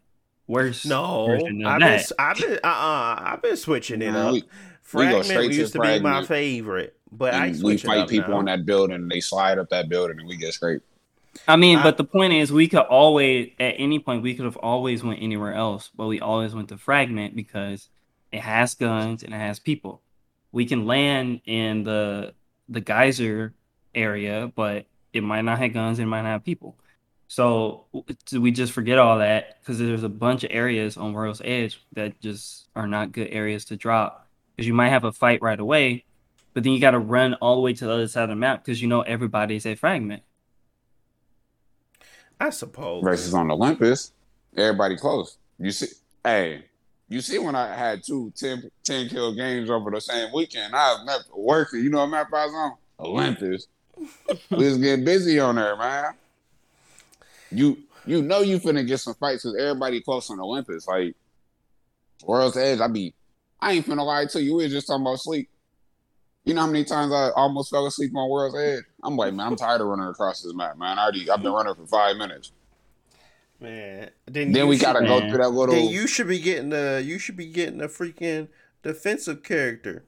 worst 0.47 0.85
No, 0.85 1.25
version 1.27 1.65
of 1.65 1.73
I've 1.73 1.79
been. 1.79 2.03
I've 2.17 2.37
been, 2.37 2.59
uh, 2.63 2.67
uh 2.67 3.15
I've 3.19 3.41
been 3.41 3.57
switching 3.57 4.01
it 4.01 4.15
up. 4.15 4.35
We- 4.93 4.99
we 4.99 5.05
go 5.05 5.09
Fragment 5.21 5.25
straight 5.25 5.47
to 5.49 5.55
used 5.55 5.73
to 5.73 5.79
be 5.79 5.99
my 5.99 6.23
favorite, 6.23 6.95
but 7.11 7.33
I 7.33 7.53
we 7.63 7.77
fight 7.77 8.09
people 8.09 8.31
now. 8.31 8.37
on 8.39 8.45
that 8.45 8.65
building, 8.65 8.95
and 8.95 9.09
they 9.09 9.19
slide 9.21 9.57
up 9.57 9.69
that 9.69 9.89
building, 9.89 10.19
and 10.19 10.27
we 10.27 10.37
get 10.37 10.53
scraped. 10.53 10.85
I 11.47 11.55
mean, 11.55 11.79
I- 11.79 11.83
but 11.83 11.97
the 11.97 12.03
point 12.03 12.33
is, 12.33 12.51
we 12.51 12.67
could 12.67 12.79
always, 12.79 13.51
at 13.59 13.75
any 13.77 13.99
point, 13.99 14.21
we 14.21 14.33
could 14.35 14.45
have 14.45 14.57
always 14.57 15.03
went 15.03 15.21
anywhere 15.21 15.53
else, 15.53 15.89
but 15.95 16.07
we 16.07 16.19
always 16.19 16.53
went 16.53 16.69
to 16.69 16.77
Fragment 16.77 17.35
because 17.35 17.89
it 18.31 18.41
has 18.41 18.75
guns 18.75 19.23
and 19.23 19.33
it 19.33 19.37
has 19.37 19.59
people. 19.59 20.01
We 20.51 20.65
can 20.65 20.85
land 20.85 21.41
in 21.45 21.83
the 21.83 22.33
the 22.67 22.81
geyser 22.81 23.53
area, 23.93 24.51
but 24.55 24.85
it 25.11 25.23
might 25.23 25.41
not 25.41 25.59
have 25.59 25.73
guns, 25.73 25.99
it 25.99 26.05
might 26.05 26.21
not 26.21 26.29
have 26.29 26.43
people. 26.45 26.77
So 27.27 27.85
do 28.27 28.41
we 28.41 28.51
just 28.51 28.71
forget 28.73 28.97
all 28.97 29.19
that 29.19 29.59
because 29.61 29.79
there's 29.79 30.03
a 30.03 30.09
bunch 30.09 30.43
of 30.43 30.51
areas 30.53 30.97
on 30.97 31.13
World's 31.13 31.41
Edge 31.43 31.81
that 31.93 32.19
just 32.21 32.67
are 32.75 32.87
not 32.87 33.11
good 33.13 33.29
areas 33.31 33.65
to 33.65 33.75
drop 33.77 34.20
because 34.61 34.67
you 34.67 34.75
might 34.75 34.89
have 34.89 35.05
a 35.05 35.11
fight 35.11 35.41
right 35.41 35.59
away, 35.59 36.05
but 36.53 36.63
then 36.63 36.71
you 36.71 36.79
got 36.79 36.91
to 36.91 36.99
run 36.99 37.33
all 37.35 37.55
the 37.55 37.61
way 37.61 37.73
to 37.73 37.83
the 37.83 37.91
other 37.91 38.07
side 38.07 38.25
of 38.25 38.29
the 38.29 38.35
map 38.35 38.63
because 38.63 38.79
you 38.79 38.87
know 38.87 39.01
everybody's 39.01 39.65
a 39.65 39.73
Fragment. 39.73 40.21
I 42.39 42.51
suppose. 42.51 43.03
Versus 43.03 43.33
on 43.33 43.49
Olympus, 43.49 44.13
everybody 44.55 44.97
close. 44.97 45.37
You 45.57 45.71
see, 45.71 45.87
hey, 46.23 46.65
you 47.09 47.21
see 47.21 47.39
when 47.39 47.55
I 47.55 47.73
had 47.75 48.03
two 48.03 48.31
10, 48.35 48.69
10 48.83 49.09
kill 49.09 49.33
games 49.33 49.71
over 49.71 49.89
the 49.89 49.99
same 49.99 50.31
weekend, 50.31 50.75
I 50.75 50.93
was 50.93 51.05
never 51.07 51.41
working. 51.41 51.83
You 51.83 51.89
know 51.89 52.01
what 52.01 52.11
map 52.11 52.27
I 52.31 52.45
was 52.45 52.53
on? 52.53 52.73
Olympus. 52.99 53.65
we 54.51 54.65
was 54.65 54.77
getting 54.77 55.03
busy 55.03 55.39
on 55.39 55.55
there, 55.55 55.75
man. 55.75 56.13
You 57.49 57.79
you 58.05 58.21
know 58.21 58.41
you 58.41 58.59
finna 58.59 58.85
get 58.85 58.99
some 58.99 59.15
fights 59.15 59.41
because 59.41 59.57
everybody 59.59 60.01
close 60.01 60.29
on 60.29 60.39
Olympus. 60.39 60.87
Like 60.87 61.15
World's 62.23 62.57
Edge, 62.57 62.79
I 62.79 62.87
be 62.87 63.15
I 63.61 63.73
ain't 63.73 63.85
finna 63.85 64.05
lie 64.05 64.25
to 64.25 64.41
you. 64.41 64.55
We 64.55 64.63
was 64.63 64.71
just 64.73 64.87
talking 64.87 65.03
about 65.05 65.19
sleep. 65.19 65.49
You 66.45 66.53
know 66.55 66.61
how 66.61 66.67
many 66.67 66.83
times 66.83 67.13
I 67.13 67.29
almost 67.35 67.69
fell 67.69 67.85
asleep 67.85 68.15
on 68.15 68.29
World's 68.29 68.57
Edge? 68.57 68.83
I'm 69.03 69.15
like, 69.15 69.33
man, 69.33 69.45
I'm 69.47 69.55
tired 69.55 69.81
of 69.81 69.87
running 69.87 70.07
across 70.07 70.41
this 70.41 70.53
map, 70.55 70.77
man. 70.77 70.97
I 70.97 71.03
already 71.03 71.29
I've 71.29 71.43
been 71.43 71.51
running 71.51 71.75
for 71.75 71.85
five 71.85 72.17
minutes. 72.17 72.51
Man, 73.59 74.09
then, 74.25 74.51
Then 74.51 74.67
we 74.67 74.75
should- 74.77 74.81
gotta 74.85 75.05
go 75.05 75.19
through 75.19 75.37
that 75.37 75.49
little. 75.49 75.75
Then 75.75 75.89
you 75.89 76.07
should 76.07 76.27
be 76.27 76.39
getting 76.39 76.69
the. 76.69 77.01
You 77.05 77.19
should 77.19 77.37
be 77.37 77.45
getting 77.45 77.79
a 77.81 77.87
freaking 77.87 78.47
defensive 78.81 79.43
character, 79.43 80.05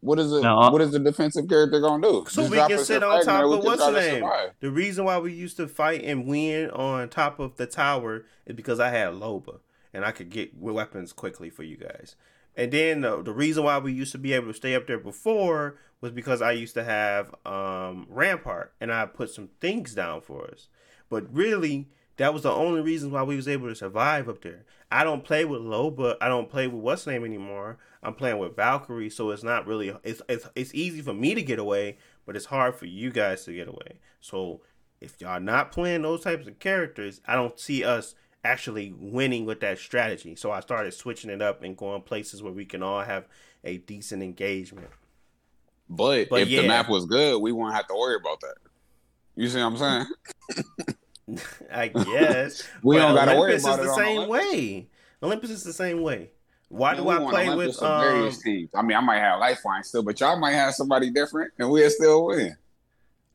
what 0.00 0.20
is 0.20 0.32
it? 0.32 0.42
No. 0.42 0.56
Uh, 0.60 0.70
what 0.70 0.80
is 0.80 0.92
the 0.92 1.00
defensive 1.00 1.48
character 1.48 1.80
gonna 1.80 2.00
do? 2.06 2.24
so 2.28 2.42
Just 2.42 2.50
we 2.52 2.56
can 2.58 2.78
sit 2.84 3.02
on 3.02 3.24
top 3.24 3.44
of 3.44 3.50
can 3.50 3.64
what's 3.66 3.84
the 3.84 3.90
name. 3.90 4.14
survive. 4.20 4.50
The 4.60 4.70
reason 4.70 5.04
why 5.06 5.18
we 5.18 5.32
used 5.32 5.56
to 5.56 5.66
fight 5.66 6.04
and 6.04 6.28
win 6.28 6.70
on 6.70 7.08
top 7.08 7.40
of 7.40 7.56
the 7.56 7.66
tower 7.66 8.24
is 8.46 8.54
because 8.54 8.78
I 8.78 8.90
had 8.90 9.14
Loba 9.14 9.58
and 9.98 10.04
I 10.06 10.12
could 10.12 10.30
get 10.30 10.56
weapons 10.56 11.12
quickly 11.12 11.50
for 11.50 11.64
you 11.64 11.76
guys. 11.76 12.14
And 12.54 12.70
then 12.70 13.00
the, 13.00 13.20
the 13.20 13.32
reason 13.32 13.64
why 13.64 13.78
we 13.78 13.92
used 13.92 14.12
to 14.12 14.18
be 14.18 14.32
able 14.32 14.46
to 14.46 14.54
stay 14.54 14.76
up 14.76 14.86
there 14.86 15.00
before 15.00 15.76
was 16.00 16.12
because 16.12 16.40
I 16.40 16.52
used 16.52 16.74
to 16.74 16.84
have 16.84 17.34
um, 17.44 18.06
Rampart 18.08 18.74
and 18.80 18.92
I 18.92 19.06
put 19.06 19.30
some 19.30 19.48
things 19.60 19.96
down 19.96 20.20
for 20.20 20.48
us. 20.48 20.68
But 21.08 21.34
really, 21.34 21.88
that 22.16 22.32
was 22.32 22.44
the 22.44 22.52
only 22.52 22.80
reason 22.80 23.10
why 23.10 23.24
we 23.24 23.34
was 23.34 23.48
able 23.48 23.66
to 23.66 23.74
survive 23.74 24.28
up 24.28 24.40
there. 24.42 24.64
I 24.88 25.02
don't 25.02 25.24
play 25.24 25.44
with 25.44 25.62
Loba. 25.62 26.14
I 26.20 26.28
don't 26.28 26.48
play 26.48 26.68
with 26.68 26.80
what's 26.80 27.08
name 27.08 27.24
anymore. 27.24 27.78
I'm 28.04 28.14
playing 28.14 28.38
with 28.38 28.54
Valkyrie, 28.54 29.10
so 29.10 29.30
it's 29.30 29.42
not 29.42 29.66
really. 29.66 29.92
It's 30.04 30.22
it's 30.28 30.48
it's 30.54 30.74
easy 30.76 31.02
for 31.02 31.12
me 31.12 31.34
to 31.34 31.42
get 31.42 31.58
away, 31.58 31.98
but 32.24 32.36
it's 32.36 32.46
hard 32.46 32.76
for 32.76 32.86
you 32.86 33.10
guys 33.10 33.44
to 33.46 33.52
get 33.52 33.66
away. 33.66 33.98
So 34.20 34.60
if 35.00 35.20
y'all 35.20 35.40
not 35.40 35.72
playing 35.72 36.02
those 36.02 36.22
types 36.22 36.46
of 36.46 36.60
characters, 36.60 37.20
I 37.26 37.34
don't 37.34 37.58
see 37.58 37.82
us 37.82 38.14
actually 38.44 38.92
winning 38.96 39.44
with 39.46 39.60
that 39.60 39.78
strategy. 39.78 40.34
So 40.36 40.50
I 40.50 40.60
started 40.60 40.92
switching 40.94 41.30
it 41.30 41.42
up 41.42 41.62
and 41.62 41.76
going 41.76 42.02
places 42.02 42.42
where 42.42 42.52
we 42.52 42.64
can 42.64 42.82
all 42.82 43.02
have 43.02 43.26
a 43.64 43.78
decent 43.78 44.22
engagement. 44.22 44.88
But, 45.88 46.28
But 46.28 46.42
if 46.42 46.48
yeah. 46.48 46.62
the 46.62 46.68
map 46.68 46.88
was 46.88 47.06
good, 47.06 47.40
we 47.40 47.52
won't 47.52 47.74
have 47.74 47.86
to 47.88 47.94
worry 47.94 48.16
about 48.16 48.40
that. 48.40 48.54
You 49.36 49.48
see 49.48 49.58
what 49.62 49.66
I'm 49.66 49.76
saying? 49.76 50.06
I 51.72 51.88
guess 51.88 52.62
We 52.82 52.96
But 52.96 53.02
don't 53.02 53.14
gotta 53.14 53.32
worry 53.38 53.54
Olympus 53.54 53.64
about 53.64 53.80
is 53.80 53.80
it 53.80 53.82
the 53.82 53.94
same 53.94 54.18
Olympus. 54.18 54.28
way. 54.28 54.88
Olympus 55.22 55.50
is 55.50 55.64
the 55.64 55.72
same 55.72 56.02
way. 56.02 56.30
Why 56.68 56.94
Man, 56.94 57.02
do 57.02 57.08
I 57.08 57.18
play 57.18 57.48
Olympus 57.48 57.76
with 57.80 57.82
um? 57.82 58.00
various 58.00 58.38
teams? 58.42 58.70
I 58.74 58.82
mean, 58.82 58.96
I 58.96 59.00
might 59.00 59.20
have 59.20 59.40
Lifeline 59.40 59.84
still, 59.84 60.02
but 60.02 60.20
y'all 60.20 60.38
might 60.38 60.52
have 60.52 60.74
somebody 60.74 61.10
different, 61.10 61.52
and 61.58 61.70
we'll 61.70 61.90
still 61.90 62.26
win. 62.26 62.56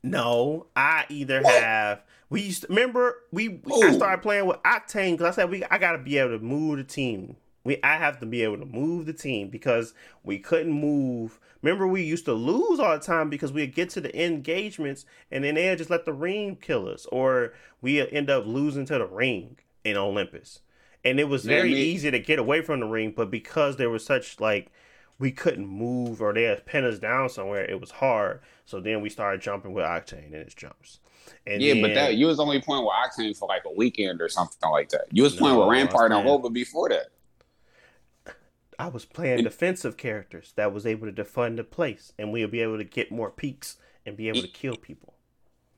No, 0.03 0.67
I 0.75 1.05
either 1.09 1.41
have. 1.43 2.03
We 2.33 2.41
used 2.41 2.63
to 2.63 2.67
remember 2.67 3.17
we. 3.31 3.61
I 3.71 3.89
Ooh. 3.89 3.93
started 3.93 4.23
playing 4.23 4.47
with 4.47 4.57
Octane 4.63 5.11
because 5.11 5.37
I 5.37 5.41
said 5.41 5.51
we. 5.51 5.63
I 5.65 5.77
gotta 5.77 5.99
be 5.99 6.17
able 6.17 6.31
to 6.31 6.43
move 6.43 6.77
the 6.77 6.83
team. 6.83 7.35
We. 7.63 7.77
I 7.83 7.97
have 7.97 8.19
to 8.21 8.25
be 8.25 8.41
able 8.41 8.57
to 8.57 8.65
move 8.65 9.05
the 9.05 9.13
team 9.13 9.49
because 9.49 9.93
we 10.23 10.39
couldn't 10.39 10.73
move. 10.73 11.39
Remember, 11.61 11.85
we 11.85 12.01
used 12.01 12.25
to 12.25 12.33
lose 12.33 12.79
all 12.79 12.97
the 12.97 13.05
time 13.05 13.29
because 13.29 13.53
we'd 13.53 13.75
get 13.75 13.91
to 13.91 14.01
the 14.01 14.25
engagements 14.25 15.05
and 15.29 15.43
then 15.43 15.53
they'd 15.53 15.77
just 15.77 15.91
let 15.91 16.05
the 16.05 16.11
ring 16.11 16.57
kill 16.59 16.89
us, 16.89 17.05
or 17.11 17.53
we 17.81 18.01
end 18.11 18.31
up 18.31 18.47
losing 18.47 18.85
to 18.87 18.97
the 18.97 19.05
ring 19.05 19.57
in 19.83 19.95
Olympus. 19.95 20.61
And 21.05 21.19
it 21.19 21.25
was 21.25 21.45
very 21.45 21.71
easy 21.73 22.09
to 22.09 22.19
get 22.19 22.39
away 22.39 22.61
from 22.61 22.79
the 22.79 22.87
ring, 22.87 23.13
but 23.15 23.29
because 23.29 23.77
there 23.77 23.91
was 23.91 24.03
such 24.03 24.39
like 24.39 24.71
we 25.19 25.31
couldn't 25.31 25.67
move 25.67 26.21
or 26.21 26.33
they 26.33 26.43
had 26.43 26.65
pinned 26.65 26.85
us 26.85 26.99
down 26.99 27.29
somewhere, 27.29 27.63
it 27.63 27.79
was 27.79 27.91
hard. 27.91 28.41
So 28.65 28.79
then 28.79 29.01
we 29.01 29.09
started 29.09 29.41
jumping 29.41 29.73
with 29.73 29.85
Octane 29.85 30.25
and 30.25 30.35
its 30.35 30.53
jumps. 30.53 30.99
And 31.47 31.61
yeah, 31.61 31.81
but 31.81 31.93
that 31.93 32.15
you 32.15 32.27
was 32.27 32.39
only 32.39 32.61
playing 32.61 32.83
with 32.83 32.93
Octane 32.93 33.37
for 33.37 33.47
like 33.47 33.63
a 33.65 33.71
weekend 33.71 34.21
or 34.21 34.29
something 34.29 34.69
like 34.69 34.89
that. 34.89 35.05
You 35.11 35.23
was 35.23 35.35
playing 35.35 35.57
with 35.57 35.67
Rampart 35.69 36.11
and 36.11 36.27
Loba 36.27 36.51
before 36.51 36.89
that. 36.89 37.07
I 38.79 38.87
was 38.87 39.05
playing 39.05 39.43
defensive 39.43 39.97
characters 39.97 40.53
that 40.55 40.73
was 40.73 40.85
able 40.85 41.05
to 41.05 41.11
defend 41.11 41.59
the 41.59 41.63
place, 41.63 42.11
and 42.17 42.31
we'll 42.31 42.47
be 42.47 42.61
able 42.61 42.77
to 42.77 42.83
get 42.83 43.11
more 43.11 43.29
peaks 43.29 43.77
and 44.05 44.17
be 44.17 44.27
able 44.27 44.41
to 44.41 44.47
kill 44.47 44.75
people. 44.75 45.13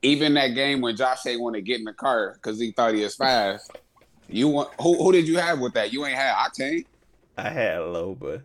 Even 0.02 0.34
that 0.34 0.48
game 0.48 0.80
when 0.80 0.96
Josh 0.96 1.26
ain't 1.26 1.40
want 1.40 1.54
to 1.54 1.62
get 1.62 1.78
in 1.78 1.84
the 1.84 1.92
car 1.92 2.34
because 2.34 2.58
he 2.58 2.72
thought 2.72 2.94
he 2.94 3.02
was 3.02 3.14
fast. 3.14 3.70
You 4.28 4.48
want 4.48 4.70
who? 4.80 4.96
Who 5.02 5.12
did 5.12 5.28
you 5.28 5.38
have 5.38 5.60
with 5.60 5.74
that? 5.74 5.92
You 5.92 6.04
ain't 6.06 6.16
had 6.16 6.34
Octane. 6.34 6.84
I 7.36 7.50
had 7.50 7.78
Loba. 7.80 8.42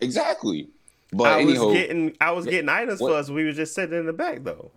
Exactly. 0.00 0.68
But 1.12 1.28
I 1.28 1.44
was 1.44 1.58
getting 1.58 2.16
I 2.20 2.32
was 2.32 2.46
getting 2.46 2.68
items 2.68 3.00
What- 3.00 3.10
for 3.10 3.16
us. 3.16 3.30
We 3.30 3.44
were 3.44 3.52
just 3.52 3.74
sitting 3.74 3.98
in 3.98 4.06
the 4.06 4.12
back 4.12 4.44
though. 4.44 4.70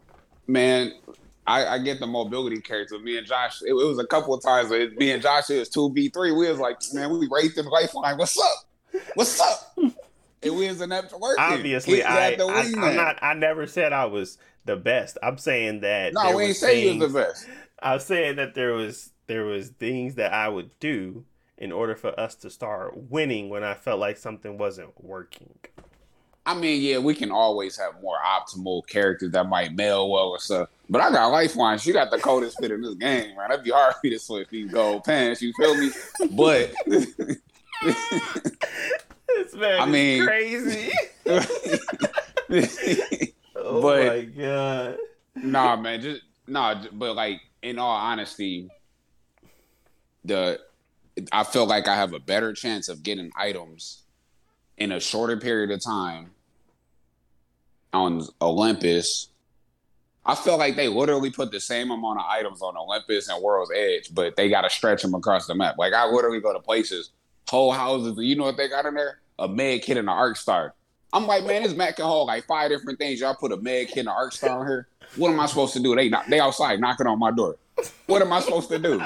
man, 0.48 0.94
I, 1.48 1.66
I 1.66 1.80
get 1.80 2.00
the 2.00 2.08
mobility 2.08 2.62
character. 2.62 3.00
Me 3.00 3.18
and 3.18 3.26
Josh, 3.26 3.62
it, 3.64 3.72
it 3.72 3.74
was 3.74 3.98
a 3.98 4.06
couple 4.06 4.34
of 4.34 4.44
times 4.44 4.70
where 4.70 4.90
me 4.91 5.12
and 5.12 5.22
Josh 5.22 5.50
it 5.50 5.60
was 5.60 5.70
two 5.70 5.91
v 5.91 6.10
three. 6.10 6.32
We 6.32 6.48
was 6.50 6.60
like, 6.60 6.78
man, 6.94 7.10
we 7.18 7.28
raised 7.32 7.56
the 7.56 7.64
lifeline. 7.64 8.18
What's 8.18 8.40
up? 8.40 9.02
What's 9.16 9.40
up? 9.40 9.74
and 9.78 9.94
we 10.56 10.68
was 10.68 10.82
in 10.82 10.90
that 10.90 11.12
working. 11.20 11.44
Obviously, 11.44 11.96
He- 11.98 12.04
I, 12.04 12.32
I. 12.34 12.72
I'm 12.78 12.96
not. 12.96 13.18
I 13.22 13.34
never 13.34 13.66
said 13.68 13.94
I 13.94 14.06
was 14.06 14.38
the 14.66 14.76
best. 14.76 15.18
I'm 15.24 15.38
saying 15.38 15.82
that. 15.82 16.14
No, 16.14 16.36
we 16.36 16.44
ain't 16.44 16.50
was 16.50 16.60
say 16.60 16.84
you 16.88 17.00
was 17.00 17.12
the 17.12 17.20
best. 17.20 17.48
I'm 17.82 18.00
saying 18.00 18.36
that 18.36 18.54
there 18.54 18.74
was 18.74 19.12
there 19.28 19.46
was 19.46 19.70
things 19.70 20.16
that 20.16 20.34
I 20.34 20.50
would 20.50 20.78
do 20.80 21.26
in 21.60 21.72
order 21.72 21.95
for 21.95 22.18
us 22.19 22.34
to 22.36 22.49
start 22.49 22.95
winning 23.11 23.49
when 23.49 23.64
I 23.64 23.76
felt 23.76 23.99
like 23.99 24.18
something 24.18 24.57
wasn't 24.57 25.03
working. 25.03 25.53
I 26.45 26.56
mean, 26.56 26.81
yeah, 26.81 26.98
we 26.98 27.14
can 27.14 27.31
always 27.31 27.77
have 27.77 28.02
more 28.02 28.18
optimal 28.26 28.88
characters 28.88 29.31
that 29.34 29.48
might 29.48 29.73
mail 29.76 30.10
well 30.10 30.30
or 30.30 30.40
stuff. 30.40 30.69
But 30.90 31.02
I 31.02 31.11
got 31.11 31.27
Lifeline. 31.27 31.77
She 31.77 31.91
got 31.94 32.10
the 32.10 32.18
coldest 32.18 32.57
fit 32.60 32.72
in 32.72 32.81
this 32.81 32.95
game, 32.95 33.36
man. 33.36 33.49
That'd 33.49 33.64
be 33.64 33.69
hard 33.69 33.94
for 33.94 33.99
me 34.06 34.10
to 34.11 34.19
switch 34.19 34.48
these 34.49 34.72
gold 34.72 35.03
pants. 35.03 35.41
You 35.44 35.53
feel 35.60 35.76
me? 35.77 35.91
But 36.31 36.72
This 39.27 39.53
man 39.53 39.80
I 39.81 39.86
mean- 39.86 40.26
crazy. 40.26 40.91
oh 43.56 43.81
But- 43.81 44.07
my 44.07 44.22
god. 44.38 44.98
nah, 45.36 45.76
man, 45.76 46.02
just 46.02 46.22
nah. 46.48 46.84
But 46.91 47.15
like, 47.15 47.41
in 47.61 47.77
all 47.80 47.95
honesty, 47.95 48.69
the 50.26 50.60
I 51.32 51.44
feel 51.44 51.66
like 51.66 51.88
I 51.88 51.96
have 51.96 52.14
a 52.14 52.20
better 52.20 52.54
chance 52.54 52.90
of 52.90 53.04
getting 53.04 53.32
items 53.36 54.04
in 54.78 54.91
a 54.91 55.00
shorter 55.00 55.38
period 55.38 55.72
of 55.72 55.84
time 55.84 56.32
on 57.94 58.24
Olympus. 58.41 59.30
I 60.26 60.36
feel 60.36 60.58
like 60.58 60.76
they 60.76 60.88
literally 60.88 61.32
put 61.32 61.52
the 61.52 61.60
same 61.60 61.91
amount 61.91 62.20
of 62.20 62.26
items 62.28 62.62
on 62.62 62.78
Olympus 62.78 63.30
and 63.30 63.41
World's 63.41 63.72
Edge, 63.76 64.14
but 64.14 64.36
they 64.36 64.50
got 64.50 64.62
to 64.62 64.70
stretch 64.70 65.02
them 65.02 65.14
across 65.14 65.48
the 65.48 65.56
map. 65.56 65.78
Like 65.78 65.94
I 65.94 66.06
literally 66.06 66.40
go 66.40 66.54
to 66.54 66.60
places, 66.60 67.12
whole 67.48 67.72
houses. 67.72 68.16
You 68.18 68.36
know 68.36 68.44
what 68.44 68.58
they 68.58 68.70
got 68.70 68.86
in 68.86 68.94
there? 68.94 69.20
A 69.40 69.48
med 69.48 69.82
kit 69.82 69.98
and 69.98 70.10
an 70.10 70.16
arc 70.16 70.38
star. 70.38 70.74
I'm 71.12 71.26
like, 71.26 71.46
man, 71.46 71.64
this 71.64 71.74
map 71.74 71.96
can 71.96 72.06
hold 72.06 72.28
like 72.28 72.46
five 72.46 72.70
different 72.70 73.00
things. 73.00 73.20
Y'all 73.20 73.36
put 73.36 73.52
a 73.52 73.58
med 73.58 73.88
kit 73.88 74.00
and 74.00 74.10
an 74.10 74.16
arc 74.16 74.34
star 74.34 74.60
on 74.60 74.68
here. 74.68 74.88
What 75.16 75.32
am 75.32 75.40
I 75.40 75.48
supposed 75.48 75.74
to 75.74 75.80
do? 75.80 75.96
They 75.96 76.12
they 76.28 76.40
outside 76.40 76.80
knocking 76.80 77.08
on 77.08 77.18
my 77.18 77.32
door. 77.32 77.56
What 78.06 78.22
am 78.22 78.32
I 78.32 78.41
supposed 78.41 78.70
to 78.70 78.78
do? 78.78 79.02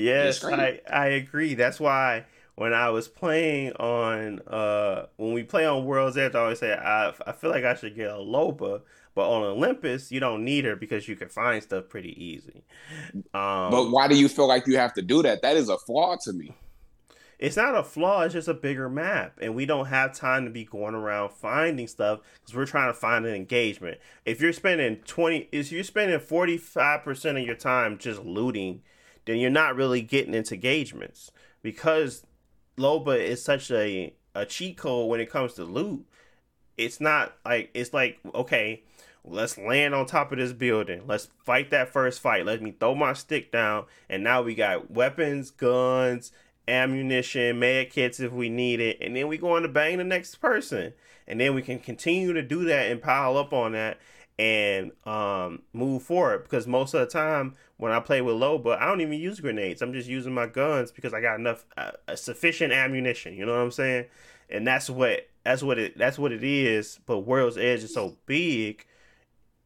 Yes, 0.00 0.44
I. 0.44 0.80
I 0.90 1.06
agree. 1.08 1.54
That's 1.54 1.80
why 1.80 2.24
when 2.54 2.72
I 2.72 2.90
was 2.90 3.08
playing 3.08 3.72
on 3.74 4.40
uh 4.46 5.06
when 5.16 5.32
we 5.32 5.42
play 5.42 5.64
on 5.66 5.84
World's 5.84 6.16
Edge, 6.16 6.34
I 6.34 6.40
always 6.40 6.58
say 6.58 6.72
I 6.74 7.12
I 7.26 7.32
feel 7.32 7.50
like 7.50 7.64
I 7.64 7.74
should 7.74 7.96
get 7.96 8.08
a 8.10 8.14
Loba, 8.14 8.82
but 9.14 9.28
on 9.30 9.42
Olympus 9.42 10.12
you 10.12 10.20
don't 10.20 10.44
need 10.44 10.64
her 10.64 10.76
because 10.76 11.08
you 11.08 11.16
can 11.16 11.28
find 11.28 11.62
stuff 11.62 11.88
pretty 11.88 12.12
easy. 12.22 12.62
Um, 13.34 13.70
But 13.70 13.90
why 13.90 14.08
do 14.08 14.16
you 14.16 14.28
feel 14.28 14.46
like 14.48 14.66
you 14.66 14.76
have 14.76 14.94
to 14.94 15.02
do 15.02 15.22
that? 15.22 15.42
That 15.42 15.56
is 15.56 15.68
a 15.68 15.78
flaw 15.78 16.16
to 16.24 16.32
me. 16.32 16.52
it's 17.38 17.56
not 17.56 17.76
a 17.76 17.82
flaw 17.82 18.22
it's 18.22 18.32
just 18.32 18.48
a 18.48 18.54
bigger 18.54 18.88
map 18.88 19.38
and 19.42 19.54
we 19.54 19.66
don't 19.66 19.86
have 19.86 20.14
time 20.14 20.44
to 20.46 20.50
be 20.50 20.64
going 20.64 20.94
around 20.94 21.30
finding 21.30 21.86
stuff 21.86 22.20
because 22.40 22.54
we're 22.56 22.64
trying 22.64 22.88
to 22.88 22.94
find 22.98 23.26
an 23.26 23.34
engagement 23.34 23.98
if 24.24 24.40
you're 24.40 24.54
spending 24.54 24.96
20 25.04 25.48
if 25.52 25.70
you're 25.70 25.84
spending 25.84 26.18
45% 26.18 27.38
of 27.38 27.46
your 27.46 27.54
time 27.54 27.98
just 27.98 28.24
looting 28.24 28.80
then 29.26 29.38
you're 29.38 29.50
not 29.50 29.76
really 29.76 30.02
getting 30.02 30.34
into 30.34 30.54
engagements. 30.54 31.30
Because 31.62 32.24
loba 32.78 33.18
is 33.18 33.42
such 33.42 33.70
a 33.70 34.14
a 34.34 34.44
cheat 34.44 34.76
code 34.76 35.08
when 35.08 35.18
it 35.18 35.30
comes 35.30 35.54
to 35.54 35.64
loot 35.64 36.04
it's 36.76 37.00
not 37.00 37.34
like 37.42 37.70
it's 37.72 37.94
like 37.94 38.18
okay 38.34 38.82
let's 39.26 39.58
land 39.58 39.94
on 39.94 40.06
top 40.06 40.32
of 40.32 40.38
this 40.38 40.52
building. 40.52 41.02
Let's 41.06 41.28
fight 41.44 41.70
that 41.70 41.92
first 41.92 42.20
fight. 42.20 42.46
Let 42.46 42.62
me 42.62 42.70
throw 42.70 42.94
my 42.94 43.12
stick 43.12 43.50
down 43.52 43.86
and 44.08 44.22
now 44.22 44.42
we 44.42 44.54
got 44.54 44.90
weapons 44.90 45.50
guns 45.50 46.32
ammunition 46.68 47.58
med 47.58 47.90
kits 47.90 48.20
if 48.20 48.32
we 48.32 48.48
need 48.48 48.80
it. 48.80 48.98
And 49.00 49.16
then 49.16 49.28
we 49.28 49.38
go 49.38 49.56
on 49.56 49.62
to 49.62 49.68
bang 49.68 49.98
the 49.98 50.04
next 50.04 50.36
person. 50.36 50.92
And 51.26 51.40
then 51.40 51.54
we 51.54 51.62
can 51.62 51.78
continue 51.78 52.32
to 52.32 52.42
do 52.42 52.64
that 52.64 52.90
and 52.90 53.02
pile 53.02 53.36
up 53.36 53.52
on 53.52 53.72
that 53.72 53.98
and 54.38 54.92
um, 55.04 55.62
move 55.72 56.02
forward. 56.02 56.44
Because 56.44 56.66
most 56.66 56.94
of 56.94 57.00
the 57.00 57.06
time 57.06 57.54
when 57.78 57.92
I 57.92 58.00
play 58.00 58.22
with 58.22 58.36
Loba, 58.36 58.78
I 58.78 58.86
don't 58.86 59.00
even 59.00 59.18
use 59.20 59.40
grenades. 59.40 59.82
I'm 59.82 59.92
just 59.92 60.08
using 60.08 60.32
my 60.32 60.46
guns 60.46 60.90
because 60.90 61.12
I 61.12 61.20
got 61.20 61.38
enough 61.38 61.64
uh, 61.76 61.92
sufficient 62.14 62.72
ammunition. 62.72 63.34
You 63.34 63.46
know 63.46 63.52
what 63.52 63.60
I'm 63.60 63.70
saying? 63.70 64.06
And 64.48 64.66
that's 64.66 64.88
what 64.88 65.28
that's 65.44 65.62
what 65.62 65.78
it 65.78 65.98
that's 65.98 66.18
what 66.18 66.32
it 66.32 66.42
is. 66.42 66.98
But 67.06 67.20
World's 67.20 67.58
Edge 67.58 67.84
is 67.84 67.92
so 67.92 68.16
big, 68.26 68.86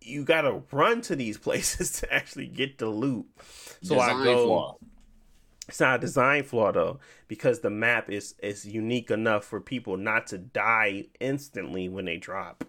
you 0.01 0.25
gotta 0.25 0.63
run 0.73 1.03
to 1.03 1.17
these 1.17 1.39
places 1.47 2.01
to 2.01 2.13
actually 2.13 2.47
get 2.47 2.79
the 2.79 2.89
loot. 2.89 3.27
So 3.83 3.99
I 3.99 4.13
go. 4.25 4.47
flaw. 4.47 4.77
It's 5.69 5.79
not 5.79 5.97
a 5.97 5.99
design 6.01 6.43
flaw 6.43 6.73
though, 6.73 6.99
because 7.29 7.61
the 7.61 7.71
map 7.71 8.11
is 8.11 8.35
is 8.43 8.67
unique 8.67 9.11
enough 9.11 9.45
for 9.45 9.61
people 9.61 9.97
not 9.97 10.27
to 10.29 10.39
die 10.39 11.07
instantly 11.21 11.89
when 11.89 12.07
they 12.07 12.17
drop, 12.17 12.65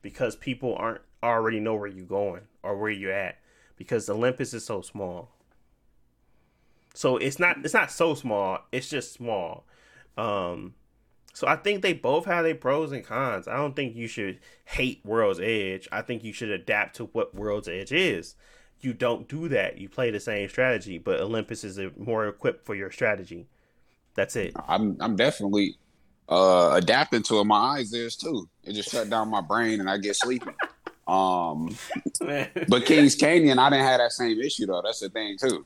because 0.00 0.36
people 0.36 0.74
aren't 0.74 1.02
already 1.22 1.60
know 1.60 1.74
where 1.74 1.88
you're 1.88 2.06
going 2.06 2.42
or 2.62 2.78
where 2.78 2.90
you're 2.90 3.12
at, 3.12 3.38
because 3.76 4.08
Olympus 4.08 4.54
is 4.54 4.64
so 4.64 4.82
small. 4.82 5.30
So 6.94 7.18
it's 7.18 7.38
not 7.38 7.58
it's 7.64 7.74
not 7.74 7.90
so 7.90 8.14
small. 8.14 8.60
It's 8.72 8.88
just 8.88 9.12
small. 9.12 9.66
Um, 10.16 10.74
so 11.34 11.46
I 11.46 11.56
think 11.56 11.82
they 11.82 11.92
both 11.92 12.24
have 12.24 12.44
their 12.44 12.54
pros 12.54 12.92
and 12.92 13.04
cons. 13.04 13.46
I 13.46 13.56
don't 13.56 13.76
think 13.76 13.94
you 13.94 14.08
should 14.08 14.38
hate 14.64 15.02
World's 15.04 15.38
Edge. 15.38 15.86
I 15.92 16.00
think 16.00 16.24
you 16.24 16.32
should 16.32 16.48
adapt 16.48 16.96
to 16.96 17.04
what 17.04 17.34
World's 17.34 17.68
Edge 17.68 17.92
is. 17.92 18.34
You 18.80 18.94
don't 18.94 19.28
do 19.28 19.46
that. 19.48 19.76
You 19.76 19.90
play 19.90 20.10
the 20.10 20.20
same 20.20 20.48
strategy, 20.48 20.96
but 20.96 21.20
Olympus 21.20 21.64
is 21.64 21.78
more 21.98 22.26
equipped 22.26 22.64
for 22.64 22.74
your 22.74 22.90
strategy. 22.90 23.46
That's 24.14 24.34
it. 24.34 24.54
I'm 24.66 24.96
I'm 25.00 25.16
definitely 25.16 25.76
uh 26.30 26.70
adapting 26.72 27.22
to 27.24 27.40
it. 27.40 27.44
My 27.44 27.76
eyes 27.76 27.92
is 27.92 28.16
too. 28.16 28.48
It 28.64 28.72
just 28.72 28.90
shut 28.90 29.10
down 29.10 29.28
my 29.28 29.42
brain 29.42 29.80
and 29.80 29.90
I 29.90 29.98
get 29.98 30.16
sleepy. 30.16 30.52
Um 31.06 31.76
but 32.68 32.84
Kings 32.84 33.14
Canyon, 33.14 33.58
I 33.58 33.70
didn't 33.70 33.86
have 33.86 33.98
that 33.98 34.12
same 34.12 34.40
issue 34.40 34.66
though. 34.66 34.82
That's 34.82 35.00
the 35.00 35.08
thing 35.08 35.36
too. 35.38 35.64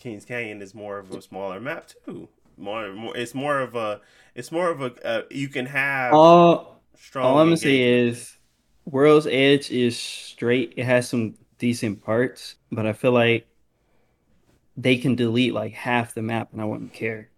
Kings 0.00 0.24
Canyon 0.24 0.60
is 0.62 0.74
more 0.74 0.98
of 0.98 1.10
a 1.12 1.22
smaller 1.22 1.60
map 1.60 1.90
too. 2.04 2.28
More, 2.56 2.92
more 2.92 3.16
it's 3.16 3.34
more 3.34 3.60
of 3.60 3.74
a 3.76 4.00
it's 4.34 4.50
more 4.50 4.70
of 4.70 4.80
a 4.80 5.06
uh, 5.06 5.22
you 5.30 5.48
can 5.48 5.66
have 5.66 6.12
All 6.12 6.80
strong. 6.96 7.26
all 7.26 7.38
I'm 7.38 7.46
gonna 7.46 7.56
say 7.56 7.80
is 7.80 8.36
World's 8.84 9.26
Edge 9.26 9.70
is 9.70 9.96
straight. 9.96 10.74
It 10.76 10.84
has 10.84 11.08
some 11.08 11.34
decent 11.58 12.02
parts, 12.02 12.56
but 12.72 12.86
I 12.86 12.92
feel 12.92 13.12
like 13.12 13.46
they 14.76 14.96
can 14.96 15.14
delete 15.14 15.54
like 15.54 15.72
half 15.72 16.14
the 16.14 16.22
map 16.22 16.48
and 16.52 16.60
I 16.60 16.64
wouldn't 16.64 16.92
care. 16.92 17.28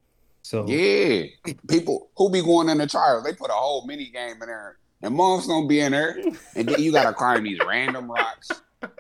So 0.43 0.67
Yeah. 0.67 1.25
People 1.69 2.11
who 2.17 2.31
be 2.31 2.43
going 2.43 2.69
in 2.69 2.79
the 2.79 2.87
trials, 2.87 3.25
they 3.25 3.33
put 3.33 3.51
a 3.51 3.55
whole 3.55 3.87
mini 3.87 4.07
game 4.07 4.41
in 4.43 4.49
there. 4.49 4.79
And 5.05 5.15
moms 5.15 5.47
gonna 5.47 5.67
be 5.67 5.81
in 5.81 5.93
there. 5.93 6.17
And 6.57 6.67
then 6.67 6.81
you 6.81 6.91
gotta 6.91 7.13
climb 7.13 7.45
these 7.45 7.59
random 7.67 8.11
rocks, 8.11 8.51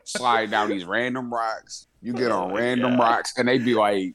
slide 0.04 0.50
down 0.50 0.68
these 0.68 0.84
random 0.84 1.32
rocks. 1.32 1.86
You 2.02 2.12
get 2.12 2.30
Oh 2.30 2.42
on 2.42 2.52
my 2.52 2.58
random 2.60 2.90
God. 2.92 3.00
rocks, 3.00 3.32
and 3.38 3.48
they 3.48 3.56
be 3.56 3.74
like, 3.74 4.14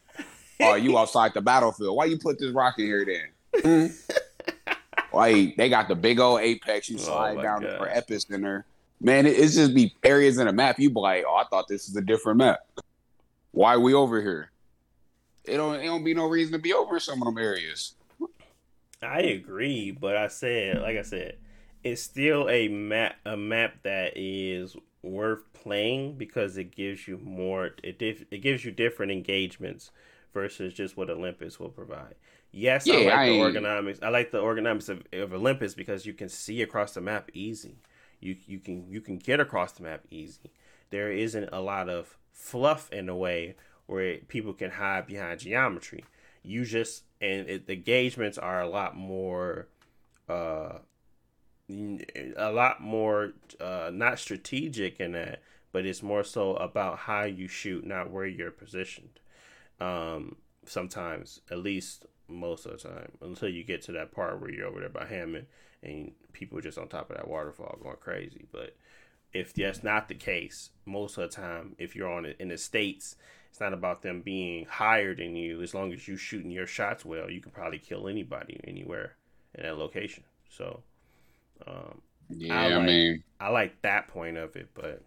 oh, 0.61 0.75
you 0.75 0.95
outside 0.99 1.33
the 1.33 1.41
battlefield. 1.41 1.95
Why 1.97 2.05
you 2.05 2.19
put 2.19 2.37
this 2.37 2.51
rock 2.51 2.75
in 2.77 2.85
here 2.85 3.05
then? 3.05 3.91
Hmm? 3.91 4.75
like 5.11 5.55
they 5.57 5.67
got 5.69 5.87
the 5.87 5.95
big 5.95 6.19
old 6.19 6.41
apex. 6.41 6.89
You 6.89 6.97
Oh 6.97 7.01
slide 7.01 7.37
my 7.37 7.41
down 7.41 7.61
gosh. 7.63 7.77
for 7.79 7.87
epicenter. 7.87 8.63
Man, 9.01 9.25
it, 9.25 9.31
it's 9.31 9.55
just 9.55 9.73
be 9.73 9.95
areas 10.03 10.37
in 10.37 10.45
the 10.45 10.53
map. 10.53 10.77
You 10.77 10.91
be 10.91 10.99
like, 10.99 11.23
oh, 11.27 11.35
I 11.35 11.45
thought 11.49 11.67
this 11.67 11.89
is 11.89 11.95
a 11.95 12.01
different 12.01 12.37
map. 12.37 12.59
Why 13.51 13.77
we 13.77 13.95
over 13.95 14.21
here? 14.21 14.51
It 15.45 15.57
don't. 15.57 15.79
It 15.79 15.85
don't 15.85 16.03
be 16.03 16.13
no 16.13 16.27
reason 16.27 16.51
to 16.53 16.59
be 16.59 16.73
over 16.73 16.95
in 16.95 16.99
some 16.99 17.19
of 17.21 17.25
them 17.25 17.39
areas. 17.39 17.95
I 19.01 19.21
agree, 19.21 19.89
but 19.91 20.15
I 20.15 20.27
said, 20.27 20.81
like 20.81 20.97
I 20.97 21.01
said, 21.01 21.37
it's 21.83 22.01
still 22.01 22.49
a 22.49 22.67
map, 22.67 23.15
a 23.25 23.37
map 23.37 23.83
that 23.83 24.13
is 24.15 24.75
worth 25.01 25.51
playing 25.53 26.17
because 26.17 26.57
it 26.57 26.75
gives 26.75 27.07
you 27.07 27.17
more. 27.17 27.71
It 27.83 27.99
dif- 27.99 28.25
it 28.31 28.39
gives 28.39 28.65
you 28.65 28.71
different 28.71 29.11
engagements 29.11 29.91
versus 30.33 30.73
just 30.73 30.97
what 30.97 31.09
Olympus 31.09 31.59
will 31.59 31.69
provide. 31.69 32.15
Yes, 32.51 32.89
I 32.89 32.97
like 33.03 33.13
I 33.13 33.29
the 33.29 33.35
ergonomics. 33.37 34.03
I 34.03 34.09
like 34.09 34.31
the 34.31 34.41
ergonomics 34.41 34.89
of, 34.89 35.03
of 35.13 35.33
Olympus 35.33 35.73
because 35.73 36.05
you 36.05 36.13
can 36.13 36.29
see 36.29 36.61
across 36.61 36.93
the 36.93 37.01
map 37.01 37.29
easy. 37.33 37.77
You 38.19 38.35
you 38.45 38.59
can 38.59 38.89
you 38.89 39.01
can 39.01 39.17
get 39.17 39.39
across 39.39 39.73
the 39.73 39.83
map 39.83 40.01
easy. 40.09 40.51
There 40.89 41.11
isn't 41.11 41.49
a 41.53 41.61
lot 41.61 41.89
of 41.89 42.17
fluff 42.33 42.91
in 42.91 43.09
a 43.09 43.15
way 43.15 43.55
where 43.85 44.17
people 44.17 44.53
can 44.53 44.71
hide 44.71 45.07
behind 45.07 45.39
geometry. 45.39 46.03
You 46.43 46.65
just 46.65 47.03
and 47.21 47.47
it, 47.49 47.67
the 47.67 47.73
engagements 47.73 48.37
are 48.37 48.61
a 48.61 48.69
lot 48.69 48.95
more, 48.95 49.67
uh, 50.27 50.79
a 51.69 52.51
lot 52.51 52.81
more 52.81 53.33
uh, 53.59 53.91
not 53.93 54.19
strategic 54.19 54.99
in 54.99 55.11
that, 55.13 55.41
but 55.71 55.85
it's 55.85 56.01
more 56.01 56.23
so 56.23 56.55
about 56.55 56.99
how 56.99 57.23
you 57.23 57.47
shoot, 57.47 57.85
not 57.85 58.09
where 58.09 58.25
you're 58.25 58.51
positioned. 58.51 59.19
Um, 59.79 60.37
sometimes, 60.65 61.41
at 61.51 61.59
least 61.59 62.05
most 62.27 62.65
of 62.65 62.71
the 62.81 62.89
time, 62.89 63.11
until 63.21 63.49
you 63.49 63.63
get 63.63 63.81
to 63.83 63.91
that 63.93 64.11
part 64.11 64.41
where 64.41 64.51
you're 64.51 64.67
over 64.67 64.79
there 64.79 64.89
by 64.89 65.05
Hammond 65.05 65.47
and 65.81 66.11
people 66.33 66.57
are 66.57 66.61
just 66.61 66.77
on 66.77 66.87
top 66.87 67.09
of 67.09 67.17
that 67.17 67.27
waterfall 67.27 67.77
going 67.81 67.95
crazy. 67.99 68.45
But 68.51 68.75
if 69.33 69.53
that's 69.53 69.83
not 69.83 70.07
the 70.07 70.15
case, 70.15 70.71
most 70.85 71.17
of 71.17 71.29
the 71.29 71.35
time, 71.35 71.75
if 71.77 71.95
you're 71.95 72.11
on 72.11 72.25
in 72.25 72.49
the 72.49 72.57
states, 72.57 73.15
it's 73.49 73.59
not 73.59 73.73
about 73.73 74.01
them 74.01 74.21
being 74.21 74.65
higher 74.65 75.15
than 75.15 75.35
you. 75.35 75.61
As 75.61 75.73
long 75.73 75.93
as 75.93 76.07
you 76.07 76.17
shooting 76.17 76.51
your 76.51 76.67
shots 76.67 77.05
well, 77.05 77.29
you 77.29 77.41
can 77.41 77.51
probably 77.51 77.79
kill 77.79 78.07
anybody 78.07 78.59
anywhere 78.63 79.15
in 79.55 79.63
that 79.63 79.77
location. 79.77 80.23
So, 80.49 80.81
um, 81.67 82.01
Yeah, 82.29 82.59
I 82.59 82.65
I, 82.71 82.75
like- 82.77 82.85
mean, 82.85 83.23
I 83.39 83.49
like 83.49 83.81
that 83.83 84.07
point 84.09 84.37
of 84.37 84.55
it, 84.55 84.67
but 84.73 85.01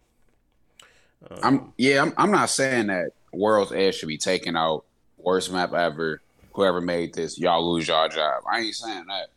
um, 1.30 1.38
I'm 1.42 1.72
yeah, 1.78 2.02
I'm, 2.02 2.12
I'm 2.16 2.30
not 2.30 2.50
saying 2.50 2.88
that 2.88 3.10
World's 3.32 3.72
Edge 3.72 3.96
should 3.96 4.08
be 4.08 4.18
taken 4.18 4.56
out. 4.56 4.84
Worst 5.18 5.52
map 5.52 5.72
ever. 5.72 6.20
Whoever 6.54 6.80
made 6.80 7.14
this, 7.14 7.38
y'all 7.38 7.72
lose 7.72 7.88
y'all 7.88 8.08
job. 8.08 8.42
I 8.50 8.60
ain't 8.60 8.74
saying 8.74 9.06
that. 9.06 9.28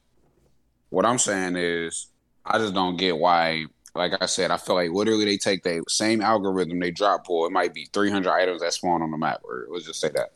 What 0.89 1.05
I'm 1.05 1.17
saying 1.19 1.55
is, 1.55 2.07
I 2.45 2.57
just 2.57 2.73
don't 2.73 2.97
get 2.97 3.17
why. 3.17 3.65
Like 3.93 4.11
I 4.21 4.25
said, 4.25 4.51
I 4.51 4.57
feel 4.57 4.75
like 4.75 4.91
literally 4.91 5.23
they 5.23 5.37
take 5.37 5.63
the 5.63 5.81
same 5.87 6.21
algorithm 6.21 6.79
they 6.79 6.91
drop 6.91 7.25
pull. 7.25 7.45
It 7.45 7.51
might 7.53 7.73
be 7.73 7.87
300 7.93 8.29
items 8.29 8.61
that 8.61 8.73
spawn 8.73 9.01
on 9.01 9.11
the 9.11 9.17
map, 9.17 9.41
or 9.45 9.67
let's 9.69 9.85
just 9.85 10.01
say 10.01 10.09
that. 10.09 10.33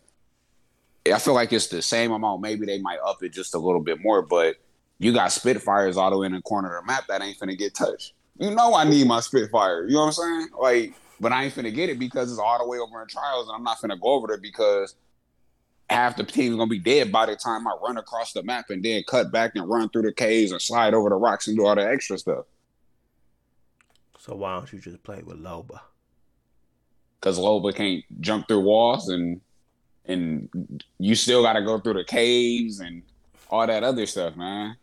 I 1.14 1.20
feel 1.20 1.34
like 1.34 1.52
it's 1.52 1.68
the 1.68 1.82
same 1.82 2.12
amount. 2.12 2.42
Maybe 2.42 2.66
they 2.66 2.80
might 2.80 3.00
up 3.06 3.22
it 3.24 3.30
just 3.34 3.56
a 3.56 3.60
little 3.60 3.82
bit 3.82 4.02
more, 4.02 4.22
but 4.22 4.56
you 5.00 5.14
got 5.14 5.32
Spitfires 5.32 5.98
all 5.98 6.12
the 6.12 6.18
way 6.18 6.28
in 6.28 6.34
the 6.34 6.42
corner 6.42 6.78
of 6.78 6.84
the 6.84 6.88
map 6.88 7.06
that 7.08 7.22
ain't 7.22 7.40
finna 7.40 7.58
get 7.58 7.74
touched. 7.74 8.14
You 8.38 8.54
know 8.54 8.76
I 8.76 8.84
need 8.84 9.08
my 9.08 9.22
Spitfire. 9.22 9.88
You 9.88 9.94
know 9.94 10.02
what 10.02 10.06
I'm 10.08 10.12
saying? 10.14 10.48
Like, 10.60 10.94
but 11.20 11.32
I 11.32 11.46
ain't 11.46 11.56
finna 11.56 11.74
get 11.74 11.90
it 11.90 12.00
because 12.00 12.32
it's 12.32 12.40
all 12.40 12.60
the 12.60 12.68
way 12.68 12.78
over 12.78 13.02
in 13.02 13.08
trials, 13.08 13.48
and 13.48 13.56
I'm 13.56 13.64
not 13.64 13.80
finna 13.80 14.00
go 14.00 14.14
over 14.14 14.28
there 14.28 14.38
because 14.38 14.96
half 15.90 16.18
the 16.18 16.24
team's 16.24 16.56
gonna 16.56 16.68
be 16.68 16.80
dead 16.80 17.12
by 17.12 17.26
the 17.26 17.36
time 17.36 17.68
I 17.68 17.76
run 17.82 17.98
across 17.98 18.34
the 18.34 18.44
map 18.44 18.70
and 18.70 18.84
then 18.84 19.04
cut 19.08 19.32
back 19.32 19.54
and 19.56 19.68
run 19.68 19.90
through 19.90 20.04
the 20.04 20.14
caves 20.14 20.52
and 20.52 20.62
slide 20.62 20.94
over 20.94 21.10
the 21.10 21.16
rocks 21.16 21.48
and 21.48 21.58
do 21.58 21.66
all 21.66 21.76
the 21.76 21.88
extra 21.88 22.18
stuff. 22.18 22.46
so 24.18 24.36
why 24.36 24.56
don't 24.56 24.72
you 24.72 24.80
just 24.80 25.02
play 25.04 25.22
with 25.24 25.38
Loba? 25.38 25.80
Because 27.20 27.40
Loba 27.40 27.74
can't 27.74 28.04
jump 28.22 28.48
through 28.48 28.62
walls 28.62 29.10
and 29.10 29.42
and 30.06 30.84
you 30.98 31.16
still 31.16 31.42
gotta 31.42 31.64
go 31.64 31.80
through 31.80 31.94
the 31.94 32.04
caves 32.04 32.80
and 32.80 33.02
all 33.50 33.66
that 33.66 33.84
other 33.84 34.06
stuff, 34.06 34.36
man. 34.36 34.76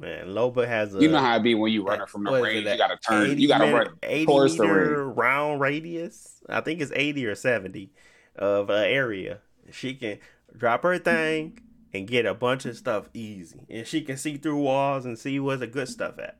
Man, 0.00 0.28
Loba 0.28 0.66
has 0.66 0.94
a 0.94 1.00
You 1.00 1.08
know 1.08 1.18
how 1.18 1.36
it 1.36 1.42
be 1.42 1.54
when 1.54 1.72
you 1.72 1.84
running 1.86 2.06
from 2.06 2.24
the 2.24 2.32
range, 2.32 2.66
it, 2.66 2.70
you 2.72 2.78
gotta 2.78 2.96
turn, 2.98 3.38
you 3.38 3.48
gotta 3.48 3.66
meter- 3.66 3.76
run 3.76 3.88
80 4.02 4.26
towards 4.26 4.56
the 4.56 4.62
meter 4.64 5.06
ring. 5.06 5.14
round 5.16 5.60
radius. 5.60 6.40
I 6.48 6.60
think 6.60 6.80
it's 6.80 6.92
80 6.94 7.26
or 7.26 7.34
70 7.34 7.90
of 8.36 8.70
an 8.70 8.84
area. 8.84 9.38
She 9.72 9.94
can 9.94 10.18
drop 10.56 10.82
her 10.82 10.98
thing 10.98 11.58
and 11.92 12.06
get 12.06 12.26
a 12.26 12.34
bunch 12.34 12.64
of 12.64 12.76
stuff 12.76 13.08
easy. 13.12 13.60
And 13.68 13.86
she 13.86 14.02
can 14.02 14.16
see 14.16 14.36
through 14.36 14.60
walls 14.60 15.04
and 15.04 15.18
see 15.18 15.38
where 15.40 15.56
the 15.56 15.66
good 15.66 15.88
stuff 15.88 16.18
at. 16.18 16.38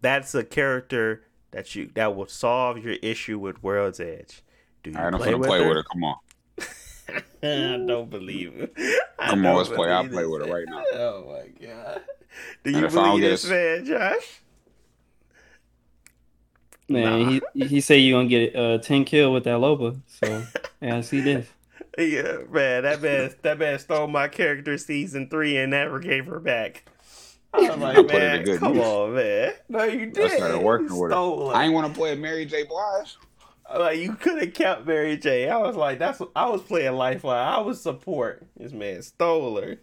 That's 0.00 0.34
a 0.34 0.44
character 0.44 1.24
that 1.50 1.74
you 1.74 1.90
that 1.94 2.14
will 2.14 2.26
solve 2.28 2.78
your 2.84 2.94
issue 3.02 3.38
with 3.38 3.62
World's 3.62 4.00
Edge. 4.00 4.42
Do 4.82 4.90
you 4.90 4.96
right, 4.96 5.12
I'm 5.12 5.18
play, 5.18 5.34
with, 5.34 5.48
play 5.48 5.62
her? 5.62 5.68
with 5.68 5.76
her. 5.78 5.82
Come 5.84 6.04
on. 6.04 6.16
I 7.42 7.84
don't 7.86 8.10
believe 8.10 8.54
it. 8.56 8.74
I 9.18 9.30
Come 9.30 9.38
on, 9.40 9.42
don't 9.44 9.56
let's 9.56 9.68
play. 9.68 9.90
I'll 9.90 10.08
play 10.08 10.26
with 10.26 10.42
it 10.42 10.52
right 10.52 10.66
now. 10.68 10.82
Oh 10.94 11.24
my 11.26 11.66
god. 11.66 12.02
Do 12.64 12.70
you 12.70 12.84
if 12.84 12.92
I 12.92 12.94
don't 12.94 13.20
believe 13.20 13.22
this 13.30 13.44
a- 13.46 13.50
man, 13.50 13.84
Josh? 13.84 14.40
Man, 16.90 17.22
Nah. 17.22 17.30
he 17.54 17.66
he 17.66 17.80
say 17.80 17.98
you 17.98 18.14
gonna 18.14 18.28
get 18.28 18.56
uh 18.56 18.78
ten 18.78 19.04
kill 19.04 19.32
with 19.32 19.44
that 19.44 19.58
Loba. 19.58 20.00
So 20.06 20.44
yeah, 20.82 20.96
I 20.96 21.00
see 21.02 21.20
this. 21.20 21.46
Yeah, 21.98 22.38
man, 22.50 22.84
that 22.84 23.02
man, 23.02 23.34
that 23.42 23.58
man 23.58 23.78
stole 23.78 24.06
my 24.06 24.28
character 24.28 24.78
season 24.78 25.28
three 25.28 25.56
and 25.56 25.70
never 25.72 25.98
gave 25.98 26.26
her 26.26 26.38
back. 26.40 26.88
I 27.52 27.60
was 27.60 27.70
I 27.70 27.74
like, 27.74 27.96
put 27.96 28.14
it 28.14 28.46
man, 28.46 28.58
come 28.58 28.74
use. 28.76 28.84
on, 28.84 29.14
man. 29.14 29.52
No, 29.68 29.82
you 29.84 30.02
I 30.02 30.06
did. 30.06 30.30
started 30.32 30.62
working 30.62 30.88
you 30.88 30.94
with 30.96 31.10
her. 31.10 31.14
stole 31.14 31.50
I 31.50 31.64
ain't 31.64 31.74
want 31.74 31.92
to 31.92 31.98
play 31.98 32.14
Mary 32.14 32.46
J. 32.46 32.64
Blige. 32.64 33.16
Like 33.76 33.98
you 33.98 34.14
could 34.14 34.40
have 34.40 34.54
kept 34.54 34.86
Mary 34.86 35.16
J. 35.16 35.48
I 35.48 35.58
was 35.58 35.76
like, 35.76 35.98
that's 35.98 36.20
I 36.34 36.48
was 36.48 36.62
playing 36.62 36.94
Lifeline. 36.94 37.46
I 37.46 37.60
was 37.60 37.80
support. 37.80 38.46
This 38.56 38.72
man 38.72 39.02
stole 39.02 39.60
her. 39.60 39.76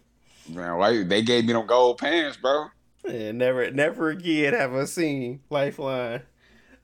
Man, 0.48 0.76
why 0.76 1.02
they 1.02 1.22
gave 1.22 1.44
me 1.44 1.52
them 1.52 1.66
gold 1.66 1.98
pants, 1.98 2.36
bro? 2.36 2.66
And 3.08 3.38
never, 3.38 3.70
never 3.70 4.10
again 4.10 4.54
have 4.54 4.74
I 4.74 4.84
seen 4.84 5.40
Lifeline. 5.50 6.22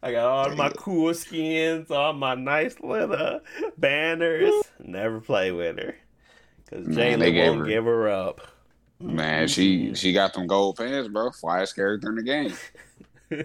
I 0.03 0.13
got 0.13 0.27
all 0.27 0.57
my 0.57 0.71
cool 0.71 1.15
skins, 1.15 1.91
all 1.91 2.13
my 2.13 2.35
nice 2.35 2.77
little 2.81 3.41
banners. 3.79 4.53
Never 4.81 5.21
play 5.21 5.53
with 5.53 5.79
her 5.79 5.95
because 6.65 6.87
Jalen 6.89 7.37
won't 7.47 7.61
her- 7.61 7.67
give 7.67 7.85
her 7.85 8.09
up. 8.09 8.41
Man, 9.01 9.49
she 9.49 9.95
she 9.95 10.13
got 10.13 10.33
them 10.33 10.47
gold 10.47 10.77
pants, 10.77 11.09
bro. 11.09 11.31
Flyest 11.31 11.75
character 11.75 12.09
in 12.11 12.17
the 12.17 12.23
game. 12.23 12.55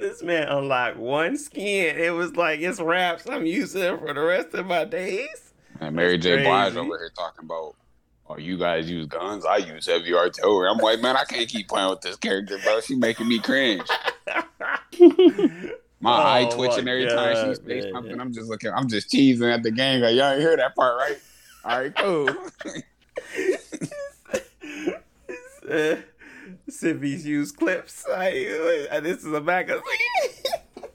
This 0.00 0.22
man 0.22 0.48
unlocked 0.48 0.96
one 0.96 1.36
skin. 1.36 1.96
It 1.98 2.10
was 2.10 2.34
like 2.36 2.60
it's 2.60 2.80
wraps. 2.80 3.28
I'm 3.28 3.44
using 3.46 3.82
it 3.82 3.98
for 4.00 4.12
the 4.14 4.20
rest 4.20 4.54
of 4.54 4.66
my 4.66 4.84
days. 4.84 5.52
And 5.80 5.94
Mary 5.94 6.16
That's 6.16 6.24
J. 6.24 6.42
Blige 6.44 6.74
over 6.76 6.98
here 6.98 7.10
talking 7.16 7.44
about, 7.44 7.76
oh, 8.28 8.38
you 8.38 8.56
guys 8.58 8.90
use 8.90 9.06
guns. 9.06 9.44
I 9.44 9.58
use 9.58 9.86
heavy 9.86 10.14
artillery. 10.14 10.68
I'm 10.70 10.78
like, 10.78 11.00
man, 11.00 11.16
I 11.16 11.24
can't 11.24 11.48
keep 11.48 11.68
playing 11.68 11.90
with 11.90 12.00
this 12.00 12.16
character, 12.16 12.58
bro. 12.64 12.80
She 12.80 12.96
making 12.96 13.28
me 13.28 13.38
cringe. 13.38 13.82
My 16.02 16.16
Oh, 16.16 16.22
eye 16.22 16.44
twitching 16.50 16.88
every 16.88 17.06
time 17.06 17.34
God, 17.34 17.46
she 17.48 17.54
says 17.56 17.84
man. 17.84 17.92
something. 17.92 18.20
I'm 18.20 18.32
just 18.32 18.48
looking. 18.48 18.70
I'm 18.72 18.88
just 18.88 19.10
cheesing 19.12 19.52
at 19.52 19.62
the 19.62 19.70
game. 19.70 20.00
Like, 20.00 20.16
y'all 20.16 20.38
hear 20.38 20.56
that 20.56 20.74
part, 20.74 20.96
right? 20.98 21.18
All 21.62 21.78
right, 21.78 21.94
cool. 21.94 22.34
uh, 26.70 26.72
Civvies 26.72 27.26
use 27.26 27.52
clips. 27.52 28.04
I, 28.08 28.30
this 29.02 29.24
is 29.24 29.32
a 29.32 29.40
magazine. 29.40 29.82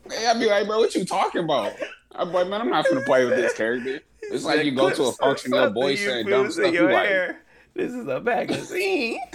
Hey, 0.07 0.27
I'd 0.27 0.39
be 0.39 0.45
like, 0.45 0.67
bro, 0.67 0.77
what 0.77 0.93
you 0.93 1.03
talking 1.03 1.45
about? 1.45 1.73
I'm 2.11 2.31
like, 2.31 2.47
man, 2.47 2.61
I'm 2.61 2.69
not 2.69 2.85
gonna 2.87 3.01
play 3.01 3.25
with 3.25 3.35
this 3.35 3.53
character. 3.53 4.01
It's 4.21 4.43
like 4.43 4.63
you 4.63 4.71
go 4.75 4.91
to 4.91 5.05
a 5.05 5.11
function, 5.13 5.51
your 5.51 5.71
boy 5.71 5.95
saying 5.95 6.27
you 6.27 6.31
dumb 6.31 6.51
stuff. 6.51 6.71
You 6.71 6.91
like. 6.91 7.37
This 7.73 7.91
is 7.91 8.07
a 8.07 8.21
magazine. 8.21 9.19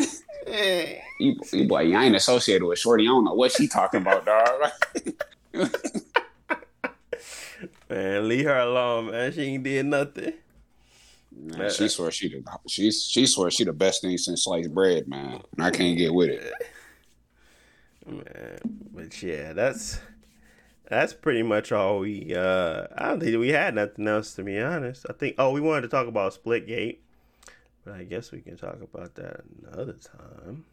You, 1.18 1.36
you 1.52 1.66
like, 1.66 1.92
I 1.92 2.06
ain't 2.06 2.16
associated 2.16 2.64
with 2.64 2.78
Shorty. 2.78 3.04
I 3.04 3.08
don't 3.08 3.24
know 3.24 3.34
what 3.34 3.52
she 3.52 3.68
talking 3.68 4.00
about, 4.00 4.24
dog. 4.24 4.70
man, 7.90 8.26
leave 8.26 8.46
her 8.46 8.58
alone, 8.58 9.10
man. 9.10 9.32
She 9.32 9.42
ain't 9.42 9.62
did 9.62 9.86
nothing. 9.86 10.32
Man, 11.32 11.70
she 11.70 11.88
swear 11.88 12.10
she 12.10 12.28
the 12.28 12.42
she 12.68 12.90
she 12.90 13.26
swear 13.26 13.50
she 13.50 13.64
the 13.64 13.72
best 13.72 14.02
thing 14.02 14.18
since 14.18 14.44
sliced 14.44 14.74
bread, 14.74 15.08
man. 15.08 15.40
And 15.56 15.64
I 15.64 15.70
can't 15.70 15.96
get 15.96 16.12
with 16.12 16.30
it. 16.30 16.52
Man, 18.06 18.58
but 18.92 19.22
yeah, 19.22 19.52
that's 19.52 20.00
that's 20.88 21.12
pretty 21.14 21.42
much 21.42 21.70
all 21.70 22.00
we. 22.00 22.34
uh 22.34 22.86
I 22.96 23.08
don't 23.08 23.20
think 23.20 23.38
we 23.38 23.50
had 23.50 23.74
nothing 23.74 24.08
else 24.08 24.34
to 24.34 24.42
be 24.42 24.58
honest. 24.58 25.06
I 25.08 25.12
think. 25.12 25.36
Oh, 25.38 25.52
we 25.52 25.60
wanted 25.60 25.82
to 25.82 25.88
talk 25.88 26.08
about 26.08 26.34
Splitgate, 26.34 26.98
but 27.84 27.94
I 27.94 28.04
guess 28.04 28.32
we 28.32 28.40
can 28.40 28.56
talk 28.56 28.78
about 28.82 29.14
that 29.14 29.42
another 29.72 29.94
time. 29.94 30.64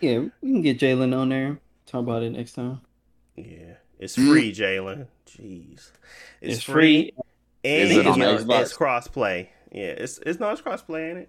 Yeah, 0.00 0.18
we 0.42 0.52
can 0.52 0.62
get 0.62 0.78
Jalen 0.78 1.16
on 1.16 1.30
there. 1.30 1.58
Talk 1.86 2.02
about 2.02 2.22
it 2.22 2.30
next 2.30 2.52
time. 2.52 2.82
Yeah, 3.36 3.74
it's 3.98 4.16
free, 4.16 4.52
Jalen. 4.52 5.06
Jeez, 5.26 5.72
it's, 5.72 5.92
It's 6.56 6.62
free. 6.62 7.12
free. 7.12 7.14
And 7.64 7.90
Is 7.90 7.96
it 7.96 8.06
it's, 8.06 8.08
on 8.08 8.22
it's 8.22 8.76
crossplay. 8.76 9.48
Yeah, 9.72 9.88
it's 9.88 10.18
it's 10.18 10.40
not 10.40 10.62
crossplay, 10.64 11.10
ain't 11.10 11.18
it? 11.18 11.28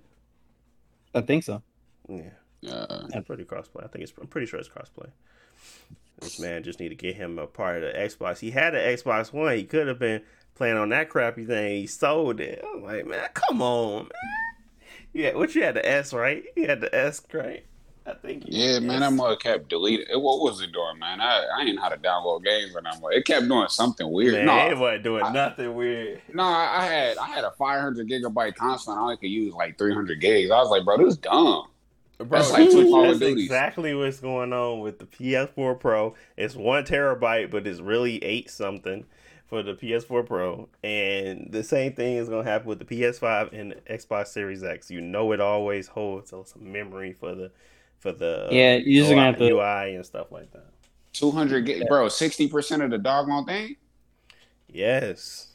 I 1.14 1.22
think 1.22 1.44
so. 1.44 1.62
Yeah, 2.08 2.30
Uh, 2.72 3.08
it's 3.14 3.28
pretty 3.28 3.44
crossplay. 3.44 3.84
I 3.84 3.88
think 3.88 4.04
it's. 4.04 4.14
I'm 4.20 4.28
pretty 4.28 4.48
sure 4.48 4.60
it's 4.60 4.70
crossplay. 4.70 5.10
This 6.20 6.40
man 6.40 6.64
just 6.64 6.80
need 6.80 6.90
to 6.90 6.96
get 6.96 7.16
him 7.16 7.40
a 7.40 7.48
part 7.48 7.84
of 7.84 7.94
the 7.94 8.00
Xbox. 8.00 8.40
He 8.40 8.52
had 8.52 8.76
an 8.76 8.82
Xbox 8.96 9.32
One. 9.32 9.56
He 9.56 9.64
could 9.64 9.88
have 9.88 10.00
been 10.00 10.22
playing 10.56 10.78
on 10.78 10.90
that 10.90 11.10
crappy 11.10 11.46
thing. 11.46 11.82
He 11.82 11.88
sold 11.88 12.40
it. 12.42 12.64
I'm 12.64 12.84
like, 12.84 13.06
man, 13.06 13.28
come 13.34 13.62
on, 13.62 14.04
man. 14.04 14.12
Yeah, 15.14 15.34
what 15.36 15.56
you 15.56 15.64
had 15.64 15.76
the 15.76 15.88
S, 15.88 16.14
right? 16.14 16.44
You 16.56 16.68
had 16.68 16.82
the 16.82 16.94
S, 16.94 17.22
right? 17.34 17.66
I 18.10 18.14
think. 18.16 18.44
you 18.48 18.58
yeah, 18.64 18.74
had 18.74 18.84
the 18.84 18.88
man, 18.88 19.04
S. 19.04 19.10
that 19.10 19.16
mother 19.16 19.36
kept 19.36 19.70
deleting. 19.70 20.06
It, 20.12 20.20
what 20.20 20.42
was 20.42 20.62
it 20.62 20.72
doing, 20.72 21.00
man? 21.00 21.22
I, 21.22 21.46
I 21.58 21.62
ain't 21.64 21.76
know 21.76 21.82
how 21.82 21.90
to 21.90 21.98
download 21.98 22.44
games 22.44 22.76
or 22.76 22.82
nothing. 22.82 23.04
It 23.12 23.26
kept 23.26 23.48
doing 23.48 23.68
something 23.70 24.10
weird. 24.12 24.34
Man, 24.34 24.46
no, 24.46 24.70
it 24.70 24.78
wasn't 24.78 25.04
doing 25.04 25.24
I- 25.24 25.32
nothing 25.34 25.76
weird. 25.76 26.22
no, 26.34 26.44
I 26.44 26.78
I 26.80 26.86
had 26.86 27.18
I 27.18 27.28
had 27.28 27.44
a 27.44 27.52
500 27.52 28.08
gigabyte 28.10 28.56
console. 28.56 28.94
and 28.94 29.00
I 29.00 29.04
only 29.04 29.18
could 29.18 29.30
use 29.30 29.54
like 29.54 29.78
300 29.78 30.20
gigs. 30.20 30.52
I 30.52 30.58
was 30.58 30.70
like, 30.70 30.86
bro, 30.86 30.98
this 30.98 31.08
is 31.14 31.18
dumb. 31.18 31.66
Bro, 32.18 32.28
That's 32.28 32.52
like 32.52 32.70
two 32.70 32.90
Call 32.90 33.10
of 33.12 33.20
that's 33.20 33.32
exactly 33.32 33.96
what's 33.96 34.20
going 34.20 34.52
on 34.52 34.82
with 34.82 35.00
the 35.00 35.06
PS4 35.06 35.80
Pro. 35.80 36.16
It's 36.36 36.54
one 36.54 36.84
terabyte, 36.84 37.50
but 37.50 37.66
it's 37.66 37.80
really 37.80 38.22
eight 38.22 38.50
something 38.50 39.06
for 39.48 39.64
the 39.64 39.74
PS4 39.74 40.26
Pro. 40.28 40.68
And 40.84 41.48
the 41.52 41.64
same 41.64 41.94
thing 41.94 42.18
is 42.18 42.28
going 42.28 42.44
to 42.44 42.52
happen 42.52 42.68
with 42.68 42.80
the 42.80 42.84
PS5 42.86 43.54
and 43.58 43.72
the 43.72 43.76
Xbox 43.98 44.28
Series 44.28 44.66
X. 44.66 44.92
You 44.92 45.00
know, 45.00 45.32
it 45.32 45.40
always 45.40 45.88
holds 45.88 46.32
some 46.32 46.46
memory 46.60 47.14
for 47.14 47.34
the 47.34 47.52
for 48.00 48.12
the 48.12 48.48
Yeah, 48.52 48.76
you're 48.78 49.04
just 49.04 49.12
gonna 49.14 49.26
have 49.26 49.38
to- 49.38 49.50
UI 49.50 49.96
and 49.96 50.06
stuff 50.06 50.32
like 50.32 50.52
that. 50.52 50.66
200 51.14 51.66
gig, 51.66 51.88
bro. 51.88 52.08
60 52.08 52.48
percent 52.48 52.82
of 52.82 52.92
the 52.92 52.98
doggone 52.98 53.46
thing. 53.46 53.76
Yes. 54.68 55.48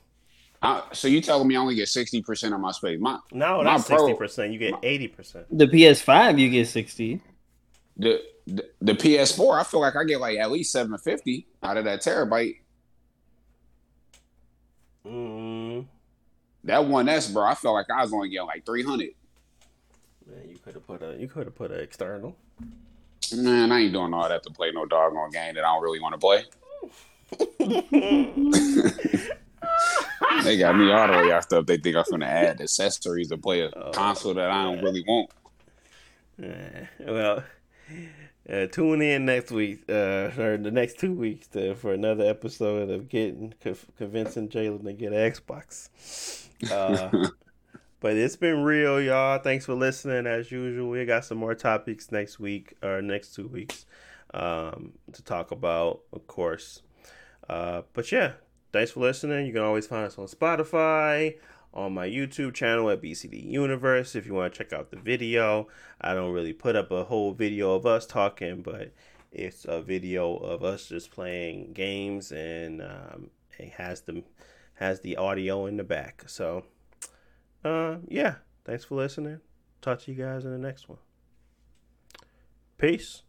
I, 0.60 0.82
so 0.92 1.08
you 1.08 1.20
telling 1.20 1.46
me 1.46 1.56
I 1.56 1.58
only 1.60 1.74
get 1.74 1.88
60 1.88 2.22
percent 2.22 2.54
of 2.54 2.60
my 2.60 2.72
space? 2.72 2.98
My 3.00 3.18
No, 3.32 3.58
My 3.58 3.64
not 3.64 3.80
sixty 3.82 4.14
percent. 4.14 4.52
You 4.52 4.58
get 4.58 4.74
eighty 4.82 5.08
percent. 5.08 5.46
The 5.56 5.66
PS5 5.66 6.38
you 6.38 6.48
get 6.50 6.68
60. 6.68 7.20
the, 7.96 8.20
the 8.46 8.64
the 8.80 8.92
PS4, 8.94 9.60
I 9.60 9.64
feel 9.64 9.80
like 9.80 9.94
I 9.96 10.04
get 10.04 10.20
like 10.20 10.38
at 10.38 10.50
least 10.50 10.72
750 10.72 11.46
out 11.62 11.76
of 11.76 11.84
that 11.84 12.00
terabyte. 12.02 12.56
Mm, 15.06 15.86
That 16.64 16.86
one 16.86 17.08
S, 17.08 17.30
bro. 17.30 17.44
I 17.44 17.54
felt 17.54 17.74
like 17.74 17.90
I 17.90 18.02
was 18.02 18.12
only 18.12 18.30
getting 18.30 18.46
like 18.46 18.64
300. 18.64 19.10
Man, 20.26 20.48
you 20.48 20.56
could 20.58 20.74
have 20.74 20.86
put 20.86 21.02
a 21.02 21.16
you 21.18 21.28
could 21.28 21.46
have 21.46 21.54
put 21.54 21.70
an 21.70 21.80
external. 21.80 22.36
Man, 23.34 23.72
I 23.72 23.80
ain't 23.80 23.92
doing 23.92 24.12
all 24.12 24.28
that 24.28 24.42
to 24.44 24.50
play 24.50 24.70
no 24.72 24.84
doggone 24.86 25.30
game 25.30 25.54
that 25.54 25.64
I 25.64 25.72
don't 25.72 25.82
really 25.82 26.00
want 26.00 26.14
to 26.14 26.18
play. 26.18 26.44
They 30.42 30.58
got 30.58 30.76
me 30.76 30.92
all 30.92 31.06
the 31.06 31.12
way 31.14 31.32
off 31.32 31.44
stuff. 31.44 31.64
They 31.66 31.78
think 31.78 31.96
I'm 31.96 32.04
gonna 32.10 32.26
add 32.26 32.60
accessories 32.60 33.28
to 33.30 33.38
play 33.38 33.60
a 33.62 33.70
Oh, 33.74 33.90
console 33.92 34.34
that 34.34 34.50
I 34.50 34.64
don't 34.64 34.82
really 34.82 35.02
want. 35.06 35.30
Eh, 36.42 36.86
well, 37.06 37.44
uh, 38.50 38.66
tune 38.66 39.00
in 39.00 39.24
next 39.24 39.50
week, 39.52 39.84
uh, 39.88 40.30
or 40.38 40.58
the 40.58 40.70
next 40.70 40.98
two 40.98 41.12
weeks, 41.14 41.46
to, 41.48 41.74
for 41.76 41.92
another 41.94 42.24
episode 42.24 42.90
of 42.90 43.08
getting 43.08 43.54
co- 43.62 43.76
convincing 43.96 44.48
Jalen 44.48 44.84
to 44.84 44.92
get 44.92 45.12
an 45.12 45.30
Xbox. 45.32 45.88
Uh, 46.70 47.28
but 48.04 48.18
it's 48.18 48.36
been 48.36 48.62
real, 48.62 49.00
y'all. 49.00 49.38
Thanks 49.38 49.64
for 49.64 49.72
listening. 49.72 50.26
As 50.26 50.52
usual, 50.52 50.90
we 50.90 51.06
got 51.06 51.24
some 51.24 51.38
more 51.38 51.54
topics 51.54 52.12
next 52.12 52.38
week 52.38 52.74
or 52.82 53.00
next 53.00 53.34
two 53.34 53.48
weeks 53.48 53.86
um, 54.34 54.92
to 55.14 55.24
talk 55.24 55.52
about, 55.52 56.00
of 56.12 56.26
course. 56.26 56.82
Uh, 57.48 57.80
but 57.94 58.12
yeah, 58.12 58.32
thanks 58.74 58.90
for 58.90 59.00
listening. 59.00 59.46
You 59.46 59.54
can 59.54 59.62
always 59.62 59.86
find 59.86 60.04
us 60.04 60.18
on 60.18 60.26
Spotify, 60.26 61.38
on 61.72 61.94
my 61.94 62.06
YouTube 62.06 62.52
channel 62.52 62.90
at 62.90 63.00
BCD 63.00 63.42
Universe 63.42 64.14
if 64.14 64.26
you 64.26 64.34
want 64.34 64.52
to 64.52 64.58
check 64.58 64.74
out 64.74 64.90
the 64.90 64.98
video. 64.98 65.68
I 65.98 66.12
don't 66.12 66.32
really 66.32 66.52
put 66.52 66.76
up 66.76 66.90
a 66.90 67.04
whole 67.04 67.32
video 67.32 67.72
of 67.72 67.86
us 67.86 68.04
talking, 68.04 68.60
but 68.60 68.92
it's 69.32 69.64
a 69.64 69.80
video 69.80 70.36
of 70.36 70.62
us 70.62 70.88
just 70.88 71.10
playing 71.10 71.72
games 71.72 72.32
and 72.32 72.82
um, 72.82 73.30
it 73.58 73.70
has 73.70 74.02
the 74.02 74.24
has 74.74 75.00
the 75.00 75.16
audio 75.16 75.64
in 75.64 75.78
the 75.78 75.84
back. 75.84 76.24
So, 76.26 76.64
uh, 77.64 77.96
yeah, 78.08 78.36
thanks 78.64 78.84
for 78.84 78.94
listening. 78.94 79.40
Talk 79.80 80.00
to 80.02 80.12
you 80.12 80.22
guys 80.22 80.44
in 80.44 80.52
the 80.52 80.58
next 80.58 80.88
one. 80.88 80.98
Peace. 82.78 83.23